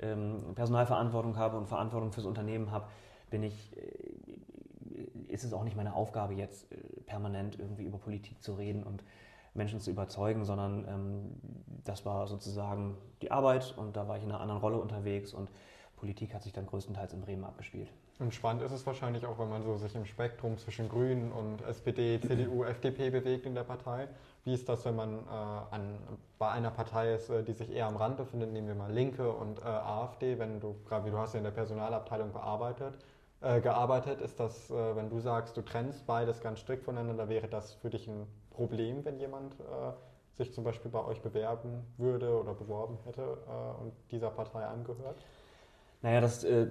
ähm, 0.00 0.54
Personalverantwortung 0.54 1.36
habe 1.36 1.56
und 1.56 1.66
Verantwortung 1.66 2.12
fürs 2.12 2.26
Unternehmen 2.26 2.70
habe, 2.70 2.86
bin 3.30 3.42
ich, 3.42 3.76
äh, 3.76 5.32
ist 5.32 5.44
es 5.44 5.52
auch 5.52 5.64
nicht 5.64 5.76
meine 5.76 5.94
Aufgabe, 5.94 6.34
jetzt 6.34 6.72
äh, 6.72 6.76
permanent 7.06 7.58
irgendwie 7.58 7.84
über 7.84 7.98
Politik 7.98 8.42
zu 8.42 8.54
reden 8.54 8.82
und 8.82 9.04
Menschen 9.54 9.80
zu 9.80 9.90
überzeugen, 9.90 10.44
sondern 10.44 10.86
ähm, 10.88 11.40
das 11.84 12.04
war 12.04 12.26
sozusagen 12.26 12.96
die 13.22 13.30
Arbeit 13.30 13.74
und 13.76 13.96
da 13.96 14.08
war 14.08 14.16
ich 14.16 14.22
in 14.22 14.30
einer 14.30 14.40
anderen 14.40 14.60
Rolle 14.60 14.78
unterwegs 14.78 15.32
und 15.32 15.50
Politik 15.96 16.34
hat 16.34 16.42
sich 16.42 16.52
dann 16.52 16.66
größtenteils 16.66 17.14
in 17.14 17.20
Bremen 17.22 17.44
abgespielt. 17.44 17.90
Und 18.18 18.34
spannend 18.34 18.62
ist 18.62 18.72
es 18.72 18.86
wahrscheinlich 18.86 19.26
auch, 19.26 19.38
wenn 19.38 19.50
man 19.50 19.62
so 19.62 19.76
sich 19.76 19.94
im 19.94 20.06
Spektrum 20.06 20.56
zwischen 20.56 20.88
Grünen 20.88 21.32
und 21.32 21.60
SPD, 21.62 22.18
CDU, 22.18 22.64
FDP 22.64 23.10
bewegt 23.10 23.44
in 23.44 23.54
der 23.54 23.64
Partei. 23.64 24.08
Wie 24.44 24.54
ist 24.54 24.68
das, 24.70 24.86
wenn 24.86 24.96
man 24.96 25.18
äh, 25.18 25.30
an, 25.30 25.98
bei 26.38 26.48
einer 26.48 26.70
Partei 26.70 27.12
ist, 27.14 27.28
äh, 27.28 27.42
die 27.42 27.52
sich 27.52 27.70
eher 27.70 27.86
am 27.86 27.96
Rand 27.96 28.16
befindet, 28.16 28.52
nehmen 28.52 28.68
wir 28.68 28.74
mal 28.74 28.90
Linke 28.90 29.30
und 29.30 29.58
äh, 29.58 29.64
AfD, 29.64 30.38
wenn 30.38 30.60
du, 30.60 30.76
gerade 30.88 31.04
wie 31.04 31.10
du 31.10 31.18
hast 31.18 31.34
ja 31.34 31.38
in 31.38 31.44
der 31.44 31.50
Personalabteilung 31.50 32.32
bearbeitet, 32.32 32.96
äh, 33.42 33.60
gearbeitet, 33.60 34.22
ist 34.22 34.40
das, 34.40 34.70
äh, 34.70 34.96
wenn 34.96 35.10
du 35.10 35.20
sagst, 35.20 35.54
du 35.58 35.62
trennst 35.62 36.06
beides 36.06 36.40
ganz 36.40 36.60
strikt 36.60 36.84
voneinander, 36.84 37.28
wäre 37.28 37.48
das 37.48 37.74
für 37.74 37.90
dich 37.90 38.08
ein 38.08 38.26
Problem, 38.48 39.04
wenn 39.04 39.18
jemand 39.18 39.60
äh, 39.60 39.92
sich 40.32 40.54
zum 40.54 40.64
Beispiel 40.64 40.90
bei 40.90 41.04
euch 41.04 41.20
bewerben 41.20 41.84
würde 41.98 42.40
oder 42.40 42.54
beworben 42.54 42.98
hätte 43.04 43.38
und 43.80 43.94
dieser 44.10 44.28
Partei 44.28 44.66
angehört? 44.66 45.16
Naja, 46.06 46.20
das 46.20 46.44
äh, 46.44 46.68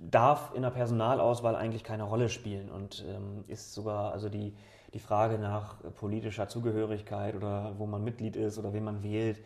darf 0.00 0.52
in 0.52 0.62
der 0.62 0.70
Personalauswahl 0.70 1.54
eigentlich 1.54 1.84
keine 1.84 2.02
Rolle 2.02 2.28
spielen 2.28 2.72
und 2.72 3.04
ähm, 3.08 3.44
ist 3.46 3.72
sogar, 3.72 4.10
also 4.10 4.28
die, 4.28 4.52
die 4.94 4.98
Frage 4.98 5.38
nach 5.38 5.76
politischer 5.94 6.48
Zugehörigkeit 6.48 7.36
oder 7.36 7.74
wo 7.78 7.86
man 7.86 8.02
Mitglied 8.02 8.34
ist 8.34 8.58
oder 8.58 8.72
wen 8.72 8.82
man 8.82 9.04
wählt, 9.04 9.40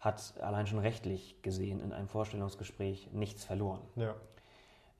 hat 0.00 0.34
allein 0.42 0.66
schon 0.66 0.80
rechtlich 0.80 1.40
gesehen 1.40 1.80
in 1.80 1.94
einem 1.94 2.08
Vorstellungsgespräch 2.08 3.08
nichts 3.14 3.42
verloren. 3.42 3.80
Ja. 3.96 4.14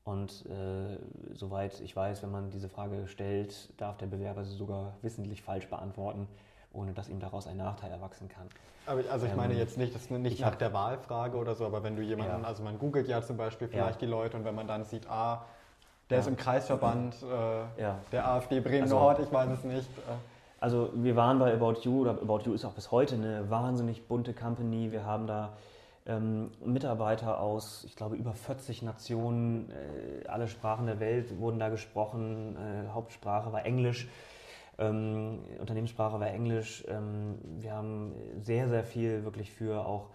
Und 0.04 0.46
äh, 0.46 0.96
soweit 1.34 1.78
ich 1.82 1.94
weiß, 1.94 2.22
wenn 2.22 2.30
man 2.30 2.48
diese 2.48 2.70
Frage 2.70 3.06
stellt, 3.06 3.78
darf 3.78 3.98
der 3.98 4.06
Bewerber 4.06 4.46
sie 4.46 4.56
sogar 4.56 4.96
wissentlich 5.02 5.42
falsch 5.42 5.68
beantworten 5.68 6.26
ohne 6.72 6.92
dass 6.92 7.08
ihm 7.08 7.20
daraus 7.20 7.46
ein 7.46 7.56
Nachteil 7.56 7.90
erwachsen 7.90 8.28
kann. 8.28 8.46
Aber 8.86 9.02
also 9.10 9.26
ich 9.26 9.34
meine 9.36 9.52
ähm, 9.54 9.58
jetzt 9.58 9.78
nicht, 9.78 9.94
das 9.94 10.10
nicht 10.10 10.40
nach 10.40 10.56
der 10.56 10.72
Wahlfrage 10.72 11.36
oder 11.36 11.54
so, 11.54 11.64
aber 11.64 11.82
wenn 11.82 11.96
du 11.96 12.02
jemanden, 12.02 12.42
ja. 12.42 12.48
also 12.48 12.62
man 12.62 12.78
googelt 12.78 13.08
ja 13.08 13.22
zum 13.22 13.36
Beispiel 13.36 13.68
vielleicht 13.68 14.00
ja. 14.00 14.06
die 14.06 14.06
Leute 14.06 14.36
und 14.36 14.44
wenn 14.44 14.54
man 14.54 14.66
dann 14.66 14.84
sieht, 14.84 15.08
ah, 15.08 15.44
der 16.10 16.18
ja. 16.18 16.22
ist 16.22 16.28
im 16.28 16.36
Kreisverband 16.36 17.14
äh, 17.22 17.84
der 18.10 18.28
AfD 18.28 18.60
Bremen 18.60 18.82
also, 18.82 18.98
Nord, 18.98 19.20
ich 19.20 19.32
weiß 19.32 19.50
es 19.50 19.64
nicht. 19.64 19.88
Äh. 19.98 20.12
Also 20.60 20.90
wir 20.94 21.16
waren 21.16 21.38
bei 21.38 21.52
About 21.52 21.80
You, 21.82 22.02
oder 22.02 22.12
About 22.12 22.40
You 22.44 22.54
ist 22.54 22.64
auch 22.64 22.72
bis 22.72 22.90
heute 22.90 23.14
eine 23.16 23.50
wahnsinnig 23.50 24.06
bunte 24.06 24.32
Company. 24.32 24.92
Wir 24.92 25.04
haben 25.04 25.26
da 25.26 25.54
ähm, 26.06 26.50
Mitarbeiter 26.64 27.40
aus, 27.40 27.84
ich 27.84 27.96
glaube, 27.96 28.16
über 28.16 28.32
40 28.32 28.82
Nationen, 28.82 29.70
äh, 29.70 30.26
alle 30.28 30.48
Sprachen 30.48 30.86
der 30.86 31.00
Welt 31.00 31.38
wurden 31.38 31.58
da 31.58 31.68
gesprochen. 31.68 32.56
Äh, 32.56 32.92
Hauptsprache 32.92 33.52
war 33.52 33.64
Englisch. 33.64 34.08
Ähm, 34.82 35.40
Unternehmenssprache 35.60 36.18
war 36.18 36.28
Englisch. 36.28 36.84
Ähm, 36.88 37.38
wir 37.60 37.72
haben 37.72 38.14
sehr, 38.40 38.68
sehr 38.68 38.84
viel 38.84 39.24
wirklich 39.24 39.52
für 39.52 39.86
auch 39.86 40.10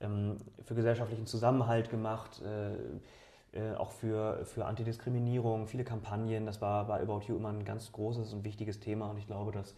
ähm, 0.00 0.38
für 0.64 0.74
gesellschaftlichen 0.74 1.26
Zusammenhalt 1.26 1.90
gemacht, 1.90 2.42
äh, 2.42 3.58
äh, 3.58 3.74
auch 3.76 3.92
für, 3.92 4.44
für 4.44 4.66
Antidiskriminierung, 4.66 5.66
viele 5.66 5.84
Kampagnen. 5.84 6.46
Das 6.46 6.60
war 6.60 6.86
bei 6.86 7.00
About 7.00 7.22
You 7.26 7.36
immer 7.36 7.50
ein 7.50 7.64
ganz 7.64 7.92
großes 7.92 8.32
und 8.32 8.44
wichtiges 8.44 8.80
Thema 8.80 9.10
und 9.10 9.18
ich 9.18 9.26
glaube, 9.26 9.52
dass 9.52 9.74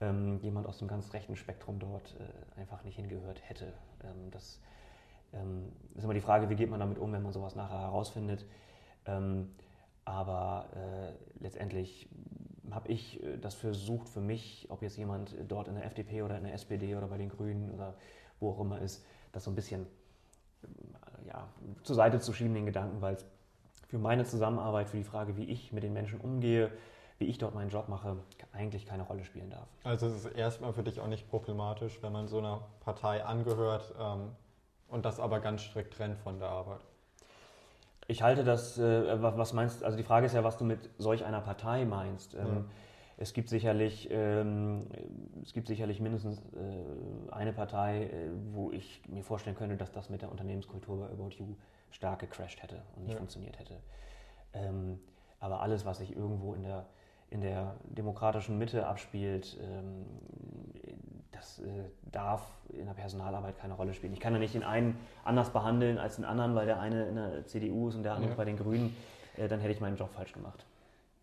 ähm, 0.00 0.38
jemand 0.42 0.66
aus 0.66 0.78
dem 0.78 0.88
ganz 0.88 1.12
rechten 1.12 1.36
Spektrum 1.36 1.78
dort 1.78 2.16
äh, 2.18 2.60
einfach 2.60 2.84
nicht 2.84 2.96
hingehört 2.96 3.40
hätte. 3.48 3.66
Ähm, 4.02 4.30
das 4.30 4.60
ähm, 5.32 5.72
ist 5.94 6.04
immer 6.04 6.14
die 6.14 6.20
Frage, 6.20 6.48
wie 6.50 6.56
geht 6.56 6.70
man 6.70 6.80
damit 6.80 6.98
um, 6.98 7.12
wenn 7.12 7.22
man 7.22 7.32
sowas 7.32 7.54
nachher 7.54 7.80
herausfindet. 7.80 8.44
aber 10.04 10.66
äh, 10.74 11.42
letztendlich 11.42 12.08
habe 12.74 12.88
ich 12.88 13.22
äh, 13.22 13.38
das 13.38 13.54
versucht 13.54 14.08
für 14.08 14.20
mich, 14.20 14.66
ob 14.70 14.82
jetzt 14.82 14.96
jemand 14.96 15.34
dort 15.48 15.68
in 15.68 15.74
der 15.74 15.84
FDP 15.84 16.22
oder 16.22 16.36
in 16.36 16.44
der 16.44 16.54
SPD 16.54 16.94
oder 16.96 17.08
bei 17.08 17.18
den 17.18 17.28
Grünen 17.28 17.70
oder 17.70 17.94
wo 18.38 18.50
auch 18.50 18.60
immer 18.60 18.80
ist, 18.80 19.04
das 19.32 19.44
so 19.44 19.50
ein 19.50 19.54
bisschen 19.54 19.86
äh, 20.62 21.28
ja, 21.28 21.48
zur 21.82 21.96
Seite 21.96 22.20
zu 22.20 22.32
schieben, 22.32 22.54
den 22.54 22.66
Gedanken, 22.66 23.00
weil 23.00 23.14
es 23.14 23.26
für 23.88 23.98
meine 23.98 24.24
Zusammenarbeit, 24.24 24.88
für 24.88 24.96
die 24.96 25.04
Frage, 25.04 25.36
wie 25.36 25.44
ich 25.44 25.72
mit 25.72 25.82
den 25.82 25.92
Menschen 25.92 26.20
umgehe, 26.20 26.70
wie 27.18 27.26
ich 27.26 27.38
dort 27.38 27.54
meinen 27.54 27.70
Job 27.70 27.88
mache, 27.88 28.16
eigentlich 28.52 28.86
keine 28.86 29.02
Rolle 29.02 29.24
spielen 29.24 29.50
darf. 29.50 29.68
Also 29.84 30.06
es 30.06 30.24
ist 30.24 30.26
erstmal 30.26 30.72
für 30.72 30.82
dich 30.82 31.00
auch 31.00 31.08
nicht 31.08 31.28
problematisch, 31.28 32.02
wenn 32.02 32.12
man 32.12 32.28
so 32.28 32.38
einer 32.38 32.62
Partei 32.80 33.24
angehört 33.24 33.94
ähm, 33.98 34.30
und 34.88 35.04
das 35.04 35.20
aber 35.20 35.40
ganz 35.40 35.62
strikt 35.62 35.94
trennt 35.94 36.18
von 36.18 36.38
der 36.38 36.48
Arbeit. 36.48 36.80
Ich 38.10 38.22
halte 38.22 38.42
das, 38.42 38.76
äh, 38.76 39.22
was 39.22 39.52
meinst 39.52 39.84
also 39.84 39.96
die 39.96 40.02
Frage 40.02 40.26
ist 40.26 40.34
ja, 40.34 40.42
was 40.42 40.58
du 40.58 40.64
mit 40.64 40.90
solch 40.98 41.24
einer 41.24 41.40
Partei 41.40 41.84
meinst. 41.84 42.34
Ähm, 42.34 42.40
ja. 42.40 42.64
Es 43.18 43.32
gibt 43.34 43.48
sicherlich, 43.48 44.08
ähm, 44.10 44.88
es 45.44 45.52
gibt 45.52 45.68
sicherlich 45.68 46.00
mindestens 46.00 46.40
äh, 46.40 47.32
eine 47.32 47.52
Partei, 47.52 48.06
äh, 48.06 48.30
wo 48.52 48.72
ich 48.72 49.00
mir 49.08 49.22
vorstellen 49.22 49.54
könnte, 49.54 49.76
dass 49.76 49.92
das 49.92 50.10
mit 50.10 50.22
der 50.22 50.32
Unternehmenskultur 50.32 50.96
bei 50.96 51.06
About 51.06 51.36
You 51.38 51.54
stark 51.92 52.18
gecrashed 52.18 52.60
hätte 52.64 52.82
und 52.96 53.04
nicht 53.04 53.12
ja. 53.12 53.18
funktioniert 53.18 53.60
hätte. 53.60 53.76
Ähm, 54.54 54.98
aber 55.38 55.60
alles, 55.60 55.84
was 55.84 55.98
sich 55.98 56.16
irgendwo 56.16 56.54
in 56.54 56.64
der, 56.64 56.86
in 57.30 57.42
der 57.42 57.76
demokratischen 57.84 58.58
Mitte 58.58 58.88
abspielt, 58.88 59.56
ähm, 59.62 60.04
das 61.40 61.58
äh, 61.60 61.62
darf 62.12 62.42
in 62.68 62.86
der 62.86 62.92
Personalarbeit 62.92 63.58
keine 63.58 63.74
Rolle 63.74 63.94
spielen. 63.94 64.12
Ich 64.12 64.20
kann 64.20 64.32
ja 64.32 64.38
nicht 64.38 64.54
den 64.54 64.62
einen 64.62 64.98
anders 65.24 65.50
behandeln 65.50 65.98
als 65.98 66.16
den 66.16 66.24
anderen, 66.24 66.54
weil 66.54 66.66
der 66.66 66.80
eine 66.80 67.06
in 67.06 67.14
der 67.16 67.46
CDU 67.46 67.88
ist 67.88 67.96
und 67.96 68.02
der 68.02 68.14
andere 68.14 68.30
ja. 68.30 68.36
bei 68.36 68.44
den 68.44 68.56
Grünen. 68.56 68.94
Äh, 69.36 69.48
dann 69.48 69.60
hätte 69.60 69.72
ich 69.72 69.80
meinen 69.80 69.96
Job 69.96 70.10
falsch 70.12 70.32
gemacht. 70.32 70.64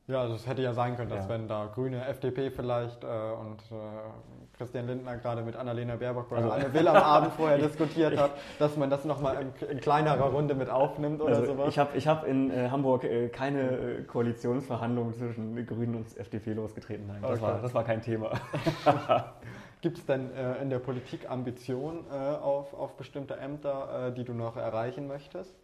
Ja, 0.07 0.21
also 0.21 0.35
es 0.35 0.47
hätte 0.47 0.61
ja 0.61 0.73
sein 0.73 0.95
können, 0.95 1.09
dass 1.09 1.25
ja. 1.25 1.29
wenn 1.29 1.49
da 1.49 1.65
Grüne, 1.65 2.05
FDP 2.05 2.49
vielleicht 2.49 3.03
äh, 3.03 3.07
und 3.07 3.61
äh, 3.71 4.57
Christian 4.57 4.87
Lindner 4.87 5.17
gerade 5.17 5.41
mit 5.41 5.57
Annalena 5.57 5.97
Baerbock 5.97 6.31
oder 6.31 6.43
also, 6.43 6.51
Anne 6.51 6.73
Will 6.73 6.87
am 6.87 6.95
Abend 6.95 7.33
vorher 7.33 7.57
diskutiert 7.67 8.17
hat, 8.17 8.31
dass 8.57 8.77
man 8.77 8.89
das 8.89 9.03
nochmal 9.03 9.41
in, 9.41 9.67
in 9.67 9.81
kleinerer 9.81 10.31
Runde 10.31 10.55
mit 10.55 10.69
aufnimmt 10.69 11.19
oder 11.19 11.35
also 11.35 11.53
sowas. 11.53 11.67
Ich 11.67 11.77
habe 11.77 11.97
ich 11.97 12.07
hab 12.07 12.25
in 12.25 12.49
äh, 12.51 12.69
Hamburg 12.69 13.03
äh, 13.03 13.27
keine 13.27 13.59
äh, 13.59 14.03
Koalitionsverhandlungen 14.03 15.13
zwischen 15.13 15.65
Grünen 15.67 15.95
und 15.95 16.17
FDP 16.17 16.53
losgetreten. 16.53 17.05
Nein, 17.07 17.21
das, 17.21 17.31
okay. 17.31 17.41
war, 17.41 17.61
das 17.61 17.73
war 17.73 17.83
kein 17.83 18.01
Thema. 18.01 18.31
Gibt 19.81 19.99
es 19.99 20.05
denn 20.05 20.31
äh, 20.33 20.61
in 20.61 20.69
der 20.69 20.79
Politik 20.79 21.29
Ambitionen 21.29 22.05
äh, 22.11 22.13
auf, 22.13 22.73
auf 22.73 22.97
bestimmte 22.97 23.37
Ämter, 23.37 24.07
äh, 24.07 24.13
die 24.13 24.23
du 24.23 24.33
noch 24.33 24.57
erreichen 24.57 25.07
möchtest? 25.07 25.55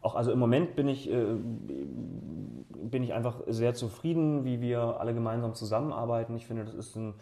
Auch 0.00 0.14
also 0.14 0.30
im 0.30 0.38
Moment 0.38 0.76
bin 0.76 0.88
ich, 0.88 1.10
äh, 1.10 1.24
bin 1.34 3.02
ich 3.02 3.12
einfach 3.14 3.40
sehr 3.48 3.74
zufrieden, 3.74 4.44
wie 4.44 4.60
wir 4.60 5.00
alle 5.00 5.12
gemeinsam 5.14 5.54
zusammenarbeiten. 5.54 6.36
Ich 6.36 6.46
finde, 6.46 6.64
das 6.64 6.74
ist 6.74 6.94
ein, 6.94 7.14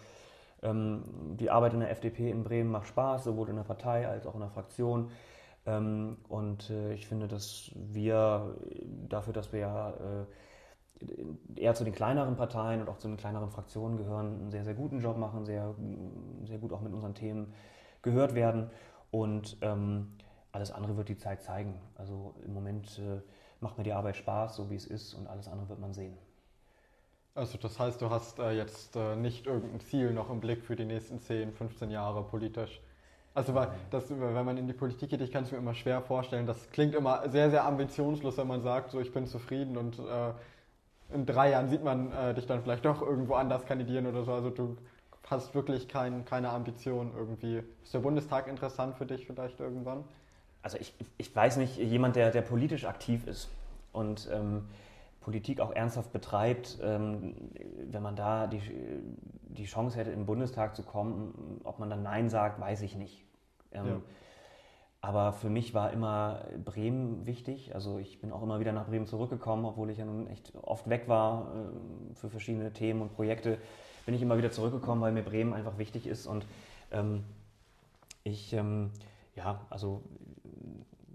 ähm, 0.62 1.02
die 1.40 1.48
Arbeit 1.48 1.72
in 1.72 1.80
der 1.80 1.90
FDP 1.90 2.30
in 2.30 2.44
Bremen 2.44 2.70
macht 2.70 2.88
Spaß, 2.88 3.24
sowohl 3.24 3.48
in 3.48 3.56
der 3.56 3.62
Partei 3.62 4.06
als 4.06 4.26
auch 4.26 4.34
in 4.34 4.40
der 4.40 4.50
Fraktion. 4.50 5.10
Ähm, 5.64 6.18
und 6.28 6.68
äh, 6.68 6.92
ich 6.92 7.06
finde, 7.06 7.28
dass 7.28 7.70
wir 7.74 8.54
dafür, 9.08 9.32
dass 9.32 9.52
wir 9.52 9.60
ja 9.60 9.90
äh, 9.90 10.26
eher 11.54 11.74
zu 11.74 11.84
den 11.84 11.92
kleineren 11.92 12.36
Parteien 12.36 12.80
und 12.80 12.88
auch 12.88 12.98
zu 12.98 13.08
den 13.08 13.16
kleineren 13.16 13.50
Fraktionen 13.50 13.96
gehören, 13.96 14.40
einen 14.40 14.50
sehr, 14.50 14.64
sehr 14.64 14.74
guten 14.74 15.00
Job 15.00 15.16
machen, 15.16 15.44
sehr, 15.44 15.74
sehr 16.44 16.58
gut 16.58 16.72
auch 16.72 16.80
mit 16.80 16.92
unseren 16.92 17.14
Themen 17.14 17.52
gehört 18.02 18.34
werden. 18.34 18.70
Und 19.10 19.56
ähm, 19.60 20.16
alles 20.52 20.72
andere 20.72 20.96
wird 20.96 21.08
die 21.08 21.16
Zeit 21.16 21.42
zeigen. 21.42 21.78
Also 21.96 22.34
im 22.44 22.54
Moment 22.54 22.98
äh, 22.98 23.20
macht 23.60 23.78
mir 23.78 23.84
die 23.84 23.92
Arbeit 23.92 24.16
Spaß, 24.16 24.56
so 24.56 24.70
wie 24.70 24.76
es 24.76 24.86
ist, 24.86 25.14
und 25.14 25.26
alles 25.26 25.48
andere 25.48 25.68
wird 25.68 25.78
man 25.78 25.92
sehen. 25.92 26.16
Also 27.34 27.58
das 27.58 27.78
heißt, 27.78 28.00
du 28.00 28.08
hast 28.08 28.38
äh, 28.38 28.52
jetzt 28.52 28.96
äh, 28.96 29.14
nicht 29.14 29.46
irgendein 29.46 29.80
Ziel 29.80 30.12
noch 30.12 30.30
im 30.30 30.40
Blick 30.40 30.64
für 30.64 30.74
die 30.74 30.86
nächsten 30.86 31.20
10, 31.20 31.52
15 31.52 31.90
Jahre 31.90 32.22
politisch? 32.22 32.80
Also 33.34 33.54
weil 33.54 33.68
das, 33.90 34.08
wenn 34.08 34.46
man 34.46 34.56
in 34.56 34.66
die 34.66 34.72
Politik 34.72 35.10
geht, 35.10 35.20
ich 35.20 35.30
kann 35.30 35.44
es 35.44 35.52
mir 35.52 35.58
immer 35.58 35.74
schwer 35.74 36.00
vorstellen, 36.00 36.46
das 36.46 36.70
klingt 36.70 36.94
immer 36.94 37.28
sehr, 37.28 37.50
sehr 37.50 37.66
ambitionslos, 37.66 38.38
wenn 38.38 38.46
man 38.46 38.62
sagt, 38.62 38.90
so 38.90 38.98
ich 38.98 39.12
bin 39.12 39.26
zufrieden 39.26 39.76
und 39.76 39.98
äh, 39.98 40.32
in 41.12 41.26
drei 41.26 41.50
Jahren 41.50 41.68
sieht 41.68 41.84
man 41.84 42.12
äh, 42.12 42.34
dich 42.34 42.46
dann 42.46 42.62
vielleicht 42.62 42.84
doch 42.84 43.02
irgendwo 43.02 43.34
anders 43.34 43.66
kandidieren 43.66 44.06
oder 44.06 44.24
so. 44.24 44.32
Also 44.32 44.50
du 44.50 44.76
hast 45.28 45.54
wirklich 45.54 45.88
kein, 45.88 46.24
keine 46.24 46.50
Ambition 46.50 47.12
irgendwie. 47.16 47.62
Ist 47.82 47.94
der 47.94 48.00
Bundestag 48.00 48.46
interessant 48.46 48.96
für 48.96 49.06
dich 49.06 49.26
vielleicht 49.26 49.60
irgendwann? 49.60 50.04
Also 50.62 50.78
ich, 50.78 50.94
ich 51.16 51.34
weiß 51.34 51.58
nicht, 51.58 51.76
jemand, 51.76 52.16
der, 52.16 52.30
der 52.30 52.42
politisch 52.42 52.84
aktiv 52.84 53.26
ist 53.26 53.48
und 53.92 54.28
ähm, 54.32 54.64
Politik 55.20 55.60
auch 55.60 55.72
ernsthaft 55.72 56.12
betreibt, 56.12 56.78
ähm, 56.82 57.34
wenn 57.90 58.02
man 58.02 58.14
da 58.14 58.46
die, 58.46 58.62
die 59.48 59.64
Chance 59.64 59.98
hätte, 59.98 60.10
in 60.10 60.20
den 60.20 60.26
Bundestag 60.26 60.76
zu 60.76 60.82
kommen, 60.82 61.60
ob 61.64 61.78
man 61.78 61.90
dann 61.90 62.02
Nein 62.02 62.30
sagt, 62.30 62.60
weiß 62.60 62.82
ich 62.82 62.94
nicht. 62.96 63.24
Ähm, 63.72 63.86
ja. 63.86 64.00
Aber 65.06 65.32
für 65.32 65.48
mich 65.48 65.72
war 65.72 65.92
immer 65.92 66.40
Bremen 66.64 67.26
wichtig. 67.26 67.76
Also 67.76 67.98
ich 67.98 68.20
bin 68.20 68.32
auch 68.32 68.42
immer 68.42 68.58
wieder 68.58 68.72
nach 68.72 68.88
Bremen 68.88 69.06
zurückgekommen, 69.06 69.64
obwohl 69.64 69.88
ich 69.90 69.98
ja 69.98 70.04
nun 70.04 70.26
echt 70.26 70.52
oft 70.60 70.88
weg 70.88 71.04
war 71.06 71.52
äh, 71.54 72.14
für 72.16 72.28
verschiedene 72.28 72.72
Themen 72.72 73.02
und 73.02 73.14
Projekte. 73.14 73.58
Bin 74.04 74.16
ich 74.16 74.22
immer 74.22 74.36
wieder 74.36 74.50
zurückgekommen, 74.50 75.00
weil 75.00 75.12
mir 75.12 75.22
Bremen 75.22 75.54
einfach 75.54 75.78
wichtig 75.78 76.08
ist. 76.08 76.26
Und 76.26 76.44
ähm, 76.90 77.22
ich, 78.24 78.52
ähm, 78.52 78.90
ja, 79.36 79.60
also 79.70 80.02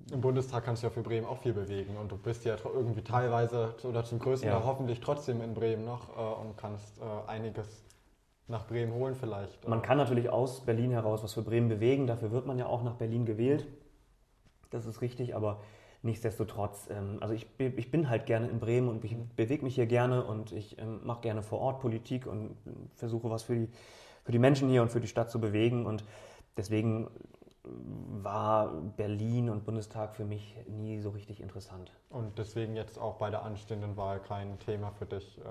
im 0.10 0.22
Bundestag 0.22 0.64
kannst 0.64 0.84
du 0.84 0.88
ja 0.88 0.94
für 0.94 1.02
Bremen 1.02 1.28
auch 1.28 1.40
viel 1.40 1.54
bewegen 1.54 1.98
und 1.98 2.14
du 2.14 2.18
bist 2.18 2.46
ja 2.46 2.56
irgendwie 2.64 3.02
teilweise 3.02 3.76
oder 3.84 4.06
zum 4.06 4.20
größten 4.20 4.48
ja. 4.48 4.56
Teil 4.56 4.66
hoffentlich 4.66 5.02
trotzdem 5.02 5.42
in 5.42 5.54
Bremen 5.54 5.84
noch 5.84 6.18
äh, 6.18 6.42
und 6.42 6.56
kannst 6.56 6.98
äh, 7.00 7.30
einiges 7.30 7.84
nach 8.48 8.68
Bremen 8.68 8.94
holen 8.94 9.16
vielleicht. 9.16 9.68
Man 9.68 9.82
kann 9.82 9.98
natürlich 9.98 10.30
aus 10.30 10.62
Berlin 10.62 10.92
heraus 10.92 11.24
was 11.24 11.34
für 11.34 11.42
Bremen 11.42 11.68
bewegen, 11.68 12.08
dafür 12.08 12.32
wird 12.32 12.46
man 12.46 12.58
ja 12.58 12.68
auch 12.68 12.84
nach 12.84 12.96
Berlin 12.96 13.26
gewählt. 13.26 13.68
Das 14.72 14.86
ist 14.86 15.02
richtig, 15.02 15.36
aber 15.36 15.62
nichtsdestotrotz, 16.02 16.90
ähm, 16.90 17.18
also 17.22 17.34
ich, 17.34 17.48
ich 17.60 17.92
bin 17.92 18.10
halt 18.10 18.26
gerne 18.26 18.48
in 18.48 18.60
Bremen 18.60 18.90
und 18.90 19.06
ich 19.06 19.16
bewege 19.36 19.64
mich 19.64 19.76
hier 19.76 19.86
gerne 19.86 20.24
und 20.26 20.52
ich 20.52 20.80
ähm, 20.80 21.02
mache 21.04 21.22
gerne 21.22 21.44
vor 21.44 21.60
Ort 21.60 21.80
Politik 21.80 22.26
und 22.26 22.56
versuche 22.96 23.30
was 23.30 23.44
für 23.44 23.56
die, 23.56 23.70
für 24.24 24.32
die 24.32 24.40
Menschen 24.40 24.70
hier 24.70 24.82
und 24.82 24.92
für 24.92 25.00
die 25.00 25.08
Stadt 25.08 25.30
zu 25.30 25.40
bewegen 25.40 25.86
und 25.86 26.04
deswegen 26.58 27.10
war 27.64 28.74
Berlin 28.98 29.50
und 29.50 29.66
Bundestag 29.66 30.16
für 30.16 30.26
mich 30.26 30.58
nie 30.68 31.00
so 31.00 31.12
richtig 31.12 31.42
interessant. 31.42 31.92
Und 32.10 32.40
deswegen 32.40 32.76
jetzt 32.76 32.98
auch 32.98 33.16
bei 33.16 33.30
der 33.30 33.44
anstehenden 33.44 33.98
Wahl 33.98 34.20
kein 34.20 34.58
Thema 34.60 34.92
für 34.92 35.06
dich. 35.06 35.38
Äh, 35.38 35.42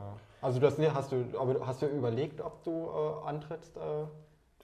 also 0.42 0.58
du 0.58 0.66
hast, 0.66 0.78
hast, 0.78 1.12
du, 1.12 1.24
aber 1.38 1.64
hast 1.66 1.82
du 1.82 1.86
überlegt, 1.86 2.40
ob 2.40 2.64
du 2.64 2.88
äh, 2.88 3.28
antrittst? 3.28 3.76
Äh? 3.76 3.80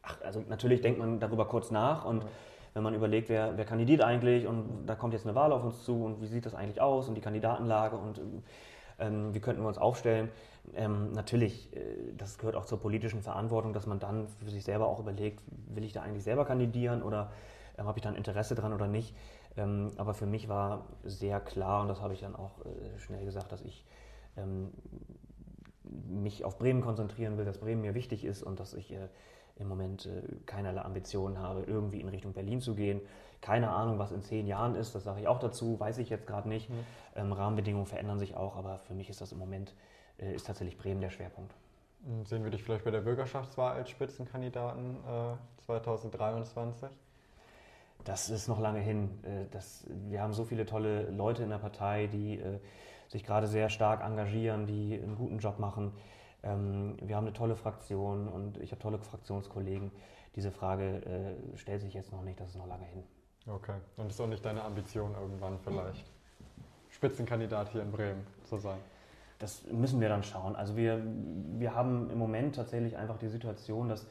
Ach, 0.02 0.20
also 0.22 0.42
natürlich 0.48 0.80
denkt 0.80 0.98
man 0.98 1.20
darüber 1.20 1.46
kurz 1.46 1.70
nach 1.70 2.04
und 2.04 2.24
ja. 2.24 2.30
Wenn 2.76 2.82
man 2.82 2.92
überlegt, 2.92 3.30
wer, 3.30 3.56
wer 3.56 3.64
kandidiert 3.64 4.02
eigentlich 4.02 4.46
und 4.46 4.84
da 4.84 4.94
kommt 4.94 5.14
jetzt 5.14 5.24
eine 5.24 5.34
Wahl 5.34 5.50
auf 5.50 5.64
uns 5.64 5.82
zu 5.82 6.04
und 6.04 6.20
wie 6.20 6.26
sieht 6.26 6.44
das 6.44 6.54
eigentlich 6.54 6.78
aus 6.78 7.08
und 7.08 7.14
die 7.14 7.22
Kandidatenlage 7.22 7.96
und 7.96 8.20
ähm, 8.98 9.34
wie 9.34 9.40
könnten 9.40 9.62
wir 9.62 9.68
uns 9.68 9.78
aufstellen. 9.78 10.28
Ähm, 10.74 11.12
natürlich, 11.12 11.74
äh, 11.74 11.80
das 12.18 12.36
gehört 12.36 12.54
auch 12.54 12.66
zur 12.66 12.78
politischen 12.78 13.22
Verantwortung, 13.22 13.72
dass 13.72 13.86
man 13.86 13.98
dann 13.98 14.28
für 14.28 14.50
sich 14.50 14.62
selber 14.62 14.88
auch 14.88 15.00
überlegt, 15.00 15.40
will 15.68 15.84
ich 15.84 15.94
da 15.94 16.02
eigentlich 16.02 16.22
selber 16.22 16.44
kandidieren 16.44 17.02
oder 17.02 17.32
äh, 17.78 17.82
habe 17.82 17.98
ich 17.98 18.02
da 18.02 18.10
ein 18.10 18.14
Interesse 18.14 18.54
dran 18.54 18.74
oder 18.74 18.88
nicht. 18.88 19.16
Ähm, 19.56 19.92
aber 19.96 20.12
für 20.12 20.26
mich 20.26 20.50
war 20.50 20.84
sehr 21.02 21.40
klar, 21.40 21.80
und 21.80 21.88
das 21.88 22.02
habe 22.02 22.12
ich 22.12 22.20
dann 22.20 22.36
auch 22.36 22.60
äh, 22.66 22.98
schnell 22.98 23.24
gesagt, 23.24 23.52
dass 23.52 23.62
ich 23.62 23.86
ähm, 24.36 24.70
mich 26.10 26.44
auf 26.44 26.58
Bremen 26.58 26.82
konzentrieren 26.82 27.38
will, 27.38 27.46
dass 27.46 27.56
Bremen 27.56 27.80
mir 27.80 27.94
wichtig 27.94 28.26
ist 28.26 28.42
und 28.42 28.60
dass 28.60 28.74
ich 28.74 28.92
äh, 28.92 29.08
im 29.58 29.68
Moment 29.68 30.06
äh, 30.06 30.22
keinerlei 30.46 30.82
Ambitionen 30.82 31.38
habe, 31.38 31.62
irgendwie 31.62 32.00
in 32.00 32.08
Richtung 32.08 32.32
Berlin 32.32 32.60
zu 32.60 32.74
gehen. 32.74 33.00
Keine 33.40 33.70
Ahnung, 33.70 33.98
was 33.98 34.12
in 34.12 34.22
zehn 34.22 34.46
Jahren 34.46 34.74
ist, 34.74 34.94
das 34.94 35.04
sage 35.04 35.20
ich 35.20 35.28
auch 35.28 35.38
dazu, 35.38 35.78
weiß 35.78 35.98
ich 35.98 36.10
jetzt 36.10 36.26
gerade 36.26 36.48
nicht. 36.48 36.68
Mhm. 36.68 36.74
Ähm, 37.14 37.32
Rahmenbedingungen 37.32 37.86
verändern 37.86 38.18
sich 38.18 38.36
auch, 38.36 38.56
aber 38.56 38.78
für 38.80 38.94
mich 38.94 39.10
ist 39.10 39.20
das 39.20 39.32
im 39.32 39.38
Moment, 39.38 39.74
äh, 40.18 40.34
ist 40.34 40.46
tatsächlich 40.46 40.78
Bremen 40.78 41.00
der 41.00 41.10
Schwerpunkt. 41.10 41.54
Sehen 42.24 42.44
wir 42.44 42.50
dich 42.50 42.62
vielleicht 42.62 42.84
bei 42.84 42.90
der 42.92 43.00
Bürgerschaftswahl 43.00 43.74
als 43.76 43.90
Spitzenkandidaten 43.90 44.96
äh, 45.08 45.64
2023? 45.64 46.88
Das 48.04 48.30
ist 48.30 48.46
noch 48.46 48.60
lange 48.60 48.78
hin. 48.78 49.10
Äh, 49.24 49.46
das, 49.50 49.84
wir 50.08 50.22
haben 50.22 50.32
so 50.32 50.44
viele 50.44 50.66
tolle 50.66 51.10
Leute 51.10 51.42
in 51.42 51.50
der 51.50 51.58
Partei, 51.58 52.06
die 52.06 52.38
äh, 52.38 52.60
sich 53.08 53.24
gerade 53.24 53.46
sehr 53.48 53.68
stark 53.70 54.04
engagieren, 54.04 54.66
die 54.66 55.00
einen 55.02 55.16
guten 55.16 55.38
Job 55.38 55.58
machen. 55.58 55.92
Ähm, 56.46 56.96
wir 57.02 57.16
haben 57.16 57.26
eine 57.26 57.32
tolle 57.32 57.56
Fraktion 57.56 58.28
und 58.28 58.58
ich 58.58 58.70
habe 58.70 58.80
tolle 58.80 58.98
Fraktionskollegen. 58.98 59.90
Diese 60.36 60.50
Frage 60.50 61.02
äh, 61.04 61.56
stellt 61.56 61.80
sich 61.80 61.94
jetzt 61.94 62.12
noch 62.12 62.22
nicht, 62.22 62.38
das 62.38 62.50
ist 62.50 62.56
noch 62.56 62.66
lange 62.66 62.84
hin. 62.84 63.02
Okay, 63.48 63.74
und 63.96 64.10
ist 64.10 64.20
auch 64.20 64.26
nicht 64.26 64.44
deine 64.44 64.62
Ambition 64.62 65.14
irgendwann 65.14 65.58
vielleicht, 65.60 66.04
Spitzenkandidat 66.90 67.70
hier 67.70 67.82
in 67.82 67.90
Bremen 67.90 68.26
zu 68.44 68.58
sein? 68.58 68.78
Das 69.38 69.64
müssen 69.70 70.00
wir 70.00 70.08
dann 70.08 70.22
schauen. 70.22 70.56
Also 70.56 70.76
wir, 70.76 71.02
wir 71.58 71.74
haben 71.74 72.10
im 72.10 72.18
Moment 72.18 72.56
tatsächlich 72.56 72.96
einfach 72.96 73.18
die 73.18 73.28
Situation, 73.28 73.88
dass 73.88 74.06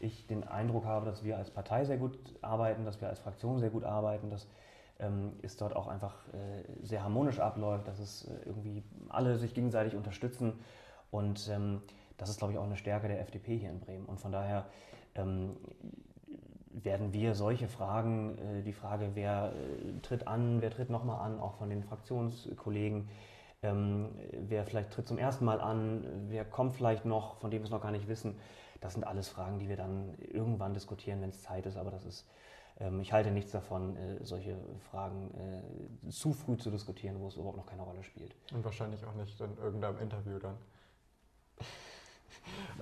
ich 0.00 0.26
den 0.26 0.44
Eindruck 0.44 0.84
habe, 0.84 1.06
dass 1.06 1.22
wir 1.24 1.36
als 1.36 1.50
Partei 1.50 1.84
sehr 1.84 1.98
gut 1.98 2.18
arbeiten, 2.40 2.84
dass 2.84 3.00
wir 3.00 3.08
als 3.08 3.20
Fraktion 3.20 3.60
sehr 3.60 3.70
gut 3.70 3.84
arbeiten, 3.84 4.30
dass 4.30 4.48
ähm, 4.98 5.32
es 5.42 5.56
dort 5.56 5.76
auch 5.76 5.88
einfach 5.88 6.14
äh, 6.28 6.84
sehr 6.84 7.04
harmonisch 7.04 7.38
abläuft, 7.38 7.86
dass 7.86 7.98
es 7.98 8.24
äh, 8.24 8.30
irgendwie 8.46 8.82
alle 9.08 9.38
sich 9.38 9.54
gegenseitig 9.54 9.94
unterstützen 9.94 10.54
und 11.12 11.48
ähm, 11.48 11.82
das 12.16 12.30
ist, 12.30 12.38
glaube 12.38 12.54
ich, 12.54 12.58
auch 12.58 12.64
eine 12.64 12.76
Stärke 12.76 13.06
der 13.06 13.20
FDP 13.20 13.58
hier 13.58 13.70
in 13.70 13.80
Bremen. 13.80 14.06
Und 14.06 14.18
von 14.18 14.32
daher 14.32 14.66
ähm, 15.14 15.56
werden 16.70 17.12
wir 17.12 17.34
solche 17.34 17.68
Fragen, 17.68 18.38
äh, 18.38 18.62
die 18.62 18.72
Frage, 18.72 19.10
wer 19.14 19.52
äh, 19.52 20.00
tritt 20.00 20.26
an, 20.26 20.62
wer 20.62 20.70
tritt 20.70 20.88
nochmal 20.88 21.20
an, 21.20 21.38
auch 21.38 21.54
von 21.56 21.68
den 21.68 21.82
Fraktionskollegen, 21.82 23.08
ähm, 23.62 24.08
wer 24.32 24.64
vielleicht 24.64 24.90
tritt 24.90 25.06
zum 25.06 25.18
ersten 25.18 25.44
Mal 25.44 25.60
an, 25.60 26.26
wer 26.28 26.46
kommt 26.46 26.74
vielleicht 26.74 27.04
noch, 27.04 27.36
von 27.36 27.50
dem 27.50 27.60
wir 27.60 27.66
es 27.66 27.70
noch 27.70 27.82
gar 27.82 27.92
nicht 27.92 28.08
wissen, 28.08 28.38
das 28.80 28.94
sind 28.94 29.04
alles 29.04 29.28
Fragen, 29.28 29.58
die 29.58 29.68
wir 29.68 29.76
dann 29.76 30.14
irgendwann 30.18 30.72
diskutieren, 30.72 31.20
wenn 31.20 31.28
es 31.28 31.42
Zeit 31.42 31.66
ist. 31.66 31.76
Aber 31.76 31.90
das 31.90 32.06
ist, 32.06 32.26
ähm, 32.80 33.00
ich 33.00 33.12
halte 33.12 33.30
nichts 33.30 33.52
davon, 33.52 33.96
äh, 33.96 34.24
solche 34.24 34.56
Fragen 34.90 35.30
äh, 35.34 36.08
zu 36.08 36.32
früh 36.32 36.56
zu 36.56 36.70
diskutieren, 36.70 37.20
wo 37.20 37.28
es 37.28 37.36
überhaupt 37.36 37.58
noch 37.58 37.66
keine 37.66 37.82
Rolle 37.82 38.02
spielt. 38.02 38.34
Und 38.54 38.64
wahrscheinlich 38.64 39.04
auch 39.04 39.14
nicht 39.14 39.38
in 39.40 39.58
irgendeinem 39.58 39.98
Interview 39.98 40.38
dann. 40.38 40.56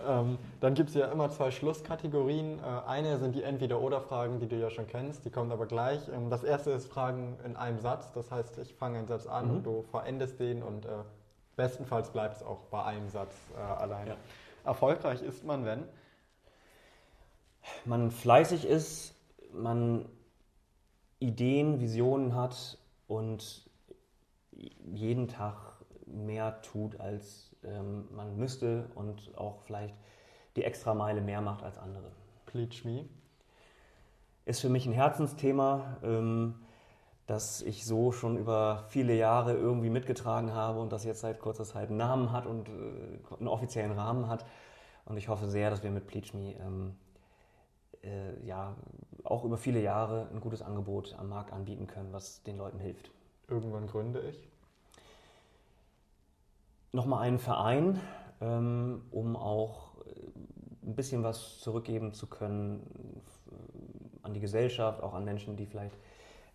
Ähm, 0.06 0.38
dann 0.60 0.74
gibt 0.74 0.90
es 0.90 0.94
ja 0.94 1.06
immer 1.06 1.30
zwei 1.30 1.50
Schlusskategorien. 1.50 2.58
Äh, 2.58 2.88
eine 2.88 3.18
sind 3.18 3.34
die 3.34 3.42
Entweder-Oder-Fragen, 3.42 4.40
die 4.40 4.48
du 4.48 4.56
ja 4.56 4.70
schon 4.70 4.86
kennst, 4.86 5.24
die 5.24 5.30
kommen 5.30 5.52
aber 5.52 5.66
gleich. 5.66 6.08
Ähm, 6.08 6.30
das 6.30 6.44
erste 6.44 6.70
ist 6.70 6.86
Fragen 6.86 7.36
in 7.44 7.56
einem 7.56 7.78
Satz, 7.78 8.12
das 8.12 8.30
heißt, 8.30 8.58
ich 8.58 8.74
fange 8.74 8.98
einen 8.98 9.08
Satz 9.08 9.26
an 9.26 9.46
mhm. 9.46 9.50
und 9.56 9.66
du 9.66 9.82
verendest 9.90 10.40
den 10.40 10.62
und 10.62 10.86
äh, 10.86 10.90
bestenfalls 11.56 12.10
bleibt 12.10 12.36
es 12.36 12.42
auch 12.42 12.60
bei 12.70 12.82
einem 12.84 13.08
Satz 13.08 13.34
äh, 13.56 13.60
allein. 13.60 14.06
Ja. 14.08 14.16
Erfolgreich 14.64 15.22
ist 15.22 15.44
man, 15.44 15.64
wenn? 15.64 15.84
Man 17.84 18.10
fleißig 18.10 18.64
ist, 18.64 19.14
man 19.52 20.06
Ideen, 21.18 21.80
Visionen 21.80 22.34
hat 22.34 22.78
und 23.06 23.68
jeden 24.92 25.28
Tag 25.28 25.56
mehr 26.06 26.62
tut, 26.62 26.98
als 26.98 27.49
ähm, 27.64 28.08
man 28.14 28.36
müsste 28.36 28.90
und 28.94 29.36
auch 29.36 29.62
vielleicht 29.62 29.94
die 30.56 30.64
extra 30.64 30.94
Meile 30.94 31.20
mehr 31.20 31.40
macht 31.40 31.62
als 31.62 31.78
andere. 31.78 32.12
Pleach 32.46 32.84
me. 32.84 33.08
Ist 34.44 34.60
für 34.60 34.68
mich 34.68 34.86
ein 34.86 34.92
Herzensthema, 34.92 35.98
ähm, 36.02 36.54
das 37.26 37.62
ich 37.62 37.86
so 37.86 38.10
schon 38.10 38.36
über 38.36 38.84
viele 38.88 39.14
Jahre 39.14 39.54
irgendwie 39.54 39.90
mitgetragen 39.90 40.52
habe 40.52 40.80
und 40.80 40.90
das 40.92 41.04
jetzt 41.04 41.20
seit 41.20 41.38
kurzer 41.38 41.64
Zeit 41.64 41.88
einen 41.88 41.98
Namen 41.98 42.32
hat 42.32 42.46
und 42.46 42.68
äh, 42.68 42.72
einen 43.38 43.48
offiziellen 43.48 43.92
Rahmen 43.92 44.28
hat. 44.28 44.44
Und 45.04 45.16
ich 45.16 45.28
hoffe 45.28 45.48
sehr, 45.48 45.70
dass 45.70 45.82
wir 45.82 45.90
mit 45.90 46.06
Pleach 46.06 46.34
Me 46.34 46.54
ähm, 46.54 46.96
äh, 48.02 48.44
ja, 48.44 48.74
auch 49.24 49.44
über 49.44 49.56
viele 49.56 49.80
Jahre 49.80 50.28
ein 50.32 50.40
gutes 50.40 50.62
Angebot 50.62 51.14
am 51.18 51.28
Markt 51.28 51.52
anbieten 51.52 51.86
können, 51.86 52.12
was 52.12 52.42
den 52.42 52.56
Leuten 52.56 52.78
hilft. 52.78 53.10
Irgendwann 53.48 53.86
gründe 53.86 54.20
ich. 54.28 54.49
Nochmal 56.92 57.22
einen 57.22 57.38
Verein, 57.38 58.00
ähm, 58.40 59.02
um 59.10 59.36
auch 59.36 59.96
äh, 60.06 60.86
ein 60.86 60.94
bisschen 60.94 61.22
was 61.22 61.60
zurückgeben 61.60 62.12
zu 62.12 62.26
können 62.26 62.80
äh, 63.50 64.26
an 64.26 64.34
die 64.34 64.40
Gesellschaft, 64.40 65.02
auch 65.02 65.14
an 65.14 65.24
Menschen, 65.24 65.56
die 65.56 65.66
vielleicht 65.66 65.96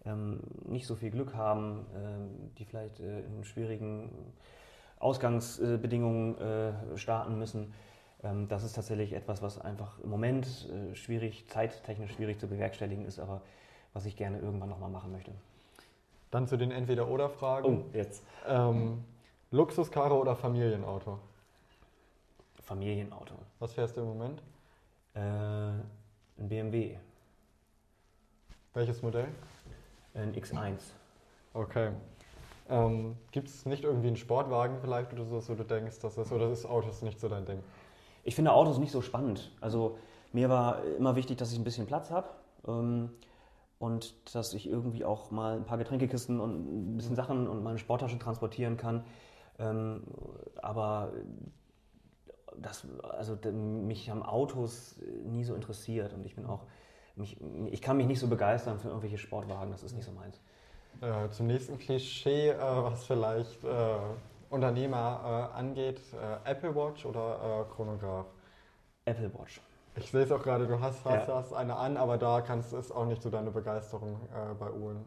ähm, 0.06 0.40
nicht 0.66 0.88
so 0.88 0.96
viel 0.96 1.12
Glück 1.12 1.36
haben, 1.36 1.86
ähm, 1.96 2.52
die 2.58 2.66
vielleicht 2.66 3.00
äh, 3.00 3.22
in 3.22 3.44
schwierigen 3.44 4.10
Ausgangsbedingungen 5.00 6.38
äh, 6.38 6.98
starten 6.98 7.38
müssen. 7.38 7.74
Ähm, 8.24 8.48
das 8.48 8.64
ist 8.64 8.74
tatsächlich 8.74 9.14
etwas, 9.14 9.42
was 9.42 9.60
einfach 9.60 10.00
im 10.00 10.10
Moment 10.10 10.70
äh, 10.70 10.96
schwierig, 10.96 11.48
zeittechnisch 11.50 12.14
schwierig 12.14 12.40
zu 12.40 12.48
bewerkstelligen 12.48 13.06
ist, 13.06 13.20
aber 13.20 13.42
was 13.94 14.06
ich 14.06 14.16
gerne 14.16 14.40
irgendwann 14.40 14.70
nochmal 14.70 14.90
machen 14.90 15.12
möchte. 15.12 15.32
Dann 16.32 16.48
zu 16.48 16.58
den 16.58 16.72
Entweder-Oder-Fragen. 16.72 17.66
Oh, 17.66 17.96
jetzt. 17.96 18.24
Ähm, 18.48 19.04
Luxuskarre 19.56 20.14
oder 20.14 20.36
Familienauto? 20.36 21.18
Familienauto. 22.62 23.36
Was 23.60 23.72
fährst 23.72 23.96
du 23.96 24.02
im 24.02 24.08
Moment? 24.08 24.42
Äh, 25.14 25.20
ein 25.22 25.84
BMW, 26.38 26.98
Welches 28.74 29.02
Modell? 29.02 29.30
ein 30.14 30.34
X1. 30.36 30.80
Okay. 31.54 31.92
Ähm, 32.70 33.16
Gibt 33.32 33.48
es 33.48 33.66
nicht 33.66 33.86
irgendwie 33.86 34.08
einen 34.08 34.18
Sportwagen 34.18 34.80
vielleicht 34.82 35.14
oder 35.14 35.24
so, 35.24 35.42
wo 35.48 35.54
du 35.54 35.64
denkst, 35.64 36.00
dass 36.00 36.16
das 36.16 36.34
oder 36.34 36.50
ist 36.52 36.66
Autos 36.66 37.02
nicht 37.02 37.22
so 37.22 37.30
dein 37.30 37.46
Ding? 37.46 37.64
Ich 38.26 38.36
finde 38.36 38.52
Autos 38.52 38.78
nicht 38.78 38.92
so 38.92 39.02
spannend. 39.02 39.52
Also 39.62 39.98
mir 40.34 40.50
war 40.50 40.84
immer 40.98 41.16
wichtig, 41.16 41.38
dass 41.38 41.54
ich 41.54 41.58
ein 41.60 41.64
bisschen 41.64 41.88
Platz 41.88 42.12
habe 42.12 42.28
ähm, 42.68 43.10
und 43.80 44.16
dass 44.36 44.54
ich 44.54 44.68
irgendwie 44.68 45.06
auch 45.06 45.32
mal 45.32 45.56
ein 45.56 45.64
paar 45.64 45.78
Getränkekisten 45.78 46.42
und 46.42 46.94
ein 46.94 46.98
bisschen 46.98 47.16
Sachen 47.16 47.48
und 47.48 47.64
meine 47.64 47.78
Sporttasche 47.78 48.20
transportieren 48.20 48.76
kann. 48.76 49.06
Ähm, 49.60 50.04
aber 50.62 51.12
das, 52.58 52.88
also 53.04 53.38
mich 53.52 54.10
haben 54.10 54.24
Autos 54.24 55.00
nie 55.26 55.44
so 55.44 55.56
interessiert 55.56 56.14
und 56.14 56.26
ich 56.26 56.36
bin 56.36 56.46
auch, 56.46 56.66
mich, 57.16 57.38
ich 57.72 57.82
kann 57.82 57.98
mich 57.98 58.08
nicht 58.08 58.20
so 58.20 58.28
begeistern 58.28 58.80
für 58.80 58.90
irgendwelche 58.90 59.18
Sportwagen, 59.18 59.72
das 59.72 59.84
ist 59.84 59.94
nicht 59.94 60.06
so 60.06 60.12
meins. 60.12 60.42
Äh, 61.02 61.30
zum 61.30 61.48
nächsten 61.48 61.78
Klischee, 61.78 62.50
äh, 62.50 62.58
was 62.60 63.06
vielleicht 63.06 63.64
äh, 63.64 63.96
Unternehmer 64.50 65.52
äh, 65.54 65.58
angeht, 65.58 66.02
äh, 66.14 66.50
Apple 66.50 66.76
Watch 66.76 67.06
oder 67.06 67.66
äh, 67.70 67.74
Chronograph? 67.74 68.28
Apple 69.06 69.32
Watch. 69.34 69.62
Ich 69.98 70.12
sehe 70.12 70.24
es 70.24 70.32
auch 70.32 70.44
gerade, 70.44 70.68
du 70.68 70.80
hast, 70.80 71.06
hast, 71.06 71.28
Ja. 71.28 71.36
hast 71.36 71.54
eine 71.54 71.76
an, 71.76 71.96
aber 71.96 72.18
da 72.18 72.42
kannst 72.42 72.74
ist 72.74 72.92
auch 72.92 73.06
nicht 73.06 73.22
so 73.22 73.30
deine 73.30 73.52
Begeisterung 73.52 74.20
bei 74.60 74.70
Uhren. 74.70 75.06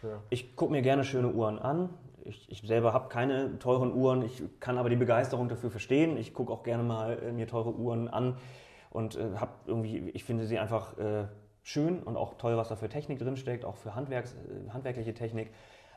Für. 0.00 0.22
Ich 0.30 0.56
gucke 0.56 0.72
mir 0.72 0.80
gerne 0.80 1.04
schöne 1.04 1.28
Uhren 1.28 1.58
an. 1.58 1.90
Ich, 2.24 2.50
ich 2.50 2.62
selber 2.62 2.92
habe 2.92 3.08
keine 3.08 3.58
teuren 3.58 3.92
Uhren, 3.92 4.22
ich 4.22 4.42
kann 4.58 4.78
aber 4.78 4.88
die 4.88 4.96
Begeisterung 4.96 5.48
dafür 5.48 5.70
verstehen. 5.70 6.16
Ich 6.16 6.32
gucke 6.32 6.52
auch 6.52 6.62
gerne 6.62 6.82
mal 6.82 7.18
äh, 7.22 7.32
mir 7.32 7.46
teure 7.46 7.74
Uhren 7.74 8.08
an 8.08 8.38
und 8.90 9.16
äh, 9.16 9.36
habe 9.36 9.52
irgendwie, 9.66 10.10
ich 10.10 10.24
finde 10.24 10.46
sie 10.46 10.58
einfach 10.58 10.96
äh, 10.98 11.26
schön 11.62 12.02
und 12.02 12.16
auch 12.16 12.34
toll, 12.34 12.56
was 12.56 12.68
da 12.68 12.76
für 12.76 12.88
Technik 12.88 13.18
drinsteckt, 13.18 13.64
auch 13.64 13.76
für 13.76 13.94
Handwerks, 13.94 14.34
äh, 14.34 14.70
handwerkliche 14.70 15.12
Technik. 15.12 15.50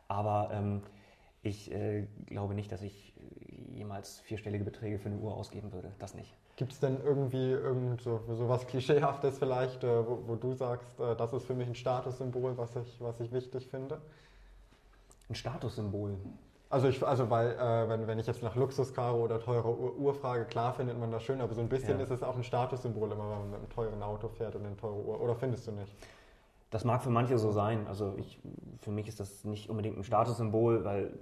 Aber 0.08 0.50
ähm, 0.52 0.82
ich 1.44 1.72
äh, 1.72 2.08
glaube 2.26 2.56
nicht, 2.56 2.72
dass 2.72 2.82
ich 2.82 3.14
jemals 3.74 4.20
vierstellige 4.22 4.64
Beträge 4.64 5.00
für 5.00 5.10
eine 5.10 5.18
Uhr 5.18 5.34
ausgeben 5.34 5.72
würde. 5.72 5.92
Das 6.00 6.14
nicht. 6.14 6.34
Gibt 6.56 6.74
es 6.74 6.80
denn 6.80 6.98
irgendwie 7.04 7.52
irgend 7.52 8.02
so, 8.02 8.20
so 8.28 8.50
was 8.50 8.66
Klischeehaftes 8.68 9.38
vielleicht, 9.38 9.84
äh, 9.84 10.08
wo, 10.08 10.24
wo 10.28 10.36
du 10.36 10.54
sagst, 10.54 11.00
das 11.00 11.32
ist 11.32 11.46
für 11.46 11.54
mich 11.54 11.68
ein 11.68 11.76
Statussymbol, 11.76 12.58
was 12.58 12.76
ich, 12.76 13.00
was 13.00 13.20
ich 13.20 13.32
wichtig 13.32 13.68
finde? 13.68 14.02
Ein 15.30 15.36
Statussymbol. 15.36 16.18
Also, 16.70 16.90
ich, 16.90 17.06
also 17.06 17.30
weil, 17.30 17.52
äh, 17.52 17.90
wenn, 17.90 18.08
wenn 18.08 18.20
ich 18.20 18.28
jetzt 18.28 18.44
nach 18.44 18.56
Luxuskarre 18.56 19.16
oder 19.16 19.40
teure 19.40 19.70
Uhr, 19.78 19.96
Uhr 19.96 20.14
frage, 20.14 20.46
klar 20.46 20.74
findet 20.74 21.00
man 21.00 21.12
das 21.12 21.24
schön, 21.24 21.40
aber 21.40 21.54
so 21.54 21.62
ein 21.62 21.70
bisschen 21.70 21.98
Ja. 21.98 22.04
ist 22.04 22.12
es 22.12 22.24
auch 22.24 22.36
ein 22.36 22.44
Statussymbol 22.44 23.12
immer, 23.12 23.24
wenn 23.24 23.40
man 23.40 23.50
mit 23.52 23.60
einem 23.60 23.70
teuren 23.70 24.04
Auto 24.04 24.28
fährt 24.28 24.56
und 24.56 24.66
eine 24.66 24.76
teure 24.76 24.96
Uhr. 24.96 25.22
Oder 25.22 25.36
findest 25.36 25.68
du 25.68 25.72
nicht? 25.72 25.96
Das 26.70 26.84
mag 26.84 27.02
für 27.02 27.10
manche 27.10 27.38
so 27.38 27.52
sein. 27.52 27.88
Also 27.88 28.16
ich, 28.18 28.40
für 28.82 28.92
mich 28.92 29.08
ist 29.08 29.22
das 29.22 29.46
nicht 29.46 29.70
unbedingt 29.70 29.98
ein 29.98 30.04
Statussymbol, 30.04 30.84
weil 30.84 31.14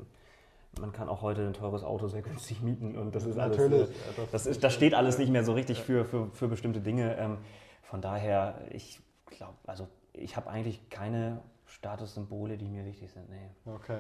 man 0.80 0.92
kann 0.92 1.08
auch 1.08 1.22
heute 1.22 1.46
ein 1.46 1.54
teures 1.54 1.84
Auto 1.84 2.08
sehr 2.08 2.24
günstig 2.24 2.62
mieten 2.62 2.98
und 2.98 3.14
das 3.14 3.26
ist 3.26 3.38
alles. 3.38 3.58
Natürlich. 3.58 3.90
äh, 3.90 4.24
äh, 4.24 4.28
Das, 4.32 4.48
ist, 4.48 4.64
das 4.64 4.74
steht 4.74 4.96
alles 4.96 5.20
nicht 5.20 5.30
mehr 5.32 5.44
so 5.44 5.54
richtig 5.54 5.84
für, 5.84 6.06
für, 6.06 6.30
für 6.34 6.48
bestimmte 6.48 6.82
Dinge. 6.82 7.16
Ähm, 7.18 7.38
von 7.84 8.02
daher, 8.02 8.56
ich 8.72 9.00
glaube, 9.28 9.54
also 9.68 9.88
ich 10.14 10.36
habe 10.36 10.50
eigentlich 10.50 10.90
keine 10.90 11.42
Statussymbole, 11.76 12.58
die 12.58 12.68
mir 12.68 12.86
wichtig 12.86 13.12
sind. 13.12 13.30
Nee. 13.30 13.50
Okay. 13.66 14.00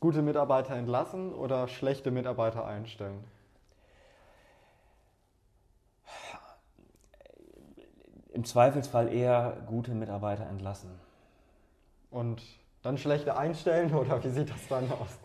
Gute 0.00 0.22
Mitarbeiter 0.22 0.74
entlassen 0.74 1.32
oder 1.34 1.68
schlechte 1.68 2.10
Mitarbeiter 2.10 2.66
einstellen? 2.66 3.22
Im 8.32 8.44
Zweifelsfall 8.44 9.12
eher 9.12 9.58
gute 9.66 9.92
Mitarbeiter 9.92 10.46
entlassen. 10.46 10.90
Und 12.10 12.42
dann 12.82 12.96
schlechte 12.96 13.36
einstellen 13.36 13.94
oder 14.02 14.22
wie 14.24 14.30
sieht 14.30 14.50
das 14.50 14.66
dann 14.68 14.90
aus? 14.90 15.18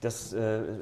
Das 0.00 0.32
äh, 0.34 0.38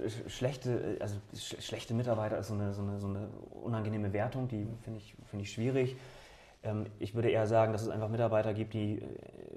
sch- 0.08 0.28
schlechte, 0.28 0.96
also 0.98 1.16
sch 1.36 1.62
schlechte 1.62 1.94
Mitarbeiter 1.94 2.38
ist 2.38 2.48
so 2.48 2.54
eine, 2.54 2.72
so 2.74 2.82
eine, 2.82 2.98
so 2.98 3.06
eine 3.06 3.28
unangenehme 3.62 4.12
Wertung, 4.12 4.48
die 4.48 4.66
finde 4.82 4.98
ich, 4.98 5.14
finde 5.30 5.44
ich 5.44 5.52
schwierig. 5.52 5.96
Ähm, 6.62 6.86
ich 6.98 7.14
würde 7.14 7.30
eher 7.30 7.46
sagen, 7.46 7.72
dass 7.72 7.82
es 7.82 7.88
einfach 7.88 8.08
Mitarbeiter 8.08 8.54
gibt, 8.54 8.74
die 8.74 9.00
äh, 9.00 9.06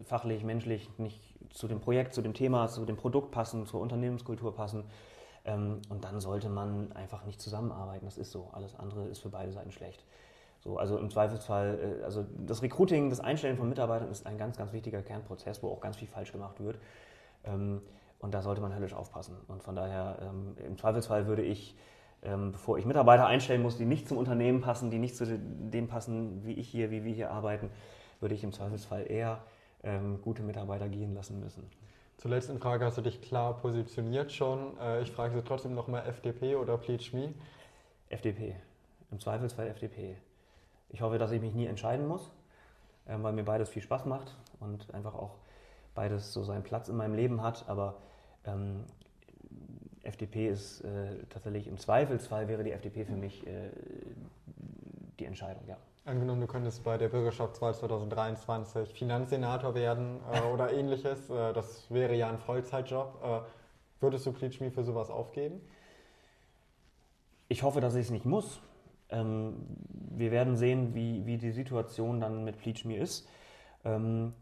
fachlich, 0.03 0.43
menschlich 0.43 0.89
nicht 0.97 1.21
zu 1.51 1.67
dem 1.67 1.79
Projekt, 1.79 2.13
zu 2.13 2.21
dem 2.21 2.33
Thema, 2.33 2.67
zu 2.67 2.85
dem 2.85 2.97
Produkt 2.97 3.31
passen, 3.31 3.65
zur 3.65 3.81
Unternehmenskultur 3.81 4.55
passen. 4.55 4.83
Ähm, 5.45 5.81
und 5.89 6.03
dann 6.03 6.19
sollte 6.19 6.49
man 6.49 6.91
einfach 6.93 7.25
nicht 7.25 7.39
zusammenarbeiten. 7.39 8.05
Das 8.05 8.17
ist 8.17 8.31
so. 8.31 8.49
Alles 8.53 8.75
andere 8.77 9.05
ist 9.07 9.19
für 9.19 9.29
beide 9.29 9.51
Seiten 9.51 9.71
schlecht. 9.71 10.03
So, 10.59 10.77
also 10.77 10.97
im 10.97 11.09
Zweifelsfall, 11.11 11.99
äh, 12.01 12.03
also 12.03 12.25
das 12.37 12.61
Recruiting, 12.61 13.09
das 13.09 13.19
Einstellen 13.19 13.57
von 13.57 13.69
Mitarbeitern 13.69 14.09
ist 14.09 14.25
ein 14.25 14.37
ganz, 14.37 14.57
ganz 14.57 14.73
wichtiger 14.73 15.01
Kernprozess, 15.01 15.61
wo 15.61 15.69
auch 15.69 15.79
ganz 15.79 15.97
viel 15.97 16.07
falsch 16.07 16.31
gemacht 16.31 16.59
wird. 16.59 16.79
Ähm, 17.43 17.81
und 18.19 18.33
da 18.33 18.41
sollte 18.41 18.61
man 18.61 18.73
höllisch 18.73 18.93
aufpassen. 18.93 19.35
Und 19.47 19.61
von 19.61 19.75
daher, 19.75 20.17
im 20.65 20.77
Zweifelsfall 20.79 21.27
würde 21.27 21.43
ich, 21.43 21.75
ähm, 22.25 22.51
bevor 22.51 22.77
ich 22.77 22.85
Mitarbeiter 22.85 23.25
einstellen 23.27 23.61
muss, 23.61 23.77
die 23.77 23.85
nicht 23.85 24.07
zum 24.07 24.17
Unternehmen 24.17 24.61
passen, 24.61 24.91
die 24.91 24.97
nicht 24.99 25.15
zu 25.15 25.25
de- 25.25 25.39
dem 25.39 25.87
passen, 25.87 26.45
wie 26.45 26.53
ich 26.53 26.67
hier, 26.67 26.91
wie 26.91 27.03
wir 27.03 27.13
hier 27.13 27.31
arbeiten, 27.31 27.69
würde 28.19 28.35
ich 28.35 28.43
im 28.43 28.51
Zweifelsfall 28.51 29.09
eher 29.09 29.43
ähm, 29.83 30.21
gute 30.21 30.41
Mitarbeiter 30.43 30.89
gehen 30.89 31.13
lassen 31.13 31.39
müssen. 31.39 31.69
Zur 32.17 32.31
letzten 32.31 32.59
Frage 32.59 32.85
hast 32.85 32.97
du 32.97 33.01
dich 33.01 33.21
klar 33.21 33.57
positioniert 33.57 34.31
schon. 34.31 34.77
Äh, 34.79 35.01
ich 35.01 35.11
frage 35.11 35.35
Sie 35.35 35.41
trotzdem 35.43 35.75
nochmal 35.75 36.07
FDP 36.07 36.55
oder 36.55 36.77
Please 36.77 37.15
Me. 37.15 37.33
FDP. 38.09 38.55
Im 39.11 39.19
Zweifelsfall 39.19 39.67
FDP. 39.67 40.17
Ich 40.89 41.01
hoffe, 41.01 41.17
dass 41.17 41.31
ich 41.31 41.41
mich 41.41 41.53
nie 41.53 41.65
entscheiden 41.65 42.07
muss, 42.07 42.31
ähm, 43.07 43.21
weil 43.23 43.33
mir 43.33 43.43
beides 43.43 43.69
viel 43.69 43.81
Spaß 43.81 44.05
macht 44.05 44.35
und 44.59 44.93
einfach 44.93 45.13
auch 45.13 45.35
beides 45.93 46.33
so 46.33 46.43
seinen 46.43 46.63
Platz 46.63 46.87
in 46.89 46.95
meinem 46.95 47.13
Leben 47.15 47.41
hat. 47.43 47.65
Aber 47.67 47.95
ähm, 48.45 48.85
FDP 50.05 50.49
ist 50.49 50.81
äh, 50.81 51.17
tatsächlich 51.29 51.67
im 51.67 51.77
Zweifelsfall 51.77 52.47
wäre 52.47 52.63
die 52.63 52.71
FDP 52.71 53.05
für 53.05 53.15
mich 53.15 53.45
äh, 53.47 53.69
die 55.19 55.25
Entscheidung, 55.25 55.63
ja. 55.67 55.77
Angenommen, 56.05 56.41
du 56.41 56.47
könntest 56.47 56.83
bei 56.83 56.99
der 56.99 57.09
Bürgerschaftswahl 57.09 57.73
2023 57.73 58.93
Finanzsenator 58.93 59.73
werden 59.73 60.19
äh, 60.31 60.41
oder 60.53 60.71
ähnliches. 60.71 61.29
Äh, 61.29 61.53
das 61.53 61.89
wäre 61.89 62.15
ja 62.15 62.29
ein 62.29 62.37
Vollzeitjob. 62.37 63.19
Äh, 63.23 63.39
würdest 64.01 64.27
du 64.27 64.31
Me 64.31 64.69
für 64.69 64.83
sowas 64.83 65.09
aufgeben? 65.09 65.61
Ich 67.47 67.63
hoffe, 67.63 67.81
dass 67.81 67.95
ich 67.95 68.05
es 68.05 68.11
nicht 68.11 68.25
muss. 68.25 68.61
Ähm, 69.09 69.55
wir 69.89 70.31
werden 70.31 70.55
sehen, 70.55 70.93
wie, 70.93 71.25
wie 71.25 71.37
die 71.37 71.51
Situation 71.51 72.19
dann 72.19 72.43
mit 72.43 72.59
Pleach 72.59 72.85
Me 72.85 72.97
ist. 72.97 73.27
Ähm, 73.83 74.33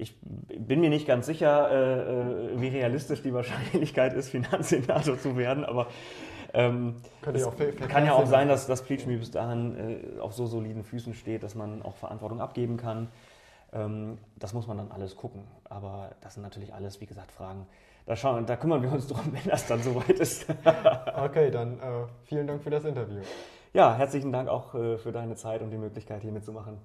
ich 0.00 0.16
bin 0.20 0.80
mir 0.80 0.90
nicht 0.90 1.06
ganz 1.06 1.26
sicher, 1.26 1.70
äh, 1.70 2.54
äh, 2.54 2.60
wie 2.60 2.68
realistisch 2.68 3.22
die 3.22 3.32
Wahrscheinlichkeit 3.34 4.14
ist, 4.14 4.28
Finanzsenator 4.30 5.18
zu 5.18 5.36
werden, 5.36 5.64
aber 5.64 5.86
ähm, 6.52 6.96
es 7.32 7.44
auch 7.44 7.54
kann 7.88 8.04
ja 8.04 8.14
auch 8.14 8.26
sein, 8.26 8.48
dass, 8.48 8.66
dass 8.66 8.82
Pleach 8.82 9.06
Me 9.06 9.16
bis 9.16 9.30
dahin 9.30 9.76
äh, 10.16 10.20
auf 10.20 10.32
so 10.32 10.46
soliden 10.46 10.82
Füßen 10.82 11.14
steht, 11.14 11.42
dass 11.42 11.54
man 11.54 11.82
auch 11.82 11.96
Verantwortung 11.96 12.40
abgeben 12.40 12.76
kann. 12.76 13.08
Ähm, 13.72 14.18
das 14.36 14.52
muss 14.52 14.66
man 14.66 14.78
dann 14.78 14.90
alles 14.90 15.16
gucken. 15.16 15.44
Aber 15.64 16.10
das 16.20 16.34
sind 16.34 16.42
natürlich 16.42 16.74
alles, 16.74 17.00
wie 17.00 17.06
gesagt, 17.06 17.30
Fragen. 17.30 17.66
Da, 18.06 18.16
schauen, 18.16 18.46
da 18.46 18.56
kümmern 18.56 18.82
wir 18.82 18.92
uns 18.92 19.06
drum, 19.08 19.32
wenn 19.32 19.48
das 19.48 19.66
dann 19.66 19.82
soweit 19.82 20.18
ist. 20.18 20.46
Okay, 21.16 21.50
dann 21.50 21.78
äh, 21.78 22.06
vielen 22.24 22.46
Dank 22.46 22.62
für 22.62 22.70
das 22.70 22.84
Interview. 22.84 23.20
Ja, 23.72 23.94
herzlichen 23.94 24.32
Dank 24.32 24.48
auch 24.48 24.74
äh, 24.74 24.98
für 24.98 25.12
deine 25.12 25.36
Zeit 25.36 25.62
und 25.62 25.70
die 25.70 25.76
Möglichkeit, 25.76 26.22
hier 26.22 26.32
mitzumachen. 26.32 26.78